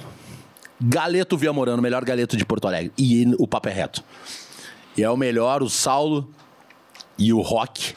Galeto 0.80 1.36
Viamorano, 1.38 1.82
melhor 1.82 2.06
galeto 2.06 2.38
de 2.38 2.46
Porto 2.46 2.68
Alegre. 2.68 2.94
E 2.98 3.36
o 3.38 3.48
papo 3.48 3.68
é 3.68 3.74
reto. 3.74 4.04
E 4.96 5.04
é 5.04 5.10
o 5.10 5.18
melhor, 5.18 5.62
o 5.64 5.70
Saulo 5.70 6.30
e 7.18 7.34
o 7.34 7.42
Rock. 7.42 7.96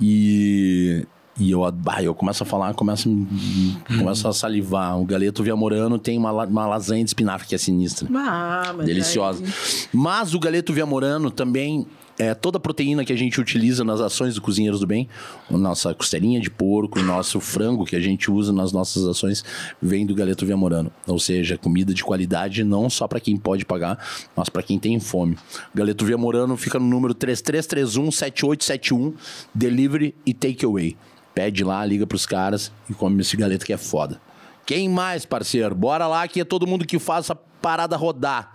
E, 0.00 1.06
e 1.38 1.50
eu, 1.50 1.70
bah, 1.72 2.02
eu 2.02 2.14
começo 2.14 2.42
a 2.42 2.46
falar, 2.46 2.74
começo, 2.74 3.08
a- 3.08 3.98
começo 3.98 4.28
a 4.28 4.32
salivar. 4.32 4.98
O 5.00 5.04
Galeto 5.04 5.42
Viamorano 5.42 5.98
tem 5.98 6.18
uma, 6.18 6.30
uma 6.44 6.66
lasanha 6.66 7.02
de 7.02 7.10
espinafre 7.10 7.48
que 7.48 7.54
é 7.54 7.58
sinistra. 7.58 8.08
Ah, 8.14 8.72
mas 8.76 8.86
Deliciosa. 8.86 9.42
aí- 9.44 9.50
Mas 9.92 10.34
o 10.34 10.40
galeto 10.40 10.72
viamorano 10.72 11.30
também 11.30 11.86
é 12.18 12.34
toda 12.34 12.58
a 12.58 12.60
proteína 12.60 13.04
que 13.06 13.12
a 13.12 13.16
gente 13.16 13.40
utiliza 13.40 13.82
nas 13.82 13.98
ações 14.00 14.34
do 14.34 14.42
Cozinheiros 14.42 14.80
do 14.80 14.86
Bem, 14.86 15.08
nossa 15.50 15.94
costelinha 15.94 16.38
de 16.38 16.50
porco, 16.50 17.00
o 17.00 17.02
nosso 17.02 17.40
frango 17.40 17.86
que 17.86 17.96
a 17.96 18.00
gente 18.00 18.30
usa 18.30 18.52
nas 18.52 18.70
nossas 18.70 19.06
ações, 19.06 19.42
vem 19.80 20.04
do 20.04 20.14
galeto 20.14 20.44
viamorano. 20.44 20.92
Ou 21.06 21.18
seja, 21.18 21.56
comida 21.56 21.94
de 21.94 22.04
qualidade 22.04 22.62
não 22.62 22.90
só 22.90 23.08
para 23.08 23.18
quem 23.18 23.38
pode 23.38 23.64
pagar, 23.64 23.98
mas 24.36 24.50
para 24.50 24.62
quem 24.62 24.78
tem 24.78 25.00
fome. 25.00 25.36
O 25.74 25.78
galeto 25.78 26.04
viamorano 26.04 26.54
fica 26.58 26.78
no 26.78 26.86
número 26.86 27.14
3331-7871, 27.14 29.14
delivery 29.54 30.14
e 30.26 30.34
takeaway. 30.34 30.94
Pede 31.34 31.64
lá, 31.64 31.84
liga 31.84 32.06
pros 32.06 32.26
caras 32.26 32.70
e 32.88 32.94
come 32.94 33.20
esse 33.20 33.36
galeto 33.36 33.64
que 33.64 33.72
é 33.72 33.78
foda. 33.78 34.20
Quem 34.66 34.88
mais, 34.88 35.24
parceiro? 35.24 35.74
Bora 35.74 36.06
lá 36.06 36.26
que 36.28 36.40
é 36.40 36.44
todo 36.44 36.66
mundo 36.66 36.86
que 36.86 36.98
faz 36.98 37.26
essa 37.26 37.34
parada 37.34 37.96
rodar. 37.96 38.54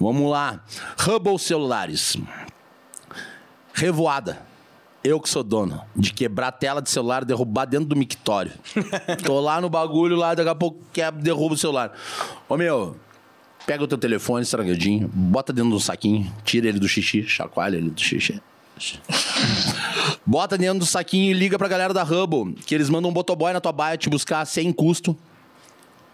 Vamos 0.00 0.30
lá. 0.30 0.62
Hubble 1.06 1.38
Celulares. 1.38 2.16
Revoada. 3.72 4.46
Eu 5.02 5.20
que 5.20 5.28
sou 5.28 5.44
dono 5.44 5.80
de 5.94 6.12
quebrar 6.12 6.48
a 6.48 6.52
tela 6.52 6.82
de 6.82 6.90
celular 6.90 7.24
derrubar 7.24 7.66
dentro 7.66 7.86
do 7.86 7.96
mictório. 7.96 8.52
Tô 9.24 9.40
lá 9.40 9.60
no 9.60 9.70
bagulho, 9.70 10.16
lá 10.16 10.34
daqui 10.34 10.48
a 10.48 10.54
pouco 10.54 10.82
quebra, 10.92 11.22
derruba 11.22 11.54
o 11.54 11.58
celular. 11.58 11.92
Ô 12.48 12.56
meu, 12.56 12.96
pega 13.64 13.84
o 13.84 13.86
teu 13.86 13.96
telefone 13.96 14.42
estragadinho, 14.42 15.08
bota 15.08 15.52
dentro 15.52 15.70
de 15.70 15.76
um 15.76 15.80
saquinho, 15.80 16.30
tira 16.44 16.68
ele 16.68 16.80
do 16.80 16.88
xixi, 16.88 17.22
chacoalha 17.22 17.76
ele 17.76 17.90
do 17.90 18.00
xixi. 18.00 18.42
Bota 20.26 20.56
dentro 20.58 20.80
do 20.80 20.86
saquinho 20.86 21.30
e 21.30 21.34
liga 21.34 21.58
pra 21.58 21.68
galera 21.68 21.92
da 21.94 22.02
Hubble, 22.02 22.54
que 22.54 22.74
eles 22.74 22.88
mandam 22.88 23.10
um 23.10 23.14
motoboy 23.14 23.52
na 23.52 23.60
tua 23.60 23.72
baia 23.72 23.96
te 23.96 24.08
buscar 24.08 24.44
sem 24.46 24.72
custo. 24.72 25.16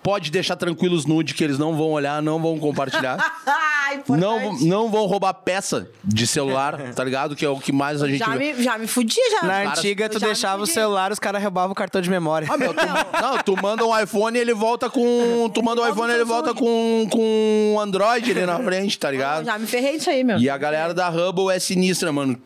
Pode 0.03 0.31
deixar 0.31 0.55
tranquilos 0.57 1.07
nude, 1.07 1.33
que 1.33 1.43
eles 1.43 1.59
não 1.59 1.75
vão 1.75 1.93
olhar, 1.93 2.21
não 2.23 2.41
vão 2.41 2.59
compartilhar. 2.59 3.17
Ah, 3.87 3.97
importante. 3.97 4.19
não, 4.19 4.59
não 4.85 4.91
vão 4.91 5.05
roubar 5.05 5.35
peça 5.35 5.91
de 6.03 6.27
celular, 6.27 6.79
tá 6.97 7.05
ligado? 7.05 7.37
Que 7.37 7.45
é 7.45 7.49
o 7.51 7.61
que 7.61 7.71
mais 7.71 8.03
a 8.03 8.09
gente 8.09 8.19
Já 8.19 8.35
vê. 8.35 8.55
me, 8.55 8.63
já 8.63 8.79
me 8.79 8.87
fudia, 8.87 9.23
já. 9.31 9.47
Na 9.47 9.53
Cara, 9.53 9.71
antiga, 9.79 10.09
tu 10.09 10.19
já 10.19 10.27
deixava 10.27 10.63
o 10.63 10.67
fudi. 10.67 10.73
celular, 10.73 11.13
os 11.13 11.19
caras 11.19 11.43
roubavam 11.43 11.73
o 11.73 11.75
cartão 11.75 12.01
de 12.01 12.09
memória. 12.09 12.49
Ah, 12.51 12.57
meu, 12.57 12.73
tu, 12.73 12.81
não, 12.87 13.39
tu 13.45 13.63
manda 13.63 13.85
um 13.85 14.01
iPhone 14.01 14.39
e 14.39 14.41
ele 14.41 14.55
volta 14.55 14.89
com. 14.89 15.51
Tu 15.53 15.63
manda 15.63 15.83
um 15.83 15.89
iPhone 15.89 16.11
e 16.11 16.15
ele 16.15 16.25
volta 16.25 16.55
com, 16.55 17.07
com 17.11 17.75
um 17.75 17.79
Android 17.79 18.31
ali 18.31 18.47
na 18.47 18.59
frente, 18.59 18.99
tá 18.99 19.09
Eu 19.09 19.13
ligado? 19.13 19.45
já 19.45 19.59
me 19.59 19.67
ferrei 19.67 19.99
disso 19.99 20.09
aí, 20.09 20.25
meu. 20.25 20.39
E 20.39 20.49
a 20.49 20.57
galera 20.57 20.95
da 20.95 21.11
Hubble 21.11 21.51
é 21.55 21.59
sinistra, 21.59 22.11
mano. 22.11 22.41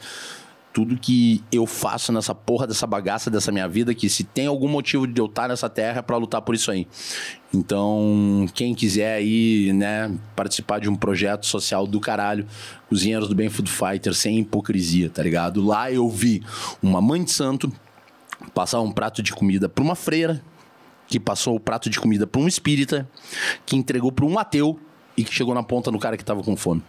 tudo 0.78 0.95
que 0.95 1.43
eu 1.51 1.65
faço 1.65 2.13
nessa 2.13 2.36
porra 2.36 2.67
dessa 2.67 2.86
bagaça 2.86 3.32
dessa 3.32 3.51
minha 3.51 3.67
vida, 3.67 3.95
que 3.95 4.07
se 4.07 4.23
tem 4.23 4.45
algum 4.45 4.67
motivo 4.67 5.07
de 5.07 5.19
eu 5.19 5.25
estar 5.25 5.47
nessa 5.47 5.67
terra 5.67 5.97
é 5.97 6.01
pra 6.03 6.17
lutar 6.17 6.39
por 6.43 6.53
isso 6.53 6.69
aí. 6.69 6.88
Então, 7.51 8.45
quem 8.53 8.75
quiser 8.75 9.15
aí, 9.15 9.73
né, 9.73 10.15
participar 10.36 10.80
de 10.80 10.88
um 10.88 10.95
projeto 10.95 11.47
social 11.47 11.88
do 11.88 11.99
caralho, 11.99 12.45
Cozinheiros 12.88 13.28
do 13.28 13.34
Bem 13.34 13.49
Food 13.49 13.71
Fighter, 13.71 14.13
sem 14.13 14.38
hipocrisia, 14.38 15.09
tá 15.09 15.23
ligado? 15.23 15.65
Lá 15.65 15.91
eu 15.91 16.07
vi 16.07 16.43
uma 16.80 17.01
mãe 17.01 17.23
de 17.23 17.32
santo 17.32 17.73
passar 18.53 18.80
um 18.80 18.91
prato 18.91 19.23
de 19.23 19.34
comida 19.34 19.67
pra 19.67 19.84
uma 19.84 19.95
freira, 19.95 20.43
que 21.07 21.19
passou 21.19 21.55
o 21.55 21.59
prato 21.59 21.89
de 21.89 21.99
comida 21.99 22.28
pra 22.28 22.39
um 22.39 22.47
espírita, 22.47 23.09
que 23.65 23.75
entregou 23.75 24.11
pra 24.11 24.25
um 24.25 24.38
ateu 24.38 24.80
e 25.17 25.23
que 25.23 25.34
chegou 25.34 25.55
na 25.55 25.63
ponta 25.63 25.89
do 25.89 25.97
cara 25.97 26.15
que 26.15 26.23
tava 26.23 26.43
com 26.43 26.55
fome. 26.55 26.84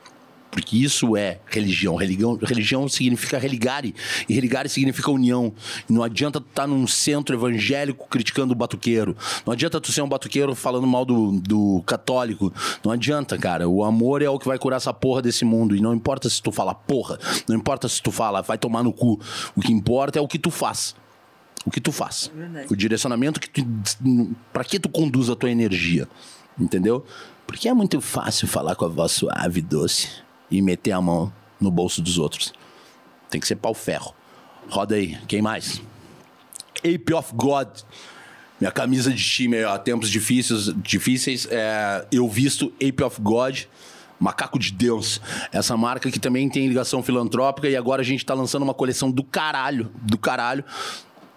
Porque 0.51 0.77
isso 0.77 1.17
é 1.17 1.41
religião. 1.47 1.95
Religião, 1.97 2.37
religião 2.37 2.89
significa 2.89 3.39
religare. 3.39 3.95
E 4.29 4.35
religare 4.35 4.69
significa 4.69 5.11
união. 5.11 5.53
Não 5.89 6.03
adianta 6.03 6.41
tu 6.41 6.47
estar 6.49 6.67
num 6.67 6.87
centro 6.87 7.37
evangélico 7.37 8.09
criticando 8.09 8.53
o 8.53 8.57
batuqueiro. 8.57 9.17
Não 9.45 9.53
adianta 9.53 9.81
tu 9.81 9.93
ser 9.93 10.03
um 10.03 10.09
batuqueiro 10.09 10.55
falando 10.55 10.87
mal 10.87 11.05
do, 11.05 11.33
do 11.41 11.83
católico. 11.87 12.53
Não 12.83 12.93
adianta, 12.93 13.37
cara. 13.37 13.69
O 13.69 13.85
amor 13.85 14.23
é 14.23 14.29
o 14.29 14.39
que 14.39 14.49
vai 14.49 14.59
curar 14.59 14.77
essa 14.77 14.93
porra 14.93 15.21
desse 15.21 15.45
mundo. 15.45 15.77
E 15.77 15.81
não 15.81 15.95
importa 15.95 16.29
se 16.29 16.43
tu 16.43 16.51
fala 16.51 16.75
porra. 16.75 17.19
Não 17.47 17.55
importa 17.55 17.89
se 17.89 18.03
tu 18.03 18.11
fala 18.11 18.41
vai 18.41 18.57
tomar 18.57 18.83
no 18.83 18.93
cu. 18.93 19.21
O 19.55 19.61
que 19.61 19.73
importa 19.73 20.19
é 20.19 20.23
o 20.23 20.29
que 20.29 20.39
tu 20.39 20.51
faz. 20.51 20.95
O 21.67 21.71
que 21.71 21.81
tu 21.81 21.93
faz. 21.93 22.31
O 22.71 22.77
direcionamento 22.77 23.39
que 23.39 23.49
tu. 23.49 23.67
Pra 24.53 24.65
que 24.65 24.81
tu 24.81 24.89
conduz 24.89 25.29
a 25.29 25.37
tua 25.37 25.51
energia. 25.51 26.09
Entendeu? 26.59 27.05
Porque 27.47 27.69
é 27.69 27.75
muito 27.75 28.01
fácil 28.01 28.49
falar 28.49 28.75
com 28.75 28.85
a 28.85 28.89
voz 28.89 29.13
suave 29.13 29.61
e 29.61 29.63
doce 29.63 30.28
e 30.51 30.63
meter 30.63 30.93
a 30.93 31.01
mão 31.01 31.33
no 31.61 31.71
bolso 31.71 32.01
dos 32.01 32.19
outros. 32.19 32.53
Tem 33.31 33.41
que 33.41 33.47
ser 33.47 33.57
pau 33.57 33.75
ferro. 33.75 34.15
Roda 34.69 34.95
aí, 34.95 35.19
quem 35.27 35.43
mais? 35.43 35.83
Ape 36.79 37.15
of 37.15 37.33
God. 37.35 37.69
Minha 38.61 38.73
camisa 38.73 39.13
de 39.13 39.23
time, 39.23 39.63
ó, 39.65 39.79
tempos 39.79 40.11
difíceis, 40.11 40.73
difíceis 40.77 41.47
é, 41.51 42.07
eu 42.11 42.29
visto 42.29 42.73
Ape 42.77 43.03
of 43.03 43.21
God. 43.21 43.61
Macaco 44.19 44.59
de 44.59 44.73
Deus. 44.73 45.21
Essa 45.53 45.77
marca 45.77 46.11
que 46.11 46.19
também 46.19 46.49
tem 46.49 46.67
ligação 46.67 47.03
filantrópica 47.03 47.69
e 47.69 47.77
agora 47.77 48.03
a 48.03 48.05
gente 48.05 48.27
tá 48.27 48.35
lançando 48.35 48.63
uma 48.63 48.75
coleção 48.75 49.11
do 49.11 49.23
caralho, 49.23 49.93
do 50.03 50.19
caralho. 50.19 50.65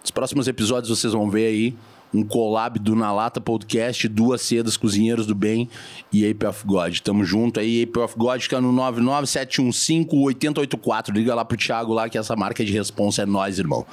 Nos 0.02 0.10
próximos 0.10 0.48
episódios 0.48 0.90
vocês 0.90 1.14
vão 1.14 1.30
ver 1.30 1.46
aí 1.46 1.78
um 2.14 2.24
collab 2.24 2.80
do 2.80 2.96
Na 2.96 3.12
Lata 3.12 3.42
Podcast, 3.42 4.08
duas 4.08 4.42
sedas, 4.42 4.78
Cozinheiros 4.78 5.26
do 5.26 5.34
Bem 5.36 5.70
e 6.12 6.30
Ape 6.30 6.46
of 6.46 6.64
God. 6.66 7.00
Tamo 7.00 7.24
junto 7.24 7.60
aí, 7.60 7.84
Ape 7.84 8.00
of 8.00 8.16
God 8.18 8.42
fica 8.42 8.62
no 8.62 8.74
99715-8084. 8.74 11.14
Liga 11.14 11.36
lá 11.36 11.46
pro 11.46 11.58
Thiago 11.58 11.94
lá 11.94 12.10
que 12.10 12.18
essa 12.18 12.36
marca 12.36 12.66
de 12.66 12.74
responsa 12.74 13.22
é 13.24 13.26
nós, 13.26 13.60
irmão. 13.60 13.86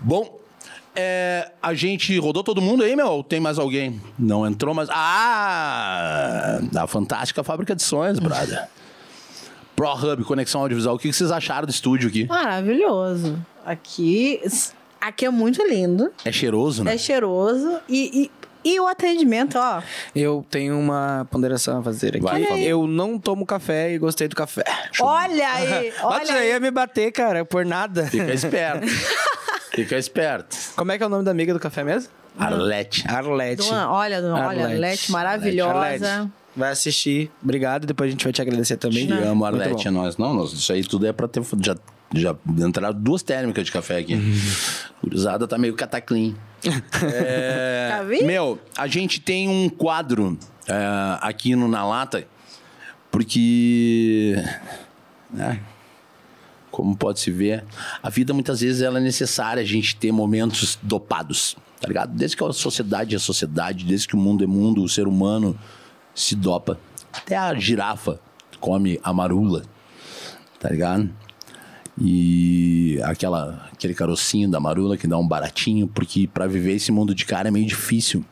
Bom, 0.00 0.40
é, 0.94 1.50
a 1.60 1.74
gente 1.74 2.16
rodou 2.18 2.44
todo 2.44 2.60
mundo 2.60 2.84
aí, 2.84 2.94
meu? 2.94 3.22
Tem 3.22 3.40
mais 3.40 3.58
alguém? 3.58 3.98
Não 4.18 4.46
entrou, 4.46 4.74
mas. 4.74 4.90
Ah! 4.90 6.60
A 6.76 6.86
fantástica 6.86 7.42
fábrica 7.42 7.74
de 7.74 7.82
sonhos, 7.82 8.18
brother. 8.20 8.68
ProHub, 9.74 10.22
conexão 10.24 10.60
audiovisual. 10.60 10.94
O 10.94 10.98
que 10.98 11.12
vocês 11.12 11.32
acharam 11.32 11.66
do 11.66 11.70
estúdio 11.70 12.08
aqui? 12.08 12.26
Maravilhoso. 12.26 13.36
Aqui, 13.66 14.40
aqui 15.08 15.26
é 15.26 15.30
muito 15.30 15.62
lindo. 15.66 16.10
É 16.24 16.32
cheiroso, 16.32 16.84
né? 16.84 16.94
É 16.94 16.98
cheiroso. 16.98 17.78
E, 17.88 18.30
e, 18.64 18.70
e 18.72 18.80
o 18.80 18.86
atendimento, 18.86 19.58
ó. 19.58 19.82
Eu 20.14 20.44
tenho 20.50 20.78
uma 20.78 21.26
ponderação 21.30 21.78
a 21.80 21.82
fazer 21.82 22.08
aqui. 22.16 22.20
Vai, 22.20 22.42
eu 22.62 22.86
não 22.86 23.18
tomo 23.18 23.44
café 23.44 23.92
e 23.92 23.98
gostei 23.98 24.26
do 24.28 24.34
café. 24.36 24.64
Olha 25.00 25.48
aí, 25.48 25.92
Olha 26.02 26.20
olha 26.22 26.34
aí, 26.34 26.48
ia 26.48 26.60
me 26.60 26.70
bater, 26.70 27.12
cara, 27.12 27.44
por 27.44 27.64
nada. 27.64 28.06
Fica 28.06 28.32
esperto. 28.32 28.86
Fica 29.74 29.96
esperto. 29.98 30.56
Como 30.76 30.92
é 30.92 30.96
que 30.98 31.02
é 31.02 31.06
o 31.06 31.10
nome 31.10 31.24
da 31.24 31.30
amiga 31.32 31.52
do 31.52 31.58
café 31.58 31.82
mesmo? 31.82 32.10
Arlete. 32.38 33.04
Arlete. 33.08 33.68
Dona- 33.68 33.90
olha, 33.90 34.20
dona- 34.22 34.48
olha, 34.48 34.64
Arlete, 34.66 35.10
maravilhosa. 35.10 35.72
Arlete. 35.72 36.32
Vai 36.56 36.70
assistir. 36.70 37.30
Obrigado. 37.42 37.84
Depois 37.86 38.08
a 38.08 38.10
gente 38.12 38.22
vai 38.22 38.32
te 38.32 38.40
agradecer 38.40 38.76
também. 38.76 39.06
Te 39.08 39.12
amo, 39.12 39.44
Arlete, 39.44 39.88
é 39.88 39.90
nós. 39.90 40.16
Não, 40.16 40.32
nós, 40.32 40.52
isso 40.52 40.72
aí 40.72 40.84
tudo 40.84 41.06
é 41.06 41.12
pra 41.12 41.26
ter. 41.26 41.42
Já, 41.60 41.74
já 42.20 42.34
entraram 42.58 42.94
duas 42.98 43.22
térmicas 43.22 43.64
de 43.64 43.72
café 43.72 43.98
aqui. 43.98 44.16
Gurizada 45.02 45.46
tá 45.46 45.58
meio 45.58 45.74
cataclim. 45.74 46.36
É, 47.12 47.88
Tá 47.90 48.02
vendo? 48.02 48.24
meu, 48.24 48.58
a 48.76 48.86
gente 48.86 49.20
tem 49.20 49.48
um 49.48 49.68
quadro 49.68 50.38
é, 50.66 50.74
aqui 51.20 51.54
no 51.54 51.68
Na 51.68 51.84
Lata, 51.86 52.26
porque. 53.10 54.34
né, 55.30 55.60
como 56.70 56.96
pode 56.96 57.20
se 57.20 57.30
ver, 57.30 57.62
a 58.02 58.10
vida 58.10 58.34
muitas 58.34 58.60
vezes 58.60 58.82
ela 58.82 58.98
é 58.98 59.02
necessária 59.02 59.62
a 59.62 59.66
gente 59.66 59.94
ter 59.94 60.10
momentos 60.10 60.76
dopados, 60.82 61.56
tá 61.80 61.86
ligado? 61.86 62.12
Desde 62.16 62.36
que 62.36 62.42
a 62.42 62.52
sociedade 62.52 63.14
é 63.14 63.18
sociedade, 63.18 63.84
desde 63.84 64.08
que 64.08 64.16
o 64.16 64.18
mundo 64.18 64.42
é 64.42 64.46
mundo, 64.46 64.82
o 64.82 64.88
ser 64.88 65.06
humano 65.06 65.56
se 66.14 66.34
dopa. 66.34 66.80
Até 67.12 67.36
a 67.36 67.54
girafa 67.54 68.18
come 68.58 68.98
a 69.04 69.12
marula, 69.12 69.62
tá 70.58 70.68
ligado? 70.70 71.08
E 72.00 72.98
aquela, 73.04 73.68
aquele 73.72 73.94
carocinho 73.94 74.50
da 74.50 74.58
marula 74.58 74.96
que 74.96 75.06
dá 75.06 75.16
um 75.16 75.26
baratinho, 75.26 75.86
porque 75.86 76.26
para 76.26 76.46
viver 76.46 76.74
esse 76.74 76.90
mundo 76.90 77.14
de 77.14 77.24
cara 77.24 77.48
é 77.48 77.50
meio 77.50 77.66
difícil. 77.66 78.24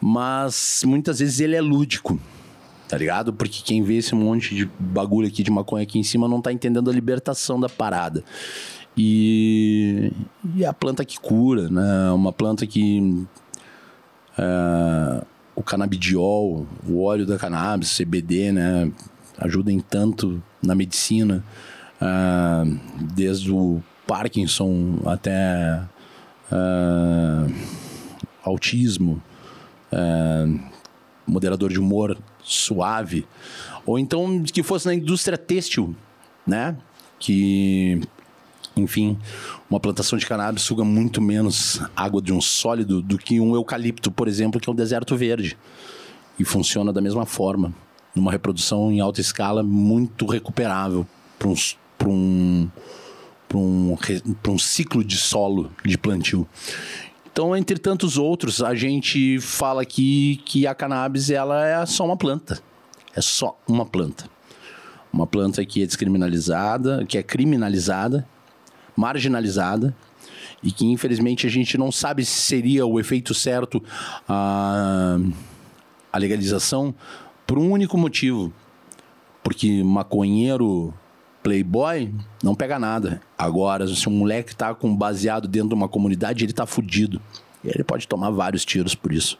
Mas 0.00 0.82
muitas 0.84 1.20
vezes 1.20 1.38
ele 1.38 1.54
é 1.54 1.60
lúdico, 1.60 2.20
tá 2.88 2.98
ligado? 2.98 3.32
Porque 3.32 3.62
quem 3.64 3.82
vê 3.82 3.98
esse 3.98 4.14
monte 4.14 4.54
de 4.54 4.68
bagulho 4.78 5.28
aqui 5.28 5.42
de 5.42 5.50
maconha 5.50 5.84
aqui 5.84 5.98
em 5.98 6.02
cima 6.02 6.26
não 6.26 6.42
tá 6.42 6.52
entendendo 6.52 6.90
a 6.90 6.92
libertação 6.92 7.60
da 7.60 7.68
parada. 7.68 8.24
E, 8.96 10.12
e 10.56 10.64
a 10.64 10.72
planta 10.72 11.04
que 11.04 11.18
cura, 11.18 11.68
né? 11.68 12.10
Uma 12.10 12.32
planta 12.32 12.66
que. 12.66 13.24
é, 14.36 15.24
o 15.54 15.62
canabidiol, 15.62 16.66
o 16.88 17.02
óleo 17.02 17.26
da 17.26 17.38
cannabis, 17.38 17.96
CBD, 17.96 18.50
né? 18.50 18.90
Ajuda 19.38 19.70
em 19.70 19.80
tanto 19.80 20.42
na 20.62 20.74
medicina, 20.74 21.44
ah, 22.00 22.64
desde 23.14 23.52
o 23.52 23.82
Parkinson 24.06 25.00
até 25.04 25.82
ah, 26.50 27.46
autismo, 28.42 29.22
ah, 29.92 30.46
moderador 31.26 31.70
de 31.70 31.78
humor 31.78 32.18
suave, 32.42 33.26
ou 33.86 33.98
então 33.98 34.42
que 34.42 34.62
fosse 34.62 34.86
na 34.86 34.94
indústria 34.94 35.38
têxtil, 35.38 35.94
né? 36.46 36.76
Que, 37.18 38.00
enfim, 38.76 39.18
uma 39.68 39.78
plantação 39.78 40.18
de 40.18 40.26
cannabis 40.26 40.62
suga 40.62 40.82
muito 40.84 41.20
menos 41.20 41.80
água 41.94 42.20
de 42.20 42.32
um 42.32 42.40
sólido 42.40 43.02
do 43.02 43.18
que 43.18 43.38
um 43.38 43.54
eucalipto, 43.54 44.10
por 44.10 44.26
exemplo, 44.26 44.60
que 44.60 44.68
é 44.68 44.72
um 44.72 44.76
deserto 44.76 45.16
verde. 45.16 45.56
E 46.38 46.44
funciona 46.44 46.92
da 46.92 47.00
mesma 47.00 47.26
forma, 47.26 47.74
numa 48.14 48.32
reprodução 48.32 48.90
em 48.90 49.00
alta 49.00 49.20
escala 49.20 49.62
muito 49.62 50.24
recuperável 50.24 51.06
para 51.38 51.48
um, 51.48 51.54
pra 52.00 52.08
um, 52.08 52.70
pra 53.46 53.58
um, 53.58 53.96
um 54.48 54.58
ciclo 54.58 55.04
de 55.04 55.18
solo 55.18 55.70
de 55.84 55.98
plantio. 55.98 56.48
Então, 57.30 57.54
entre 57.54 57.78
tantos 57.78 58.16
outros, 58.16 58.62
a 58.62 58.74
gente 58.74 59.38
fala 59.38 59.82
aqui 59.82 60.40
que 60.46 60.66
a 60.66 60.74
cannabis 60.74 61.30
ela 61.30 61.64
é 61.64 61.84
só 61.84 62.06
uma 62.06 62.16
planta. 62.16 62.60
É 63.14 63.20
só 63.20 63.56
uma 63.68 63.84
planta. 63.84 64.24
Uma 65.12 65.26
planta 65.26 65.64
que 65.64 65.82
é 65.82 65.86
descriminalizada, 65.86 67.04
que 67.04 67.18
é 67.18 67.22
criminalizada, 67.22 68.26
marginalizada 68.96 69.94
e 70.62 70.72
que 70.72 70.86
infelizmente 70.86 71.46
a 71.46 71.50
gente 71.50 71.76
não 71.76 71.92
sabe 71.92 72.24
se 72.24 72.40
seria 72.40 72.86
o 72.86 72.98
efeito 72.98 73.34
certo 73.34 73.82
a, 74.28 75.18
a 76.12 76.18
legalização 76.18 76.94
por 77.46 77.58
um 77.58 77.70
único 77.70 77.98
motivo. 77.98 78.52
Porque 79.42 79.82
maconheiro 79.82 80.94
playboy 81.42 82.12
não 82.42 82.54
pega 82.54 82.78
nada. 82.78 83.20
Agora, 83.36 83.86
se 83.86 84.08
um 84.08 84.12
moleque 84.12 84.54
tá 84.54 84.74
com 84.74 84.94
baseado 84.94 85.48
dentro 85.48 85.70
de 85.70 85.74
uma 85.74 85.88
comunidade, 85.88 86.44
ele 86.44 86.52
tá 86.52 86.66
fudido. 86.66 87.20
Ele 87.64 87.84
pode 87.84 88.08
tomar 88.08 88.30
vários 88.30 88.64
tiros 88.64 88.94
por 88.94 89.12
isso. 89.12 89.38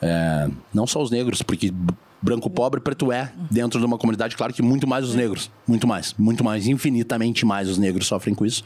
É, 0.00 0.48
não 0.72 0.86
só 0.86 1.02
os 1.02 1.10
negros, 1.10 1.42
porque 1.42 1.72
branco 2.20 2.48
pobre, 2.48 2.80
preto 2.80 3.12
é, 3.12 3.32
dentro 3.50 3.78
de 3.78 3.86
uma 3.86 3.98
comunidade, 3.98 4.36
claro 4.36 4.52
que 4.52 4.62
muito 4.62 4.86
mais 4.86 5.04
os 5.04 5.14
negros. 5.14 5.50
Muito 5.66 5.86
mais, 5.86 6.14
muito 6.18 6.42
mais, 6.42 6.66
infinitamente 6.66 7.44
mais 7.44 7.68
os 7.68 7.78
negros 7.78 8.06
sofrem 8.06 8.34
com 8.34 8.44
isso. 8.44 8.64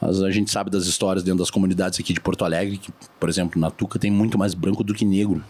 Mas 0.00 0.22
a 0.22 0.30
gente 0.30 0.50
sabe 0.50 0.70
das 0.70 0.86
histórias 0.86 1.24
dentro 1.24 1.38
das 1.38 1.50
comunidades 1.50 1.98
aqui 1.98 2.12
de 2.12 2.20
Porto 2.20 2.44
Alegre, 2.44 2.76
que, 2.76 2.92
por 3.18 3.28
exemplo, 3.28 3.60
na 3.60 3.70
Tuca 3.70 3.98
tem 3.98 4.10
muito 4.10 4.38
mais 4.38 4.54
branco 4.54 4.84
do 4.84 4.92
que 4.94 5.04
negro. 5.04 5.42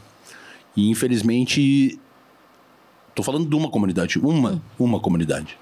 E 0.76 0.90
infelizmente, 0.90 1.98
tô 3.14 3.22
falando 3.22 3.48
de 3.48 3.56
uma 3.56 3.68
comunidade, 3.68 4.18
uma, 4.18 4.62
uma 4.78 5.00
comunidade. 5.00 5.58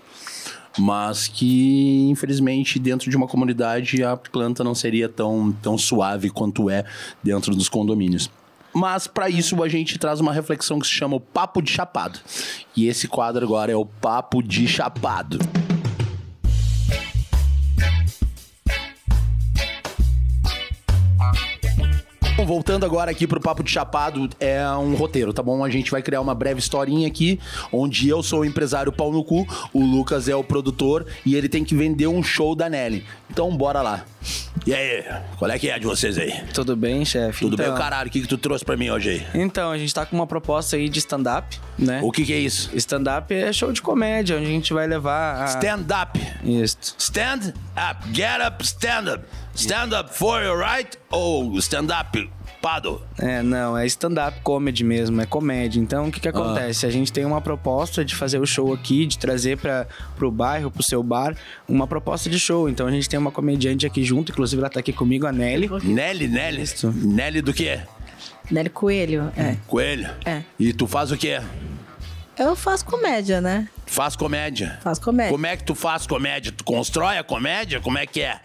Mas 0.78 1.28
que, 1.28 2.08
infelizmente, 2.10 2.78
dentro 2.78 3.08
de 3.10 3.16
uma 3.16 3.28
comunidade 3.28 4.02
a 4.02 4.16
planta 4.16 4.64
não 4.64 4.74
seria 4.74 5.08
tão, 5.08 5.52
tão 5.62 5.78
suave 5.78 6.30
quanto 6.30 6.68
é 6.68 6.84
dentro 7.22 7.54
dos 7.54 7.68
condomínios. 7.68 8.30
Mas 8.74 9.06
para 9.06 9.30
isso 9.30 9.62
a 9.62 9.68
gente 9.68 9.98
traz 9.98 10.18
uma 10.18 10.32
reflexão 10.32 10.80
que 10.80 10.86
se 10.86 10.92
chama 10.92 11.14
o 11.14 11.20
Papo 11.20 11.62
de 11.62 11.70
Chapado. 11.70 12.18
E 12.76 12.88
esse 12.88 13.06
quadro 13.06 13.44
agora 13.44 13.70
é 13.70 13.76
o 13.76 13.86
Papo 13.86 14.42
de 14.42 14.66
Chapado. 14.66 15.38
Bom, 22.36 22.44
Voltando 22.46 22.84
agora 22.84 23.10
aqui 23.12 23.26
pro 23.28 23.40
Papo 23.40 23.62
de 23.62 23.70
Chapado, 23.70 24.28
é 24.40 24.66
um 24.72 24.94
roteiro, 24.96 25.32
tá 25.32 25.40
bom? 25.42 25.64
A 25.64 25.70
gente 25.70 25.90
vai 25.90 26.02
criar 26.02 26.20
uma 26.20 26.34
breve 26.34 26.58
historinha 26.58 27.06
aqui, 27.06 27.38
onde 27.72 28.08
eu 28.08 28.22
sou 28.24 28.40
o 28.40 28.44
empresário 28.44 28.90
pau 28.90 29.12
no 29.12 29.22
cu, 29.22 29.46
o 29.72 29.80
Lucas 29.84 30.28
é 30.28 30.34
o 30.34 30.42
produtor 30.42 31.06
e 31.24 31.36
ele 31.36 31.48
tem 31.48 31.62
que 31.64 31.76
vender 31.76 32.08
um 32.08 32.22
show 32.24 32.56
da 32.56 32.68
Nelly. 32.68 33.04
Então, 33.30 33.56
bora 33.56 33.80
lá. 33.82 34.04
E 34.66 34.74
aí, 34.74 35.04
qual 35.38 35.48
é 35.50 35.58
que 35.58 35.68
é 35.70 35.78
de 35.78 35.86
vocês 35.86 36.18
aí? 36.18 36.32
Tudo 36.52 36.74
bem, 36.74 37.04
chefe? 37.04 37.40
Tudo 37.44 37.56
bem, 37.56 37.66
Então- 37.66 37.76
o 37.76 37.78
caralho? 37.78 38.08
O 38.08 38.10
que, 38.12 38.20
que 38.22 38.28
tu 38.28 38.38
trouxe 38.38 38.64
pra 38.64 38.76
mim 38.76 38.90
hoje 38.90 39.10
aí? 39.10 39.40
Então, 39.40 39.70
a 39.70 39.78
gente 39.78 39.94
tá 39.94 40.04
com 40.04 40.16
uma 40.16 40.26
proposta 40.26 40.74
aí 40.76 40.88
de 40.88 40.98
stand-up, 40.98 41.58
né? 41.78 42.00
O 42.02 42.10
que, 42.10 42.24
que 42.24 42.32
é 42.32 42.38
isso? 42.38 42.70
Stand-up 42.74 43.32
é 43.32 43.52
show 43.52 43.72
de 43.72 43.80
comédia, 43.80 44.36
onde 44.36 44.46
a 44.46 44.50
gente 44.50 44.72
vai 44.72 44.86
levar 44.88 45.42
a... 45.42 45.44
Stand 45.46 45.86
up. 46.02 46.20
Isso. 46.42 46.96
Stand 46.98 47.52
up. 47.76 48.12
Get 48.12 48.40
up, 48.44 48.64
stand 48.64 49.14
up. 49.14 49.24
Stand 49.54 49.98
up 49.98 50.12
for 50.12 50.42
your 50.42 50.58
right 50.58 50.98
ou 51.10 51.56
stand 51.58 51.88
up 51.92 52.30
paddle? 52.64 53.02
É, 53.18 53.42
não, 53.42 53.76
é 53.76 53.84
stand-up 53.84 54.40
comedy 54.42 54.82
mesmo, 54.82 55.20
é 55.20 55.26
comédia. 55.26 55.78
Então, 55.78 56.08
o 56.08 56.10
que 56.10 56.18
que 56.18 56.28
acontece? 56.28 56.86
A 56.86 56.90
gente 56.90 57.12
tem 57.12 57.24
uma 57.26 57.40
proposta 57.40 58.02
de 58.02 58.14
fazer 58.14 58.38
o 58.38 58.46
show 58.46 58.72
aqui, 58.72 59.04
de 59.04 59.18
trazer 59.18 59.58
para 59.58 59.86
pro 60.16 60.30
bairro, 60.30 60.70
pro 60.70 60.82
seu 60.82 61.02
bar, 61.02 61.36
uma 61.68 61.86
proposta 61.86 62.30
de 62.30 62.40
show. 62.40 62.66
Então, 62.66 62.86
a 62.86 62.90
gente 62.90 63.06
tem 63.06 63.18
uma 63.18 63.30
comediante 63.30 63.86
aqui 63.86 64.02
junto, 64.02 64.32
inclusive 64.32 64.60
ela 64.60 64.70
tá 64.70 64.80
aqui 64.80 64.94
comigo, 64.94 65.26
a 65.26 65.32
Nelly. 65.32 65.68
Nelly, 65.82 66.26
Nelly. 66.26 66.62
Isso. 66.62 66.90
Nelly 66.90 67.42
do 67.42 67.52
quê? 67.52 67.80
Nelly 68.50 68.70
Coelho, 68.70 69.30
é. 69.36 69.56
Coelho. 69.66 70.10
É. 70.24 70.42
E 70.58 70.72
tu 70.72 70.86
faz 70.86 71.10
o 71.12 71.18
quê? 71.18 71.40
Eu 72.38 72.56
faço 72.56 72.84
comédia, 72.84 73.40
né? 73.40 73.68
Faz 73.86 74.16
comédia. 74.16 74.78
Faço 74.82 75.00
comédia. 75.00 75.30
Como 75.30 75.46
é 75.46 75.56
que 75.56 75.64
tu 75.64 75.74
faz 75.74 76.06
comédia? 76.06 76.50
Tu 76.50 76.64
constrói 76.64 77.18
a 77.18 77.22
comédia? 77.22 77.80
Como 77.80 77.96
é 77.98 78.06
que 78.06 78.22
é? 78.22 78.40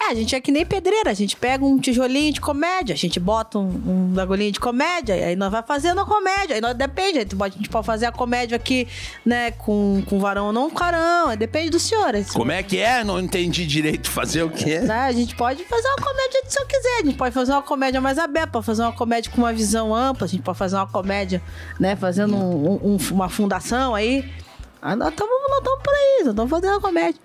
É, 0.00 0.10
a 0.12 0.14
gente 0.14 0.34
é 0.34 0.40
que 0.40 0.52
nem 0.52 0.64
pedreira, 0.64 1.10
a 1.10 1.14
gente 1.14 1.34
pega 1.36 1.64
um 1.64 1.76
tijolinho 1.78 2.32
de 2.32 2.40
comédia, 2.40 2.94
a 2.94 2.96
gente 2.96 3.18
bota 3.18 3.58
um, 3.58 3.64
um 3.64 4.12
de 4.52 4.60
comédia, 4.60 5.16
e 5.16 5.24
aí 5.24 5.36
nós 5.36 5.50
vai 5.50 5.62
fazendo 5.62 6.00
a 6.00 6.04
comédia, 6.06 6.54
aí 6.54 6.60
nós 6.60 6.74
depende, 6.74 7.18
aí 7.18 7.26
a 7.26 7.48
gente 7.48 7.68
pode 7.68 7.84
fazer 7.86 8.06
a 8.06 8.12
comédia 8.12 8.54
aqui, 8.56 8.86
né, 9.26 9.50
com, 9.50 10.02
com 10.06 10.20
varão 10.20 10.46
ou 10.46 10.52
não 10.52 10.70
com 10.70 10.76
carão, 10.76 11.36
depende 11.36 11.70
do 11.70 11.80
senhor. 11.80 12.14
se- 12.22 12.32
Como 12.32 12.52
é 12.52 12.62
que 12.62 12.78
é? 12.78 13.02
Não 13.02 13.18
entendi 13.18 13.66
direito. 13.66 14.08
Fazer 14.08 14.42
o 14.44 14.50
quê? 14.50 14.78
né, 14.80 15.00
A 15.00 15.12
gente 15.12 15.34
pode 15.34 15.64
fazer 15.64 15.88
uma 15.88 15.96
comédia 16.06 16.42
se 16.46 16.60
eu 16.60 16.66
quiser, 16.66 17.00
a 17.00 17.04
gente 17.04 17.16
pode 17.16 17.34
fazer 17.34 17.52
uma 17.52 17.62
comédia 17.62 18.00
mais 18.00 18.18
aberta, 18.18 18.52
pode 18.52 18.66
fazer 18.66 18.82
uma 18.82 18.92
comédia 18.92 19.30
com 19.32 19.38
uma 19.38 19.52
visão 19.52 19.94
ampla, 19.94 20.26
a 20.26 20.28
gente 20.28 20.42
pode 20.42 20.56
fazer 20.58 20.76
uma 20.76 20.86
comédia, 20.86 21.42
né, 21.80 21.96
fazendo 21.96 22.36
um- 22.36 22.94
um- 22.94 22.98
uma 23.10 23.28
fundação 23.28 23.94
aí. 23.94 24.24
Ah, 24.80 24.94
nós 24.94 25.08
estamos 25.08 25.32
por 25.82 25.92
aí, 25.92 26.18
nós 26.20 26.28
estamos 26.30 26.50
fazendo 26.50 26.70
uma 26.74 26.80
comédia. 26.80 27.20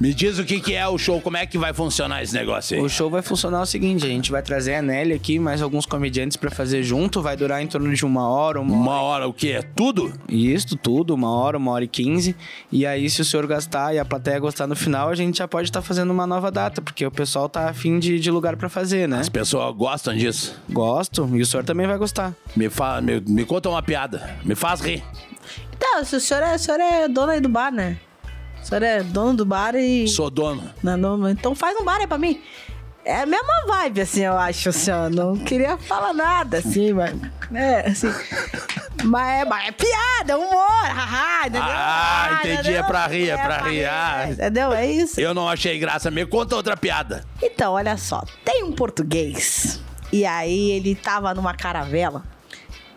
Me 0.00 0.12
diz 0.12 0.38
o 0.38 0.44
que, 0.44 0.60
que 0.60 0.74
é 0.74 0.86
o 0.88 0.98
show, 0.98 1.20
como 1.20 1.36
é 1.36 1.46
que 1.46 1.56
vai 1.56 1.72
funcionar 1.72 2.22
esse 2.22 2.34
negócio 2.34 2.76
aí? 2.76 2.82
O 2.82 2.88
show 2.88 3.08
vai 3.08 3.22
funcionar 3.22 3.62
o 3.62 3.66
seguinte: 3.66 4.04
a 4.04 4.08
gente 4.08 4.30
vai 4.30 4.42
trazer 4.42 4.74
a 4.74 4.82
Nelly 4.82 5.14
aqui, 5.14 5.38
mais 5.38 5.62
alguns 5.62 5.86
comediantes 5.86 6.36
pra 6.36 6.50
fazer 6.50 6.82
junto, 6.82 7.22
vai 7.22 7.36
durar 7.36 7.62
em 7.62 7.66
torno 7.66 7.94
de 7.94 8.04
uma 8.04 8.28
hora, 8.28 8.60
uma 8.60 8.74
hora. 8.74 8.82
Uma 8.82 9.00
hora 9.00 9.28
o 9.28 9.32
quê? 9.32 9.64
Tudo? 9.74 10.12
Isso 10.28 10.76
tudo, 10.76 11.14
uma 11.14 11.30
hora, 11.30 11.56
uma 11.56 11.70
hora 11.70 11.84
e 11.84 11.88
quinze. 11.88 12.34
E 12.72 12.84
aí, 12.84 13.08
se 13.08 13.20
o 13.20 13.24
senhor 13.24 13.46
gastar 13.46 13.94
e 13.94 13.98
a 13.98 14.04
plateia 14.04 14.38
gostar 14.40 14.66
no 14.66 14.74
final, 14.74 15.08
a 15.08 15.14
gente 15.14 15.38
já 15.38 15.46
pode 15.46 15.68
estar 15.68 15.80
fazendo 15.80 16.10
uma 16.10 16.26
nova 16.26 16.50
data, 16.50 16.82
porque 16.82 17.06
o 17.06 17.10
pessoal 17.10 17.48
tá 17.48 17.68
afim 17.68 17.98
de, 18.00 18.18
de 18.18 18.30
lugar 18.30 18.56
pra 18.56 18.68
fazer, 18.68 19.08
né? 19.08 19.20
As 19.20 19.28
pessoas 19.28 19.74
gostam 19.76 20.14
disso. 20.14 20.60
Gosto, 20.68 21.30
e 21.32 21.40
o 21.40 21.46
senhor 21.46 21.64
também 21.64 21.86
vai 21.86 21.96
gostar. 21.96 22.34
Me, 22.56 22.68
fa... 22.68 23.00
me, 23.00 23.20
me 23.20 23.44
conta 23.44 23.68
uma 23.68 23.82
piada. 23.82 24.36
Me 24.44 24.56
faz 24.56 24.80
rir. 24.80 25.04
Então, 25.76 26.04
se 26.04 26.16
o 26.16 26.20
senhor 26.20 26.42
é, 26.42 26.56
o 26.56 26.58
senhor 26.58 26.80
é 26.80 27.08
dono 27.08 27.30
aí 27.30 27.40
do 27.40 27.48
bar, 27.48 27.70
né? 27.70 27.96
O 28.64 28.66
senhor 28.66 28.82
é 28.82 29.02
dono 29.02 29.34
do 29.34 29.44
bar 29.44 29.74
e. 29.74 30.08
Sou 30.08 30.30
dono. 30.30 30.70
Não, 30.82 30.96
não, 30.96 31.28
então 31.28 31.54
faz 31.54 31.78
um 31.78 31.84
bar 31.84 31.98
aí 32.00 32.06
pra 32.06 32.16
mim. 32.16 32.40
É 33.04 33.20
a 33.20 33.26
mesma 33.26 33.66
vibe, 33.66 34.00
assim, 34.00 34.22
eu 34.22 34.32
acho, 34.38 34.70
assim, 34.70 34.90
ó. 34.90 35.10
Não 35.10 35.36
queria 35.36 35.76
falar 35.76 36.14
nada, 36.14 36.56
assim, 36.56 36.94
mas. 36.94 37.14
É, 37.52 37.90
assim. 37.90 38.10
Mas 39.04 39.40
é, 39.40 39.44
mas 39.44 39.68
é 39.68 39.72
piada, 39.72 40.32
é 40.32 40.36
humor, 40.36 40.86
haha, 40.86 41.40
entendeu? 41.46 41.62
Ah, 41.62 42.38
entendi, 42.38 42.54
entendeu? 42.54 42.80
é 42.80 42.82
pra 42.84 43.06
rir, 43.06 43.28
é 43.28 43.36
pra 43.36 43.58
rir, 43.58 43.84
ah. 43.84 44.28
Entendeu? 44.30 44.72
É 44.72 44.86
isso. 44.86 45.20
Eu 45.20 45.34
não 45.34 45.46
achei 45.46 45.78
graça. 45.78 46.10
Me 46.10 46.24
conta 46.24 46.56
outra 46.56 46.74
piada. 46.74 47.22
Então, 47.42 47.74
olha 47.74 47.98
só. 47.98 48.24
Tem 48.42 48.64
um 48.64 48.72
português. 48.72 49.78
E 50.10 50.24
aí 50.24 50.70
ele 50.70 50.94
tava 50.94 51.34
numa 51.34 51.52
caravela. 51.52 52.22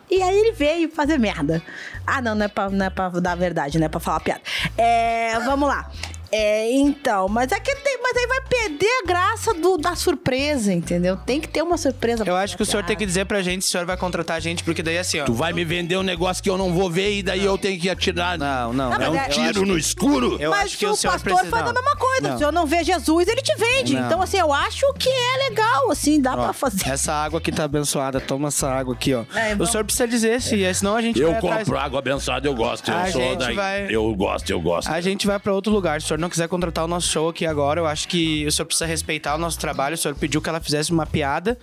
E 0.09 0.21
aí 0.21 0.37
ele 0.37 0.51
veio 0.53 0.89
fazer 0.89 1.17
merda. 1.19 1.61
Ah, 2.05 2.21
não, 2.21 2.33
não 2.33 2.45
é 2.45 2.47
pra, 2.47 2.69
não 2.69 2.85
é 2.85 2.89
pra 2.89 3.09
dar 3.09 3.35
verdade, 3.35 3.77
não 3.77 3.85
é 3.85 3.89
pra 3.89 3.99
falar 3.99 4.21
piada. 4.21 4.41
É, 4.77 5.37
vamos 5.41 5.67
lá. 5.67 5.89
É, 6.31 6.71
então, 6.71 7.27
mas 7.29 7.51
é 7.51 7.59
que 7.59 7.73
tem, 7.75 7.99
mas 8.01 8.15
aí 8.17 8.27
vai 8.27 8.41
perder 8.41 8.89
a 9.03 9.07
graça 9.07 9.53
do, 9.53 9.77
da 9.77 9.95
surpresa, 9.95 10.73
entendeu? 10.73 11.17
Tem 11.17 11.39
que 11.39 11.47
ter 11.47 11.61
uma 11.61 11.77
surpresa. 11.77 12.23
Eu 12.25 12.35
acho 12.35 12.55
que 12.57 12.63
o 12.63 12.65
senhor 12.65 12.83
tem 12.83 12.95
que 12.95 13.05
dizer 13.05 13.25
pra 13.25 13.41
gente 13.41 13.63
se 13.63 13.69
o 13.69 13.71
senhor 13.71 13.85
vai 13.85 13.95
contratar 13.97 14.37
a 14.37 14.39
gente, 14.39 14.63
porque 14.63 14.83
daí 14.83 14.97
assim, 14.97 15.19
ó. 15.19 15.25
Tu 15.25 15.33
vai 15.33 15.53
me 15.53 15.63
vender 15.63 15.97
um 15.97 16.03
negócio 16.03 16.41
que 16.43 16.49
eu 16.49 16.57
não 16.57 16.73
vou 16.73 16.89
ver 16.89 17.17
e 17.17 17.23
daí 17.23 17.43
eu 17.45 17.57
tenho 17.57 17.79
que 17.79 17.89
atirar. 17.89 18.37
Não, 18.37 18.73
não. 18.73 18.89
Não, 18.91 19.01
É 19.01 19.09
um 19.09 19.15
é- 19.15 19.29
tiro 19.29 19.65
no 19.65 19.77
escuro. 19.77 20.37
Eu 20.39 20.51
mas 20.51 20.65
acho 20.65 20.77
que 20.77 20.85
o, 20.85 20.91
o 20.91 20.95
senhor 20.95 21.13
pastor 21.13 21.31
precisa- 21.33 21.51
faz 21.51 21.63
a 21.69 21.73
não. 21.73 21.81
mesma 21.81 21.95
coisa. 21.97 22.21
Não. 22.21 22.29
Se 22.29 22.35
o 22.35 22.37
senhor 22.39 22.51
não 22.53 22.65
vê 22.65 22.83
Jesus, 22.83 23.27
ele 23.27 23.41
te 23.41 23.55
vende. 23.55 23.93
Não. 23.95 24.05
Então, 24.05 24.21
assim, 24.21 24.37
eu 24.37 24.51
acho 24.51 24.93
que 24.93 25.09
é 25.09 25.49
legal, 25.49 25.91
assim, 25.91 26.19
dá 26.21 26.35
pra 26.35 26.53
fazer. 26.53 26.87
Essa 26.89 27.13
água 27.13 27.39
aqui 27.39 27.51
tá 27.51 27.63
abençoada, 27.63 28.19
toma 28.19 28.47
essa 28.49 28.69
água 28.69 28.93
aqui, 28.93 29.13
ó. 29.13 29.23
É, 29.35 29.55
o 29.57 29.65
senhor 29.65 29.83
precisa 29.83 30.07
dizer 30.07 30.41
se, 30.41 30.73
senão 30.73 30.95
a 30.95 31.01
gente 31.01 31.19
Eu 31.19 31.29
vai 31.29 31.37
atrás. 31.37 31.57
compro 31.63 31.77
água 31.79 31.99
abençoada, 31.99 32.47
eu 32.47 32.53
gosto. 32.55 32.89
Eu 32.91 32.97
A 32.97 33.07
sou 33.11 33.21
gente 33.21 33.37
daí. 33.39 33.55
vai- 33.55 33.87
Eu 33.89 34.13
gosto, 34.15 34.49
eu 34.49 34.59
gosto. 34.59 34.89
A 34.89 34.99
gente 35.01 35.25
vai 35.27 35.39
pra 35.39 35.53
outro 35.53 35.71
lugar. 35.71 36.01
Se 36.01 36.13
o 36.13 36.16
senhor 36.17 36.21
não 36.21 36.29
quiser 36.29 36.47
contratar 36.47 36.83
o 36.83 36.87
nosso 36.87 37.07
show 37.07 37.29
aqui 37.29 37.45
agora, 37.45 37.79
eu 37.79 37.85
acho 37.85 38.07
que 38.07 38.45
o 38.45 38.51
senhor 38.51 38.65
precisa 38.65 38.85
respeitar 38.85 39.35
o 39.35 39.37
nosso 39.37 39.59
trabalho. 39.59 39.93
O 39.93 39.97
senhor 39.97 40.15
pediu 40.15 40.41
que 40.41 40.49
ela 40.49 40.59
fizesse 40.59 40.91
uma 40.91 41.05
piada. 41.05 41.57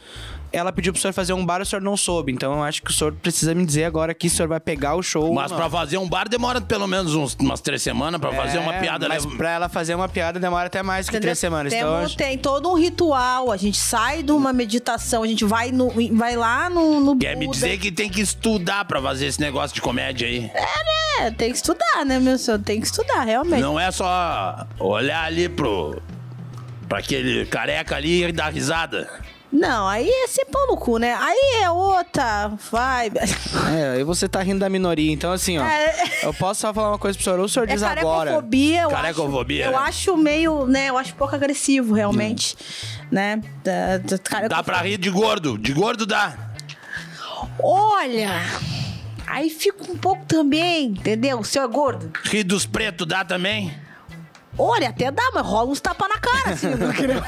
Ela 0.55 0.73
pediu 0.73 0.93
pro 0.93 1.01
senhor 1.03 1.13
fazer 1.13 1.33
um 1.33 1.45
bar, 1.45 1.61
o 1.61 1.67
senhor 1.67 1.83
não 1.83 1.97
soube. 1.97 2.33
Então 2.33 2.53
eu 2.55 2.63
acho 2.63 2.83
que 2.83 2.91
o 2.91 2.95
senhor 2.95 3.13
precisa 3.13 3.55
me 3.55 3.65
dizer 3.67 3.85
agora 3.85 4.13
aqui 4.13 4.29
se 4.29 4.35
o 4.35 4.37
senhor 4.39 4.49
vai 4.49 4.61
pegar 4.61 4.95
o 4.95 5.03
show. 5.03 5.33
Mas 5.35 5.51
não. 5.51 5.71
fazer 5.71 5.99
um 5.99 6.09
bar 6.09 6.29
demora 6.29 6.61
pelo 6.61 6.87
menos 6.87 7.15
uns- 7.15 7.35
umas 7.41 7.61
três 7.61 7.83
semanas. 7.83 8.21
Pra 8.21 8.33
fazer 8.33 8.59
uma 8.59 8.75
É, 8.75 8.81
piada 8.81 9.09
Mas 9.09 9.25
leva- 9.25 9.37
pra 9.37 9.51
ela 9.51 9.69
fazer 9.69 9.95
uma 9.95 10.09
piada 10.09 10.39
demora 10.39 10.67
até 10.67 10.83
mais 10.83 11.07
que 11.07 11.13
Entendeu? 11.13 11.27
três 11.29 11.39
semanas. 11.39 11.73
Então, 11.73 11.89
eu 11.89 11.95
Temos- 11.95 12.05
acho- 12.07 12.17
tem 12.17 12.39
todo 12.39 12.71
um 12.71 12.75
ritual. 12.75 13.51
A 13.51 13.57
gente 13.57 13.79
sai 13.79 14.23
de 14.23 14.33
uma 14.33 14.53
meditação, 14.53 15.23
a 15.23 15.27
gente 15.27 15.45
vai, 15.45 15.73
no, 15.73 15.91
vai 16.17 16.37
lá 16.37 16.71
no, 16.71 17.01
no 17.01 17.19
Quer 17.19 17.37
me 17.37 17.47
Buda. 17.47 17.57
dizer 17.59 17.79
que 17.79 17.91
tem 17.91 18.09
que 18.09 18.21
estudar 18.21 18.85
pra 18.85 19.01
fazer 19.03 19.27
esse 19.27 19.41
negócio 19.41 19.75
de 19.75 19.81
comédia 19.83 20.29
aí. 20.29 20.51
É, 21.21 21.31
tem 21.31 21.51
que 21.51 21.57
estudar, 21.57 22.05
né, 22.05 22.19
meu 22.19 22.37
senhor? 22.39 22.59
Tem 22.61 22.81
que 22.81 22.87
estudar, 22.87 23.23
realmente. 23.25 23.61
Não 23.61 23.79
é 23.79 23.91
só 23.91 24.67
olhar 24.79 25.25
ali 25.25 25.49
pro. 25.49 26.01
pra 26.89 26.99
aquele 26.99 27.47
careca 27.47 27.97
ali 27.97 28.25
e 28.25 28.31
dar 28.33 28.53
risada. 28.53 29.09
Não, 29.55 29.87
aí 29.87 30.09
é 30.09 30.27
ser 30.27 30.47
pão 30.47 30.67
no 30.67 30.77
cu, 30.77 30.99
né? 30.99 31.15
Aí 31.15 31.63
é 31.63 31.71
outra 31.71 32.49
vibe. 32.49 33.21
É, 33.73 33.91
aí 33.93 34.03
você 34.03 34.29
tá 34.29 34.43
rindo 34.43 34.59
da 34.59 34.69
minoria. 34.69 35.13
Então, 35.13 35.31
assim, 35.31 35.59
ó. 35.59 35.65
É. 35.65 35.95
Eu 36.25 36.35
posso 36.35 36.63
só 36.63 36.75
falar 36.75 36.89
uma 36.89 36.99
coisa 36.99 37.17
pro 37.17 37.23
senhor. 37.23 37.39
Ou 37.39 37.45
o 37.45 37.49
senhor 37.49 37.69
É 37.69 37.73
diz 37.73 37.83
agora. 37.85 38.31
carecofobia, 38.31 38.83
eu 38.83 38.89
Carecofobia, 38.91 39.65
acho. 39.67 39.75
Eu 39.75 39.81
né? 39.81 39.87
acho 39.89 40.17
meio, 40.17 40.67
né? 40.67 40.91
Eu 40.91 40.99
acho 40.99 41.15
pouco 41.15 41.37
agressivo, 41.37 41.95
realmente. 41.95 42.57
Né? 43.13 43.41
Da, 43.63 43.99
da, 43.99 44.49
Dá 44.49 44.63
pra 44.63 44.79
rir 44.83 44.99
de 44.99 45.09
gordo. 45.09 45.57
De 45.57 45.73
gordo 45.73 46.05
dá. 46.05 46.37
Olha! 47.63 48.31
Aí 49.25 49.51
fica 49.51 49.85
um 49.91 49.97
pouco 49.97 50.25
também, 50.27 50.87
entendeu? 50.87 51.39
O 51.39 51.45
senhor 51.45 51.65
é 51.67 51.69
gordo. 51.69 52.11
Rir 52.25 52.43
dos 52.43 52.67
pretos 52.67 53.07
dá 53.07 53.25
também. 53.25 53.73
Olha, 54.59 54.89
até 54.91 55.11
dá, 55.11 55.31
mas 55.33 55.45
rola 55.45 55.71
uns 55.71 55.81
tapas 55.81 56.09
na 56.09 56.19
cara, 56.19 56.51
assim. 56.51 56.71
eu 56.71 56.79
não 56.79 56.93
queria-. 56.93 57.23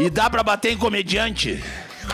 E 0.00 0.10
dá 0.10 0.28
pra 0.30 0.42
bater 0.42 0.72
em 0.72 0.76
comediante. 0.78 1.62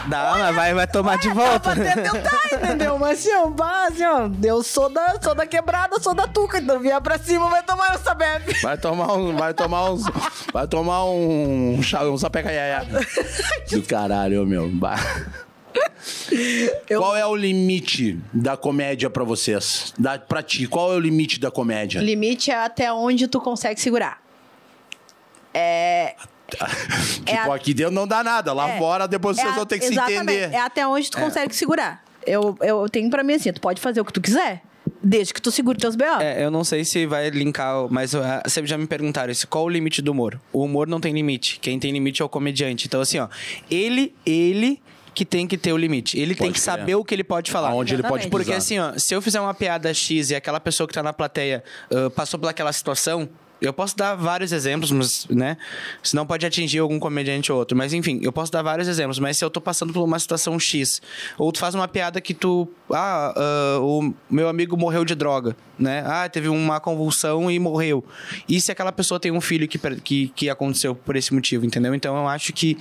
Dá, 0.06 0.36
mas 0.38 0.54
vai, 0.54 0.72
vai 0.74 0.86
tomar 0.86 1.18
de 1.18 1.28
volta. 1.30 1.74
pra 1.74 1.74
tentar, 1.74 2.40
entendeu? 2.52 2.96
Mas 2.98 3.18
assim, 3.18 3.30
ó, 3.34 3.52
assim, 3.88 4.04
ó, 4.04 4.30
eu 4.46 4.62
sou 4.62 4.88
da, 4.88 5.18
sou 5.20 5.34
da 5.34 5.46
quebrada, 5.46 5.98
sou 6.00 6.14
da 6.14 6.28
tuca, 6.28 6.58
então 6.58 6.78
vier 6.78 7.00
pra 7.00 7.18
cima 7.18 7.48
vai 7.50 7.62
tomar 7.62 7.94
essa 7.94 8.14
bebe. 8.14 8.54
Vai 8.62 8.78
tomar 8.78 9.12
um. 9.14 9.36
Vai 9.36 9.52
tomar 9.52 9.90
uns. 9.90 10.02
Vai 10.52 10.68
tomar 10.68 11.04
um. 11.06 11.82
chá- 11.82 12.04
Um 12.04 12.16
sapecaiaia. 12.16 12.86
Do 13.70 13.82
caralho, 13.82 14.46
meu. 14.46 14.68
Bah. 14.68 14.96
Qual 16.96 17.16
é 17.16 17.26
o 17.26 17.34
limite 17.34 18.18
da 18.32 18.56
comédia 18.56 19.10
pra 19.10 19.24
vocês? 19.24 19.92
Da, 19.98 20.18
pra 20.18 20.42
ti, 20.42 20.66
qual 20.68 20.92
é 20.92 20.96
o 20.96 21.00
limite 21.00 21.38
da 21.40 21.48
O 21.48 21.52
comédia? 21.52 22.00
limite 22.00 22.50
é 22.50 22.64
até 22.64 22.92
onde 22.92 23.26
tu 23.26 23.40
consegue 23.40 23.80
segurar. 23.80 24.20
É. 25.52 26.14
tipo, 27.24 27.52
a- 27.52 27.54
aqui 27.54 27.74
dentro 27.74 27.92
não 27.92 28.06
dá 28.06 28.22
nada. 28.24 28.52
Lá 28.52 28.68
é- 28.70 28.78
fora, 28.78 29.06
depois 29.06 29.36
é 29.38 29.42
vocês 29.42 29.52
a- 29.52 29.56
vão 29.56 29.66
ter 29.66 29.78
que 29.78 29.86
se 29.86 29.92
exatamente, 29.92 30.20
entender. 30.22 30.54
É 30.54 30.60
até 30.60 30.86
onde 30.86 31.10
tu 31.10 31.18
consegue 31.18 31.54
segurar. 31.54 32.02
Eu, 32.26 32.56
eu 32.60 32.88
tenho 32.88 33.08
pra 33.10 33.22
mim 33.22 33.34
assim, 33.34 33.52
tu 33.52 33.60
pode 33.60 33.80
fazer 33.80 34.00
o 34.00 34.04
que 34.04 34.12
tu 34.12 34.20
quiser, 34.20 34.62
desde 35.02 35.32
que 35.32 35.40
tu 35.40 35.50
segure 35.50 35.78
teus 35.78 35.96
B.O. 35.96 36.20
É, 36.20 36.44
eu 36.44 36.50
não 36.50 36.62
sei 36.64 36.84
se 36.84 37.06
vai 37.06 37.30
linkar, 37.30 37.86
mas 37.90 38.14
ah, 38.14 38.42
sempre 38.46 38.68
já 38.68 38.76
me 38.76 38.86
perguntaram 38.86 39.32
isso. 39.32 39.48
Qual 39.48 39.64
o 39.64 39.68
limite 39.68 40.02
do 40.02 40.12
humor? 40.12 40.38
O 40.52 40.64
humor 40.64 40.86
não 40.86 41.00
tem 41.00 41.12
limite. 41.14 41.58
Quem 41.60 41.78
tem 41.78 41.90
limite 41.92 42.20
é 42.20 42.24
o 42.24 42.28
comediante. 42.28 42.86
Então, 42.86 43.00
assim, 43.00 43.18
ó, 43.18 43.28
ele, 43.70 44.14
ele 44.26 44.80
que 45.14 45.24
tem 45.24 45.46
que 45.46 45.58
ter 45.58 45.72
o 45.72 45.76
limite. 45.76 46.16
Ele 46.18 46.34
tem 46.34 46.46
Pode 46.48 46.52
que 46.58 46.60
crer. 46.64 46.78
saber 46.78 46.94
o 46.94 47.04
que 47.04 47.14
ele 47.14 47.24
pode 47.24 47.50
falar. 47.50 47.70
Aonde 47.70 47.94
ele 47.94 48.02
pode 48.02 48.24
Exatamente. 48.26 48.30
Porque 48.30 48.44
pisar. 48.52 48.58
assim, 48.58 48.78
ó, 48.78 48.92
se 48.98 49.12
eu 49.14 49.20
fizer 49.20 49.40
uma 49.40 49.52
piada 49.52 49.92
X 49.92 50.30
e 50.30 50.34
aquela 50.36 50.60
pessoa 50.60 50.86
que 50.86 50.94
tá 50.94 51.02
na 51.02 51.12
plateia 51.12 51.64
ah, 51.90 52.08
passou 52.10 52.38
por 52.38 52.48
aquela 52.48 52.72
situação, 52.72 53.28
Eu 53.60 53.72
posso 53.72 53.96
dar 53.96 54.14
vários 54.14 54.52
exemplos, 54.52 54.90
mas, 54.90 55.26
né? 55.28 55.56
Senão 56.02 56.26
pode 56.26 56.46
atingir 56.46 56.78
algum 56.78 56.98
comediante 56.98 57.52
ou 57.52 57.58
outro. 57.58 57.76
Mas 57.76 57.92
enfim, 57.92 58.20
eu 58.22 58.32
posso 58.32 58.50
dar 58.50 58.62
vários 58.62 58.88
exemplos. 58.88 59.18
Mas 59.18 59.36
se 59.36 59.44
eu 59.44 59.50
tô 59.50 59.60
passando 59.60 59.92
por 59.92 60.02
uma 60.02 60.18
situação 60.18 60.58
X, 60.58 61.02
ou 61.36 61.52
tu 61.52 61.58
faz 61.58 61.74
uma 61.74 61.86
piada 61.86 62.20
que 62.20 62.34
tu. 62.34 62.68
Ah, 62.92 63.32
ah, 63.36 63.78
o 63.80 64.12
meu 64.30 64.48
amigo 64.48 64.76
morreu 64.76 65.04
de 65.04 65.14
droga, 65.14 65.56
né? 65.78 66.02
Ah, 66.06 66.28
teve 66.28 66.48
uma 66.48 66.80
convulsão 66.80 67.50
e 67.50 67.58
morreu. 67.58 68.04
E 68.48 68.60
se 68.60 68.70
aquela 68.72 68.92
pessoa 68.92 69.20
tem 69.20 69.30
um 69.30 69.40
filho 69.40 69.66
que, 69.68 69.78
que, 70.00 70.28
que 70.28 70.50
aconteceu 70.50 70.94
por 70.94 71.16
esse 71.16 71.32
motivo, 71.32 71.64
entendeu? 71.64 71.94
Então 71.94 72.16
eu 72.16 72.26
acho 72.28 72.52
que, 72.52 72.76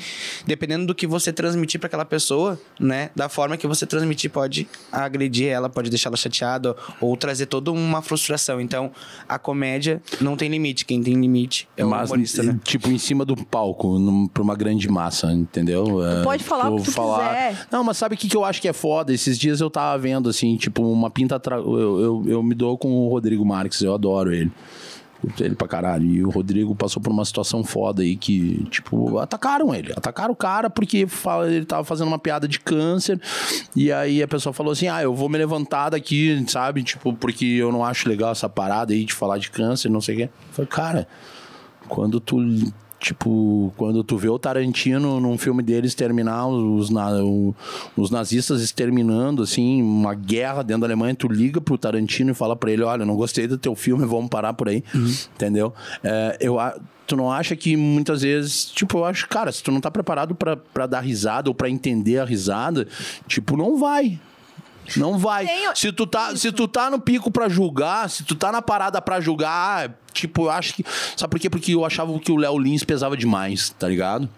dependendo 0.45 0.85
do 0.87 0.95
que 0.95 1.05
você 1.05 1.31
transmitir 1.31 1.79
para 1.79 1.87
aquela 1.87 2.05
pessoa, 2.05 2.59
né? 2.79 3.09
Da 3.15 3.29
forma 3.29 3.57
que 3.57 3.67
você 3.67 3.85
transmitir, 3.85 4.31
pode 4.31 4.67
agredir 4.91 5.47
ela, 5.47 5.69
pode 5.69 5.89
deixar 5.89 6.09
ela 6.09 6.17
chateada 6.17 6.75
ou 6.99 7.15
trazer 7.15 7.45
toda 7.45 7.71
uma 7.71 8.01
frustração. 8.01 8.59
Então, 8.59 8.91
a 9.27 9.37
comédia 9.37 10.01
não 10.19 10.35
tem 10.35 10.49
limite. 10.49 10.85
Quem 10.85 11.01
tem 11.01 11.13
limite 11.13 11.67
é 11.77 11.85
o 11.85 11.89
Mas, 11.89 12.09
humorista, 12.09 12.43
né? 12.43 12.59
tipo, 12.63 12.89
em 12.89 12.97
cima 12.97 13.23
do 13.23 13.35
palco, 13.35 13.97
pra 14.33 14.41
uma 14.43 14.55
grande 14.55 14.89
massa, 14.89 15.31
entendeu? 15.31 16.03
É, 16.05 16.23
pode 16.23 16.43
falar 16.43 16.69
o 16.69 16.77
que 16.77 16.91
tu 16.91 16.91
quiser. 16.91 17.67
Não, 17.71 17.83
mas 17.83 17.97
sabe 17.97 18.15
o 18.15 18.17
que, 18.17 18.27
que 18.27 18.35
eu 18.35 18.43
acho 18.43 18.61
que 18.61 18.67
é 18.67 18.73
foda? 18.73 19.13
Esses 19.13 19.37
dias 19.37 19.61
eu 19.61 19.69
tava 19.69 19.98
vendo, 19.99 20.29
assim, 20.29 20.55
tipo, 20.57 20.81
uma 20.81 21.09
pinta... 21.09 21.35
Atra... 21.35 21.57
Eu, 21.57 21.99
eu, 21.99 22.23
eu 22.25 22.43
me 22.43 22.55
dou 22.55 22.77
com 22.77 22.91
o 22.91 23.09
Rodrigo 23.09 23.45
Marques, 23.45 23.81
eu 23.81 23.93
adoro 23.93 24.33
ele. 24.33 24.51
Ele 25.39 25.55
pra 25.55 25.67
caralho. 25.67 26.05
E 26.05 26.23
o 26.23 26.29
Rodrigo 26.29 26.73
passou 26.73 27.01
por 27.01 27.11
uma 27.11 27.25
situação 27.25 27.63
foda 27.63 28.01
aí 28.01 28.15
que, 28.15 28.63
tipo, 28.69 29.17
atacaram 29.19 29.75
ele. 29.75 29.91
Atacaram 29.91 30.31
o 30.31 30.35
cara 30.35 30.69
porque 30.69 31.05
ele 31.45 31.65
tava 31.65 31.83
fazendo 31.83 32.07
uma 32.07 32.17
piada 32.17 32.47
de 32.47 32.59
câncer. 32.59 33.19
E 33.75 33.91
aí 33.91 34.23
a 34.23 34.27
pessoa 34.27 34.53
falou 34.53 34.71
assim: 34.71 34.87
ah, 34.87 35.03
eu 35.03 35.13
vou 35.13 35.27
me 35.27 35.37
levantar 35.37 35.89
daqui, 35.89 36.41
sabe? 36.47 36.83
Tipo, 36.83 37.13
porque 37.13 37.45
eu 37.45 37.69
não 37.69 37.83
acho 37.83 38.07
legal 38.07 38.31
essa 38.31 38.47
parada 38.47 38.93
aí 38.93 39.03
de 39.03 39.13
falar 39.13 39.39
de 39.39 39.51
câncer, 39.51 39.89
não 39.89 39.99
sei 39.99 40.15
o 40.15 40.17
quê. 40.19 40.23
Eu 40.23 40.53
falei, 40.53 40.69
cara, 40.69 41.07
quando 41.89 42.21
tu 42.21 42.39
tipo 42.99 43.73
quando 43.77 44.03
tu 44.03 44.17
vê 44.17 44.27
o 44.29 44.37
Tarantino 44.37 45.19
num 45.19 45.37
filme 45.37 45.63
deles 45.63 45.95
terminar 45.95 46.47
os, 46.47 46.89
na- 46.89 47.11
o- 47.23 47.55
os 47.95 48.11
nazistas 48.11 48.61
exterminando 48.61 49.43
assim 49.43 49.81
uma 49.81 50.13
guerra 50.13 50.63
dentro 50.63 50.81
da 50.81 50.87
Alemanha 50.87 51.15
tu 51.15 51.27
liga 51.27 51.61
pro 51.61 51.77
Tarantino 51.77 52.31
e 52.31 52.33
fala 52.33 52.55
pra 52.55 52.71
ele 52.71 52.83
olha 52.83 53.03
eu 53.03 53.07
não 53.07 53.15
gostei 53.15 53.47
do 53.47 53.57
teu 53.57 53.73
filme 53.75 54.05
vamos 54.05 54.29
parar 54.29 54.53
por 54.53 54.67
aí. 54.69 54.83
Entendeu? 55.35 55.73
É, 56.03 56.37
eu 56.41 56.57
tu 57.07 57.15
não 57.15 57.31
acha 57.31 57.55
que 57.55 57.75
muitas 57.75 58.21
vezes 58.21 58.65
tipo 58.65 58.99
eu 58.99 59.05
acho 59.05 59.27
cara 59.27 59.51
se 59.51 59.63
tu 59.63 59.71
não 59.71 59.81
tá 59.81 59.89
preparado 59.89 60.35
pra 60.35 60.85
dar 60.85 60.99
risada 60.99 61.49
ou 61.49 61.55
pra 61.55 61.69
entender 61.69 62.19
a 62.19 62.25
risada 62.25 62.87
tipo 63.27 63.57
não 63.57 63.79
vai 63.79 64.19
não 64.97 65.17
vai. 65.17 65.45
Tenho- 65.45 65.75
Se 65.75 65.91
tu 65.91 66.07
tá, 66.07 66.35
se 66.35 66.51
tu 66.51 66.67
tá 66.67 66.89
no 66.89 66.99
pico 66.99 67.29
pra 67.29 67.49
julgar, 67.49 68.09
se 68.09 68.23
tu 68.23 68.35
tá 68.35 68.51
na 68.51 68.61
parada 68.61 69.01
pra 69.01 69.19
julgar, 69.19 69.93
tipo, 70.13 70.43
eu 70.45 70.49
acho 70.51 70.73
que. 70.73 70.85
Sabe 71.17 71.31
por 71.31 71.39
quê? 71.39 71.49
Porque 71.49 71.73
eu 71.73 71.85
achava 71.85 72.17
que 72.19 72.31
o 72.31 72.35
Léo 72.37 72.57
Lins 72.57 72.83
pesava 72.83 73.15
demais, 73.17 73.69
tá 73.77 73.87
ligado? 73.87 74.29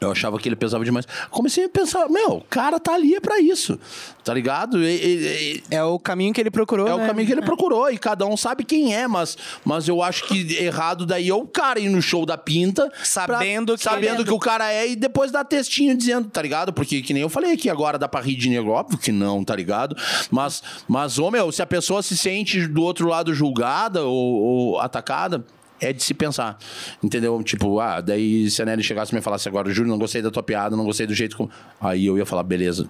Eu 0.00 0.10
achava 0.10 0.38
que 0.38 0.48
ele 0.48 0.56
pesava 0.56 0.84
demais. 0.84 1.06
Comecei 1.30 1.64
a 1.64 1.68
pensar, 1.68 2.08
meu, 2.10 2.32
o 2.32 2.40
cara 2.42 2.78
tá 2.80 2.94
ali 2.94 3.14
é 3.14 3.20
pra 3.20 3.38
isso, 3.40 3.78
tá 4.22 4.34
ligado? 4.34 4.82
E- 4.84 4.86
e- 4.96 5.54
e- 5.56 5.62
É 5.70 5.82
o 5.84 5.98
caminho 5.98 6.34
que 6.34 6.40
ele 6.40 6.50
procurou, 6.50 6.86
é 6.88 6.94
o 6.94 6.98
né? 6.98 7.06
caminho 7.06 7.26
que 7.26 7.32
ele 7.32 7.40
procurou 7.42 7.90
e 7.90 7.96
cada 7.96 8.26
um 8.26 8.36
sabe 8.36 8.64
quem 8.64 8.94
é, 8.94 9.06
mas, 9.06 9.36
mas 9.64 9.88
eu 9.88 10.02
acho 10.02 10.24
que 10.26 10.56
errado 10.56 11.06
daí 11.06 11.28
é 11.30 11.34
o 11.34 11.46
cara 11.46 11.78
ir 11.80 11.88
no 11.88 12.02
show 12.02 12.26
da 12.26 12.36
pinta 12.36 12.92
Sabendo 13.02 13.72
pra- 13.72 13.76
que 13.78 13.82
sabendo 13.84 14.16
ele- 14.16 14.24
que 14.24 14.32
o 14.34 14.38
cara 14.38 14.70
é 14.70 14.88
e 14.90 14.96
depois 14.96 15.30
dar 15.30 15.44
textinho 15.44 15.96
dizendo, 15.96 16.28
tá 16.28 16.42
ligado? 16.42 16.72
Porque 16.72 17.00
que 17.00 17.14
nem 17.14 17.22
eu 17.22 17.28
falei 17.30 17.52
aqui 17.52 17.70
agora 17.70 17.96
dá 17.98 18.08
pra 18.08 18.20
rir 18.20 18.34
de 18.36 18.50
negro, 18.50 18.72
óbvio 18.72 18.98
que 18.98 19.12
não, 19.12 19.42
tá 19.44 19.54
ligado? 19.56 19.96
Mas, 20.30 20.62
mas 20.88 21.18
ô 21.18 21.30
meu, 21.30 21.50
se 21.52 21.62
a 21.62 21.66
pessoa 21.66 22.02
se 22.02 22.16
sente 22.16 22.66
do 22.66 22.82
outro 22.82 23.08
lado 23.08 23.32
julgada 23.32 24.02
ou, 24.04 24.12
ou 24.42 24.80
atacada, 24.80 25.44
é 25.80 25.92
de 25.92 26.02
se 26.02 26.14
pensar, 26.14 26.58
entendeu? 27.02 27.42
Tipo, 27.42 27.80
ah, 27.80 28.00
daí 28.00 28.50
se 28.50 28.62
a 28.62 28.64
Nelly 28.64 28.82
chegasse 28.82 29.12
e 29.12 29.14
me 29.14 29.20
falasse 29.20 29.48
agora, 29.48 29.70
Júlio, 29.70 29.90
não 29.90 29.98
gostei 29.98 30.22
da 30.22 30.30
tua 30.30 30.42
piada, 30.42 30.76
não 30.76 30.84
gostei 30.84 31.06
do 31.06 31.14
jeito 31.14 31.36
como... 31.36 31.50
Aí 31.80 32.06
eu 32.06 32.16
ia 32.16 32.26
falar, 32.26 32.42
beleza, 32.42 32.88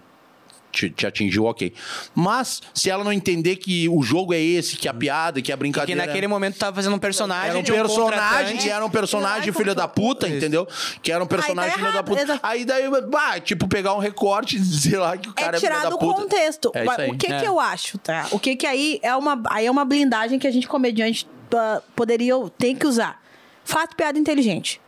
te, 0.75 0.91
te 0.91 1.07
atingiu, 1.07 1.45
ok. 1.45 1.73
Mas, 2.15 2.61
se 2.73 2.91
ela 2.91 3.03
não 3.05 3.13
entender 3.13 3.57
que 3.57 3.89
o 3.89 4.03
jogo 4.03 4.35
é 4.35 4.41
esse, 4.41 4.77
que 4.77 4.89
a 4.89 4.95
piada, 4.95 5.41
que 5.41 5.53
a 5.53 5.55
Que 5.55 5.59
brincadeira... 5.59 6.07
naquele 6.07 6.27
momento 6.27 6.59
tava 6.59 6.77
fazendo 6.77 6.95
um 6.95 6.99
personagem. 6.99 7.51
Era 7.51 7.59
um 7.59 7.63
um 7.63 7.65
personagem, 7.65 8.57
que 8.57 8.69
era 8.69 8.85
um 8.85 8.91
personagem 8.91 9.49
Ai, 9.49 9.53
filho 9.53 9.75
da 9.75 9.89
puta, 9.89 10.29
entendeu? 10.29 10.67
Que 11.03 11.13
era 11.13 11.23
um 11.23 11.27
personagem 11.27 11.71
tá 11.73 11.77
filho 11.79 11.89
da 11.89 11.95
errado, 11.95 12.07
puta. 12.07 12.23
exato. 12.23 12.41
Aí 12.43 12.65
daí, 12.65 12.89
bah, 13.09 13.41
tipo, 13.41 13.67
pegar 13.69 13.95
um 13.95 13.99
recorte 13.99 14.57
e 14.57 14.61
dizer 14.61 14.99
lá 14.99 15.17
que 15.17 15.29
o 15.29 15.33
cara 15.33 15.57
é 15.57 15.57
é, 15.57 15.61
filho 15.61 15.73
tirar 15.73 15.85
da 15.85 15.91
do 15.91 15.99
puta. 15.99 16.23
contexto. 16.23 16.73
É 16.75 16.85
Mas 16.85 16.93
isso 16.95 17.03
aí. 17.03 17.11
O 17.11 17.19
que 17.19 17.33
É. 17.33 17.41
que 17.41 17.47
eu 17.47 17.61
acho, 17.61 17.99
tá? 17.99 18.27
O 18.31 18.39
que 18.39 18.57
que 18.57 18.67
aí 18.67 18.99
é 19.03 19.15
uma, 19.17 19.41
aí 19.51 19.67
é 19.67 19.71
uma 19.71 19.85
blindagem 19.85 20.39
que 20.39 20.47
a 20.47 20.51
gente 20.51 20.67
comediante 20.69 21.27
ah, 21.55 21.81
poderia 21.95 22.35
tem 22.59 22.75
que 22.75 22.87
usar. 22.87 23.23
Fato 23.65 23.95
piada 23.97 24.19
inteligente. 24.19 24.81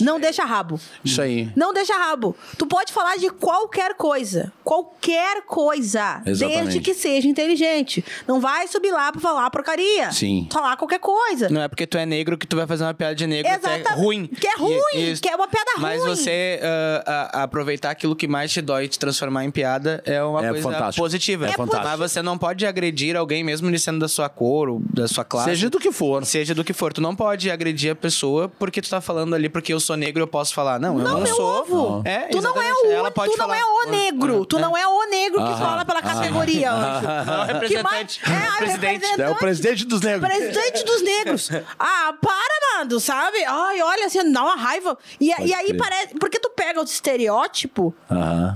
Não 0.00 0.18
deixa 0.18 0.44
rabo. 0.44 0.80
Isso 1.04 1.20
aí. 1.20 1.50
Não 1.54 1.72
deixa 1.72 1.94
rabo. 1.96 2.36
Tu 2.58 2.66
pode 2.66 2.92
falar 2.92 3.16
de 3.16 3.28
qualquer 3.30 3.94
coisa. 3.94 4.52
Qualquer 4.64 5.42
coisa. 5.46 6.22
Exatamente. 6.26 6.62
Desde 6.64 6.80
que 6.80 6.94
seja 6.94 7.28
inteligente. 7.28 8.04
Não 8.26 8.40
vai 8.40 8.66
subir 8.66 8.90
lá 8.90 9.12
pra 9.12 9.20
falar 9.20 9.50
porcaria. 9.50 10.10
Sim. 10.12 10.48
Falar 10.52 10.76
qualquer 10.76 10.98
coisa. 10.98 11.48
Não 11.48 11.62
é 11.62 11.68
porque 11.68 11.86
tu 11.86 11.96
é 11.98 12.04
negro 12.06 12.36
que 12.38 12.46
tu 12.46 12.56
vai 12.56 12.66
fazer 12.66 12.84
uma 12.84 12.94
piada 12.94 13.14
de 13.14 13.26
negro 13.26 13.50
que 13.60 13.66
é 13.68 13.94
ruim. 13.94 14.26
Que 14.26 14.46
é 14.46 14.56
ruim, 14.56 14.80
E- 14.94 15.16
que 15.20 15.28
é 15.28 15.36
uma 15.36 15.46
piada 15.48 15.70
Mas 15.78 16.00
ruim. 16.02 16.08
você 16.16 16.60
ah, 16.62 17.30
a- 17.34 17.42
aproveitar 17.44 17.90
aquilo 17.90 18.16
que 18.16 18.26
mais 18.26 18.52
te 18.52 18.60
dói 18.60 18.84
e 18.84 18.88
te 18.88 18.98
transformar 18.98 19.44
em 19.44 19.50
piada 19.50 20.02
é 20.06 20.22
uma 20.22 20.44
É 20.44 20.48
coisa 20.48 20.62
fantástico. 20.62 21.02
positiva. 21.04 21.46
É 21.46 21.52
fantástico. 21.52 21.86
Mas 21.88 21.98
você 21.98 22.22
não 22.22 22.36
pode 22.38 22.66
agredir 22.66 23.16
alguém 23.16 23.44
mesmo 23.44 23.68
ele 23.68 23.78
sendo 23.78 23.98
da 23.98 24.08
sua 24.08 24.28
cor 24.28 24.68
ou 24.68 24.82
da 24.92 25.06
sua 25.08 25.24
classe. 25.24 25.50
Seja 25.50 25.70
do 25.70 25.78
que 25.78 25.92
for. 25.92 26.24
Seja 26.24 26.54
do 26.54 26.64
que 26.64 26.72
for. 26.72 26.92
Tu 26.92 27.00
não 27.00 27.14
pode 27.14 27.50
agredir 27.50 27.92
a 27.92 27.94
pessoa 27.94 28.48
porque 28.48 28.80
tu 28.80 28.88
tá 28.88 29.00
falando 29.00 29.34
ali 29.34 29.48
porque 29.48 29.72
eu 29.72 29.80
sou 29.84 29.96
negro 29.96 30.22
eu 30.22 30.26
posso 30.26 30.54
falar. 30.54 30.78
Não, 30.80 30.98
eu 30.98 31.04
Não, 31.04 31.12
não 31.14 31.20
meu 31.20 31.34
sou. 31.36 31.60
ovo. 31.60 32.02
É, 32.04 32.20
tu 32.28 32.40
não 32.40 32.60
é 32.60 32.72
o, 32.72 32.86
Ela 32.90 33.10
pode 33.10 33.32
tu 33.32 33.38
não 33.38 33.46
falar. 33.46 33.58
é 33.60 33.64
o 33.64 33.90
negro. 33.90 34.44
Tu 34.46 34.58
não 34.58 34.76
é 34.76 34.86
o 34.86 35.04
negro 35.08 35.38
que 35.38 35.52
Aham, 35.52 35.58
fala 35.58 35.84
pela 35.84 36.02
categoria, 36.02 36.72
anjo. 36.72 37.06
Não, 37.06 37.42
é 37.44 37.46
Que 37.46 37.52
representante. 37.52 38.20
É, 38.24 38.46
a 38.48 38.56
presidente. 38.56 39.20
É 39.22 39.28
o 39.30 39.34
presidente 39.36 39.84
dos 39.84 40.00
negros. 40.00 40.28
Presidente 40.28 40.84
dos 40.84 41.02
negros. 41.02 41.50
Ah, 41.78 42.14
para, 42.20 42.78
Nando, 42.78 42.98
sabe? 42.98 43.44
Ai, 43.44 43.80
olha, 43.82 44.06
assim, 44.06 44.32
dá 44.32 44.42
uma 44.42 44.56
raiva. 44.56 44.98
E, 45.20 45.30
Pode 45.30 45.48
e 45.48 45.54
aí 45.54 45.66
crer. 45.66 45.76
parece. 45.76 46.14
Porque 46.18 46.38
tu 46.40 46.50
pega 46.50 46.80
o 46.80 46.84
estereótipo 46.84 47.94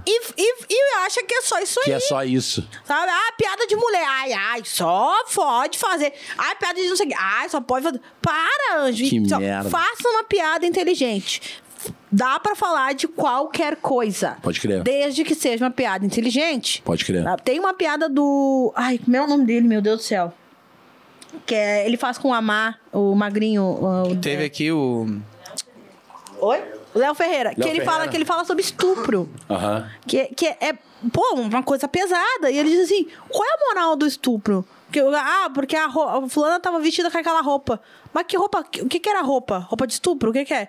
e, 0.06 0.20
e, 0.36 0.54
e 0.70 0.96
acha 1.06 1.22
que 1.22 1.34
é 1.34 1.42
só 1.42 1.58
isso 1.60 1.80
Que 1.82 1.90
aí. 1.92 1.96
é 1.96 2.00
só 2.00 2.24
isso. 2.24 2.66
Sabe? 2.84 3.10
Ah, 3.10 3.32
piada 3.36 3.66
de 3.66 3.76
mulher. 3.76 4.04
Ai, 4.08 4.32
ai, 4.32 4.62
só 4.64 5.14
pode 5.34 5.78
fazer. 5.78 6.12
Ai, 6.36 6.54
piada 6.56 6.74
de 6.80 6.88
não 6.88 6.96
sei 6.96 7.06
o 7.06 7.08
quê. 7.10 7.14
Ai, 7.18 7.48
só 7.48 7.60
pode 7.60 7.84
fazer. 7.84 8.00
Para, 8.20 8.78
anjo. 8.80 9.04
Que 9.04 9.20
merda. 9.20 9.70
Faça 9.70 10.08
uma 10.08 10.24
piada 10.24 10.66
inteligente. 10.66 11.07
Dá 12.10 12.38
pra 12.40 12.54
falar 12.56 12.92
de 12.94 13.06
qualquer 13.06 13.76
coisa. 13.76 14.36
Pode 14.42 14.60
crer. 14.60 14.82
Desde 14.82 15.22
que 15.24 15.34
seja 15.34 15.64
uma 15.64 15.70
piada 15.70 16.04
inteligente. 16.04 16.82
Pode 16.82 17.04
crer. 17.04 17.26
Ah, 17.26 17.36
Tem 17.36 17.58
uma 17.60 17.72
piada 17.72 18.08
do. 18.08 18.72
Ai, 18.74 18.98
como 18.98 19.16
é 19.16 19.22
o 19.22 19.26
nome 19.26 19.44
dele, 19.46 19.66
meu 19.68 19.80
Deus 19.80 19.98
do 19.98 20.02
céu? 20.02 20.32
Que 21.46 21.54
é, 21.54 21.86
ele 21.86 21.96
faz 21.96 22.18
com 22.18 22.28
o 22.30 22.34
Amar, 22.34 22.78
o 22.92 23.14
magrinho. 23.14 23.62
o- 23.62 24.16
Teve 24.16 24.44
aqui 24.44 24.72
o. 24.72 25.06
Oi? 26.40 26.62
O 26.94 26.98
Léo 26.98 27.14
Ferreira. 27.14 27.54
que 27.54 27.60
ele 27.60 27.68
Ferreira. 27.70 27.84
fala 27.92 28.08
que 28.08 28.16
ele 28.16 28.24
fala 28.24 28.44
sobre 28.44 28.62
estupro. 28.62 29.28
Aham. 29.48 29.88
Que, 30.06 30.26
que 30.34 30.46
é, 30.46 30.72
pô, 31.12 31.34
uma 31.36 31.62
coisa 31.62 31.86
pesada. 31.86 32.50
E 32.50 32.58
ele 32.58 32.70
diz 32.70 32.80
assim: 32.84 33.06
qual 33.28 33.44
é 33.48 33.52
a 33.52 33.68
moral 33.74 33.96
do 33.96 34.06
estupro? 34.06 34.64
Que, 34.90 35.00
ah, 35.00 35.50
porque 35.54 35.76
a, 35.76 35.84
a 35.86 36.28
fulana 36.28 36.58
tava 36.58 36.80
vestida 36.80 37.10
com 37.10 37.18
aquela 37.18 37.42
roupa. 37.42 37.80
Mas 38.12 38.24
que 38.26 38.36
roupa? 38.38 38.60
O 38.82 38.86
que, 38.88 38.98
que 38.98 39.08
era 39.08 39.20
roupa? 39.20 39.58
Roupa 39.58 39.86
de 39.86 39.92
estupro? 39.92 40.30
O 40.30 40.32
que, 40.32 40.44
que 40.46 40.54
é? 40.54 40.68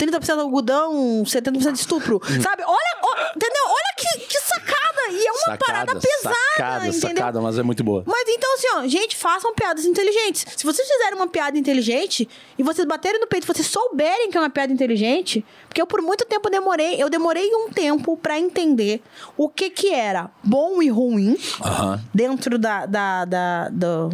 30% 0.00 0.38
algodão, 0.38 1.22
70% 1.24 1.72
de 1.72 1.78
estupro. 1.78 2.20
Sabe? 2.42 2.62
Olha, 2.66 3.30
entendeu? 3.36 3.62
Olha 3.66 3.94
que, 3.98 4.20
que 4.26 4.40
sacada. 4.40 4.80
E 5.12 5.26
é 5.26 5.32
uma 5.32 5.56
parada 5.58 5.92
pesada. 5.96 6.36
Sacada, 6.56 6.86
entendeu? 6.88 7.08
sacada, 7.16 7.40
mas 7.40 7.58
é 7.58 7.62
muito 7.62 7.82
boa. 7.84 8.02
Mas 8.06 8.24
então, 8.28 8.54
assim, 8.54 8.66
ó, 8.76 8.86
gente, 8.86 9.16
façam 9.16 9.52
piadas 9.54 9.84
inteligentes. 9.84 10.46
Se 10.56 10.64
vocês 10.64 10.86
fizerem 10.88 11.14
uma 11.14 11.26
piada 11.28 11.58
inteligente 11.58 12.28
e 12.58 12.62
vocês 12.62 12.86
baterem 12.86 13.20
no 13.20 13.26
peito, 13.26 13.46
vocês 13.46 13.66
souberem 13.66 14.30
que 14.30 14.38
é 14.38 14.40
uma 14.40 14.50
piada 14.50 14.72
inteligente, 14.72 15.44
porque 15.68 15.82
eu 15.82 15.86
por 15.86 16.00
muito 16.00 16.24
tempo 16.24 16.48
demorei, 16.48 17.02
eu 17.02 17.10
demorei 17.10 17.50
um 17.54 17.70
tempo 17.70 18.16
pra 18.16 18.38
entender 18.38 19.02
o 19.36 19.48
que 19.48 19.68
que 19.70 19.90
era 19.92 20.30
bom 20.44 20.80
e 20.82 20.88
ruim 20.88 21.36
dentro 22.14 22.58
da, 22.58 22.86
da, 22.86 23.24
da, 23.24 23.68
do- 23.68 24.10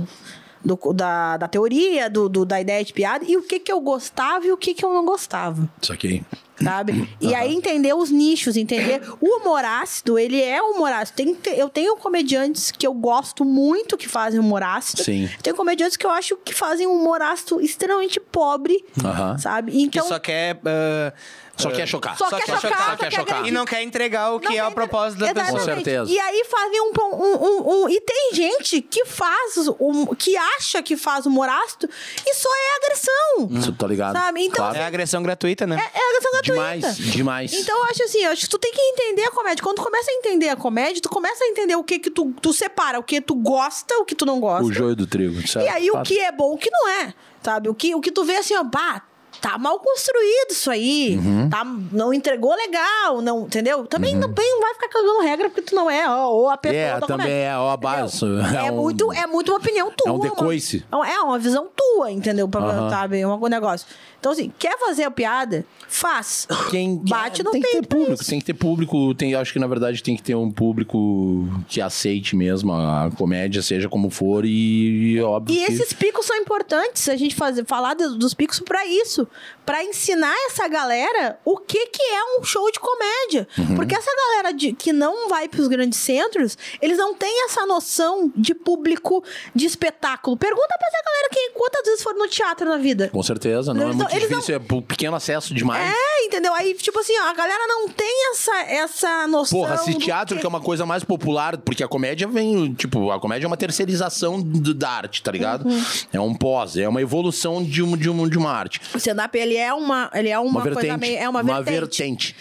do- 0.65 0.93
da, 0.93 1.37
da 1.37 1.49
teoria, 1.49 2.09
do, 2.11 2.29
do- 2.29 2.45
da 2.45 2.61
ideia 2.61 2.85
de 2.85 2.93
piada, 2.93 3.25
e 3.27 3.37
o 3.37 3.43
que 3.43 3.59
que 3.61 3.71
eu 3.73 3.81
gostava 3.81 4.47
e 4.47 4.53
o 4.53 4.57
que 4.57 4.75
que 4.75 4.85
eu 4.85 4.93
não 4.93 5.05
gostava. 5.05 5.69
Isso 5.81 5.93
aqui. 5.93 6.23
sabe? 6.63 7.09
E 7.21 7.35
aí 7.35 7.55
entender 7.55 7.93
os 7.95 8.11
nichos, 8.11 8.57
entender 8.57 9.03
o 9.21 9.37
humor 9.41 9.65
ácido, 9.65 10.19
ele 10.19 10.41
é 10.41 10.61
humor 10.63 10.91
ácido. 10.93 11.17
Tem, 11.17 11.35
que 11.35 11.51
eu 11.51 11.69
tenho 11.69 11.97
comediantes 11.97 12.71
que 12.71 12.87
eu 12.87 12.95
gosto 12.95 13.45
muito 13.45 13.97
que 13.97 14.09
fazem 14.09 14.41
humor 14.41 14.63
ácido. 14.63 15.03
Sim. 15.05 15.29
Tem 15.43 15.55
comediantes 15.55 15.97
que 15.97 16.07
eu 16.07 16.11
acho 16.11 16.37
que 16.37 16.55
fazem 16.55 16.87
um 16.87 16.93
humor 16.95 17.21
ácido 17.21 17.61
extremamente 17.61 18.19
pobre, 18.21 18.85
Aham. 19.05 19.37
sabe? 19.39 19.73
Que 19.73 19.83
Então, 19.83 20.07
só 20.09 20.19
quer. 20.19 20.59
ah, 20.65 21.13
Só 21.57 21.71
quer 21.71 21.87
chocar. 21.87 22.17
Só 22.19 22.29
Só 22.29 22.37
quer 22.37 22.45
quer 22.45 22.61
chocar, 22.61 22.71
chocar, 22.71 22.91
só 22.91 22.97
quer 22.97 23.11
chocar. 23.13 23.35
agredir. 23.37 23.49
e 23.53 23.55
não 23.55 23.65
quer 23.65 23.83
entregar 23.83 24.33
o 24.33 24.41
que 24.41 24.49
Não 24.49 24.57
é 24.57 24.67
o 24.69 24.73
propósito 24.73 25.21
da 25.21 25.27
Exatamente. 25.27 25.53
pessoa. 25.55 25.69
Com 25.69 25.75
certeza. 25.85 26.11
E 26.13 26.19
aí 26.19 26.45
fazem 26.45 26.81
um, 26.83 26.93
um, 26.99 27.35
um, 27.47 27.85
um- 27.85 27.89
E 27.89 28.01
tem 28.01 28.31
gente 28.35 28.83
que 28.83 29.05
faz, 29.07 29.57
um, 29.81 30.07
que 30.15 30.37
acha 30.37 30.83
que 30.83 30.97
faz 30.97 31.25
humor 31.27 31.49
ácido 31.49 31.89
e 32.27 32.35
só 32.35 32.49
é 32.49 32.77
agressão. 32.85 33.49
Isso, 33.59 33.73
tá 33.73 33.87
ligado? 33.87 34.13
Sabe? 34.13 34.43
Então, 34.45 34.57
Claro. 34.57 34.77
É 34.77 34.85
agressão 34.85 35.23
gratuita, 35.23 35.67
né? 35.67 35.77
É, 35.77 35.99
é 35.99 36.09
agressão 36.09 36.33
gratuita. 36.33 36.53
Demais, 36.53 36.97
demais. 36.99 37.53
Então, 37.55 37.77
eu 37.79 37.85
acho 37.85 38.03
assim, 38.05 38.23
eu 38.25 38.31
acho 38.33 38.43
que 38.43 38.49
tu 38.51 38.59
tem 38.59 38.73
que 38.73 38.81
entender 38.81 39.23
a 39.25 39.31
comédia. 39.31 39.63
Quando 39.63 39.77
tu 39.77 39.83
começa 39.85 40.11
a 40.11 40.15
entender 40.15 40.49
a 40.51 40.57
comédia, 40.57 41.01
tu 41.01 41.09
começa 41.09 41.43
a 41.45 41.47
entender 41.49 41.75
o 41.77 41.83
que 41.85 41.99
que 41.99 42.11
tu, 42.11 42.33
tu 42.43 42.53
separa, 42.53 42.99
o 42.99 43.03
que 43.03 43.21
tu 43.21 43.35
gosta, 43.35 43.97
o 43.99 44.05
que 44.05 44.15
tu 44.15 44.27
não 44.27 44.39
gosta. 44.41 44.65
O 44.65 44.73
joio 44.73 44.95
do 44.95 45.07
trigo. 45.07 45.41
E 45.41 45.49
certo? 45.49 45.69
aí, 45.71 45.91
o 45.91 46.03
que 46.03 46.19
é 46.19 46.31
bom, 46.33 46.53
o 46.53 46.59
que 46.59 46.71
não 46.71 46.89
é, 46.89 47.15
sabe? 47.43 47.69
O 47.69 47.75
que, 47.75 47.95
o 47.95 48.01
que 48.01 48.11
tu 48.13 48.25
vê 48.25 48.37
assim, 48.37 48.55
ó, 48.57 48.65
pá, 48.65 49.03
tá 49.41 49.59
mal 49.59 49.79
construído 49.79 50.51
isso 50.51 50.71
aí, 50.71 51.19
Uhum. 51.19 51.49
tá, 51.51 51.65
não 51.93 52.13
entregou 52.13 52.55
legal, 52.55 53.21
não, 53.23 53.43
entendeu? 53.43 53.87
Também, 53.87 54.19
também 54.19 54.51
não 54.53 54.61
vai 54.61 54.75
ficar 54.75 54.89
cagando 54.89 55.21
regra 55.23 55.49
porque 55.49 55.63
tu 55.63 55.75
não 55.75 55.91
é, 55.91 56.09
ó, 56.09 56.29
ou 56.31 56.49
a 56.49 56.57
pessoa 56.57 56.81
É, 56.81 57.01
da 57.01 57.07
também 57.07 57.27
comédia. 57.27 57.33
é, 57.35 57.57
ó, 57.59 57.71
a 57.71 57.77
base. 57.77 58.25
É, 58.55 58.67
É 58.67 58.73
um- 58.73 58.77
muito, 58.77 59.13
é 59.13 59.27
muito 59.27 59.51
uma 59.53 59.59
opinião 59.59 59.91
tua. 59.97 60.11
é 60.11 60.15
um 60.15 60.19
decoice. 60.21 60.85
É 60.91 60.97
uma, 60.97 61.09
é 61.11 61.19
uma 61.21 61.39
visão 61.39 61.69
tua, 61.75 62.11
entendeu? 62.11 62.49
Pra, 62.49 62.61
Aham. 62.61 62.91
Sabe? 62.91 63.21
É 63.21 63.27
um 63.27 63.47
negócio. 63.49 63.87
Então, 64.27 64.33
assim, 64.33 64.53
quer 64.59 64.77
fazer 64.77 65.05
a 65.05 65.11
piada? 65.11 65.65
Faz. 65.87 66.49
Quem 66.69 66.97
Bate 67.07 67.45
no 67.45 67.53
tem 67.53 67.61
que 67.63 67.69
ter 67.69 67.73
peito 67.75 67.89
pra 67.89 67.99
público, 67.99 68.25
tem 68.25 68.39
que 68.41 68.45
ter 68.45 68.55
público, 68.55 69.15
tem, 69.15 69.35
acho 69.37 69.53
que 69.53 69.59
na 69.61 69.69
verdade 69.69 70.03
tem 70.03 70.17
que 70.17 70.23
ter 70.23 70.35
um 70.35 70.51
público 70.51 71.49
que 71.69 71.81
aceite 71.81 72.35
mesmo 72.35 72.73
a 72.73 73.09
comédia, 73.17 73.63
seja 73.63 73.89
como 73.89 74.11
for 74.11 74.45
e, 74.45 75.13
e 75.15 75.21
óbvio 75.21 75.55
E 75.55 75.65
que 75.65 75.73
esses 75.73 75.93
picos 75.93 76.27
são 76.27 76.37
importantes, 76.37 77.09
a 77.09 77.15
gente 77.15 77.37
fazer, 77.37 77.65
falar 77.67 77.95
do- 77.95 78.19
dos 78.19 78.35
picos 78.35 78.59
pra 78.59 78.85
isso. 78.85 79.29
Pra 79.65 79.83
ensinar 79.85 80.35
essa 80.47 80.67
galera 80.69 81.39
o 81.45 81.57
que, 81.59 81.87
que 81.87 82.03
é 82.03 82.39
um 82.41 82.45
show 82.45 82.69
de 82.71 82.79
comédia. 82.81 83.47
Uhum. 83.59 83.77
Porque 83.77 83.95
essa 83.95 84.11
galera 84.29 84.53
de- 84.53 84.73
que 84.73 84.93
não 84.93 85.29
vai 85.29 85.49
pros 85.49 85.69
grandes 85.69 85.99
centros, 86.01 86.59
eles 86.83 86.99
não 86.99 87.15
têm 87.15 87.45
essa 87.45 87.65
noção 87.67 88.31
de 88.37 88.55
público 88.55 89.23
de 89.55 89.67
espetáculo. 89.67 90.37
Pergunta 90.37 90.75
pra 90.79 90.89
essa 90.89 91.05
galera 91.05 91.29
que 91.33 91.51
quantas 91.51 91.83
vezes 91.85 92.03
foram 92.03 92.19
no 92.19 92.29
teatro 92.29 92.69
na 92.69 92.77
vida. 92.77 93.09
com 93.13 93.23
certeza, 93.23 93.73
não 93.73 93.83
Eles 93.91 93.95
é 93.97 93.99
não- 93.99 94.11
eles 94.17 94.31
não- 94.31 94.39
difícil, 94.39 94.57
é 94.57 94.59
por 94.59 94.83
pequeno 94.83 95.17
acesso 95.17 95.55
demais. 95.55 95.93
É, 95.93 96.25
entendeu? 96.25 96.53
Aí, 96.55 96.75
tipo 96.75 96.99
assim, 96.99 97.13
ó, 97.21 97.25
a 97.31 97.35
galera 97.35 97.67
não 97.67 97.89
tem 97.89 98.31
essa, 98.33 98.57
essa 98.63 99.27
noção. 99.27 99.61
Porra, 99.61 99.77
do 99.77 99.99
teatro, 99.99 100.39
que 100.39 100.45
é 100.45 100.49
uma 100.49 100.61
coisa 100.61 100.85
mais 100.87 101.05
popular, 101.05 101.57
porque 101.59 101.83
a 101.85 101.89
comédia 101.89 102.27
vem, 102.27 102.75
tipo, 102.75 103.11
a 103.11 103.21
comédia 103.21 103.47
é 103.47 103.49
uma 103.49 103.57
terceirização 103.57 104.41
do- 104.41 104.75
da 104.75 104.91
arte, 104.91 105.23
tá 105.23 105.31
ligado? 105.31 105.69
Uhum. 105.69 105.85
É 106.13 106.21
um 106.21 106.35
pós, 106.35 106.77
é 106.77 106.89
uma 106.89 107.01
evolução 107.01 107.63
de, 107.63 107.83
um, 107.83 107.97
de, 107.97 108.09
um, 108.11 108.29
de 108.29 108.39
uma 108.39 108.51
arte. 108.51 108.81
O 108.95 108.99
stand-up, 108.99 109.37
ele 109.39 109.57
é 109.57 109.73
uma, 109.73 110.11
ele 110.15 110.29
é 110.29 110.39
uma, 110.39 110.51
Uma, 110.51 110.63
coisa 110.63 110.81
vertente. 110.81 111.01
meio... 111.01 111.19
É 111.19 111.29
uma, 111.29 111.43
vertente. 111.43 111.71
vertente. 111.71 112.37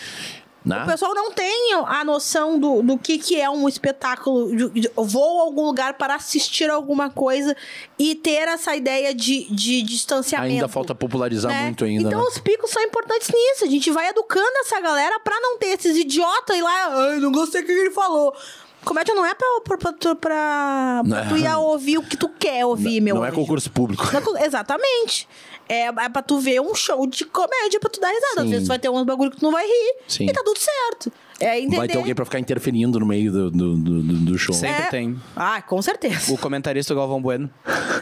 Né? 0.66 0.82
O 0.84 0.88
pessoal 0.88 1.14
não 1.14 1.32
tem 1.32 1.74
a 1.74 2.04
noção 2.04 2.58
do, 2.60 2.82
do 2.82 2.98
que, 2.98 3.20
que 3.20 3.40
é 3.40 3.48
um 3.50 3.70
espetáculo. 3.70 4.56
de- 4.56 4.82
de- 4.82 4.92
vou 4.96 5.40
a 5.40 5.44
algum 5.44 5.64
lugar 5.66 5.94
para 5.94 6.16
assistir 6.16 6.70
alguma 6.72 7.10
coisa 7.10 7.56
e 8.00 8.16
ter 8.16 8.48
essa 8.48 8.76
ideia 8.76 9.14
de, 9.14 9.46
de 9.54 9.84
distanciamento. 9.84 10.54
Ainda 10.54 10.68
falta 10.68 10.96
popularizar 10.96 11.52
né? 11.52 11.66
muito 11.66 11.86
ainda, 11.86 12.08
Então 12.08 12.20
né? 12.22 12.26
os 12.28 12.40
picos 12.40 12.72
são 12.72 12.82
importantes 12.82 13.30
nisso. 13.32 13.64
A 13.64 13.68
gente 13.68 13.92
vai 13.92 14.08
educando 14.08 14.58
essa 14.62 14.82
galera 14.82 15.20
pra 15.20 15.40
não 15.40 15.58
ter 15.60 15.68
esses 15.68 15.96
idiotas 15.96 16.58
e 16.58 16.62
lá, 16.62 16.88
ai, 17.12 17.20
não 17.20 17.32
gostei 17.32 17.62
do 17.62 17.68
que 17.68 17.72
ele 17.74 17.92
falou. 17.92 18.36
Comédia 18.84 19.16
não 19.16 19.26
é 19.26 19.34
pra, 19.34 19.48
pra, 19.64 19.78
pra, 19.78 19.94
tu- 19.94 20.16
pra, 20.16 21.02
Não 21.04 21.12
pra 21.18 21.26
é. 21.26 21.30
tu 21.30 21.38
ir 21.38 21.48
a 21.48 21.58
ouvir 21.58 21.98
o 21.98 22.04
que 22.04 22.16
tu 22.16 22.30
quer 22.30 22.66
ouvir, 22.66 23.02
meu 23.02 23.16
Não 23.16 23.26
é 23.26 23.30
anjo. 23.30 23.38
concurso 23.38 23.70
público. 23.72 24.04
Não 24.14 24.38
é 24.38 24.46
Exatamente. 24.46 25.28
É, 25.68 25.86
é 25.88 26.10
pra 26.10 26.22
tu 26.22 26.40
ver 26.40 26.60
um 26.62 26.76
show 26.76 27.08
de 27.08 27.26
comédia 27.26 27.80
pra 27.80 27.90
tu 27.90 28.00
dar 28.00 28.10
risada. 28.10 28.42
Às 28.42 28.44
Sim. 28.44 28.50
vezes 28.50 28.66
tu 28.66 28.70
vai 28.70 28.80
ter 28.80 28.90
uns 28.90 29.04
bagulho 29.04 29.32
que 29.32 29.38
tu 29.38 29.44
não 29.44 29.52
vai 29.52 29.66
rir. 29.66 29.96
Sim. 30.08 30.26
E 30.30 30.34
tá 30.34 30.44
tudo 30.44 30.60
certo. 30.60 31.12
É 31.40 31.60
entender. 31.60 31.76
Vai 31.78 31.88
ter 31.88 31.98
alguém 31.98 32.16
pra 32.16 32.24
ficar 32.24 32.40
interferindo 32.40 32.99
no 32.99 33.06
meio 33.06 33.32
do, 33.32 33.52
do, 33.52 33.76
do, 33.76 34.02
do- 34.02 34.38
show. 34.38 34.53
Sempre 34.56 34.84
É. 34.84 34.88
tem. 34.88 35.20
Ah, 35.36 35.62
com 35.62 35.82
certeza. 35.82 36.34
O 36.34 36.38
comentarista 36.38 36.94
Galvão 36.95 37.22
Bueno. 37.22 37.49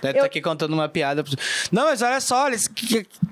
Deve 0.01 0.19
Eu- 0.19 0.21
tá 0.21 0.25
aqui 0.27 0.39
contando 0.41 0.73
uma 0.73 0.87
piada. 0.87 1.23
Não, 1.71 1.85
mas 1.85 2.01
olha 2.01 2.19
só, 2.21 2.47
eles, 2.47 2.69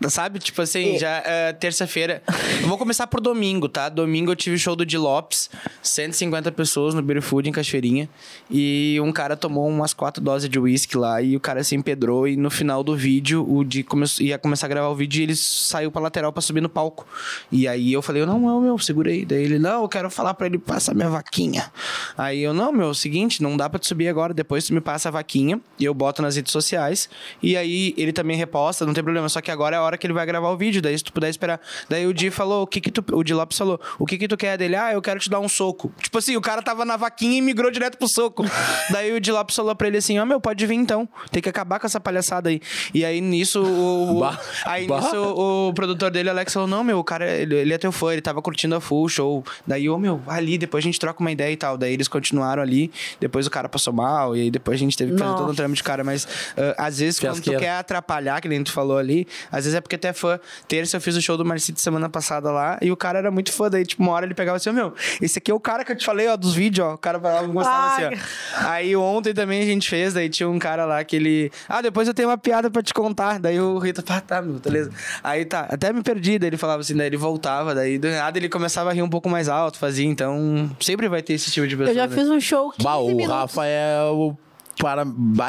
sabe? 0.09 0.39
Tipo 0.39 0.61
assim, 0.63 0.95
E- 0.95 0.99
já 0.99 1.21
é, 1.25 1.53
terça-feira. 1.53 2.23
Eu 2.61 2.67
vou 2.67 2.77
começar 2.77 3.05
por 3.07 3.19
domingo, 3.21 3.69
tá? 3.69 3.89
Domingo 3.89 4.31
eu 4.31 4.35
tive 4.35 4.57
show 4.57 4.75
do 4.75 4.85
Di 4.85 4.97
Lopes, 4.97 5.49
150 5.83 6.51
pessoas 6.51 6.93
no 6.93 7.01
Beer 7.01 7.21
Food 7.21 7.49
em 7.49 7.51
Cachoeirinha. 7.51 8.09
E 8.49 8.99
um 9.01 9.11
cara 9.11 9.35
tomou 9.37 9.67
umas 9.67 9.93
quatro 9.93 10.23
doses 10.23 10.49
de 10.49 10.59
uísque 10.59 10.97
lá 10.97 11.21
e 11.21 11.35
o 11.35 11.39
cara 11.39 11.63
se 11.63 11.75
empedrou. 11.75 12.27
E 12.27 12.35
no 12.35 12.49
final 12.49 12.83
do 12.83 12.95
vídeo, 12.95 13.45
o 13.47 13.63
Di 13.63 13.83
come... 13.83 14.05
ia 14.19 14.37
começar 14.37 14.65
a 14.65 14.69
gravar 14.69 14.89
o 14.89 14.95
vídeo 14.95 15.19
e 15.19 15.23
ele 15.23 15.35
saiu 15.35 15.91
pra 15.91 16.01
lateral 16.01 16.31
pra 16.33 16.41
subir 16.41 16.61
no 16.61 16.69
palco. 16.69 17.05
E 17.51 17.67
aí 17.67 17.93
eu 17.93 18.01
falei, 18.01 18.25
não, 18.25 18.39
não, 18.39 18.61
meu, 18.61 18.77
segura 18.79 19.11
aí. 19.11 19.25
Daí 19.25 19.43
ele, 19.43 19.59
não, 19.59 19.83
eu 19.83 19.89
quero 19.91 20.09
falar 20.09 20.33
pra 20.33 20.47
ele 20.47 20.57
passar 20.57 20.95
minha 20.95 21.09
vaquinha. 21.09 21.71
Aí 22.17 22.41
eu, 22.41 22.53
não, 22.53 22.71
meu, 22.71 22.87
é 22.87 22.89
o 22.89 22.93
seguinte, 22.95 23.43
não 23.43 23.55
dá 23.55 23.69
pra 23.69 23.77
tu 23.79 23.85
subir 23.85 24.07
agora. 24.07 24.33
Depois 24.33 24.65
tu 24.65 24.73
me 24.73 24.81
passa 24.81 25.09
a 25.09 25.11
vaquinha 25.11 25.59
e 25.77 25.85
eu 25.85 25.93
boto 25.93 26.21
nas 26.21 26.35
redes 26.35 26.51
sociais. 26.51 27.07
E 27.43 27.55
aí 27.55 27.93
ele 27.97 28.11
também 28.11 28.35
reposta, 28.35 28.85
não 28.85 28.93
tem 28.93 29.03
problema. 29.03 29.29
Só 29.29 29.41
que 29.41 29.51
agora 29.51 29.75
é 29.75 29.79
a 29.79 29.83
hora 29.83 29.97
que 29.97 30.07
ele 30.07 30.13
vai 30.13 30.25
gravar 30.25 30.49
o 30.49 30.57
vídeo. 30.57 30.81
Daí 30.81 30.97
se 30.97 31.03
tu 31.03 31.13
puder 31.13 31.29
esperar. 31.29 31.59
Daí 31.87 32.07
o 32.07 32.13
Di 32.13 32.31
falou, 32.31 32.63
o 32.63 32.67
que 32.67 32.81
que 32.81 32.89
tu... 32.89 33.03
O 33.13 33.23
Di 33.23 33.33
Lopes 33.33 33.57
falou, 33.57 33.79
o 33.99 34.05
que 34.05 34.17
que 34.17 34.27
tu 34.27 34.35
quer 34.37 34.57
dele? 34.57 34.75
Ah, 34.75 34.93
eu 34.93 35.01
quero 35.01 35.19
te 35.19 35.29
dar 35.29 35.39
um 35.39 35.49
soco. 35.49 35.93
Tipo 36.01 36.17
assim, 36.17 36.35
o 36.35 36.41
cara 36.41 36.61
tava 36.61 36.85
na 36.85 36.97
vaquinha 36.97 37.37
e 37.37 37.41
migrou 37.41 37.69
direto 37.69 37.97
pro 37.97 38.07
soco. 38.07 38.45
Daí 38.89 39.11
o 39.13 39.19
Di 39.19 39.31
Lopes 39.31 39.55
falou 39.55 39.75
pra 39.75 39.87
ele 39.87 39.97
assim, 39.97 40.17
ó, 40.17 40.25
meu, 40.25 40.39
pode 40.39 40.65
vir 40.65 40.75
então. 40.75 41.07
Tem 41.31 41.41
que 41.41 41.49
acabar 41.49 41.79
com 41.79 41.85
essa 41.85 41.99
palhaçada 41.99 42.49
aí. 42.49 42.61
E 42.93 43.03
aí 43.05 43.19
nisso 43.21 43.61
o... 43.61 44.17
o- 44.17 44.19
Bah, 44.21 44.39
aí 44.65 44.87
bah. 44.87 45.01
nisso 45.01 45.15
o, 45.17 45.69
o 45.69 45.73
produtor 45.73 46.11
dele, 46.11 46.29
Alex, 46.29 46.53
falou, 46.53 46.67
não, 46.67 46.83
meu, 46.83 46.99
o 46.99 47.03
cara, 47.03 47.27
ele, 47.29 47.55
ele 47.55 47.73
é 47.73 47.77
teu 47.77 47.91
fã, 47.91 48.13
ele 48.13 48.21
tava 48.21 48.41
curtindo 48.41 48.75
a 48.75 48.79
full 48.81 49.09
show. 49.09 49.43
Daí, 49.65 49.80
ô, 49.89 49.97
meu, 49.97 50.17
vai 50.17 50.37
ali, 50.37 50.57
depois 50.57 50.83
a 50.83 50.85
gente 50.85 50.99
troca 50.99 51.19
uma 51.19 51.31
ideia 51.31 51.51
e 51.51 51.57
tal. 51.57 51.77
Daí 51.77 51.93
eles 51.93 52.07
continuaram 52.07 52.61
ali, 52.61 52.91
depois 53.19 53.47
o 53.47 53.49
cara 53.49 53.69
passou 53.69 53.93
mal, 53.93 54.35
e 54.35 54.41
aí 54.41 54.51
depois 54.51 54.75
a 54.75 54.79
gente 54.79 54.97
teve 54.97 55.11
que 55.13 55.17
fazer 55.17 55.31
Nossa. 55.31 55.43
todo 55.43 55.51
um 55.51 55.55
trâmite 55.55 55.77
de 55.77 55.83
cara. 55.83 56.03
Mas 56.03 56.27
ah, 56.57 56.87
às 56.87 56.99
vezes, 56.99 57.19
quando 57.19 57.33
tu 57.33 57.43
Fiasqueira. 57.43 57.59
quer 57.59 57.71
atrapalhar, 57.71 58.41
que 58.41 58.47
nem 58.47 58.63
tu 58.63 58.71
falou 58.71 58.97
ali, 58.97 59.27
às 59.51 59.65
vezes 59.65 59.75
é 59.75 59.81
porque 59.81 59.97
tu 59.97 60.05
é 60.05 60.13
fã. 60.13 60.39
Terça 60.67 60.97
eu 60.97 61.01
fiz 61.01 61.15
o 61.15 61.21
show 61.21 61.37
do 61.37 61.45
Marcito 61.45 61.79
semana 61.79 62.09
passada 62.09 62.51
lá, 62.51 62.77
e 62.81 62.91
o 62.91 62.97
cara 62.97 63.19
era 63.19 63.31
muito 63.31 63.51
fã. 63.51 63.69
Daí, 63.69 63.85
tipo, 63.85 64.01
uma 64.01 64.11
hora 64.11 64.25
ele 64.25 64.33
pegava 64.33 64.57
assim, 64.57 64.69
ô, 64.69 64.73
meu, 64.73 64.93
esse 65.21 65.37
aqui 65.37 65.51
é 65.51 65.53
o 65.53 65.59
cara 65.59 65.83
que 65.83 65.91
eu 65.91 65.95
te 65.95 66.05
falei, 66.05 66.27
ó, 66.27 66.35
dos 66.35 66.53
vídeos, 66.53 66.87
ó. 66.87 66.93
O 66.93 66.97
cara 66.97 67.19
falava, 67.19 67.47
gostava 67.47 67.95
Ai. 67.95 68.05
assim, 68.05 68.15
ó. 68.15 68.69
Aí 68.69 68.95
ontem 68.95 69.33
também 69.33 69.61
a 69.61 69.65
gente 69.65 69.89
fez, 69.89 70.13
daí 70.13 70.29
tinha 70.29 70.49
um 70.49 70.59
cara 70.59 70.85
lá 70.85 71.03
que 71.03 71.15
ele. 71.15 71.51
Ah, 71.67 71.81
depois 71.81 72.07
eu 72.07 72.13
tenho 72.13 72.29
uma 72.29 72.37
piada 72.37 72.69
pra 72.69 72.81
te 72.81 72.93
contar. 72.93 73.39
Daí 73.39 73.59
o 73.59 73.77
Rita, 73.77 74.03
ah, 74.07 74.21
tá, 74.21 74.41
meu, 74.41 74.59
beleza. 74.59 74.91
Aí 75.23 75.45
tá, 75.45 75.67
até 75.69 75.93
me 75.93 76.01
perdi, 76.01 76.37
daí 76.37 76.49
ele 76.49 76.57
falava 76.57 76.81
assim, 76.81 76.95
daí 76.95 77.07
ele 77.07 77.17
voltava, 77.17 77.73
daí 77.73 77.97
do 77.97 78.09
nada 78.09 78.37
ele 78.37 78.49
começava 78.49 78.89
a 78.89 78.93
rir 78.93 79.01
um 79.01 79.09
pouco 79.09 79.29
mais 79.29 79.47
alto, 79.47 79.70
fazia, 79.77 80.05
então 80.05 80.69
sempre 80.79 81.07
vai 81.07 81.21
ter 81.21 81.33
esse 81.33 81.51
tipo 81.51 81.67
de 81.67 81.75
pessoa. 81.75 81.91
Eu 81.91 81.95
já 81.95 82.07
né? 82.07 82.15
fiz 82.15 82.29
um 82.29 82.39
show 82.39 82.71
15 82.71 82.83
Bah, 82.83 82.97
o 82.97 83.07
minutos. 83.07 83.27
Rafa 83.27 83.65
é 83.65 84.03
o 84.11 84.35
para 84.81 85.03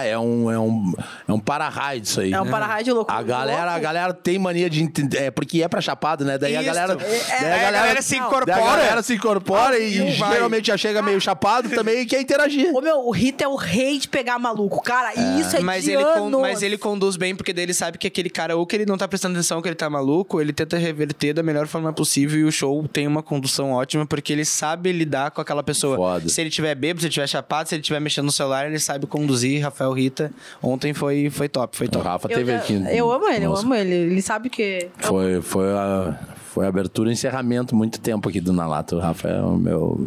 é 0.05 0.19
um 0.19 0.51
é 0.51 0.59
um 0.59 0.93
é 1.27 1.33
um 1.33 1.39
para-raio 1.41 2.01
disso 2.01 2.21
aí. 2.21 2.33
É 2.33 2.41
um 2.41 2.47
para-raio 2.49 2.85
de 2.85 2.93
loucura. 2.93 3.19
A 3.19 3.23
galera, 3.23 3.63
a 3.63 3.67
Louco. 3.73 3.81
galera 3.81 4.13
tem 4.13 4.39
mania 4.39 4.69
de 4.69 4.83
entender, 4.83 5.19
é 5.25 5.31
porque 5.31 5.63
é 5.63 5.69
pra 5.69 5.81
chapado, 5.81 6.25
né? 6.25 6.37
Daí 6.39 6.55
a 6.57 6.63
Isso. 6.63 6.73
galera, 6.75 6.93
É, 7.03 7.41
daí 7.41 7.49
é, 7.51 7.67
a 7.69 7.71
galera 7.73 8.03
se 8.03 8.11
daí 8.19 8.19
incorpora. 8.27 8.55
a 8.57 8.61
galera 8.77 9.03
se 9.03 9.15
incorpora 9.15 9.79
e 9.79 9.99
não 9.99 10.13
vai. 10.19 10.33
geralmente 10.35 10.67
já 10.67 10.77
chega 10.77 11.01
meio 11.03 11.21
chapado 11.21 11.69
também 11.71 12.01
e 12.03 12.07
quer 12.07 12.21
interagir. 12.21 12.71
Ô, 12.75 12.81
meu, 12.81 12.99
o 13.07 13.11
Rita 13.11 13.45
é 13.45 13.49
o 13.49 13.57
rei 13.57 13.99
de 13.99 14.09
pegar 14.09 14.39
maluco. 14.39 14.83
Cara, 14.83 15.13
e 15.15 15.41
isso 15.41 15.57
é 15.57 15.61
mas 15.61 15.85
de 15.85 15.93
ele, 15.93 16.05
con- 16.05 16.27
anos. 16.27 16.41
mas 16.41 16.63
ele 16.63 16.77
conduz 16.79 17.17
bem, 17.17 17.35
porque 17.35 17.53
daí 17.53 17.65
ele 17.65 17.75
sabe 17.75 17.97
que 17.99 18.07
aquele 18.07 18.29
cara, 18.31 18.57
ou 18.57 18.67
que 18.67 18.77
ele 18.77 18.87
não 18.87 18.99
tá 18.99 19.09
prestando 19.09 19.35
atenção, 19.35 19.63
que 19.63 19.69
ele 19.69 19.75
tá 19.75 19.89
maluco, 19.89 20.41
ele 20.41 20.53
tenta 20.53 20.77
reverter 20.77 21.33
da 21.33 21.43
melhor 21.43 21.67
forma 21.67 21.93
possível 21.93 22.39
e 22.39 22.45
o 22.45 22.53
show 22.53 22.87
tem 22.89 23.07
uma 23.07 23.23
condução 23.23 23.73
ótima, 23.73 24.05
porque 24.07 24.33
ele 24.33 24.45
sabe 24.45 24.93
lidar 24.93 25.31
com 25.31 25.41
aquela 25.41 25.63
pessoa. 25.63 25.97
Foda. 25.97 26.29
Se 26.29 26.41
ele 26.41 26.51
tiver 26.51 26.75
bêbado, 26.75 27.01
se 27.01 27.07
ele 27.07 27.13
tiver 27.15 27.27
chapado, 27.27 27.69
se 27.69 27.75
ele 27.75 27.83
tiver 27.83 28.01
mexendo 28.01 28.27
no 28.27 28.33
celular, 28.33 28.67
ele 28.67 28.79
sabe 28.79 29.07
conduzir. 29.23 29.63
Rafael 29.63 29.93
Rita, 29.93 30.33
ontem 30.63 30.93
foi, 30.93 31.31
foi 31.31 31.49
top, 31.49 31.77
foi 31.77 31.87
O 31.87 31.91
top. 31.91 32.05
Rafa 32.05 32.29
eu, 32.31 32.37
teve 32.39 32.53
já- 32.53 32.59
aqui. 32.59 32.83
eu 32.91 33.11
amo 33.11 33.29
ele, 33.29 33.47
eu 33.47 33.51
Nossa, 33.51 33.63
amo 33.63 33.75
ele. 33.75 33.95
Ele 33.95 34.23
sabe 34.23 34.51
que. 34.51 34.89
Foi, 34.99 35.41
foi 35.41 35.71
a 35.73 36.19
foi 36.53 36.67
a 36.67 36.69
abertura 36.69 37.09
e 37.09 37.15
encerramento 37.15 37.75
muito 37.75 37.99
tempo 37.99 38.29
aqui 38.29 38.39
do 38.39 38.53
Nalato. 38.53 38.97
O 38.97 38.99
Rafa 38.99 39.27
é 39.27 39.41
o 39.41 39.57
meu, 39.57 40.07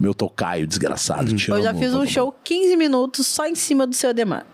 meu 0.00 0.14
tocaio 0.14 0.66
desgraçado. 0.66 1.36
Te 1.36 1.50
Eu 1.50 1.62
já 1.62 1.74
fiz 1.74 1.92
um 1.92 2.06
show 2.06 2.34
15 2.42 2.76
minutos 2.76 3.26
só 3.26 3.46
em 3.46 3.54
cima 3.54 3.86
do 3.86 3.94
seu 3.94 4.14
Demar. 4.14 4.46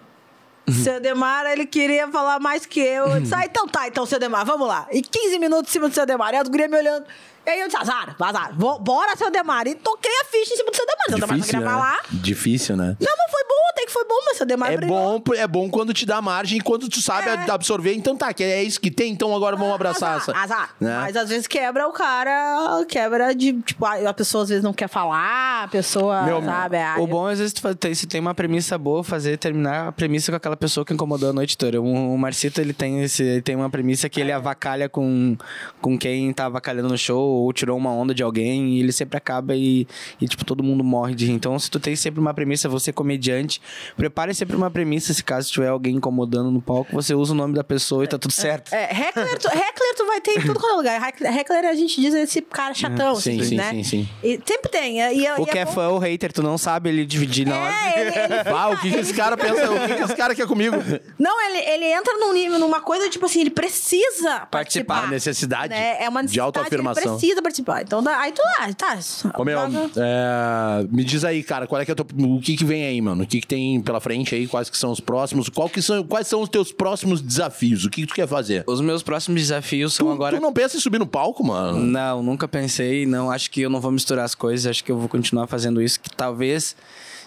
Uhum. 0.66 0.74
Seu 0.74 1.00
Demar, 1.00 1.46
ele 1.46 1.64
queria 1.64 2.08
falar 2.08 2.40
mais 2.40 2.66
que 2.66 2.80
eu. 2.80 3.06
Eu 3.06 3.20
disse, 3.20 3.34
ah, 3.34 3.44
então 3.44 3.68
tá, 3.68 3.86
então, 3.86 4.04
seu 4.04 4.18
Demar, 4.18 4.44
vamos 4.44 4.66
lá. 4.66 4.88
E 4.90 5.00
15 5.00 5.38
minutos 5.38 5.70
em 5.70 5.72
cima 5.72 5.88
do 5.88 5.94
seu 5.94 6.04
Demar. 6.04 6.34
E 6.34 6.36
a 6.38 6.42
guria 6.42 6.66
me 6.68 6.76
olhando. 6.76 7.04
E 7.44 7.50
aí 7.50 7.60
eu 7.60 7.66
disse, 7.66 7.76
azar, 7.80 8.14
azar. 8.20 8.52
Vou- 8.56 8.78
Bora, 8.78 9.16
seu 9.16 9.30
Demar. 9.30 9.66
E 9.66 9.74
toquei 9.74 10.10
a 10.20 10.24
ficha 10.24 10.54
em 10.54 10.56
cima 10.56 10.70
do 10.70 10.76
seu 10.76 10.86
Demar. 10.86 11.02
Seu 11.08 11.18
Demar 11.18 11.40
queria 11.46 11.60
falar. 11.62 11.92
né? 11.94 11.98
Difícil, 12.12 12.76
né? 12.76 12.96
Não, 13.00 13.12
mas 13.18 13.30
foi 13.30 13.42
bom, 13.44 13.68
até 13.70 13.84
que 13.86 13.90
foi 13.92 14.04
bom, 14.04 14.14
mas 14.26 14.36
seu 14.36 14.46
Demar 14.46 14.72
É 14.72 14.76
brilhou. 14.76 15.18
bom, 15.20 15.34
é 15.34 15.46
bom 15.46 15.68
quando 15.70 15.92
te 15.92 16.06
dá 16.06 16.22
margem 16.22 16.58
e 16.58 16.60
quando 16.60 16.88
tu 16.88 17.00
sabe 17.02 17.28
É. 17.28 17.50
absorver. 17.50 17.94
Então 17.94 18.16
tá, 18.16 18.32
que 18.32 18.44
é 18.44 18.62
isso 18.62 18.80
que 18.80 18.90
tem, 18.90 19.12
então 19.12 19.34
agora 19.34 19.56
vamos 19.56 19.74
abraçar 19.74 20.16
azar, 20.16 20.34
essa. 20.36 20.44
Azar. 20.54 20.70
né? 20.80 20.98
Mas 21.00 21.16
às 21.16 21.28
vezes 21.28 21.46
quebra 21.46 21.88
o 21.88 21.92
cara, 21.92 22.84
quebra 22.88 23.34
de. 23.34 23.52
Tipo, 23.62 23.86
a 23.86 24.14
pessoa 24.14 24.44
às 24.44 24.48
vezes 24.48 24.62
não 24.64 24.72
quer 24.72 24.88
falar, 24.88 25.64
a 25.64 25.68
pessoa, 25.68 26.22
Meu, 26.22 26.42
sabe? 26.42 26.76
ah, 26.78 26.96
o 26.98 27.06
bom 27.06 27.28
é, 27.28 27.32
às 27.32 27.38
vezes 27.38 27.52
tu 27.52 27.74
tem- 27.74 27.94
se 27.94 28.06
tem 28.06 28.20
uma 28.20 28.34
premissa 28.34 28.78
boa, 28.78 29.02
fazer 29.02 29.36
terminar 29.36 29.88
a 29.88 29.92
premissa 29.92 30.30
com 30.30 30.36
aquela 30.36 30.56
pessoa 30.56 30.84
que 30.86 30.92
incomodou 30.94 31.30
a 31.30 31.32
noite 31.32 31.56
toda. 31.58 31.80
O, 31.80 32.14
o 32.14 32.18
Marcito, 32.18 32.60
ele 32.60 32.72
tem, 32.72 33.02
esse, 33.02 33.22
ele 33.22 33.42
tem 33.42 33.56
uma 33.56 33.68
premissa 33.70 34.08
que 34.08 34.20
ele 34.20 34.30
avacalha 34.32 34.88
com, 34.88 35.36
com 35.80 35.98
quem 35.98 36.32
tá 36.32 36.46
avacalhando 36.46 36.88
no 36.88 36.98
show 36.98 37.31
ou 37.32 37.52
tirou 37.52 37.76
uma 37.76 37.90
onda 37.90 38.14
de 38.14 38.22
alguém 38.22 38.76
e 38.76 38.80
ele 38.80 38.92
sempre 38.92 39.16
acaba 39.16 39.54
e, 39.56 39.86
e, 40.20 40.28
tipo, 40.28 40.44
todo 40.44 40.62
mundo 40.62 40.82
morre 40.84 41.14
de 41.14 41.26
rir. 41.26 41.32
Então, 41.32 41.58
se 41.58 41.70
tu 41.70 41.78
tem 41.80 41.96
sempre 41.96 42.20
uma 42.20 42.32
premissa, 42.34 42.68
você 42.68 42.90
é 42.90 42.92
comediante, 42.92 43.60
prepare 43.96 44.34
sempre 44.34 44.56
uma 44.56 44.70
premissa, 44.70 45.12
se 45.12 45.22
caso 45.24 45.50
tiver 45.50 45.68
alguém 45.68 45.96
incomodando 45.96 46.50
no 46.50 46.60
palco, 46.60 46.92
você 46.92 47.14
usa 47.14 47.32
o 47.32 47.36
nome 47.36 47.54
da 47.54 47.64
pessoa 47.64 48.04
e 48.04 48.06
tá 48.08 48.18
tudo 48.18 48.32
certo. 48.32 48.72
É, 48.72 48.84
heckler, 48.90 49.38
tu, 49.38 49.48
heckler 49.48 49.94
tu 49.96 50.06
vai 50.06 50.20
ter 50.20 50.32
em 50.38 50.40
tudo 50.42 50.60
quanto 50.60 50.72
é 50.74 50.76
lugar. 50.76 51.08
Heck- 51.08 51.22
Heckler 51.24 51.64
a 51.66 51.74
gente 51.74 52.00
diz 52.00 52.14
esse 52.14 52.40
cara 52.42 52.74
chatão, 52.74 53.14
Sim, 53.16 53.40
assim, 53.40 53.48
sim, 53.50 53.56
né? 53.56 53.70
sim, 53.70 53.82
sim. 53.84 54.08
E 54.22 54.40
sempre 54.46 54.70
tem. 54.70 55.00
E, 55.00 55.24
e, 55.26 55.30
O 55.32 55.42
e 55.42 55.46
que 55.46 55.58
é 55.58 55.64
bom- 55.64 55.72
fã 55.72 55.88
ou 55.88 55.98
hater, 55.98 56.32
tu 56.32 56.42
não 56.42 56.56
sabe 56.58 56.88
ele 56.90 57.04
dividir 57.06 57.46
na 57.46 57.58
hora. 57.58 57.74
É, 57.74 58.00
ele, 58.00 58.10
ele 58.18 58.42
Ah, 58.62 58.68
o 58.70 58.76
que, 58.78 58.90
que 58.92 58.98
esse 58.98 59.14
cara 59.14 59.36
pensa? 59.36 59.70
O 59.70 59.88
que, 59.88 59.94
que 59.96 60.02
esse 60.02 60.14
cara 60.16 60.34
quer 60.34 60.46
comigo? 60.46 60.76
Não, 61.18 61.40
ele, 61.48 61.58
ele 61.58 61.84
entra 61.92 62.16
num 62.18 62.32
nível, 62.32 62.58
numa 62.58 62.80
coisa, 62.80 63.08
tipo 63.08 63.26
assim, 63.26 63.40
ele 63.40 63.50
precisa 63.50 64.40
participar. 64.50 65.04
A 65.04 65.06
necessidade 65.08 65.70
né? 65.70 65.96
É 66.02 66.08
uma 66.08 66.20
de 66.20 66.26
necessidade, 66.26 66.40
autoafirmação. 66.40 67.16
Precisa 67.22 67.40
participar. 67.40 67.82
Então, 67.82 68.02
dá- 68.02 68.18
aí 68.18 68.32
tu 68.32 68.42
lá, 68.42 68.72
tá. 68.74 68.98
Ô, 69.38 69.44
meu, 69.44 69.60
é, 69.60 70.86
me 70.90 71.04
diz 71.04 71.24
aí, 71.24 71.40
cara, 71.44 71.68
qual 71.68 71.80
é 71.80 71.84
que 71.84 71.90
é 71.90 71.94
o, 71.94 71.96
teu- 71.96 72.06
o 72.26 72.40
que 72.40 72.56
que 72.56 72.64
vem 72.64 72.84
aí, 72.84 73.00
mano? 73.00 73.22
O 73.22 73.26
que 73.26 73.40
que 73.40 73.46
tem 73.46 73.80
pela 73.80 74.00
frente 74.00 74.34
aí? 74.34 74.48
Quais 74.48 74.68
que 74.68 74.76
são 74.76 74.90
os 74.90 74.98
próximos? 74.98 75.48
Qual 75.48 75.68
que 75.68 75.80
são, 75.80 76.02
quais 76.02 76.26
são 76.26 76.42
os 76.42 76.48
teus 76.48 76.72
próximos 76.72 77.20
desafios? 77.20 77.84
O 77.84 77.90
que 77.90 78.00
que 78.02 78.08
tu 78.08 78.14
quer 78.14 78.26
fazer? 78.26 78.64
Os 78.66 78.80
meus 78.80 79.04
próximos 79.04 79.40
desafios 79.40 79.94
são 79.94 80.06
Tu, 80.08 80.12
agora. 80.12 80.36
tu 80.36 80.42
não 80.42 80.52
pensa 80.52 80.76
em 80.76 80.80
subir 80.80 80.98
no 80.98 81.06
palco, 81.06 81.44
mano? 81.46 81.78
Não, 81.78 82.22
nunca 82.24 82.48
pensei. 82.48 83.06
Não, 83.06 83.30
acho 83.30 83.50
que 83.52 83.60
eu 83.60 83.70
não 83.70 83.80
vou 83.80 83.92
misturar 83.92 84.24
as 84.24 84.34
coisas. 84.34 84.66
Acho 84.66 84.82
que 84.82 84.90
eu 84.90 84.98
vou 84.98 85.08
continuar 85.08 85.46
fazendo 85.46 85.80
isso, 85.80 86.00
que 86.00 86.10
talvez 86.10 86.74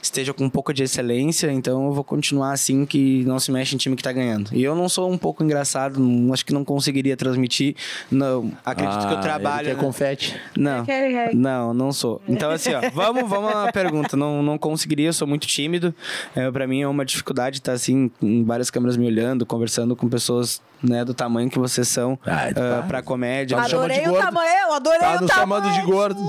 esteja 0.06 0.34
com 0.34 0.44
um 0.45 0.49
pouco 0.49 0.73
de 0.73 0.84
excelência. 0.84 1.52
Então 1.52 1.86
eu 1.86 1.91
vou 1.94 2.03
continuar 2.03 2.52
assim, 2.52 2.86
que 2.86 3.23
não 3.26 3.40
se 3.40 3.52
mexe 3.52 3.76
em 3.76 3.77
time 3.77 3.95
que 3.95 4.03
tá 4.03 4.11
ganhando. 4.11 4.49
E 4.53 4.64
eu 4.64 4.76
não 4.76 4.88
sou 4.90 5.10
um 5.11 5.18
pouco 5.18 5.44
engraçado, 5.44 5.99
não- 5.99 6.34
acho 6.34 6.45
que 6.45 6.53
não 6.53 6.64
conseguiria 6.65 7.15
transmitir. 7.18 7.76
Não, 8.11 8.52
acredito 8.65 9.07
que 9.07 9.14
eu 9.14 9.18
Ah, 9.18 9.22
trabalho. 9.22 9.68
Ele 9.68 9.76
quer 9.76 9.76
né? 9.76 9.84
confete. 9.84 10.36
Não, 10.57 10.86
não, 11.34 11.73
não 11.73 11.91
sou. 11.91 12.22
Então, 12.27 12.49
assim, 12.52 12.73
ó, 12.73 12.82
vamos, 12.94 13.30
vamos 13.30 13.53
à 13.56 13.72
pergunta. 13.72 14.15
Não, 14.18 14.41
não 14.41 14.57
conseguiria, 14.57 15.07
eu 15.10 15.14
sou 15.14 15.27
muito 15.27 15.48
tímido. 15.48 15.94
É, 16.36 16.49
para 16.52 16.68
mim 16.68 16.82
é 16.82 16.88
uma 16.88 17.06
dificuldade 17.06 17.57
estar 17.57 17.73
assim, 17.73 18.10
em 18.22 18.44
várias 18.44 18.69
câmeras 18.69 18.98
me 18.98 19.06
olhando, 19.06 19.45
conversando 19.45 19.95
com 19.95 20.07
pessoas 20.10 20.61
né, 20.84 21.03
do 21.03 21.14
tamanho 21.14 21.49
que 21.49 21.57
vocês 21.57 21.88
são 21.88 22.19
Ah, 22.26 22.48
ah, 22.49 22.53
tá. 22.53 22.86
pra 22.88 23.02
comédia. 23.02 23.57
Tá 23.57 23.64
Adorei 23.64 24.02
de 24.02 24.07
o 24.07 24.11
gordo. 24.11 24.26
tamanho, 24.26 24.53
eu 24.68 24.73
adorei 24.73 24.99
Tá 24.99 25.18
o 25.18 25.22
nos 25.22 25.32
tamanho. 25.32 25.64
chamando 25.64 25.73
de 25.73 25.82
gordo. 25.91 26.22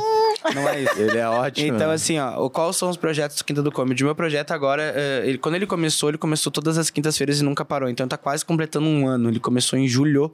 Não 0.55 0.69
é 0.69 0.81
isso. 0.83 0.99
Ele 1.01 1.19
é 1.19 1.29
ótimo. 1.29 1.75
Então, 1.75 1.91
assim, 1.91 2.19
ó, 2.19 2.45
o- 2.45 2.49
quais 2.49 2.77
são 2.77 2.89
os 2.89 2.97
projetos 2.97 3.37
do 3.37 3.45
Quinta 3.45 3.63
do 3.69 3.73
Comedy? 3.73 4.03
O 4.03 4.07
meu 4.07 4.15
projeto 4.15 4.53
agora, 4.53 4.83
eh, 4.95 5.23
ele- 5.27 5.39
quando 5.39 5.55
ele 5.57 5.67
começou, 5.67 6.09
ele 6.09 6.19
começou 6.19 6.51
todas 6.51 6.79
as 6.79 6.91
quintas-feiras 6.91 7.41
e 7.41 7.45
nunca 7.45 7.65
parou. 7.65 7.89
Então, 7.89 8.07
tá 8.07 8.17
quase 8.17 8.45
completando 8.45 8.87
um 8.87 9.07
ano. 9.07 9.29
Ele 9.29 9.41
começou 9.41 9.79
em 9.79 9.87
julho 9.89 10.31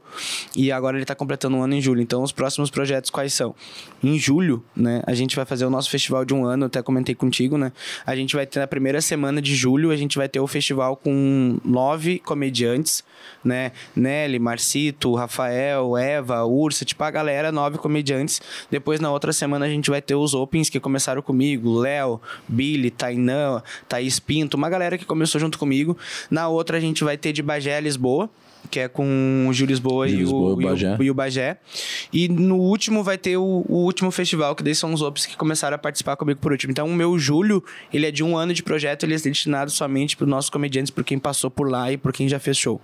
e 0.57 0.71
agora 0.71 0.97
ele 0.97 1.05
tá 1.05 1.15
completando 1.15 1.57
um 1.57 1.63
ano 1.63 1.75
em 1.75 1.81
julho. 1.81 2.01
Então, 2.01 2.23
os 2.23 2.33
próximos 2.33 2.71
projetos 2.71 3.11
quais 3.11 3.33
são? 3.35 3.55
Em 4.03 4.19
julho, 4.19 4.63
né, 4.77 5.03
a 5.07 5.15
gente 5.15 5.35
vai 5.37 5.45
fazer 5.45 5.65
o 5.65 5.71
nosso 5.71 5.91
festival 5.91 6.25
de 6.25 6.35
um 6.35 6.45
ano, 6.45 6.67
até 6.67 6.83
comentei 6.83 7.15
contigo, 7.15 7.57
né? 7.57 7.73
A 8.07 8.15
gente 8.15 8.35
vai 8.37 8.47
ter 8.47 8.59
na 8.61 8.67
primeira 8.67 9.01
semana 9.01 9.41
de 9.41 9.55
julho, 9.55 9.91
a 9.91 9.97
gente 9.97 10.17
vai 10.19 10.29
ter 10.29 10.41
o 10.41 10.47
festival 10.47 10.97
com 10.97 11.59
nove 11.65 12.19
comediantes, 12.19 13.03
né? 13.45 13.73
Nelly, 13.97 14.39
Marcito, 14.39 15.15
Rafael, 15.15 15.97
Eva, 15.97 16.45
Ursa, 16.45 16.85
tipo 16.85 17.03
a 17.05 17.11
galera, 17.11 17.53
nove 17.53 17.79
comediantes. 17.79 18.41
Depois, 18.71 19.01
na 19.01 19.11
outra 19.11 19.33
semana, 19.33 19.67
a 19.67 19.69
gente 19.69 19.91
vai 19.91 20.03
ter 20.03 20.15
os 20.15 20.35
Opens 20.35 20.69
que 20.69 20.81
começaram 20.81 21.23
comigo: 21.23 21.79
Léo, 21.79 22.21
Billy, 22.49 22.91
Tainã, 23.27 23.63
Thaís 23.89 24.19
Pinto, 24.19 24.57
uma 24.57 24.69
galera 24.69 24.99
que 24.99 25.05
começou 25.05 25.41
junto 25.41 25.59
comigo. 25.59 25.97
Na 26.31 26.49
outra, 26.49 26.77
a 26.77 26.81
gente 26.81 27.05
vai 27.05 27.17
ter 27.17 27.33
de 27.33 27.43
Bagé 27.43 27.77
a 27.77 27.81
Lisboa. 27.81 28.29
Que 28.71 28.79
é 28.79 28.89
com 28.89 29.47
o 29.49 29.53
Gil 29.53 29.67
Lisboa, 29.67 30.07
Gil 30.07 30.17
e, 30.19 30.21
Lisboa, 30.21 30.55
o, 30.55 30.63
e, 30.63 30.65
Bagé. 30.65 30.97
o, 30.97 31.03
e 31.03 31.11
o 31.11 31.15
Bagé. 31.15 31.57
E 32.13 32.29
no 32.29 32.55
último 32.59 33.03
vai 33.03 33.19
ter 33.19 33.37
o, 33.37 33.43
o 33.69 33.79
último 33.85 34.09
festival, 34.13 34.55
que 34.55 34.63
daí 34.63 34.73
são 34.73 34.95
os 34.95 35.03
Ops 35.03 35.27
que 35.27 35.37
começaram 35.37 35.75
a 35.75 35.79
participar 35.79 36.15
comigo 36.15 36.39
por 36.39 36.53
último. 36.53 36.71
Então, 36.71 36.87
o 36.87 36.95
meu 36.95 37.19
julho, 37.19 37.63
ele 37.93 38.07
é 38.07 38.13
de 38.13 38.23
um 38.23 38.37
ano 38.37 38.55
de 38.55 38.63
projeto, 38.63 39.03
ele 39.03 39.17
é 39.17 39.19
destinado 39.19 39.69
somente 39.73 40.17
para 40.17 40.25
os 40.25 40.31
nossos 40.31 40.49
comediantes, 40.49 40.93
por 40.93 41.03
quem 41.03 41.19
passou 41.19 41.51
por 41.51 41.69
lá 41.69 41.91
e 41.91 41.97
por 41.97 42.13
quem 42.13 42.29
já 42.29 42.39
fez 42.39 42.57
show. 42.57 42.81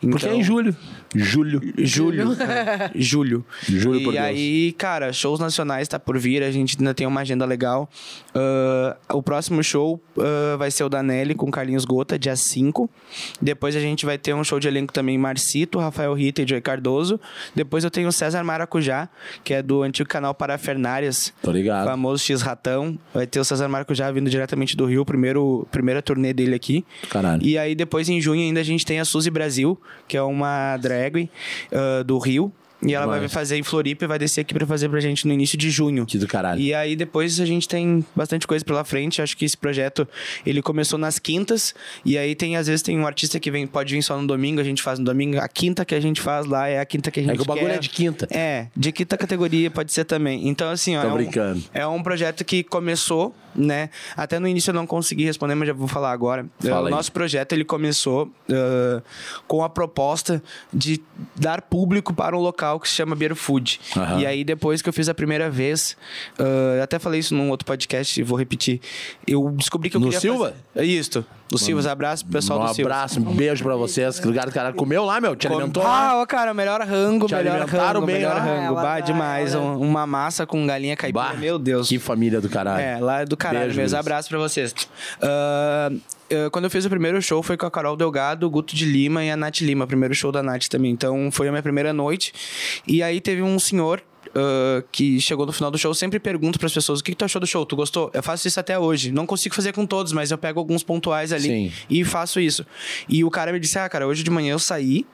Porque 0.00 0.24
é 0.24 0.28
Então- 0.30 0.40
em 0.40 0.42
julho. 0.42 0.74
Julho. 1.14 1.60
Julho. 1.78 2.32
é, 2.42 2.90
julho. 2.94 3.44
Juro 3.68 3.98
e 3.98 4.04
por 4.04 4.12
Deus. 4.12 4.24
aí, 4.24 4.74
cara, 4.76 5.12
shows 5.12 5.40
nacionais 5.40 5.88
tá 5.88 5.98
por 5.98 6.18
vir, 6.18 6.42
a 6.42 6.50
gente 6.50 6.76
ainda 6.78 6.92
tem 6.92 7.06
uma 7.06 7.20
agenda 7.20 7.44
legal. 7.44 7.88
Ah, 8.34 8.96
o 9.14 9.22
próximo 9.22 9.62
show 9.62 10.00
ah, 10.18 10.56
vai 10.56 10.70
ser 10.70 10.84
o 10.84 10.88
da 10.88 11.02
Nelly 11.02 11.34
com 11.34 11.50
Carlinhos 11.50 11.84
Gota, 11.84 12.18
dia 12.18 12.36
5. 12.36 12.90
Depois 13.40 13.74
a 13.74 13.80
gente 13.80 14.04
vai 14.04 14.18
ter 14.18 14.34
um 14.34 14.44
show 14.44 14.60
de 14.60 14.68
elenco 14.68 14.92
também 14.92 15.16
Marcito, 15.16 15.78
Rafael 15.78 16.12
Rita 16.12 16.42
e 16.42 16.48
Joey 16.48 16.60
Cardoso. 16.60 17.18
Depois 17.54 17.84
eu 17.84 17.90
tenho 17.90 18.08
o 18.08 18.12
César 18.12 18.44
Maracujá, 18.44 19.08
que 19.42 19.54
é 19.54 19.62
do 19.62 19.82
antigo 19.82 20.08
canal 20.08 20.34
Parafernárias. 20.34 21.32
Tô 21.42 21.50
ligado. 21.50 21.86
Famoso 21.86 22.22
X 22.22 22.42
Ratão. 22.42 22.98
Vai 23.14 23.26
ter 23.26 23.40
o 23.40 23.44
César 23.44 23.68
Maracujá 23.68 24.10
vindo 24.10 24.28
diretamente 24.28 24.76
do 24.76 24.84
Rio, 24.84 25.04
primeiro, 25.04 25.66
primeira 25.70 26.02
turnê 26.02 26.32
dele 26.32 26.54
aqui. 26.54 26.84
Caralho. 27.08 27.42
E 27.42 27.56
aí, 27.56 27.74
depois, 27.74 28.08
em 28.08 28.20
junho, 28.20 28.42
ainda 28.42 28.60
a 28.60 28.64
gente 28.64 28.84
tem 28.84 29.00
a 29.00 29.04
Suzy 29.04 29.30
Brasil, 29.30 29.80
que 30.06 30.16
é 30.16 30.22
uma 30.22 30.76
drag 30.76 30.97
ah, 31.72 32.02
do 32.02 32.18
Rio. 32.18 32.52
E 32.80 32.94
ela 32.94 33.06
vai 33.06 33.20
Mas- 33.22 33.32
fazer 33.32 33.56
em 33.56 33.62
Floripa 33.64 34.04
e 34.04 34.08
vai 34.08 34.18
descer 34.20 34.42
aqui 34.42 34.54
pra 34.54 34.64
fazer 34.64 34.88
pra 34.88 35.00
gente 35.00 35.26
no 35.26 35.32
início 35.34 35.58
de 35.58 35.68
junho. 35.68 36.06
Que 36.06 36.16
do 36.16 36.28
caralho. 36.28 36.60
E 36.60 36.72
aí 36.72 36.94
depois 36.94 37.40
a 37.40 37.44
gente 37.44 37.66
tem 37.68 38.04
bastante 38.14 38.46
coisa 38.46 38.64
pela 38.64 38.84
frente. 38.84 39.20
Acho 39.20 39.36
que 39.36 39.44
esse 39.44 39.56
projeto 39.56 40.06
ele 40.46 40.62
começou 40.62 40.96
nas 40.98 41.18
quintas 41.18 41.74
e 42.04 42.16
aí 42.16 42.36
tem 42.36 42.56
às 42.56 42.68
vezes 42.68 42.80
tem 42.82 42.96
um 42.98 43.04
artista 43.06 43.40
que 43.40 43.50
vem 43.50 43.66
pode 43.66 43.92
vir 43.94 44.02
só 44.02 44.16
no 44.20 44.26
domingo, 44.28 44.60
a 44.60 44.64
gente 44.64 44.80
faz 44.80 44.98
no 45.00 45.04
domingo. 45.04 45.38
A 45.40 45.48
quinta 45.48 45.84
que 45.84 45.94
a 45.94 46.00
gente 46.00 46.20
faz 46.20 46.46
lá 46.46 46.68
é 46.68 46.78
a 46.78 46.84
quinta 46.86 47.10
que 47.10 47.18
a 47.18 47.22
gente 47.24 47.32
É 47.32 47.36
que 47.36 47.42
o 47.42 47.44
bagulho 47.44 47.66
quer. 47.66 47.74
é 47.74 47.78
de 47.78 47.88
quinta. 47.88 48.28
É, 48.30 48.68
de 48.76 48.92
quinta 48.92 49.16
categoria 49.16 49.70
pode 49.72 49.92
ser 49.92 50.04
também. 50.04 50.46
Então 50.48 50.70
assim, 50.70 50.96
ó, 50.96 51.00
Tô 51.02 51.08
é 51.08 51.10
um- 51.10 51.14
brincando. 51.16 51.62
é 51.74 51.86
um 51.86 52.00
projeto 52.02 52.44
que 52.44 52.62
começou, 52.62 53.34
né? 53.56 53.90
Até 54.16 54.38
no 54.38 54.46
início 54.46 54.70
eu 54.70 54.74
não 54.74 54.86
consegui 54.86 55.24
responder, 55.24 55.56
mas 55.56 55.66
já 55.66 55.74
vou 55.74 55.88
falar 55.88 56.12
agora. 56.12 56.46
Fala 56.60 56.82
o 56.82 56.86
aí. 56.86 56.90
nosso 56.92 57.10
projeto 57.10 57.54
ele 57.54 57.64
começou 57.64 58.30
ah, 58.52 59.02
com 59.48 59.64
a 59.64 59.68
proposta 59.68 60.40
de 60.72 61.00
dar 61.34 61.60
público 61.62 62.14
para 62.14 62.36
um 62.36 62.40
local 62.40 62.67
que 62.80 62.88
se 62.88 62.94
chama 62.94 63.14
Beer 63.14 63.34
Food. 63.34 63.80
Aham. 63.96 64.20
E 64.20 64.26
aí 64.26 64.42
depois 64.44 64.82
que 64.82 64.88
eu 64.88 64.92
fiz 64.92 65.08
a 65.08 65.14
primeira 65.14 65.48
vez, 65.48 65.96
eu 66.76 66.82
até 66.82 66.98
falei 66.98 67.20
isso 67.20 67.34
num 67.34 67.48
outro 67.50 67.64
podcast 67.64 68.20
e 68.20 68.22
vou 68.24 68.36
repetir. 68.38 68.80
Eu 69.26 69.50
descobri 69.56 69.88
que 69.90 69.96
eu 69.96 70.00
No 70.00 70.06
queria 70.06 70.20
Silva? 70.20 70.54
fazer- 70.74 70.86
Isso. 70.86 71.24
Do 71.50 71.56
Silva, 71.58 71.90
abraço 71.90 72.24
pro 72.24 72.32
pessoal 72.34 72.60
um 72.60 72.66
do 72.66 72.74
Silva. 72.74 72.90
abraço, 72.90 73.20
um 73.20 73.34
beijo 73.34 73.64
pra 73.64 73.74
vocês. 73.74 74.20
Que 74.20 74.26
lugar 74.26 74.46
do 74.46 74.52
caralho. 74.52 74.74
Comeu 74.74 75.04
lá, 75.04 75.20
meu? 75.20 75.34
Te 75.34 75.46
alimentou 75.46 75.82
lá? 75.82 76.10
Ah, 76.10 76.20
ó, 76.20 76.26
cara, 76.26 76.52
melhor 76.52 76.80
rango, 76.82 77.26
Te 77.26 77.34
melhor 77.34 77.66
rango, 77.66 78.06
bem 78.06 78.16
melhor 78.16 78.34
lá? 78.34 78.40
rango. 78.42 78.62
Ela 78.66 78.74
Bah, 78.74 78.82
vai, 78.82 79.02
demais. 79.02 79.54
ela- 79.54 79.64
Um- 79.64 79.80
uma 79.80 80.06
massa 80.06 80.46
com 80.46 80.66
galinha 80.66 80.94
caipira, 80.96 81.24
Bah, 81.24 81.34
meu 81.34 81.58
Deus. 81.58 81.88
Que 81.88 81.98
família 81.98 82.40
do 82.40 82.48
caralho. 82.48 82.80
É, 82.82 82.98
lá 83.00 83.20
é 83.22 83.24
do 83.24 83.36
caralho 83.36 83.60
Beijo, 83.66 83.80
mesmo. 83.80 83.94
Luiz. 83.96 84.06
Abraço 84.06 84.28
pra 84.28 84.38
vocês. 84.38 84.74
Ah, 85.22 85.90
quando 86.52 86.64
eu 86.66 86.70
fiz 86.70 86.84
o 86.84 86.90
primeiro 86.90 87.20
show 87.22 87.42
foi 87.42 87.56
com 87.56 87.64
a 87.66 87.70
Carol 87.70 87.96
Delgado, 87.96 88.46
o 88.46 88.50
Guto 88.50 88.76
de 88.76 88.84
Lima 88.84 89.24
e 89.24 89.30
a 89.30 89.36
Nath 89.36 89.60
Lima. 89.62 89.86
Primeiro 89.86 90.14
show 90.14 90.30
da 90.30 90.42
Nath 90.42 90.66
também. 90.68 90.90
Então 90.90 91.30
foi 91.32 91.48
a 91.48 91.50
minha 91.50 91.62
primeira 91.62 91.92
noite. 91.92 92.32
E 92.86 93.02
aí 93.02 93.20
teve 93.20 93.42
um 93.42 93.58
senhor. 93.58 94.02
Ah, 94.38 94.84
que 94.92 95.20
chegou 95.20 95.44
no 95.44 95.52
final 95.52 95.70
do 95.70 95.76
show, 95.76 95.90
eu 95.90 95.94
sempre 95.94 96.20
pergunto 96.20 96.58
pras 96.58 96.72
pessoas 96.72 97.00
o 97.00 97.04
que, 97.04 97.10
que 97.12 97.16
tu 97.16 97.24
achou 97.24 97.40
do 97.40 97.46
show, 97.46 97.66
tu 97.66 97.74
gostou? 97.74 98.10
Eu 98.14 98.22
faço 98.22 98.46
isso 98.46 98.60
até 98.60 98.78
hoje. 98.78 99.10
Não 99.10 99.26
consigo 99.26 99.54
fazer 99.54 99.72
com 99.72 99.84
todos, 99.84 100.12
mas 100.12 100.30
eu 100.30 100.38
pego 100.38 100.60
alguns 100.60 100.82
pontuais 100.82 101.32
ali 101.32 101.48
Sim. 101.48 101.72
e 101.90 102.04
faço 102.04 102.38
isso. 102.38 102.64
E 103.08 103.24
o 103.24 103.30
cara 103.30 103.52
me 103.52 103.58
disse: 103.58 103.78
Ah, 103.78 103.88
cara, 103.88 104.06
hoje 104.06 104.22
de 104.22 104.30
manhã 104.30 104.52
eu 104.52 104.58
saí 104.58 105.04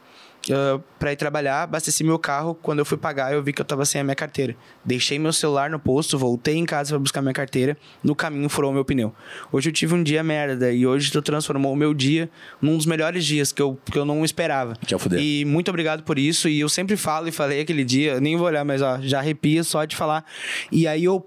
uh, 0.51 0.83
pra 0.99 1.13
ir 1.13 1.17
trabalhar, 1.17 1.63
abasteci 1.63 2.03
meu 2.05 2.19
carro. 2.19 2.55
Quando 2.55 2.79
eu 2.81 2.85
fui 2.85 2.99
pagar, 2.99 3.33
eu 3.33 3.43
vi 3.43 3.53
que 3.53 3.61
eu 3.61 3.65
tava 3.65 3.85
sem 3.85 4.01
a 4.01 4.05
minha 4.05 4.15
carteira. 4.15 4.57
Deixei 4.85 5.19
meu 5.19 5.33
celular 5.33 5.71
no 5.71 5.79
posto, 5.79 6.19
voltei 6.19 6.57
em 6.57 6.65
casa 6.65 6.91
pra 6.91 6.99
buscar 6.99 7.23
minha 7.23 7.35
carteira. 7.35 7.77
No 8.03 8.15
caminho 8.15 8.49
furou 8.49 8.73
meu 8.73 8.85
pneu. 8.85 9.15
Hoje 9.53 9.71
eu 9.71 9.73
tive 9.73 9.95
um 9.95 10.03
dia 10.03 10.23
merda 10.23 10.73
e 10.73 10.87
hoje 10.87 11.11
tu 11.11 11.23
transformou 11.23 11.73
o 11.73 11.77
meu 11.77 11.95
dia 11.95 12.29
num 12.61 12.77
dos 12.77 12.87
melhores 12.87 13.25
dias 13.25 13.53
que 13.53 13.63
eu, 13.63 13.79
que 13.85 13.99
eu 13.99 14.05
não 14.05 14.25
esperava. 14.25 14.77
Que 14.87 14.95
é 14.95 14.99
fuder. 14.99 15.21
E 15.21 15.45
muito 15.45 15.69
obrigado 15.69 16.03
por 16.03 16.19
isso. 16.19 16.49
E 16.49 16.61
eu 16.61 16.69
sempre 16.69 16.97
falo 16.97 17.29
e 17.29 17.33
falei 17.33 17.61
aquele 17.61 17.85
dia, 17.85 18.21
nem 18.21 18.37
vou 18.37 18.47
olhar, 18.47 18.65
mas 18.65 18.83
ó, 18.83 18.99
já 19.01 19.19
arrepia 19.19 19.63
só 19.65 19.85
de 19.85 19.97
falar. 19.97 20.25
E 20.71 20.87
aí 20.87 21.05
eu 21.05 21.25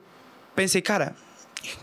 pensei, 0.56 0.81
cara. 0.81 1.15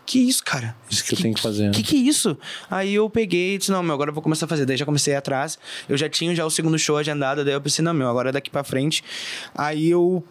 Que 0.07 0.19
isso, 0.19 0.43
cara? 0.45 0.77
Isso 0.91 1.05
que 1.05 1.15
eu 1.15 1.19
tenho 1.19 1.35
que 1.35 1.41
fazer, 1.41 1.65
né? 1.65 1.71
Que 1.71 1.83
que 1.83 1.97
é 1.97 1.99
isso? 1.99 2.37
Aí 2.71 2.95
eu 2.95 3.09
peguei 3.09 3.55
e 3.55 3.59
disse, 3.59 3.71
não, 3.71 3.83
meu, 3.83 3.95
agora 3.95 4.11
eu 4.11 4.15
vou 4.15 4.23
começar 4.23 4.47
a 4.47 4.49
fazer. 4.49 4.65
Daí 4.67 4.77
já 4.77 4.85
comecei 4.85 5.15
atrás. 5.15 5.59
Eu 5.89 5.97
já 5.97 6.09
tinha 6.09 6.35
já 6.35 6.45
o 6.45 6.51
segundo 6.51 6.79
show 6.79 6.97
agendado, 6.97 7.45
daí 7.45 7.55
eu 7.55 7.61
pensei, 7.61 7.85
não, 7.85 7.95
meu, 7.95 8.09
agora 8.09 8.29
é 8.29 8.33
daqui 8.33 8.51
pra 8.51 8.65
frente. 8.65 9.03
Aí 9.55 9.91
eu... 9.91 10.25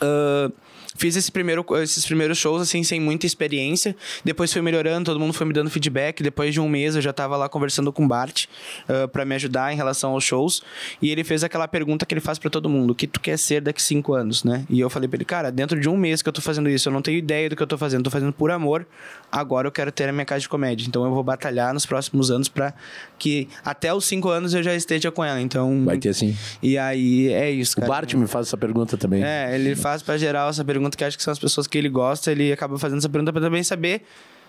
ah, 0.00 0.50
Fiz 0.96 1.16
esse 1.16 1.30
primeiro, 1.30 1.64
esses 1.82 2.04
primeiros 2.04 2.38
shows, 2.38 2.62
assim, 2.62 2.82
sem 2.82 3.00
muita 3.00 3.26
experiência. 3.26 3.94
Depois 4.24 4.52
foi 4.52 4.62
melhorando, 4.62 5.06
todo 5.06 5.20
mundo 5.20 5.32
foi 5.32 5.46
me 5.46 5.52
dando 5.52 5.70
feedback. 5.70 6.22
Depois 6.22 6.52
de 6.52 6.60
um 6.60 6.68
mês 6.68 6.96
eu 6.96 7.02
já 7.02 7.12
tava 7.12 7.36
lá 7.36 7.48
conversando 7.48 7.92
com 7.92 8.04
o 8.04 8.08
Bart 8.08 8.46
uh, 8.88 9.08
para 9.08 9.24
me 9.24 9.34
ajudar 9.34 9.72
em 9.72 9.76
relação 9.76 10.12
aos 10.12 10.24
shows. 10.24 10.62
E 11.00 11.10
ele 11.10 11.24
fez 11.24 11.44
aquela 11.44 11.68
pergunta 11.68 12.04
que 12.06 12.14
ele 12.14 12.20
faz 12.20 12.38
para 12.38 12.50
todo 12.50 12.68
mundo: 12.68 12.90
o 12.90 12.94
que 12.94 13.06
tu 13.06 13.20
quer 13.20 13.38
ser 13.38 13.60
daqui 13.60 13.82
cinco 13.82 14.14
anos, 14.14 14.44
né? 14.44 14.64
E 14.68 14.80
eu 14.80 14.90
falei 14.90 15.08
pra 15.08 15.16
ele, 15.16 15.24
cara, 15.24 15.50
dentro 15.50 15.78
de 15.78 15.88
um 15.88 15.96
mês 15.96 16.22
que 16.22 16.28
eu 16.28 16.32
tô 16.32 16.40
fazendo 16.40 16.68
isso, 16.68 16.88
eu 16.88 16.92
não 16.92 17.02
tenho 17.02 17.18
ideia 17.18 17.48
do 17.48 17.56
que 17.56 17.62
eu 17.62 17.66
tô 17.66 17.78
fazendo, 17.78 18.04
tô 18.04 18.10
fazendo 18.10 18.32
por 18.32 18.50
amor. 18.50 18.86
Agora 19.30 19.66
eu 19.66 19.72
quero 19.72 19.90
ter 19.90 20.08
a 20.08 20.12
minha 20.12 20.24
casa 20.24 20.40
de 20.40 20.48
comédia. 20.48 20.86
Então 20.86 21.04
eu 21.04 21.12
vou 21.12 21.22
batalhar 21.22 21.72
nos 21.74 21.84
próximos 21.84 22.30
anos 22.30 22.48
para 22.48 22.72
que 23.18 23.48
até 23.64 23.92
os 23.92 24.04
cinco 24.04 24.28
anos 24.28 24.54
eu 24.54 24.62
já 24.62 24.74
esteja 24.74 25.10
com 25.10 25.24
ela. 25.24 25.40
Então. 25.40 25.84
Vai 25.84 25.98
ter 25.98 26.14
sim. 26.14 26.36
E 26.62 26.78
aí 26.78 27.32
é 27.32 27.50
isso, 27.50 27.72
O 27.72 27.80
cara. 27.80 27.88
Bart 27.92 28.14
me 28.14 28.26
faz 28.26 28.46
essa 28.46 28.56
pergunta 28.56 28.96
também. 28.96 29.22
É, 29.24 29.54
ele 29.54 29.74
faz 29.74 30.02
pra 30.02 30.16
geral 30.16 30.48
essa 30.50 30.64
pergunta 30.64 30.85
que 30.94 31.02
acho 31.04 31.16
que 31.16 31.22
são 31.22 31.32
as 31.32 31.38
pessoas 31.38 31.66
que 31.66 31.78
ele 31.78 31.88
gosta, 31.88 32.30
ele 32.30 32.52
acaba 32.52 32.78
fazendo 32.78 32.98
essa 32.98 33.08
pergunta 33.08 33.32
pra 33.32 33.40
também 33.40 33.62
saber 33.62 34.02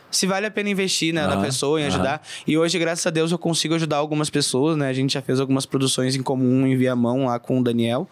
se 0.10 0.26
vale 0.26 0.46
a 0.46 0.50
pena 0.52 0.70
investir 0.70 1.14
né, 1.14 1.28
na 1.28 1.36
pessoa, 1.36 1.82
em 1.82 1.86
ajudar. 1.86 2.22
E 2.48 2.58
hoje, 2.58 2.80
graças 2.80 3.06
a 3.06 3.10
Deus, 3.10 3.30
eu 3.30 3.38
consigo 3.38 3.76
ajudar 3.76 3.98
algumas 3.98 4.30
pessoas, 4.30 4.78
né? 4.78 4.88
A 4.88 4.94
gente 4.94 5.14
já 5.16 5.22
fez 5.22 5.38
algumas 5.38 5.66
produções 5.66 6.16
em 6.16 6.24
comum 6.24 6.66
em 6.66 6.78
Viamão 6.78 7.26
lá 7.26 7.38
com 7.40 7.60
o 7.60 7.64
Daniel. 7.64 8.08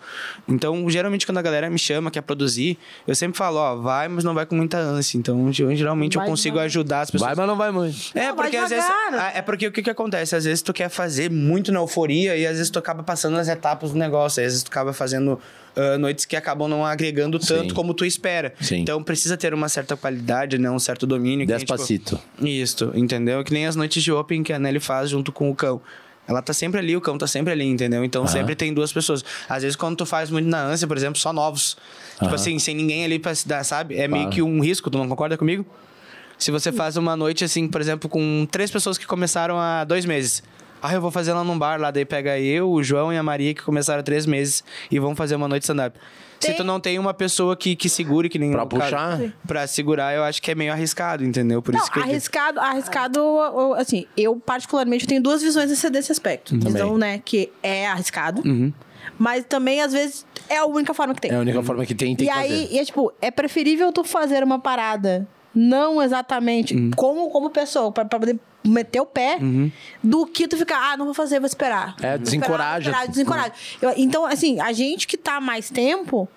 Então, 0.45 0.89
geralmente, 0.89 1.26
quando 1.26 1.38
a 1.38 1.41
galera 1.41 1.69
me 1.69 1.80
chama, 1.80 2.11
quer 2.11 2.19
produzir, 2.19 2.77
eu 3.07 3.15
sempre 3.15 3.38
falo, 3.38 3.56
ó, 3.60 3.76
vai, 3.77 4.10
mas 4.10 4.26
não 4.26 4.34
vai 4.34 4.45
com 4.45 4.56
muita 4.57 4.77
ânsia. 4.77 5.18
Então, 5.18 5.49
ge- 5.53 5.73
geralmente, 5.77 6.18
Vai 6.18 6.26
eu 6.26 6.30
consigo 6.30 6.56
devagar. 6.56 6.65
ajudar 6.65 6.99
as 6.99 7.11
pessoas. 7.11 7.30
Vai, 7.30 7.35
mas 7.38 7.47
não 7.47 7.56
vai 7.56 7.72
muito. 7.72 7.95
É, 8.14 8.27
Não, 8.27 8.35
vai 8.35 8.43
porque 8.43 8.57
às 8.57 8.69
vezes. 8.72 8.85
ah, 8.89 9.31
É 9.34 9.41
porque 9.41 9.65
o 9.65 9.72
que, 9.72 9.81
que 9.81 9.89
acontece? 9.89 10.35
Às 10.35 10.43
vezes 10.43 10.61
tu 10.61 10.73
quer 10.73 10.89
fazer 10.89 11.31
muito 11.31 11.72
na 11.72 11.80
euforia 11.80 12.35
e 12.35 12.45
às 12.45 12.57
vezes 12.57 12.69
tu 12.69 12.77
acaba 12.77 13.03
passando 13.03 13.38
as 13.38 13.47
etapas 13.47 13.91
do 13.91 13.97
negócio. 13.97 14.41
Às 14.43 14.47
vezes 14.52 14.64
tu 14.64 14.68
acaba 14.68 14.91
fazendo 14.91 15.39
ah, 15.76 15.97
noites 15.97 16.26
que 16.26 16.35
acabam 16.35 16.68
não 16.68 16.85
agregando 16.85 17.38
tanto 17.39 17.69
Sim. 17.69 17.76
como 17.76 17.93
tu 17.93 18.06
espera. 18.06 18.53
Sim. 18.61 18.77
Então 18.77 19.02
precisa 19.03 19.35
ter 19.38 19.53
uma 19.53 19.69
certa 19.69 19.95
qualidade, 19.97 20.57
né? 20.57 20.69
Um 20.69 20.80
certo 20.80 21.06
domínio. 21.06 21.45
tipo, 21.45 21.57
Despacito. 21.57 22.19
Isso, 22.41 22.91
entendeu? 22.95 23.43
Que 23.43 23.53
nem 23.53 23.65
as 23.68 23.76
noites 23.76 24.03
de 24.03 24.11
Open 24.11 24.43
que 24.43 24.53
a 24.53 24.60
Nelly 24.60 24.80
faz 24.80 25.10
junto 25.10 25.31
com 25.31 25.49
o 25.49 25.56
cão. 25.56 25.81
Ela 26.27 26.41
tá 26.41 26.53
sempre 26.53 26.80
ali, 26.80 26.95
o 26.97 27.02
cão 27.02 27.18
tá 27.18 27.27
sempre 27.27 27.53
ali, 27.53 27.65
entendeu? 27.65 28.03
Então 28.03 28.26
sempre 28.26 28.56
tem 28.56 28.73
duas 28.73 28.91
pessoas. 28.91 29.23
Às 29.47 29.61
vezes, 29.61 29.76
quando 29.76 29.95
tu 29.95 30.06
faz 30.07 30.31
muito 30.31 30.47
na 30.47 30.64
ânsia, 30.64 30.88
por 30.88 30.97
exemplo, 30.97 31.19
só 31.19 31.31
novos. 31.31 31.77
Tipo 32.14 32.26
Aham. 32.26 32.35
assim, 32.35 32.57
sem 32.60 32.73
ninguém 32.76 33.06
ali 33.06 33.19
pra 33.19 33.35
se 33.35 33.47
dar, 33.47 33.64
sabe? 33.64 33.95
É 33.95 34.07
meio 34.07 34.30
que 34.30 34.41
um 34.41 34.60
risco, 34.60 34.89
tu 34.89 34.97
não 34.97 35.07
concorda 35.07 35.38
comigo? 35.38 35.65
Se 36.38 36.52
você 36.52 36.72
faz 36.72 36.97
uma 36.97 37.15
noite, 37.15 37.43
assim, 37.43 37.68
por 37.68 37.80
exemplo, 37.80 38.10
com 38.10 38.47
três 38.52 38.72
pessoas 38.72 38.97
que 38.97 39.06
começaram 39.06 39.60
há 39.60 39.84
dois 39.84 40.03
meses. 40.03 40.41
Ah, 40.86 40.94
eu 40.94 41.02
vou 41.02 41.12
fazer 41.12 41.34
lá 41.34 41.44
num 41.44 41.57
bar, 41.57 41.80
lá 41.80 41.91
daí 41.91 42.06
pega 42.06 42.40
eu, 42.40 42.70
o 42.70 42.84
João 42.84 43.12
e 43.12 43.18
a 43.18 43.24
Maria 43.24 43.53
que 43.53 43.62
começaram 43.62 43.99
há 43.99 44.03
três 44.03 44.26
meses 44.26 44.64
e 44.91 44.99
vão 44.99 45.16
fazer 45.16 45.36
uma 45.36 45.48
noite 45.48 45.64
stand-up. 45.64 45.98
Se 46.40 46.53
tu 46.53 46.64
não 46.64 46.80
tem 46.80 46.99
uma 46.99 47.14
pessoa 47.14 47.56
que, 47.56 47.76
que 47.76 47.90
segure, 47.90 48.30
que 48.30 48.38
nem 48.38 48.52
Pra 48.52 48.64
o 48.64 48.68
cara- 48.68 48.84
puxar? 48.84 49.20
Pra 49.48 49.66
segurar, 49.66 50.14
eu 50.16 50.24
acho 50.24 50.40
que 50.41 50.52
é 50.52 50.56
meio 50.56 50.72
arriscado, 50.72 51.24
entendeu? 51.24 51.60
Por 51.62 51.74
Não, 51.74 51.82
isso 51.82 51.91
que 51.91 51.98
eu 51.98 52.03
arriscado, 52.03 52.60
arriscado, 52.60 53.20
eu- 53.20 53.74
assim, 53.74 54.06
eu 54.16 54.36
particularmente 54.36 55.07
tenho 55.07 55.24
duas 55.24 55.41
visões 55.41 55.70
desse, 55.70 55.90
desse 55.90 56.12
aspecto. 56.12 56.53
Também. 56.60 56.74
Visão, 56.74 56.98
né, 56.99 57.20
que 57.24 57.52
é 57.64 57.88
arriscado, 57.88 58.44
Uhum. 58.45 58.72
mas 59.18 59.44
também, 59.45 59.82
às 59.82 59.91
vezes, 59.94 60.24
é 60.48 60.57
a 60.57 60.66
única 60.66 60.94
forma 60.94 61.16
que 61.16 61.22
tem. 61.22 61.32
É 61.32 61.36
a 61.36 61.40
única 61.40 61.64
forma 61.64 61.84
que 61.84 61.95
tem, 61.95 62.16
tem 62.16 62.28
e 62.28 62.30
que 62.30 62.36
aí, 62.38 62.49
fazer. 62.64 62.74
e 62.76 62.80
é 62.80 62.86
tipo, 62.86 63.12
é 63.22 63.32
preferível 63.32 63.91
tu 63.91 64.03
fazer 64.03 64.44
uma 64.44 64.60
parada 64.60 65.28
não 65.56 66.02
exatamente 66.02 66.76
Uhum. 66.76 66.91
como, 66.95 67.30
como 67.30 67.49
pessoa, 67.49 67.91
pra, 67.91 68.03
pra 68.06 68.19
poder 68.19 68.38
meter 68.64 68.99
o 68.99 69.06
pé, 69.06 69.38
do 70.03 70.26
que 70.26 70.48
tu 70.48 70.57
ficar, 70.57 70.91
ah, 70.94 70.98
não 70.98 71.06
vou 71.06 71.14
fazer, 71.14 71.40
vou 71.40 71.45
esperar. 71.48 71.95
É, 72.02 72.11
Vou 72.11 72.19
desencoraja. 72.19 72.90
Esperar, 72.90 73.07
desencoraja. 73.07 73.52
Eu- 73.82 73.94
então, 73.95 74.26
assim, 74.26 74.60
a 74.60 74.73
gente 74.73 75.07
que 75.07 75.15
tá 75.18 75.38
há 75.38 75.41
mais 75.41 75.69
tempo, 75.69 76.27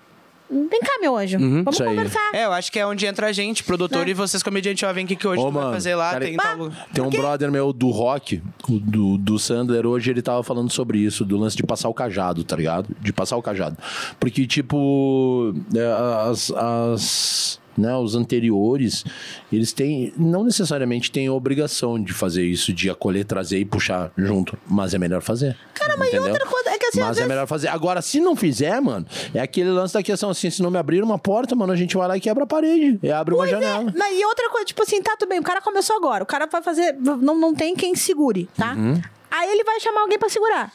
vem 0.49 0.79
cá, 0.79 0.97
meu 1.01 1.17
anjo, 1.17 1.37
vamos 1.39 1.79
Uhum. 1.79 1.87
Aí. 1.87 1.95
conversar. 1.95 2.29
É, 2.33 2.45
eu 2.45 2.51
acho 2.53 2.71
que 2.71 2.77
é 2.79 2.85
onde 2.85 3.05
entra 3.07 3.27
a 3.27 3.31
gente, 3.31 3.63
produtor, 3.63 4.05
Né? 4.05 4.11
e 4.11 4.13
vocês, 4.13 4.43
comediante, 4.43 4.85
ó, 4.85 4.93
vem 4.93 5.05
aqui 5.05 5.15
que 5.15 5.27
hoje 5.27 5.41
Ô, 5.41 5.45
tu 5.47 5.51
vai 5.51 5.61
mano, 5.63 5.73
fazer 5.73 5.95
lá, 5.95 6.11
cara, 6.11 6.25
tem 6.25 6.35
Bah, 6.35 6.43
tal... 6.55 6.71
Tem 6.93 7.03
um 7.03 7.09
brother 7.09 7.51
meu 7.51 7.73
do 7.73 7.89
rock, 7.89 8.41
o 8.69 8.79
do, 8.79 9.17
do 9.17 9.39
Sandler, 9.39 9.85
hoje 9.87 10.11
ele 10.11 10.21
tava 10.21 10.43
falando 10.43 10.71
sobre 10.71 10.99
isso, 10.99 11.25
do 11.25 11.35
lance 11.37 11.57
de 11.57 11.63
passar 11.63 11.89
o 11.89 11.93
cajado, 11.95 12.43
tá 12.43 12.55
ligado? 12.55 12.95
De 13.01 13.11
passar 13.11 13.37
o 13.37 13.41
cajado. 13.41 13.75
Porque, 14.19 14.45
tipo, 14.45 15.53
é, 15.75 16.29
as. 16.29 16.51
as 16.51 17.58
né, 17.79 17.95
os 17.95 18.15
anteriores, 18.15 19.03
eles 19.51 19.71
têm, 19.71 20.13
não 20.17 20.43
necessariamente 20.43 21.11
têm 21.11 21.27
a 21.27 21.33
obrigação 21.33 22.01
de 22.01 22.13
fazer 22.13 22.43
isso, 22.45 22.73
de 22.73 22.89
acolher, 22.89 23.25
trazer 23.25 23.59
e 23.59 23.65
puxar 23.65 24.11
junto, 24.17 24.57
mas 24.67 24.93
é 24.93 24.97
melhor 24.97 25.21
fazer. 25.21 25.57
Cara, 25.73 25.95
mas 25.97 26.13
e 26.13 26.19
outra 26.19 26.45
coisa, 26.45 26.69
é 26.69 26.77
que 26.77 26.85
assim, 26.87 26.99
Mas 26.99 27.09
é 27.09 27.13
vezes- 27.13 27.27
melhor 27.27 27.47
fazer. 27.47 27.67
Agora, 27.69 28.01
se 28.01 28.19
não 28.19 28.35
fizer, 28.35 28.79
mano, 28.81 29.05
é 29.33 29.39
aquele 29.39 29.69
lance 29.69 29.93
da 29.93 30.03
questão 30.03 30.29
assim, 30.29 30.49
se 30.49 30.61
não 30.61 30.69
me 30.69 30.77
abrir 30.77 31.01
uma 31.03 31.17
porta, 31.17 31.55
mano, 31.55 31.71
a 31.71 31.75
gente 31.75 31.95
vai 31.95 32.07
lá 32.07 32.17
e 32.17 32.19
quebra 32.19 32.43
a 32.43 32.47
parede, 32.47 32.99
e 33.01 33.11
abre 33.11 33.33
uma 33.33 33.45
Pois 33.45 33.51
é, 33.51 33.53
janela. 33.61 33.93
mas 33.97 34.17
e 34.19 34.25
outra 34.25 34.49
coisa, 34.49 34.65
tipo 34.65 34.83
assim, 34.83 35.01
tá 35.01 35.15
tudo 35.17 35.29
bem, 35.29 35.39
o 35.39 35.43
cara 35.43 35.61
começou 35.61 35.95
agora, 35.95 36.23
o 36.23 36.27
cara 36.27 36.47
vai 36.47 36.61
fazer, 36.61 36.93
não, 36.99 37.37
não 37.39 37.53
tem 37.53 37.75
quem 37.75 37.95
segure, 37.95 38.49
tá? 38.57 38.73
Uhum. 38.73 39.01
Aí 39.31 39.49
ele 39.51 39.63
vai 39.63 39.79
chamar 39.79 40.01
alguém 40.01 40.19
pra 40.19 40.27
segurar. 40.29 40.73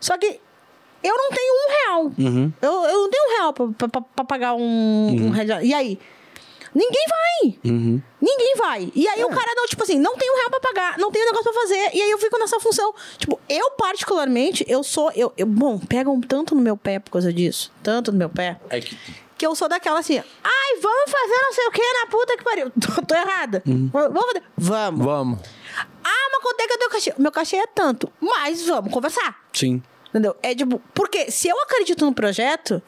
Só 0.00 0.18
que 0.18 0.26
eu 1.04 1.16
não 1.16 1.30
tenho 1.30 1.52
um 1.54 1.70
real. 1.70 2.12
Uhum. 2.18 2.52
Eu, 2.60 2.70
eu 2.72 3.02
não 3.02 3.10
tenho 3.10 3.24
um 3.24 3.36
real 3.38 3.52
pra, 3.52 3.88
pra, 3.88 4.00
pra- 4.00 4.24
pagar 4.24 4.54
um, 4.54 5.26
um 5.26 5.30
red- 5.30 5.62
E 5.64 5.72
aí? 5.72 5.98
Ninguém 6.74 7.04
vai. 7.08 7.58
Uhum. 7.70 8.02
Ninguém 8.20 8.54
vai. 8.56 8.92
E 8.94 9.06
aí 9.08 9.22
o 9.24 9.30
É. 9.30 9.34
cara 9.34 9.52
não, 9.54 9.66
tipo 9.66 9.82
assim, 9.82 9.98
não 9.98 10.16
tem 10.16 10.30
um 10.30 10.36
real 10.36 10.50
pra 10.50 10.60
pagar, 10.60 10.98
não 10.98 11.10
tem 11.10 11.22
um 11.22 11.26
negócio 11.26 11.52
pra 11.52 11.62
fazer. 11.62 11.90
E 11.94 12.02
aí 12.02 12.10
eu 12.10 12.18
fico 12.18 12.38
nessa 12.38 12.58
função. 12.60 12.94
Tipo, 13.18 13.38
eu 13.48 13.70
particularmente, 13.72 14.64
eu 14.68 14.82
sou. 14.82 15.10
Eu, 15.14 15.32
eu- 15.36 15.46
bom, 15.46 15.78
pegam 15.78 16.20
tanto 16.20 16.54
no 16.54 16.60
meu 16.60 16.76
pé 16.76 16.98
por 16.98 17.10
causa 17.10 17.32
disso. 17.32 17.72
Tanto 17.82 18.10
no 18.12 18.18
meu 18.18 18.28
pé 18.28 18.58
É 18.70 18.80
que 18.80 18.96
que 19.38 19.46
eu 19.46 19.56
sou 19.56 19.68
daquela 19.68 19.98
assim, 19.98 20.18
ai, 20.18 20.80
vamos 20.80 21.10
fazer 21.10 21.42
não 21.42 21.52
sei 21.52 21.66
o 21.66 21.70
que 21.72 21.82
na 21.94 22.06
puta 22.06 22.36
que 22.36 22.44
pariu. 22.44 22.70
Tô, 22.80 23.02
tô 23.04 23.12
errada. 23.12 23.60
Vamos 23.66 24.24
fazer. 24.26 24.42
Vamos. 24.56 25.04
Vamos. 25.04 25.38
Ah, 26.04 26.28
mas 26.30 26.42
quanto 26.42 26.60
é 26.60 26.66
que 26.68 26.72
é 26.72 26.76
o 26.76 26.78
teu 26.78 26.90
cachê? 26.90 27.14
Meu 27.18 27.32
cachê 27.32 27.56
é 27.56 27.66
tanto, 27.66 28.12
mas 28.20 28.64
vamos 28.64 28.92
conversar. 28.92 29.36
Sim. 29.52 29.82
Entendeu? 30.10 30.36
É 30.44 30.54
tipo, 30.54 30.80
porque 30.94 31.28
se 31.32 31.48
eu 31.48 31.60
acredito 31.62 32.04
no 32.04 32.12
projeto, 32.14 32.80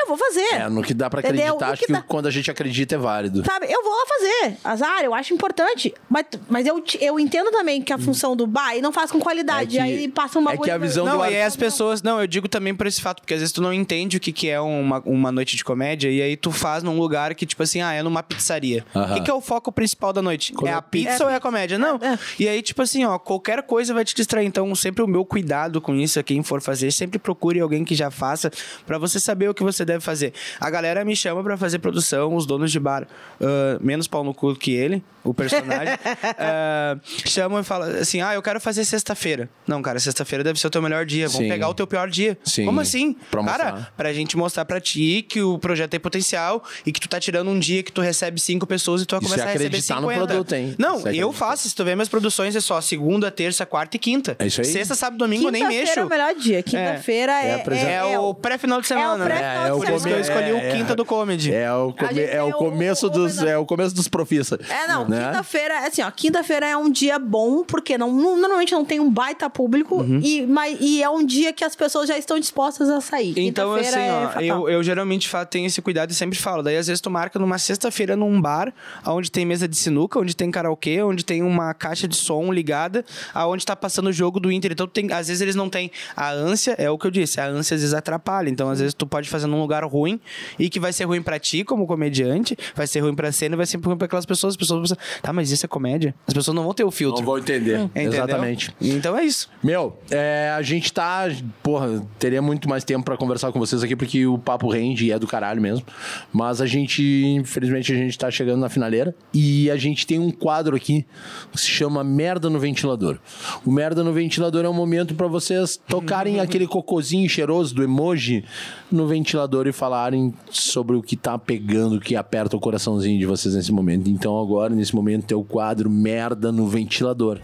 eu 0.00 0.06
vou 0.08 0.16
fazer. 0.16 0.54
É, 0.54 0.68
no 0.68 0.82
que 0.82 0.94
dá 0.94 1.08
pra 1.10 1.20
Entendeu? 1.20 1.44
acreditar, 1.54 1.70
acho 1.72 1.82
que 1.86 1.92
dá. 1.92 2.02
quando 2.02 2.26
a 2.26 2.30
gente 2.30 2.50
acredita 2.50 2.94
é 2.94 2.98
válido. 2.98 3.44
Sabe, 3.44 3.66
eu 3.70 3.82
vou 3.82 3.92
lá 3.92 4.04
fazer. 4.06 4.56
Azar, 4.64 5.02
eu 5.02 5.14
acho 5.14 5.32
importante. 5.34 5.92
Mas, 6.08 6.26
mas 6.48 6.66
eu, 6.66 6.82
eu 7.00 7.18
entendo 7.20 7.50
também 7.50 7.82
que 7.82 7.92
a 7.92 7.98
função 7.98 8.34
do 8.36 8.46
bar 8.46 8.74
não 8.82 8.92
faz 8.92 9.10
com 9.10 9.18
qualidade. 9.20 9.78
É 9.78 9.82
que- 9.82 9.88
aí 9.88 10.08
passa 10.08 10.38
uma 10.38 10.52
é 10.52 10.56
que 10.56 10.70
a 10.70 10.78
visão 10.78 11.04
Não, 11.04 11.18
do 11.18 11.24
e 11.26 11.40
ar- 11.40 11.46
as 11.46 11.56
pessoas. 11.56 12.02
Não, 12.02 12.20
eu 12.20 12.26
digo 12.26 12.48
também 12.48 12.74
por 12.74 12.86
esse 12.86 13.00
fato, 13.00 13.20
porque 13.20 13.34
às 13.34 13.40
vezes 13.40 13.52
tu 13.52 13.60
não 13.62 13.72
entende 13.72 14.16
o 14.16 14.20
que, 14.20 14.32
que 14.32 14.48
é 14.48 14.60
uma, 14.60 15.00
uma 15.04 15.30
noite 15.32 15.56
de 15.56 15.64
comédia, 15.64 16.10
e 16.10 16.20
aí 16.22 16.36
tu 16.36 16.50
faz 16.50 16.82
num 16.82 16.98
lugar 16.98 17.34
que, 17.34 17.46
tipo 17.46 17.62
assim, 17.62 17.80
ah, 17.80 17.92
é 17.92 18.02
numa 18.02 18.22
pizzaria. 18.22 18.84
Aham. 18.94 19.10
O 19.12 19.14
que, 19.16 19.20
que 19.22 19.30
é 19.30 19.34
o 19.34 19.40
foco 19.40 19.70
principal 19.72 20.12
da 20.12 20.22
noite? 20.22 20.52
Quando 20.52 20.68
é 20.68 20.70
é 20.72 20.74
a 20.74 20.82
pizza 20.82 21.10
pizza. 21.10 21.24
ou 21.24 21.30
é 21.30 21.34
a 21.36 21.40
comédia? 21.40 21.78
Não. 21.78 21.96
É, 22.00 22.14
é. 22.14 22.18
E 22.38 22.48
aí, 22.48 22.62
tipo 22.62 22.80
assim, 22.82 23.04
ó, 23.04 23.18
qualquer 23.18 23.62
coisa 23.62 23.92
vai 23.94 24.04
te 24.04 24.14
distrair. 24.14 24.46
Então, 24.46 24.72
sempre 24.74 25.02
o 25.02 25.06
meu 25.06 25.24
cuidado 25.24 25.80
com 25.80 25.94
isso, 25.94 26.22
quem 26.22 26.42
for 26.42 26.60
fazer, 26.62 26.90
sempre 26.92 27.18
procure 27.18 27.60
alguém 27.60 27.84
que 27.84 27.94
já 27.94 28.10
faça, 28.10 28.50
pra 28.86 28.98
você 28.98 29.18
saber 29.20 29.48
o 29.48 29.54
que 29.54 29.62
você 29.62 29.84
deve 29.92 30.00
fazer. 30.04 30.32
A 30.60 30.70
galera 30.70 31.04
me 31.04 31.14
chama 31.14 31.42
pra 31.42 31.56
fazer 31.56 31.78
produção, 31.78 32.34
os 32.34 32.46
donos 32.46 32.70
de 32.72 32.78
bar, 32.80 33.06
ah, 33.40 33.78
menos 33.80 34.06
pau 34.06 34.22
no 34.24 34.32
cu 34.34 34.54
que 34.54 34.72
ele, 34.72 35.02
o 35.22 35.34
personagem, 35.34 35.94
ah, 36.38 36.96
chamam 37.26 37.60
e 37.60 37.64
falam 37.64 37.88
assim: 38.00 38.20
ah, 38.20 38.34
eu 38.34 38.42
quero 38.42 38.60
fazer 38.60 38.84
sexta-feira. 38.84 39.48
Não, 39.66 39.82
cara, 39.82 39.98
sexta-feira 39.98 40.42
deve 40.44 40.58
ser 40.60 40.66
o 40.66 40.70
teu 40.70 40.82
melhor 40.82 41.04
dia. 41.04 41.26
Vamos 41.28 41.42
Sim. 41.42 41.48
pegar 41.48 41.68
o 41.68 41.74
teu 41.74 41.86
pior 41.86 42.08
dia. 42.08 42.38
Sim. 42.44 42.64
Como 42.66 42.80
assim? 42.80 43.14
Pra 43.30 43.44
cara, 43.44 43.64
mostrar. 43.72 43.92
pra 43.96 44.12
gente 44.12 44.36
mostrar 44.36 44.64
pra 44.64 44.80
ti 44.80 45.24
que 45.28 45.42
o 45.42 45.58
projeto 45.58 45.90
tem 45.90 46.00
potencial 46.00 46.62
e 46.86 46.92
que 46.92 47.00
tu 47.00 47.08
tá 47.08 47.20
tirando 47.20 47.48
um 47.50 47.58
dia 47.58 47.82
que 47.82 47.92
tu 47.92 48.00
recebe 48.00 48.40
cinco 48.40 48.66
pessoas 48.66 49.02
e 49.02 49.06
tu 49.06 49.12
vai 49.16 49.20
começar 49.22 49.42
é 49.42 49.44
a 49.44 49.52
receber 49.52 49.66
acreditar 49.66 49.96
no 50.00 50.08
50. 50.08 50.26
produto, 50.26 50.52
hein? 50.54 50.74
Não, 50.78 51.06
é 51.06 51.14
eu 51.14 51.32
faço. 51.32 51.68
Se 51.68 51.74
tu 51.74 51.84
vê 51.84 51.94
minhas 51.94 52.08
produções, 52.08 52.54
é 52.56 52.60
só 52.60 52.80
segunda, 52.80 53.30
terça, 53.30 53.66
quarta 53.66 53.96
e 53.96 54.00
quinta. 54.00 54.36
É 54.38 54.46
isso 54.46 54.60
aí. 54.60 54.66
Sexta, 54.66 54.94
sábado, 54.94 55.18
domingo 55.18 55.48
eu 55.48 55.52
nem 55.52 55.62
Quinta-feira 55.62 55.86
mexo. 55.86 56.00
é 56.00 56.04
o 56.04 56.08
melhor 56.08 56.34
dia. 56.34 56.62
Quinta-feira 56.62 57.32
É 57.32 57.50
é, 57.50 57.58
presen- 57.58 57.88
É, 57.88 58.18
o 58.18 58.34
pré-final 58.34 58.80
de 58.80 58.86
semana, 58.86 59.16
né? 59.18 59.24
pré-final 59.24 59.66
É, 59.66 59.70
de 59.72 59.79
o 59.82 59.86
que 59.86 59.92
eu 59.92 60.00
come- 60.00 60.20
escolhi 60.20 60.50
é, 60.50 60.54
o 60.54 60.76
quinta 60.76 60.94
do 60.96 61.04
comedy. 61.04 61.52
É 61.52 61.72
o, 61.72 61.92
come- 61.92 62.20
é 62.20 62.42
o 62.42 62.48
o- 62.48 62.52
começo 62.54 63.06
o- 63.06 63.10
dos 63.10 63.38
o- 63.38 63.46
é 63.48 63.56
o 63.58 63.64
começo 63.66 63.94
dos 63.94 64.08
profissa. 64.08 64.58
É, 64.68 64.86
não, 64.86 65.08
né? 65.08 65.26
quinta-feira, 65.26 65.86
assim, 65.86 66.02
ó, 66.02 66.10
quinta-feira 66.10 66.66
é 66.68 66.76
um 66.76 66.90
dia 66.90 67.18
bom, 67.18 67.64
porque 67.64 67.96
não, 67.98 68.12
normalmente 68.12 68.72
não 68.72 68.84
tem 68.84 69.00
um 69.00 69.10
baita 69.10 69.48
público, 69.50 69.96
Uhum. 69.96 70.20
e, 70.22 70.46
mas, 70.46 70.76
e 70.80 71.02
é 71.02 71.08
um 71.08 71.24
dia 71.24 71.52
que 71.52 71.64
as 71.64 71.74
pessoas 71.76 72.08
já 72.08 72.16
estão 72.18 72.38
dispostas 72.38 72.88
a 72.88 73.00
sair. 73.00 73.34
Então, 73.38 73.74
assim, 73.74 73.98
é 73.98 74.12
ó, 74.36 74.40
eu, 74.40 74.68
eu 74.68 74.82
geralmente 74.82 75.28
fa- 75.28 75.44
tenho 75.44 75.66
esse 75.66 75.80
cuidado 75.80 76.10
e 76.10 76.14
sempre 76.14 76.38
falo. 76.38 76.62
Daí, 76.62 76.76
às 76.76 76.86
vezes, 76.86 77.00
tu 77.00 77.10
marca 77.10 77.38
numa 77.38 77.58
sexta-feira 77.58 78.16
num 78.16 78.40
bar, 78.40 78.72
onde 79.06 79.30
tem 79.30 79.44
mesa 79.44 79.66
de 79.68 79.76
sinuca, 79.76 80.18
onde 80.18 80.34
tem 80.34 80.50
karaokê, 80.50 81.02
onde 81.02 81.24
tem 81.24 81.42
uma 81.42 81.72
caixa 81.74 82.06
de 82.08 82.16
som 82.16 82.52
ligada, 82.52 83.04
aonde 83.34 83.64
tá 83.64 83.76
passando 83.76 84.08
o 84.08 84.12
jogo 84.12 84.38
do 84.40 84.50
Inter. 84.50 84.72
Então, 84.72 84.86
tem, 84.86 85.10
às 85.12 85.28
vezes, 85.28 85.40
eles 85.40 85.54
não 85.54 85.68
têm 85.70 85.90
a 86.16 86.30
ânsia, 86.30 86.74
é 86.78 86.90
o 86.90 86.98
que 86.98 87.06
eu 87.06 87.10
disse, 87.10 87.40
a 87.40 87.46
ânsia 87.46 87.74
às 87.74 87.80
vezes 87.80 87.94
atrapalha. 87.94 88.48
Então, 88.48 88.68
às 88.70 88.78
vezes, 88.80 88.94
tu 88.94 89.06
pode 89.06 89.28
fazer 89.28 89.46
num 89.46 89.60
lugar 89.60 89.69
lugar 89.70 89.84
ruim 89.84 90.20
e 90.58 90.68
que 90.68 90.80
vai 90.80 90.92
ser 90.92 91.04
ruim 91.04 91.22
pra 91.22 91.38
ti 91.38 91.62
como 91.62 91.86
comediante, 91.86 92.56
vai 92.74 92.86
ser 92.86 93.00
ruim 93.00 93.14
pra 93.14 93.30
cena 93.30 93.54
e 93.54 93.56
vai 93.56 93.66
ser 93.66 93.78
ruim 93.78 93.96
pra 93.96 94.06
aquelas 94.06 94.26
pessoas. 94.26 94.54
As 94.54 94.56
pessoas 94.56 94.78
vão 94.78 94.82
pensar, 94.82 95.20
tá, 95.22 95.32
mas 95.32 95.50
isso 95.50 95.64
é 95.64 95.68
comédia? 95.68 96.14
As 96.26 96.34
pessoas 96.34 96.54
não 96.54 96.64
vão 96.64 96.74
ter 96.74 96.84
o 96.84 96.90
filtro. 96.90 97.20
Não 97.20 97.26
vou 97.26 97.38
entender. 97.38 97.80
Entendeu? 97.80 98.12
Exatamente. 98.12 98.74
Então 98.80 99.16
é 99.16 99.24
isso. 99.24 99.48
Meu, 99.62 99.96
é, 100.10 100.52
a 100.56 100.62
gente 100.62 100.92
tá. 100.92 101.28
Porra, 101.62 102.02
teria 102.18 102.42
muito 102.42 102.68
mais 102.68 102.82
tempo 102.82 103.04
pra 103.04 103.16
conversar 103.16 103.52
com 103.52 103.58
vocês 103.58 103.82
aqui, 103.82 103.94
porque 103.94 104.26
o 104.26 104.38
papo 104.38 104.68
rende 104.68 105.06
e 105.06 105.12
é 105.12 105.18
do 105.18 105.26
caralho 105.26 105.60
mesmo. 105.62 105.86
Mas 106.32 106.60
a 106.60 106.66
gente, 106.66 107.02
infelizmente, 107.26 107.92
a 107.92 107.96
gente 107.96 108.18
tá 108.18 108.30
chegando 108.30 108.60
na 108.60 108.68
finaleira. 108.68 109.14
E 109.32 109.70
a 109.70 109.76
gente 109.76 110.06
tem 110.06 110.18
um 110.18 110.30
quadro 110.30 110.76
aqui 110.76 111.06
que 111.52 111.60
se 111.60 111.68
chama 111.68 112.02
Merda 112.02 112.50
no 112.50 112.58
Ventilador. 112.58 113.18
O 113.64 113.70
Merda 113.70 114.02
no 114.02 114.12
Ventilador 114.12 114.64
é 114.64 114.68
um 114.68 114.74
momento 114.74 115.14
pra 115.14 115.26
vocês 115.26 115.80
tocarem 115.88 116.40
aquele 116.40 116.66
cocôzinho 116.66 117.28
cheiroso 117.28 117.74
do 117.74 117.82
emoji 117.82 118.44
no 118.90 119.06
ventilador 119.06 119.59
e 119.68 119.72
falarem 119.72 120.32
sobre 120.50 120.96
o 120.96 121.02
que 121.02 121.16
tá 121.16 121.38
pegando, 121.38 121.96
o 121.96 122.00
que 122.00 122.16
aperta 122.16 122.56
o 122.56 122.60
coraçãozinho 122.60 123.18
de 123.18 123.26
vocês 123.26 123.54
nesse 123.54 123.72
momento. 123.72 124.08
Então, 124.08 124.40
agora, 124.40 124.74
nesse 124.74 124.94
momento, 124.94 125.32
é 125.32 125.36
o 125.36 125.44
quadro 125.44 125.90
Merda 125.90 126.50
no 126.50 126.66
Ventilador. 126.66 127.38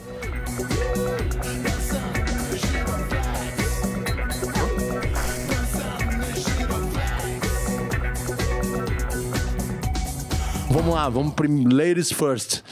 Vamos 10.70 10.94
lá, 10.94 11.08
vamos 11.08 11.34
prim... 11.34 11.64
ladies 11.64 12.12
first. 12.12 12.62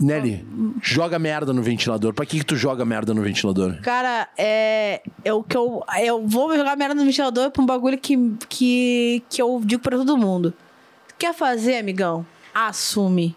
Nelly, 0.00 0.46
joga 0.82 1.18
merda 1.18 1.52
no 1.52 1.62
ventilador. 1.62 2.12
Pra 2.14 2.24
que, 2.24 2.38
que 2.38 2.44
tu 2.44 2.56
joga 2.56 2.84
merda 2.84 3.12
no 3.12 3.22
ventilador? 3.22 3.80
Cara, 3.82 4.28
é. 4.36 5.02
Eu, 5.24 5.42
que 5.42 5.56
eu, 5.56 5.82
eu 6.02 6.26
vou 6.26 6.56
jogar 6.56 6.76
merda 6.76 6.94
no 6.94 7.04
ventilador 7.04 7.50
pra 7.50 7.62
um 7.62 7.66
bagulho 7.66 7.98
que, 7.98 8.16
que, 8.48 9.22
que 9.28 9.42
eu 9.42 9.60
digo 9.64 9.82
pra 9.82 9.96
todo 9.96 10.16
mundo. 10.16 10.54
Quer 11.18 11.34
fazer, 11.34 11.76
amigão? 11.78 12.24
Assume. 12.54 13.36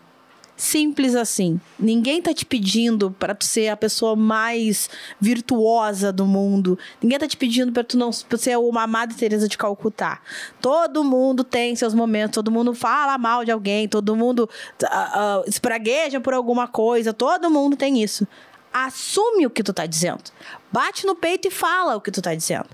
Simples 0.62 1.16
assim. 1.16 1.60
Ninguém 1.80 2.22
tá 2.22 2.32
te 2.36 2.46
pedindo 2.46 3.10
pra 3.10 3.34
tu 3.34 3.44
ser 3.44 3.70
a 3.70 3.76
pessoa 3.76 4.16
mais 4.16 4.88
virtuosa 5.20 6.14
do 6.14 6.24
mundo. 6.24 6.78
Ninguém 7.02 7.18
tá 7.18 7.28
te 7.28 7.36
pedindo 7.36 7.72
pra 7.72 7.84
tu 7.84 7.98
não 7.98 8.12
pra 8.30 8.38
ser 8.38 8.56
uma 8.60 8.86
Madre 8.86 9.18
Teresa 9.18 9.48
de 9.48 9.58
Calcutá. 9.58 10.22
Todo 10.62 11.04
mundo 11.04 11.44
tem 11.44 11.76
seus 11.76 11.96
momentos, 11.96 12.36
todo 12.36 12.52
mundo 12.52 12.76
fala 12.76 13.18
mal 13.18 13.44
de 13.44 13.50
alguém, 13.50 13.88
todo 13.88 14.16
mundo 14.16 14.48
ah, 14.84 15.42
ah, 15.42 15.44
espragueja 15.48 16.22
por 16.22 16.36
alguma 16.36 16.68
coisa, 16.68 17.12
todo 17.12 17.50
mundo 17.50 17.76
tem 17.76 18.00
isso. 18.04 18.28
Assume 18.73 19.45
o 19.45 19.49
que 19.49 19.64
tu 19.64 19.73
tá 19.73 19.85
dizendo. 19.85 20.23
Bate 20.72 21.06
no 21.06 21.15
peito 21.15 21.48
e 21.48 21.52
fala 21.52 21.95
o 21.95 22.02
que 22.02 22.10
tu 22.10 22.22
tá 22.22 22.34
dizendo. 22.34 22.68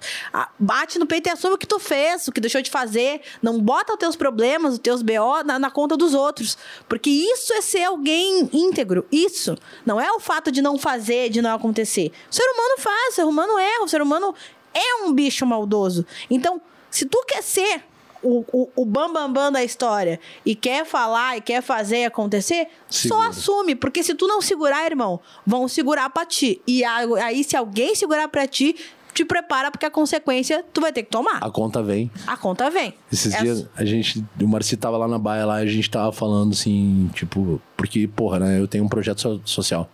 Bate 0.60 1.00
no 1.00 1.08
peito 1.08 1.28
e 1.28 1.32
assume 1.32 1.56
o 1.56 1.58
que 1.58 1.66
tu 1.66 1.80
fez, 1.80 2.28
o 2.28 2.32
que 2.32 2.40
deixou 2.40 2.62
de 2.62 2.70
fazer. 2.70 3.22
Não 3.42 3.60
bota 3.60 3.94
os 3.94 4.00
teus 4.00 4.16
problemas, 4.16 4.74
os 4.74 4.80
teus 4.80 5.02
BO 5.02 5.44
na, 5.44 5.58
na 5.58 5.72
conta 5.72 5.98
dos 5.98 6.14
outros. 6.14 6.58
Porque 6.88 7.10
isso 7.10 7.52
é 7.54 7.62
ser 7.62 7.86
alguém 7.86 8.48
íntegro. 8.54 9.06
Isso. 9.12 9.58
Não 9.86 10.00
é 10.00 10.12
o 10.12 10.20
fato 10.20 10.52
de 10.52 10.62
não 10.62 10.78
fazer, 10.78 11.30
de 11.30 11.42
não 11.42 11.56
acontecer. 11.56 12.12
O 12.30 12.36
ser 12.36 12.44
humano 12.44 12.76
faz, 12.78 13.14
o 13.14 13.16
ser 13.16 13.24
humano 13.26 13.58
erra, 13.58 13.84
o 13.84 13.88
ser 13.88 14.02
humano 14.02 14.36
é 14.74 15.04
um 15.04 15.12
bicho 15.12 15.46
maldoso. 15.46 16.06
Então, 16.30 16.62
se 16.92 17.06
tu 17.06 17.24
quer 17.26 17.42
ser 17.42 17.84
o, 18.24 18.44
o, 18.52 18.70
o 18.76 18.86
bam, 18.86 19.12
bam, 19.14 19.32
bam 19.32 19.52
da 19.52 19.64
história 19.64 20.20
e 20.46 20.56
quer 20.56 20.86
falar 20.86 21.38
e 21.38 21.42
quer 21.42 21.62
fazer 21.62 22.06
acontecer, 22.06 22.68
Segura. 22.90 23.24
só 23.24 23.30
assume. 23.30 23.76
Porque 23.76 24.04
se 24.04 24.14
tu 24.16 24.28
não 24.28 24.42
segurar, 24.42 24.86
irmão, 24.86 25.20
vão 25.46 25.68
segurar 25.68 26.10
pra 26.10 26.26
ti. 26.26 26.62
E 26.68 26.84
aí, 26.84 27.44
se 27.44 27.56
alguém 27.56 27.96
segurar 27.96 28.28
pra 28.28 28.48
ti, 28.48 28.76
te 29.14 29.26
prepara, 29.26 29.72
porque 29.72 29.86
a 29.86 29.90
consequência 29.90 30.64
tu 30.72 30.80
vai 30.80 30.94
ter 30.94 31.02
que 31.02 31.10
tomar. 31.10 31.40
A 31.44 31.50
conta 31.50 31.82
vem. 31.82 32.12
A 32.28 32.38
conta 32.38 32.70
vem. 32.70 32.94
Esses 33.12 33.34
É 33.34 33.42
dias, 33.42 33.66
a 33.76 33.84
gente, 33.84 34.24
o 34.40 34.48
Marci 34.48 34.78
tava 34.78 34.96
lá 34.98 35.08
na 35.08 35.18
baia 35.18 35.44
lá, 35.46 35.56
a 35.56 35.66
gente 35.66 35.90
tava 35.90 36.12
falando 36.12 36.52
assim, 36.54 37.10
tipo, 37.16 37.60
porque, 37.76 38.08
porra, 38.08 38.38
né, 38.40 38.60
eu 38.60 38.68
tenho 38.68 38.84
um 38.84 38.88
projeto 38.88 39.20
so- 39.22 39.42
social. 39.44 39.90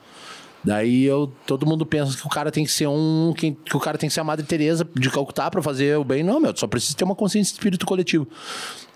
Daí 0.64 1.03
eu, 1.03 1.31
todo 1.45 1.65
mundo 1.65 1.85
pensa 1.85 2.18
que 2.18 2.26
o 2.26 2.30
cara 2.30 2.49
tem 2.52 2.64
que 2.64 2.72
ser 2.72 2.88
um, 2.88 3.34
que, 3.35 3.52
que 3.52 3.76
o 3.76 3.80
cara 3.80 3.98
tem 3.98 4.07
que 4.07 4.14
ser 4.14 4.22
a 4.22 4.23
Madre 4.23 4.45
Teresa 4.45 4.88
de 4.95 5.10
Calcutá 5.10 5.52
pra 5.52 5.61
fazer 5.61 5.98
o 5.98 6.03
bem. 6.03 6.23
Não, 6.23 6.40
meu, 6.40 6.56
só 6.56 6.68
precisa 6.68 6.95
ter 6.95 7.03
uma 7.03 7.15
consciência 7.15 7.52
de 7.52 7.57
espírito 7.57 7.85
coletivo. 7.85 8.27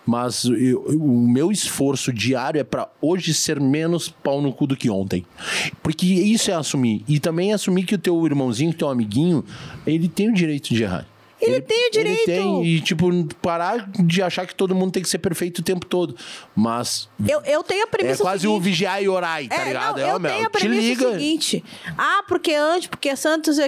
Mas 0.06 0.46
eu- 0.46 0.82
o 0.88 1.28
meu 1.28 1.52
esforço 1.52 2.14
diário 2.14 2.62
é 2.62 2.64
pra 2.64 2.88
hoje 3.02 3.34
ser 3.34 3.60
menos 3.60 4.08
pau 4.08 4.42
no 4.42 4.54
cu 4.54 4.66
do 4.66 4.78
que 4.78 4.90
ontem. 4.90 5.26
Porque 5.84 6.06
isso 6.06 6.50
é 6.50 6.54
assumir. 6.54 7.04
E 7.06 7.20
também 7.20 7.52
é 7.52 7.56
assumir 7.56 7.84
que 7.84 7.96
o 7.96 7.98
teu 7.98 8.26
irmãozinho, 8.26 8.74
teu 8.74 8.88
amiguinho, 8.88 9.44
ele 9.86 10.08
tem 10.08 10.30
o 10.30 10.34
direito 10.34 10.74
de 10.74 10.84
errar. 10.84 11.06
Ele 11.40 11.62
tem 11.62 11.88
o 11.88 11.92
direito. 11.92 12.30
Ele 12.30 12.40
tem, 12.42 12.66
e, 12.66 12.82
tipo, 12.82 13.10
parar 13.42 13.90
de 13.92 14.22
achar 14.22 14.48
que 14.48 14.56
todo 14.56 14.74
mundo 14.74 14.92
tem 14.92 15.04
que 15.04 15.10
ser 15.10 15.20
perfeito 15.20 15.60
o 15.60 15.64
tempo 15.64 15.86
todo. 15.86 16.16
Mas 16.56 17.08
Eu, 17.28 17.42
eu 17.42 17.64
tenho 17.64 17.84
a 17.84 17.88
é 17.88 17.90
premissa 17.90 18.24
quase 18.24 18.48
o 18.48 18.52
seguinte. 18.52 18.64
vigiar 18.64 19.04
e 19.04 19.08
orai, 19.08 19.48
tá 19.48 19.56
É, 19.62 19.66
ligado? 19.66 19.98
não, 20.00 20.06
é, 20.06 20.12
eu 20.12 20.16
ó, 20.16 20.20
meu, 20.20 20.32
tenho 20.32 20.46
a 20.46 20.50
te 20.50 20.60
premissa 20.60 20.82
liga. 20.88 21.12
seguinte. 21.12 21.64
Ah, 21.98 22.24
porque 22.28 22.54
antes, 22.54 22.88
porque 22.88 23.16
santo, 23.16 23.48
não 23.52 23.56
sei 23.56 23.66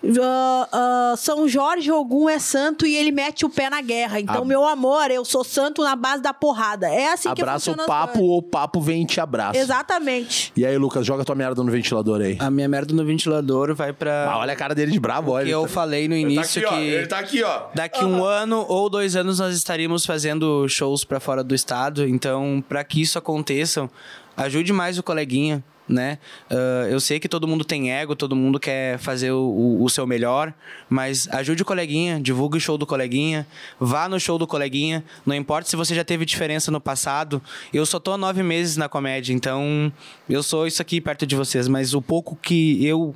o 0.00 0.12
ah, 0.22 0.68
ah, 0.72 1.14
São 1.16 1.48
Jorge 1.48 1.90
Ogum 1.90 2.28
é 2.28 2.38
santo 2.38 2.86
e 2.86 2.94
ele 2.94 3.10
mete 3.10 3.44
o 3.44 3.50
pé 3.50 3.68
na 3.68 3.80
guerra. 3.80 4.20
Então, 4.20 4.38
Ab- 4.38 4.46
meu 4.46 4.64
amor, 4.66 5.10
eu 5.10 5.24
sou 5.24 5.42
santo 5.42 5.82
na 5.82 5.96
base 5.96 6.22
da 6.22 6.32
porrada. 6.32 6.88
É 6.88 7.12
assim 7.12 7.34
que 7.34 7.42
Abraça 7.42 7.70
o 7.70 7.74
funciona 7.74 7.82
as 7.82 7.86
papo 7.88 8.12
coisas. 8.14 8.30
ou 8.30 8.38
o 8.38 8.42
papo 8.42 8.80
vem 8.80 9.02
e 9.02 9.06
te 9.06 9.20
abraça. 9.20 9.58
Exatamente. 9.58 10.52
E 10.56 10.64
aí, 10.64 10.78
Lucas, 10.78 11.04
joga 11.04 11.24
tua 11.24 11.34
merda 11.34 11.62
no 11.64 11.70
ventilador 11.70 12.20
aí. 12.20 12.36
A 12.40 12.50
minha 12.50 12.68
merda 12.68 12.94
no 12.94 13.04
ventilador 13.04 13.74
vai 13.74 13.92
pra. 13.92 14.30
Ah, 14.30 14.38
olha 14.38 14.52
a 14.52 14.56
cara 14.56 14.74
dele 14.74 14.92
de 14.92 15.00
bravo, 15.00 15.32
olha. 15.32 15.46
que 15.46 15.50
eu 15.50 15.62
tá- 15.62 15.68
falei 15.68 16.06
no 16.08 16.14
ele 16.14 16.24
tá 16.26 16.30
início 16.30 16.62
aqui, 16.66 16.74
ó, 16.74 16.78
que. 16.78 16.84
Ele 16.84 17.06
tá 17.06 17.18
aqui, 17.18 17.42
ó. 17.42 17.62
Daqui 17.74 18.04
um 18.04 18.24
ano 18.24 18.64
ou 18.68 18.88
dois 18.88 19.16
anos 19.16 19.38
nós 19.40 19.54
estaríamos 19.56 20.06
fazendo 20.06 20.68
shows 20.68 21.04
pra 21.04 21.18
fora 21.18 21.42
do 21.42 21.54
estado. 21.54 22.06
Então, 22.06 22.62
pra 22.68 22.84
que 22.84 23.00
isso 23.02 23.18
aconteça, 23.18 23.90
ajude 24.36 24.72
mais 24.72 24.98
o 24.98 25.02
coleguinha, 25.02 25.62
né? 25.88 26.18
Ah, 26.50 26.86
eu 26.90 27.00
sei 27.00 27.18
que 27.18 27.28
todo 27.28 27.46
mundo 27.48 27.64
tem 27.64 27.90
ego, 27.92 28.14
todo 28.14 28.36
mundo 28.36 28.60
quer 28.60 28.98
fazer 28.98 29.30
o, 29.32 29.38
o- 29.40 29.84
o 29.84 29.88
seu 29.88 30.06
melhor, 30.06 30.52
mas 30.88 31.26
ajude 31.30 31.62
o 31.62 31.64
coleguinha, 31.64 32.20
divulgue 32.20 32.58
o 32.58 32.60
show 32.60 32.76
do 32.76 32.86
coleguinha, 32.86 33.46
vá 33.80 34.08
no 34.08 34.20
show 34.20 34.38
do 34.38 34.46
coleguinha. 34.46 35.02
Não 35.24 35.34
importa 35.34 35.68
se 35.68 35.76
você 35.76 35.94
já 35.94 36.04
teve 36.04 36.24
diferença 36.24 36.70
no 36.70 36.80
passado. 36.80 37.40
Eu 37.72 37.86
só 37.86 37.98
tô 37.98 38.12
há 38.12 38.18
nove 38.18 38.42
meses 38.42 38.76
na 38.76 38.88
comédia, 38.88 39.32
então 39.32 39.92
eu 40.28 40.42
sou 40.42 40.66
isso 40.66 40.82
aqui 40.82 41.00
perto 41.00 41.26
de 41.26 41.34
vocês, 41.34 41.66
mas 41.68 41.94
o 41.94 42.02
pouco 42.02 42.36
que 42.36 42.84
eu 42.84 43.14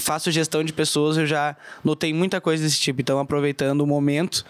faço 0.00 0.30
gestão 0.30 0.62
de 0.64 0.72
pessoas, 0.72 1.16
eu 1.16 1.26
já 1.26 1.56
notei 1.84 2.12
muita 2.12 2.40
coisa 2.40 2.62
desse 2.62 2.78
tipo. 2.80 3.00
Então, 3.00 3.18
aproveitando 3.18 3.80
o 3.80 3.86
momento, 3.86 4.44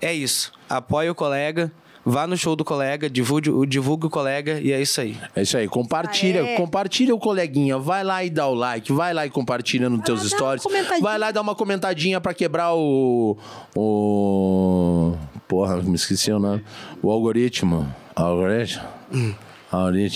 é 0.00 0.12
isso. 0.14 0.52
Apoie 0.68 1.08
o 1.10 1.14
colega, 1.14 1.70
vá 2.04 2.26
no 2.26 2.36
show 2.36 2.56
do 2.56 2.64
colega, 2.64 3.08
divulgue, 3.10 3.50
o- 3.50 3.66
divulgue 3.66 4.06
o 4.06 4.10
colega 4.10 4.58
e 4.60 4.72
é 4.72 4.80
isso 4.80 5.00
aí. 5.00 5.16
É 5.36 5.42
isso 5.42 5.56
aí, 5.56 5.68
compartilha, 5.68 6.42
Aê. 6.42 6.56
compartilha 6.56 7.14
o 7.14 7.18
coleguinha, 7.18 7.78
vai 7.78 8.02
lá 8.02 8.24
e 8.24 8.30
dá 8.30 8.46
o 8.46 8.54
like, 8.54 8.92
vai 8.92 9.12
lá 9.12 9.26
e 9.26 9.30
compartilha 9.30 9.88
nos 9.90 10.02
teus 10.02 10.20
dá 10.20 10.24
uma 10.26 10.36
stories, 10.36 10.62
comentadinha. 10.62 11.00
vai 11.02 11.18
lá 11.18 11.30
e 11.30 11.32
dá 11.32 11.40
uma 11.40 11.54
comentadinha 11.54 12.20
pra 12.20 12.32
quebrar 12.34 12.72
o 12.74 13.36
o 13.76 15.14
porra, 15.48 15.76
me 15.82 15.94
esqueci 15.94 16.30
o 16.32 16.38
nome, 16.38 16.62
o 17.02 17.10
algoritmo, 17.10 17.86
algoritmo, 18.14 18.82
algoritmo. 19.12 19.49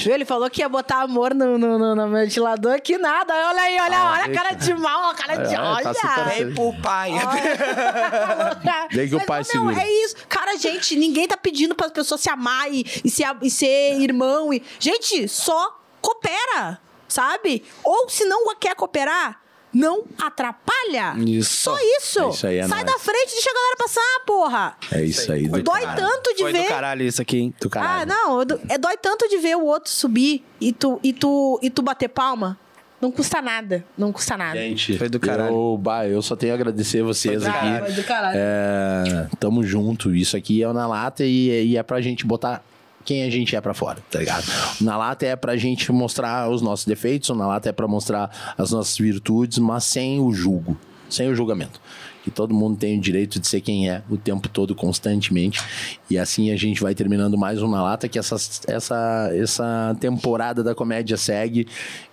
Viu? 0.05 0.15
Ele 0.15 0.25
falou 0.25 0.51
que 0.51 0.61
ia 0.61 0.69
botar 0.69 1.03
amor 1.03 1.33
no, 1.35 1.57
no, 1.57 1.79
no- 1.79 1.95
no 1.95 2.11
ventilador, 2.11 2.81
que 2.83 2.99
nada. 2.99 3.33
Olha 3.33 3.61
aí, 3.63 3.79
olha, 3.81 4.05
olha 4.11 4.25
a 4.25 4.33
cara 4.33 4.53
de 4.53 4.75
mal, 4.75 5.11
a 5.11 5.15
cara 5.15 5.37
de 5.47 5.55
É, 5.55 5.61
olha. 5.61 5.95
tá 5.95 6.25
Vem 6.25 6.53
pro 6.55 6.73
pai. 6.83 7.13
Vem 8.91 9.09
que 9.09 9.15
o 9.15 9.25
pai 9.25 9.39
não, 9.41 9.45
segura. 9.45 9.81
É 9.81 10.05
isso. 10.05 10.17
Cara, 10.29 10.57
gente, 10.57 10.97
ninguém 10.97 11.27
tá 11.29 11.37
pedindo 11.37 11.75
para 11.75 11.87
as 11.87 11.93
pessoas 11.93 12.21
se 12.21 12.29
amar 12.31 12.73
e, 12.73 12.85
e, 13.05 13.11
se, 13.11 13.23
e 13.43 13.51
ser 13.51 14.01
irmão. 14.01 14.53
E... 14.53 14.63
Gente, 14.79 15.29
só 15.29 15.81
coopera, 16.01 16.81
sabe? 17.09 17.65
Ou 17.83 18.09
se 18.09 18.25
não 18.25 18.55
quer 18.57 18.75
cooperar, 18.75 19.41
não 19.75 20.05
atrapalha. 20.19 21.15
Isso. 21.27 21.63
Só 21.63 21.77
isso. 21.99 22.21
É 22.21 22.29
isso 22.31 22.47
aí, 22.47 22.59
é 22.59 22.69
Sai 22.69 22.83
nóis. 22.85 22.93
da 22.93 22.99
frente 23.01 23.31
e 23.31 23.33
deixa 23.35 23.51
a 23.51 23.55
galera 23.55 23.77
passar, 23.79 24.25
porra. 24.27 24.77
É 24.93 25.03
isso 25.05 25.33
aí, 25.33 25.49
do 25.49 25.63
Dói 25.63 25.81
caralho. 25.83 26.01
tanto 26.01 26.35
de 26.35 26.43
Foi 26.43 26.53
ver. 26.53 26.63
do 26.63 26.69
caralho 26.69 27.03
isso 27.03 27.21
aqui, 27.23 27.39
hein? 27.39 27.55
Do 27.61 27.69
caralho. 27.71 28.03
Ah, 28.03 28.07
não, 28.07 28.43
é 28.69 28.79
dói 28.79 28.97
tanto 28.97 29.29
de 29.29 29.37
ver 29.39 29.57
o 29.57 29.65
outro 29.65 29.91
subir 29.91 30.45
e 30.61 30.73
tu, 30.73 31.01
e 31.03 31.13
tu, 31.13 31.59
e 31.63 31.71
tu 31.71 31.83
bater 31.83 32.09
palma. 32.09 32.59
Não 33.01 33.11
custa 33.11 33.43
nada. 33.43 33.85
Não 33.99 34.11
custa 34.13 34.35
nada. 34.37 34.59
Gente, 34.59 34.97
Foi 34.97 35.11
do 35.11 35.21
caralho. 35.21 35.53
Eu, 35.55 35.77
bah, 35.79 36.07
eu 36.07 36.23
só 36.23 36.35
tenho 36.35 36.53
a 36.53 36.55
agradecer 36.55 37.03
vocês 37.03 37.43
Foi 37.43 37.51
do 37.51 37.55
aqui. 37.55 37.67
caralho. 37.67 37.85
Foi 37.85 37.95
do 37.95 38.05
caralho. 38.05 38.39
É, 38.39 39.29
tamo 39.39 39.63
junto. 39.63 40.15
Isso 40.15 40.35
aqui 40.37 40.63
é 40.63 40.69
o 40.69 40.73
na 40.73 40.87
lata 40.87 41.23
e, 41.23 41.67
e 41.73 41.77
é 41.77 41.83
pra 41.83 42.01
gente 42.01 42.25
botar 42.25 42.65
quem 43.05 43.23
a 43.23 43.31
gente 43.31 43.55
é 43.55 43.61
pra 43.61 43.75
fora, 43.75 43.99
tá 44.11 44.19
ligado? 44.19 44.45
Na 44.81 44.97
lata 44.97 45.27
é 45.27 45.37
pra 45.37 45.57
gente 45.57 45.91
mostrar 45.93 46.49
os 46.51 46.63
nossos 46.63 46.87
defeitos, 46.87 47.37
na 47.37 47.47
lata 47.47 47.69
é 47.69 47.73
pra 47.73 47.87
mostrar 47.87 48.55
as 48.57 48.71
nossas 48.71 48.97
virtudes, 48.97 49.59
mas 49.59 49.85
sem 49.85 50.21
o 50.21 50.33
julgo, 50.33 50.77
sem 51.09 51.29
o 51.29 51.35
julgamento. 51.35 51.81
Que 52.23 52.31
todo 52.31 52.55
mundo 52.55 52.79
tem 52.79 52.97
o 52.97 53.01
direito 53.01 53.39
de 53.39 53.47
ser 53.47 53.61
quem 53.61 53.91
é 53.91 54.03
o 54.09 54.17
tempo 54.17 54.49
todo, 54.49 54.75
constantemente. 54.75 55.63
E 56.09 56.17
assim 56.17 56.51
a 56.51 56.57
gente 56.57 56.81
vai 56.81 56.95
terminando 56.95 57.37
mais 57.37 57.61
um 57.61 57.69
na 57.69 57.83
lata, 57.83 58.09
que 58.09 58.19
essa, 58.19 58.37
essa, 58.67 59.31
essa 59.35 59.95
temporada 60.01 60.65
da 60.65 60.75
comédia 60.75 61.19
segue. 61.19 61.69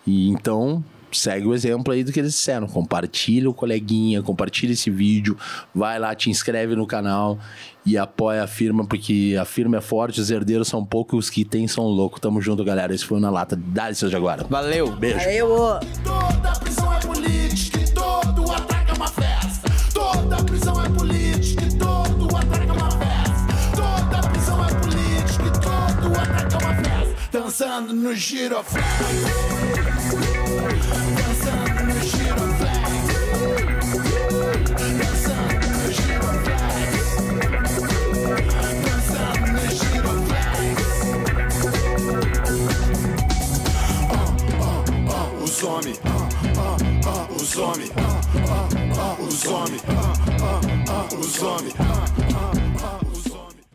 E 0.05 0.27
então, 0.27 0.83
segue 1.17 1.47
o 1.47 1.53
exemplo 1.53 1.93
aí 1.93 2.03
do 2.03 2.11
que 2.11 2.19
eles 2.19 2.33
disseram. 2.33 2.67
Compartilha 2.67 3.49
o 3.49 3.53
coleguinha, 3.53 4.21
compartilha 4.21 4.73
esse 4.73 4.89
vídeo, 4.89 5.37
vai 5.73 5.99
lá, 5.99 6.13
te 6.15 6.29
inscreve 6.29 6.75
no 6.75 6.85
canal 6.85 7.37
e 7.85 7.97
apoia 7.97 8.43
a 8.43 8.47
firma, 8.47 8.85
porque 8.85 9.35
a 9.39 9.45
firma 9.45 9.77
é 9.77 9.81
forte, 9.81 10.21
os 10.21 10.29
herdeiros 10.29 10.67
são 10.67 10.85
poucos, 10.85 11.25
os 11.25 11.29
que 11.29 11.43
tem 11.43 11.67
são 11.67 11.85
loucos. 11.85 12.19
Tamo 12.19 12.41
junto, 12.41 12.63
galera. 12.63 12.93
Esse 12.93 13.05
foi 13.05 13.17
o 13.17 13.21
Na 13.21 13.29
Lata. 13.29 13.55
Dá-lhe, 13.55 13.95
seu 13.95 14.09
Jaguara. 14.09 14.45
Valeu! 14.49 14.95
Beijo. 14.95 15.19
Aí 15.19 15.37
eu. 15.37 15.79
Toda 16.03 16.51
prisão 16.59 16.93
é 16.93 16.99
política 16.99 17.79
e 17.79 17.91
todo 17.91 18.51
ataque 18.51 18.91
é 18.91 18.93
uma 18.93 19.07
festa. 19.07 19.69
Toda 19.93 20.43
prisão 20.43 20.83
é 20.83 20.89
política 20.89 21.63
e 21.63 21.77
todo 21.77 22.35
ataque 22.35 22.69
é 22.69 22.73
uma 22.73 22.91
festa. 22.91 23.75
Toda 23.75 24.27
prisão 24.29 24.65
é 24.65 24.73
política 24.75 25.43
e 25.47 25.51
todo 25.51 26.19
ataque 26.19 26.55
é 26.55 26.57
uma 26.57 26.75
festa. 26.75 27.15
Dançando 27.31 27.93
no 27.93 28.13
giroflex. 28.13 29.40
Os 45.61 45.67
homens, 45.67 45.99
os 47.39 47.55
homens, 47.55 47.91
os 49.19 49.45
homens, 49.45 49.83
os 51.19 51.43
homens, 51.43 51.73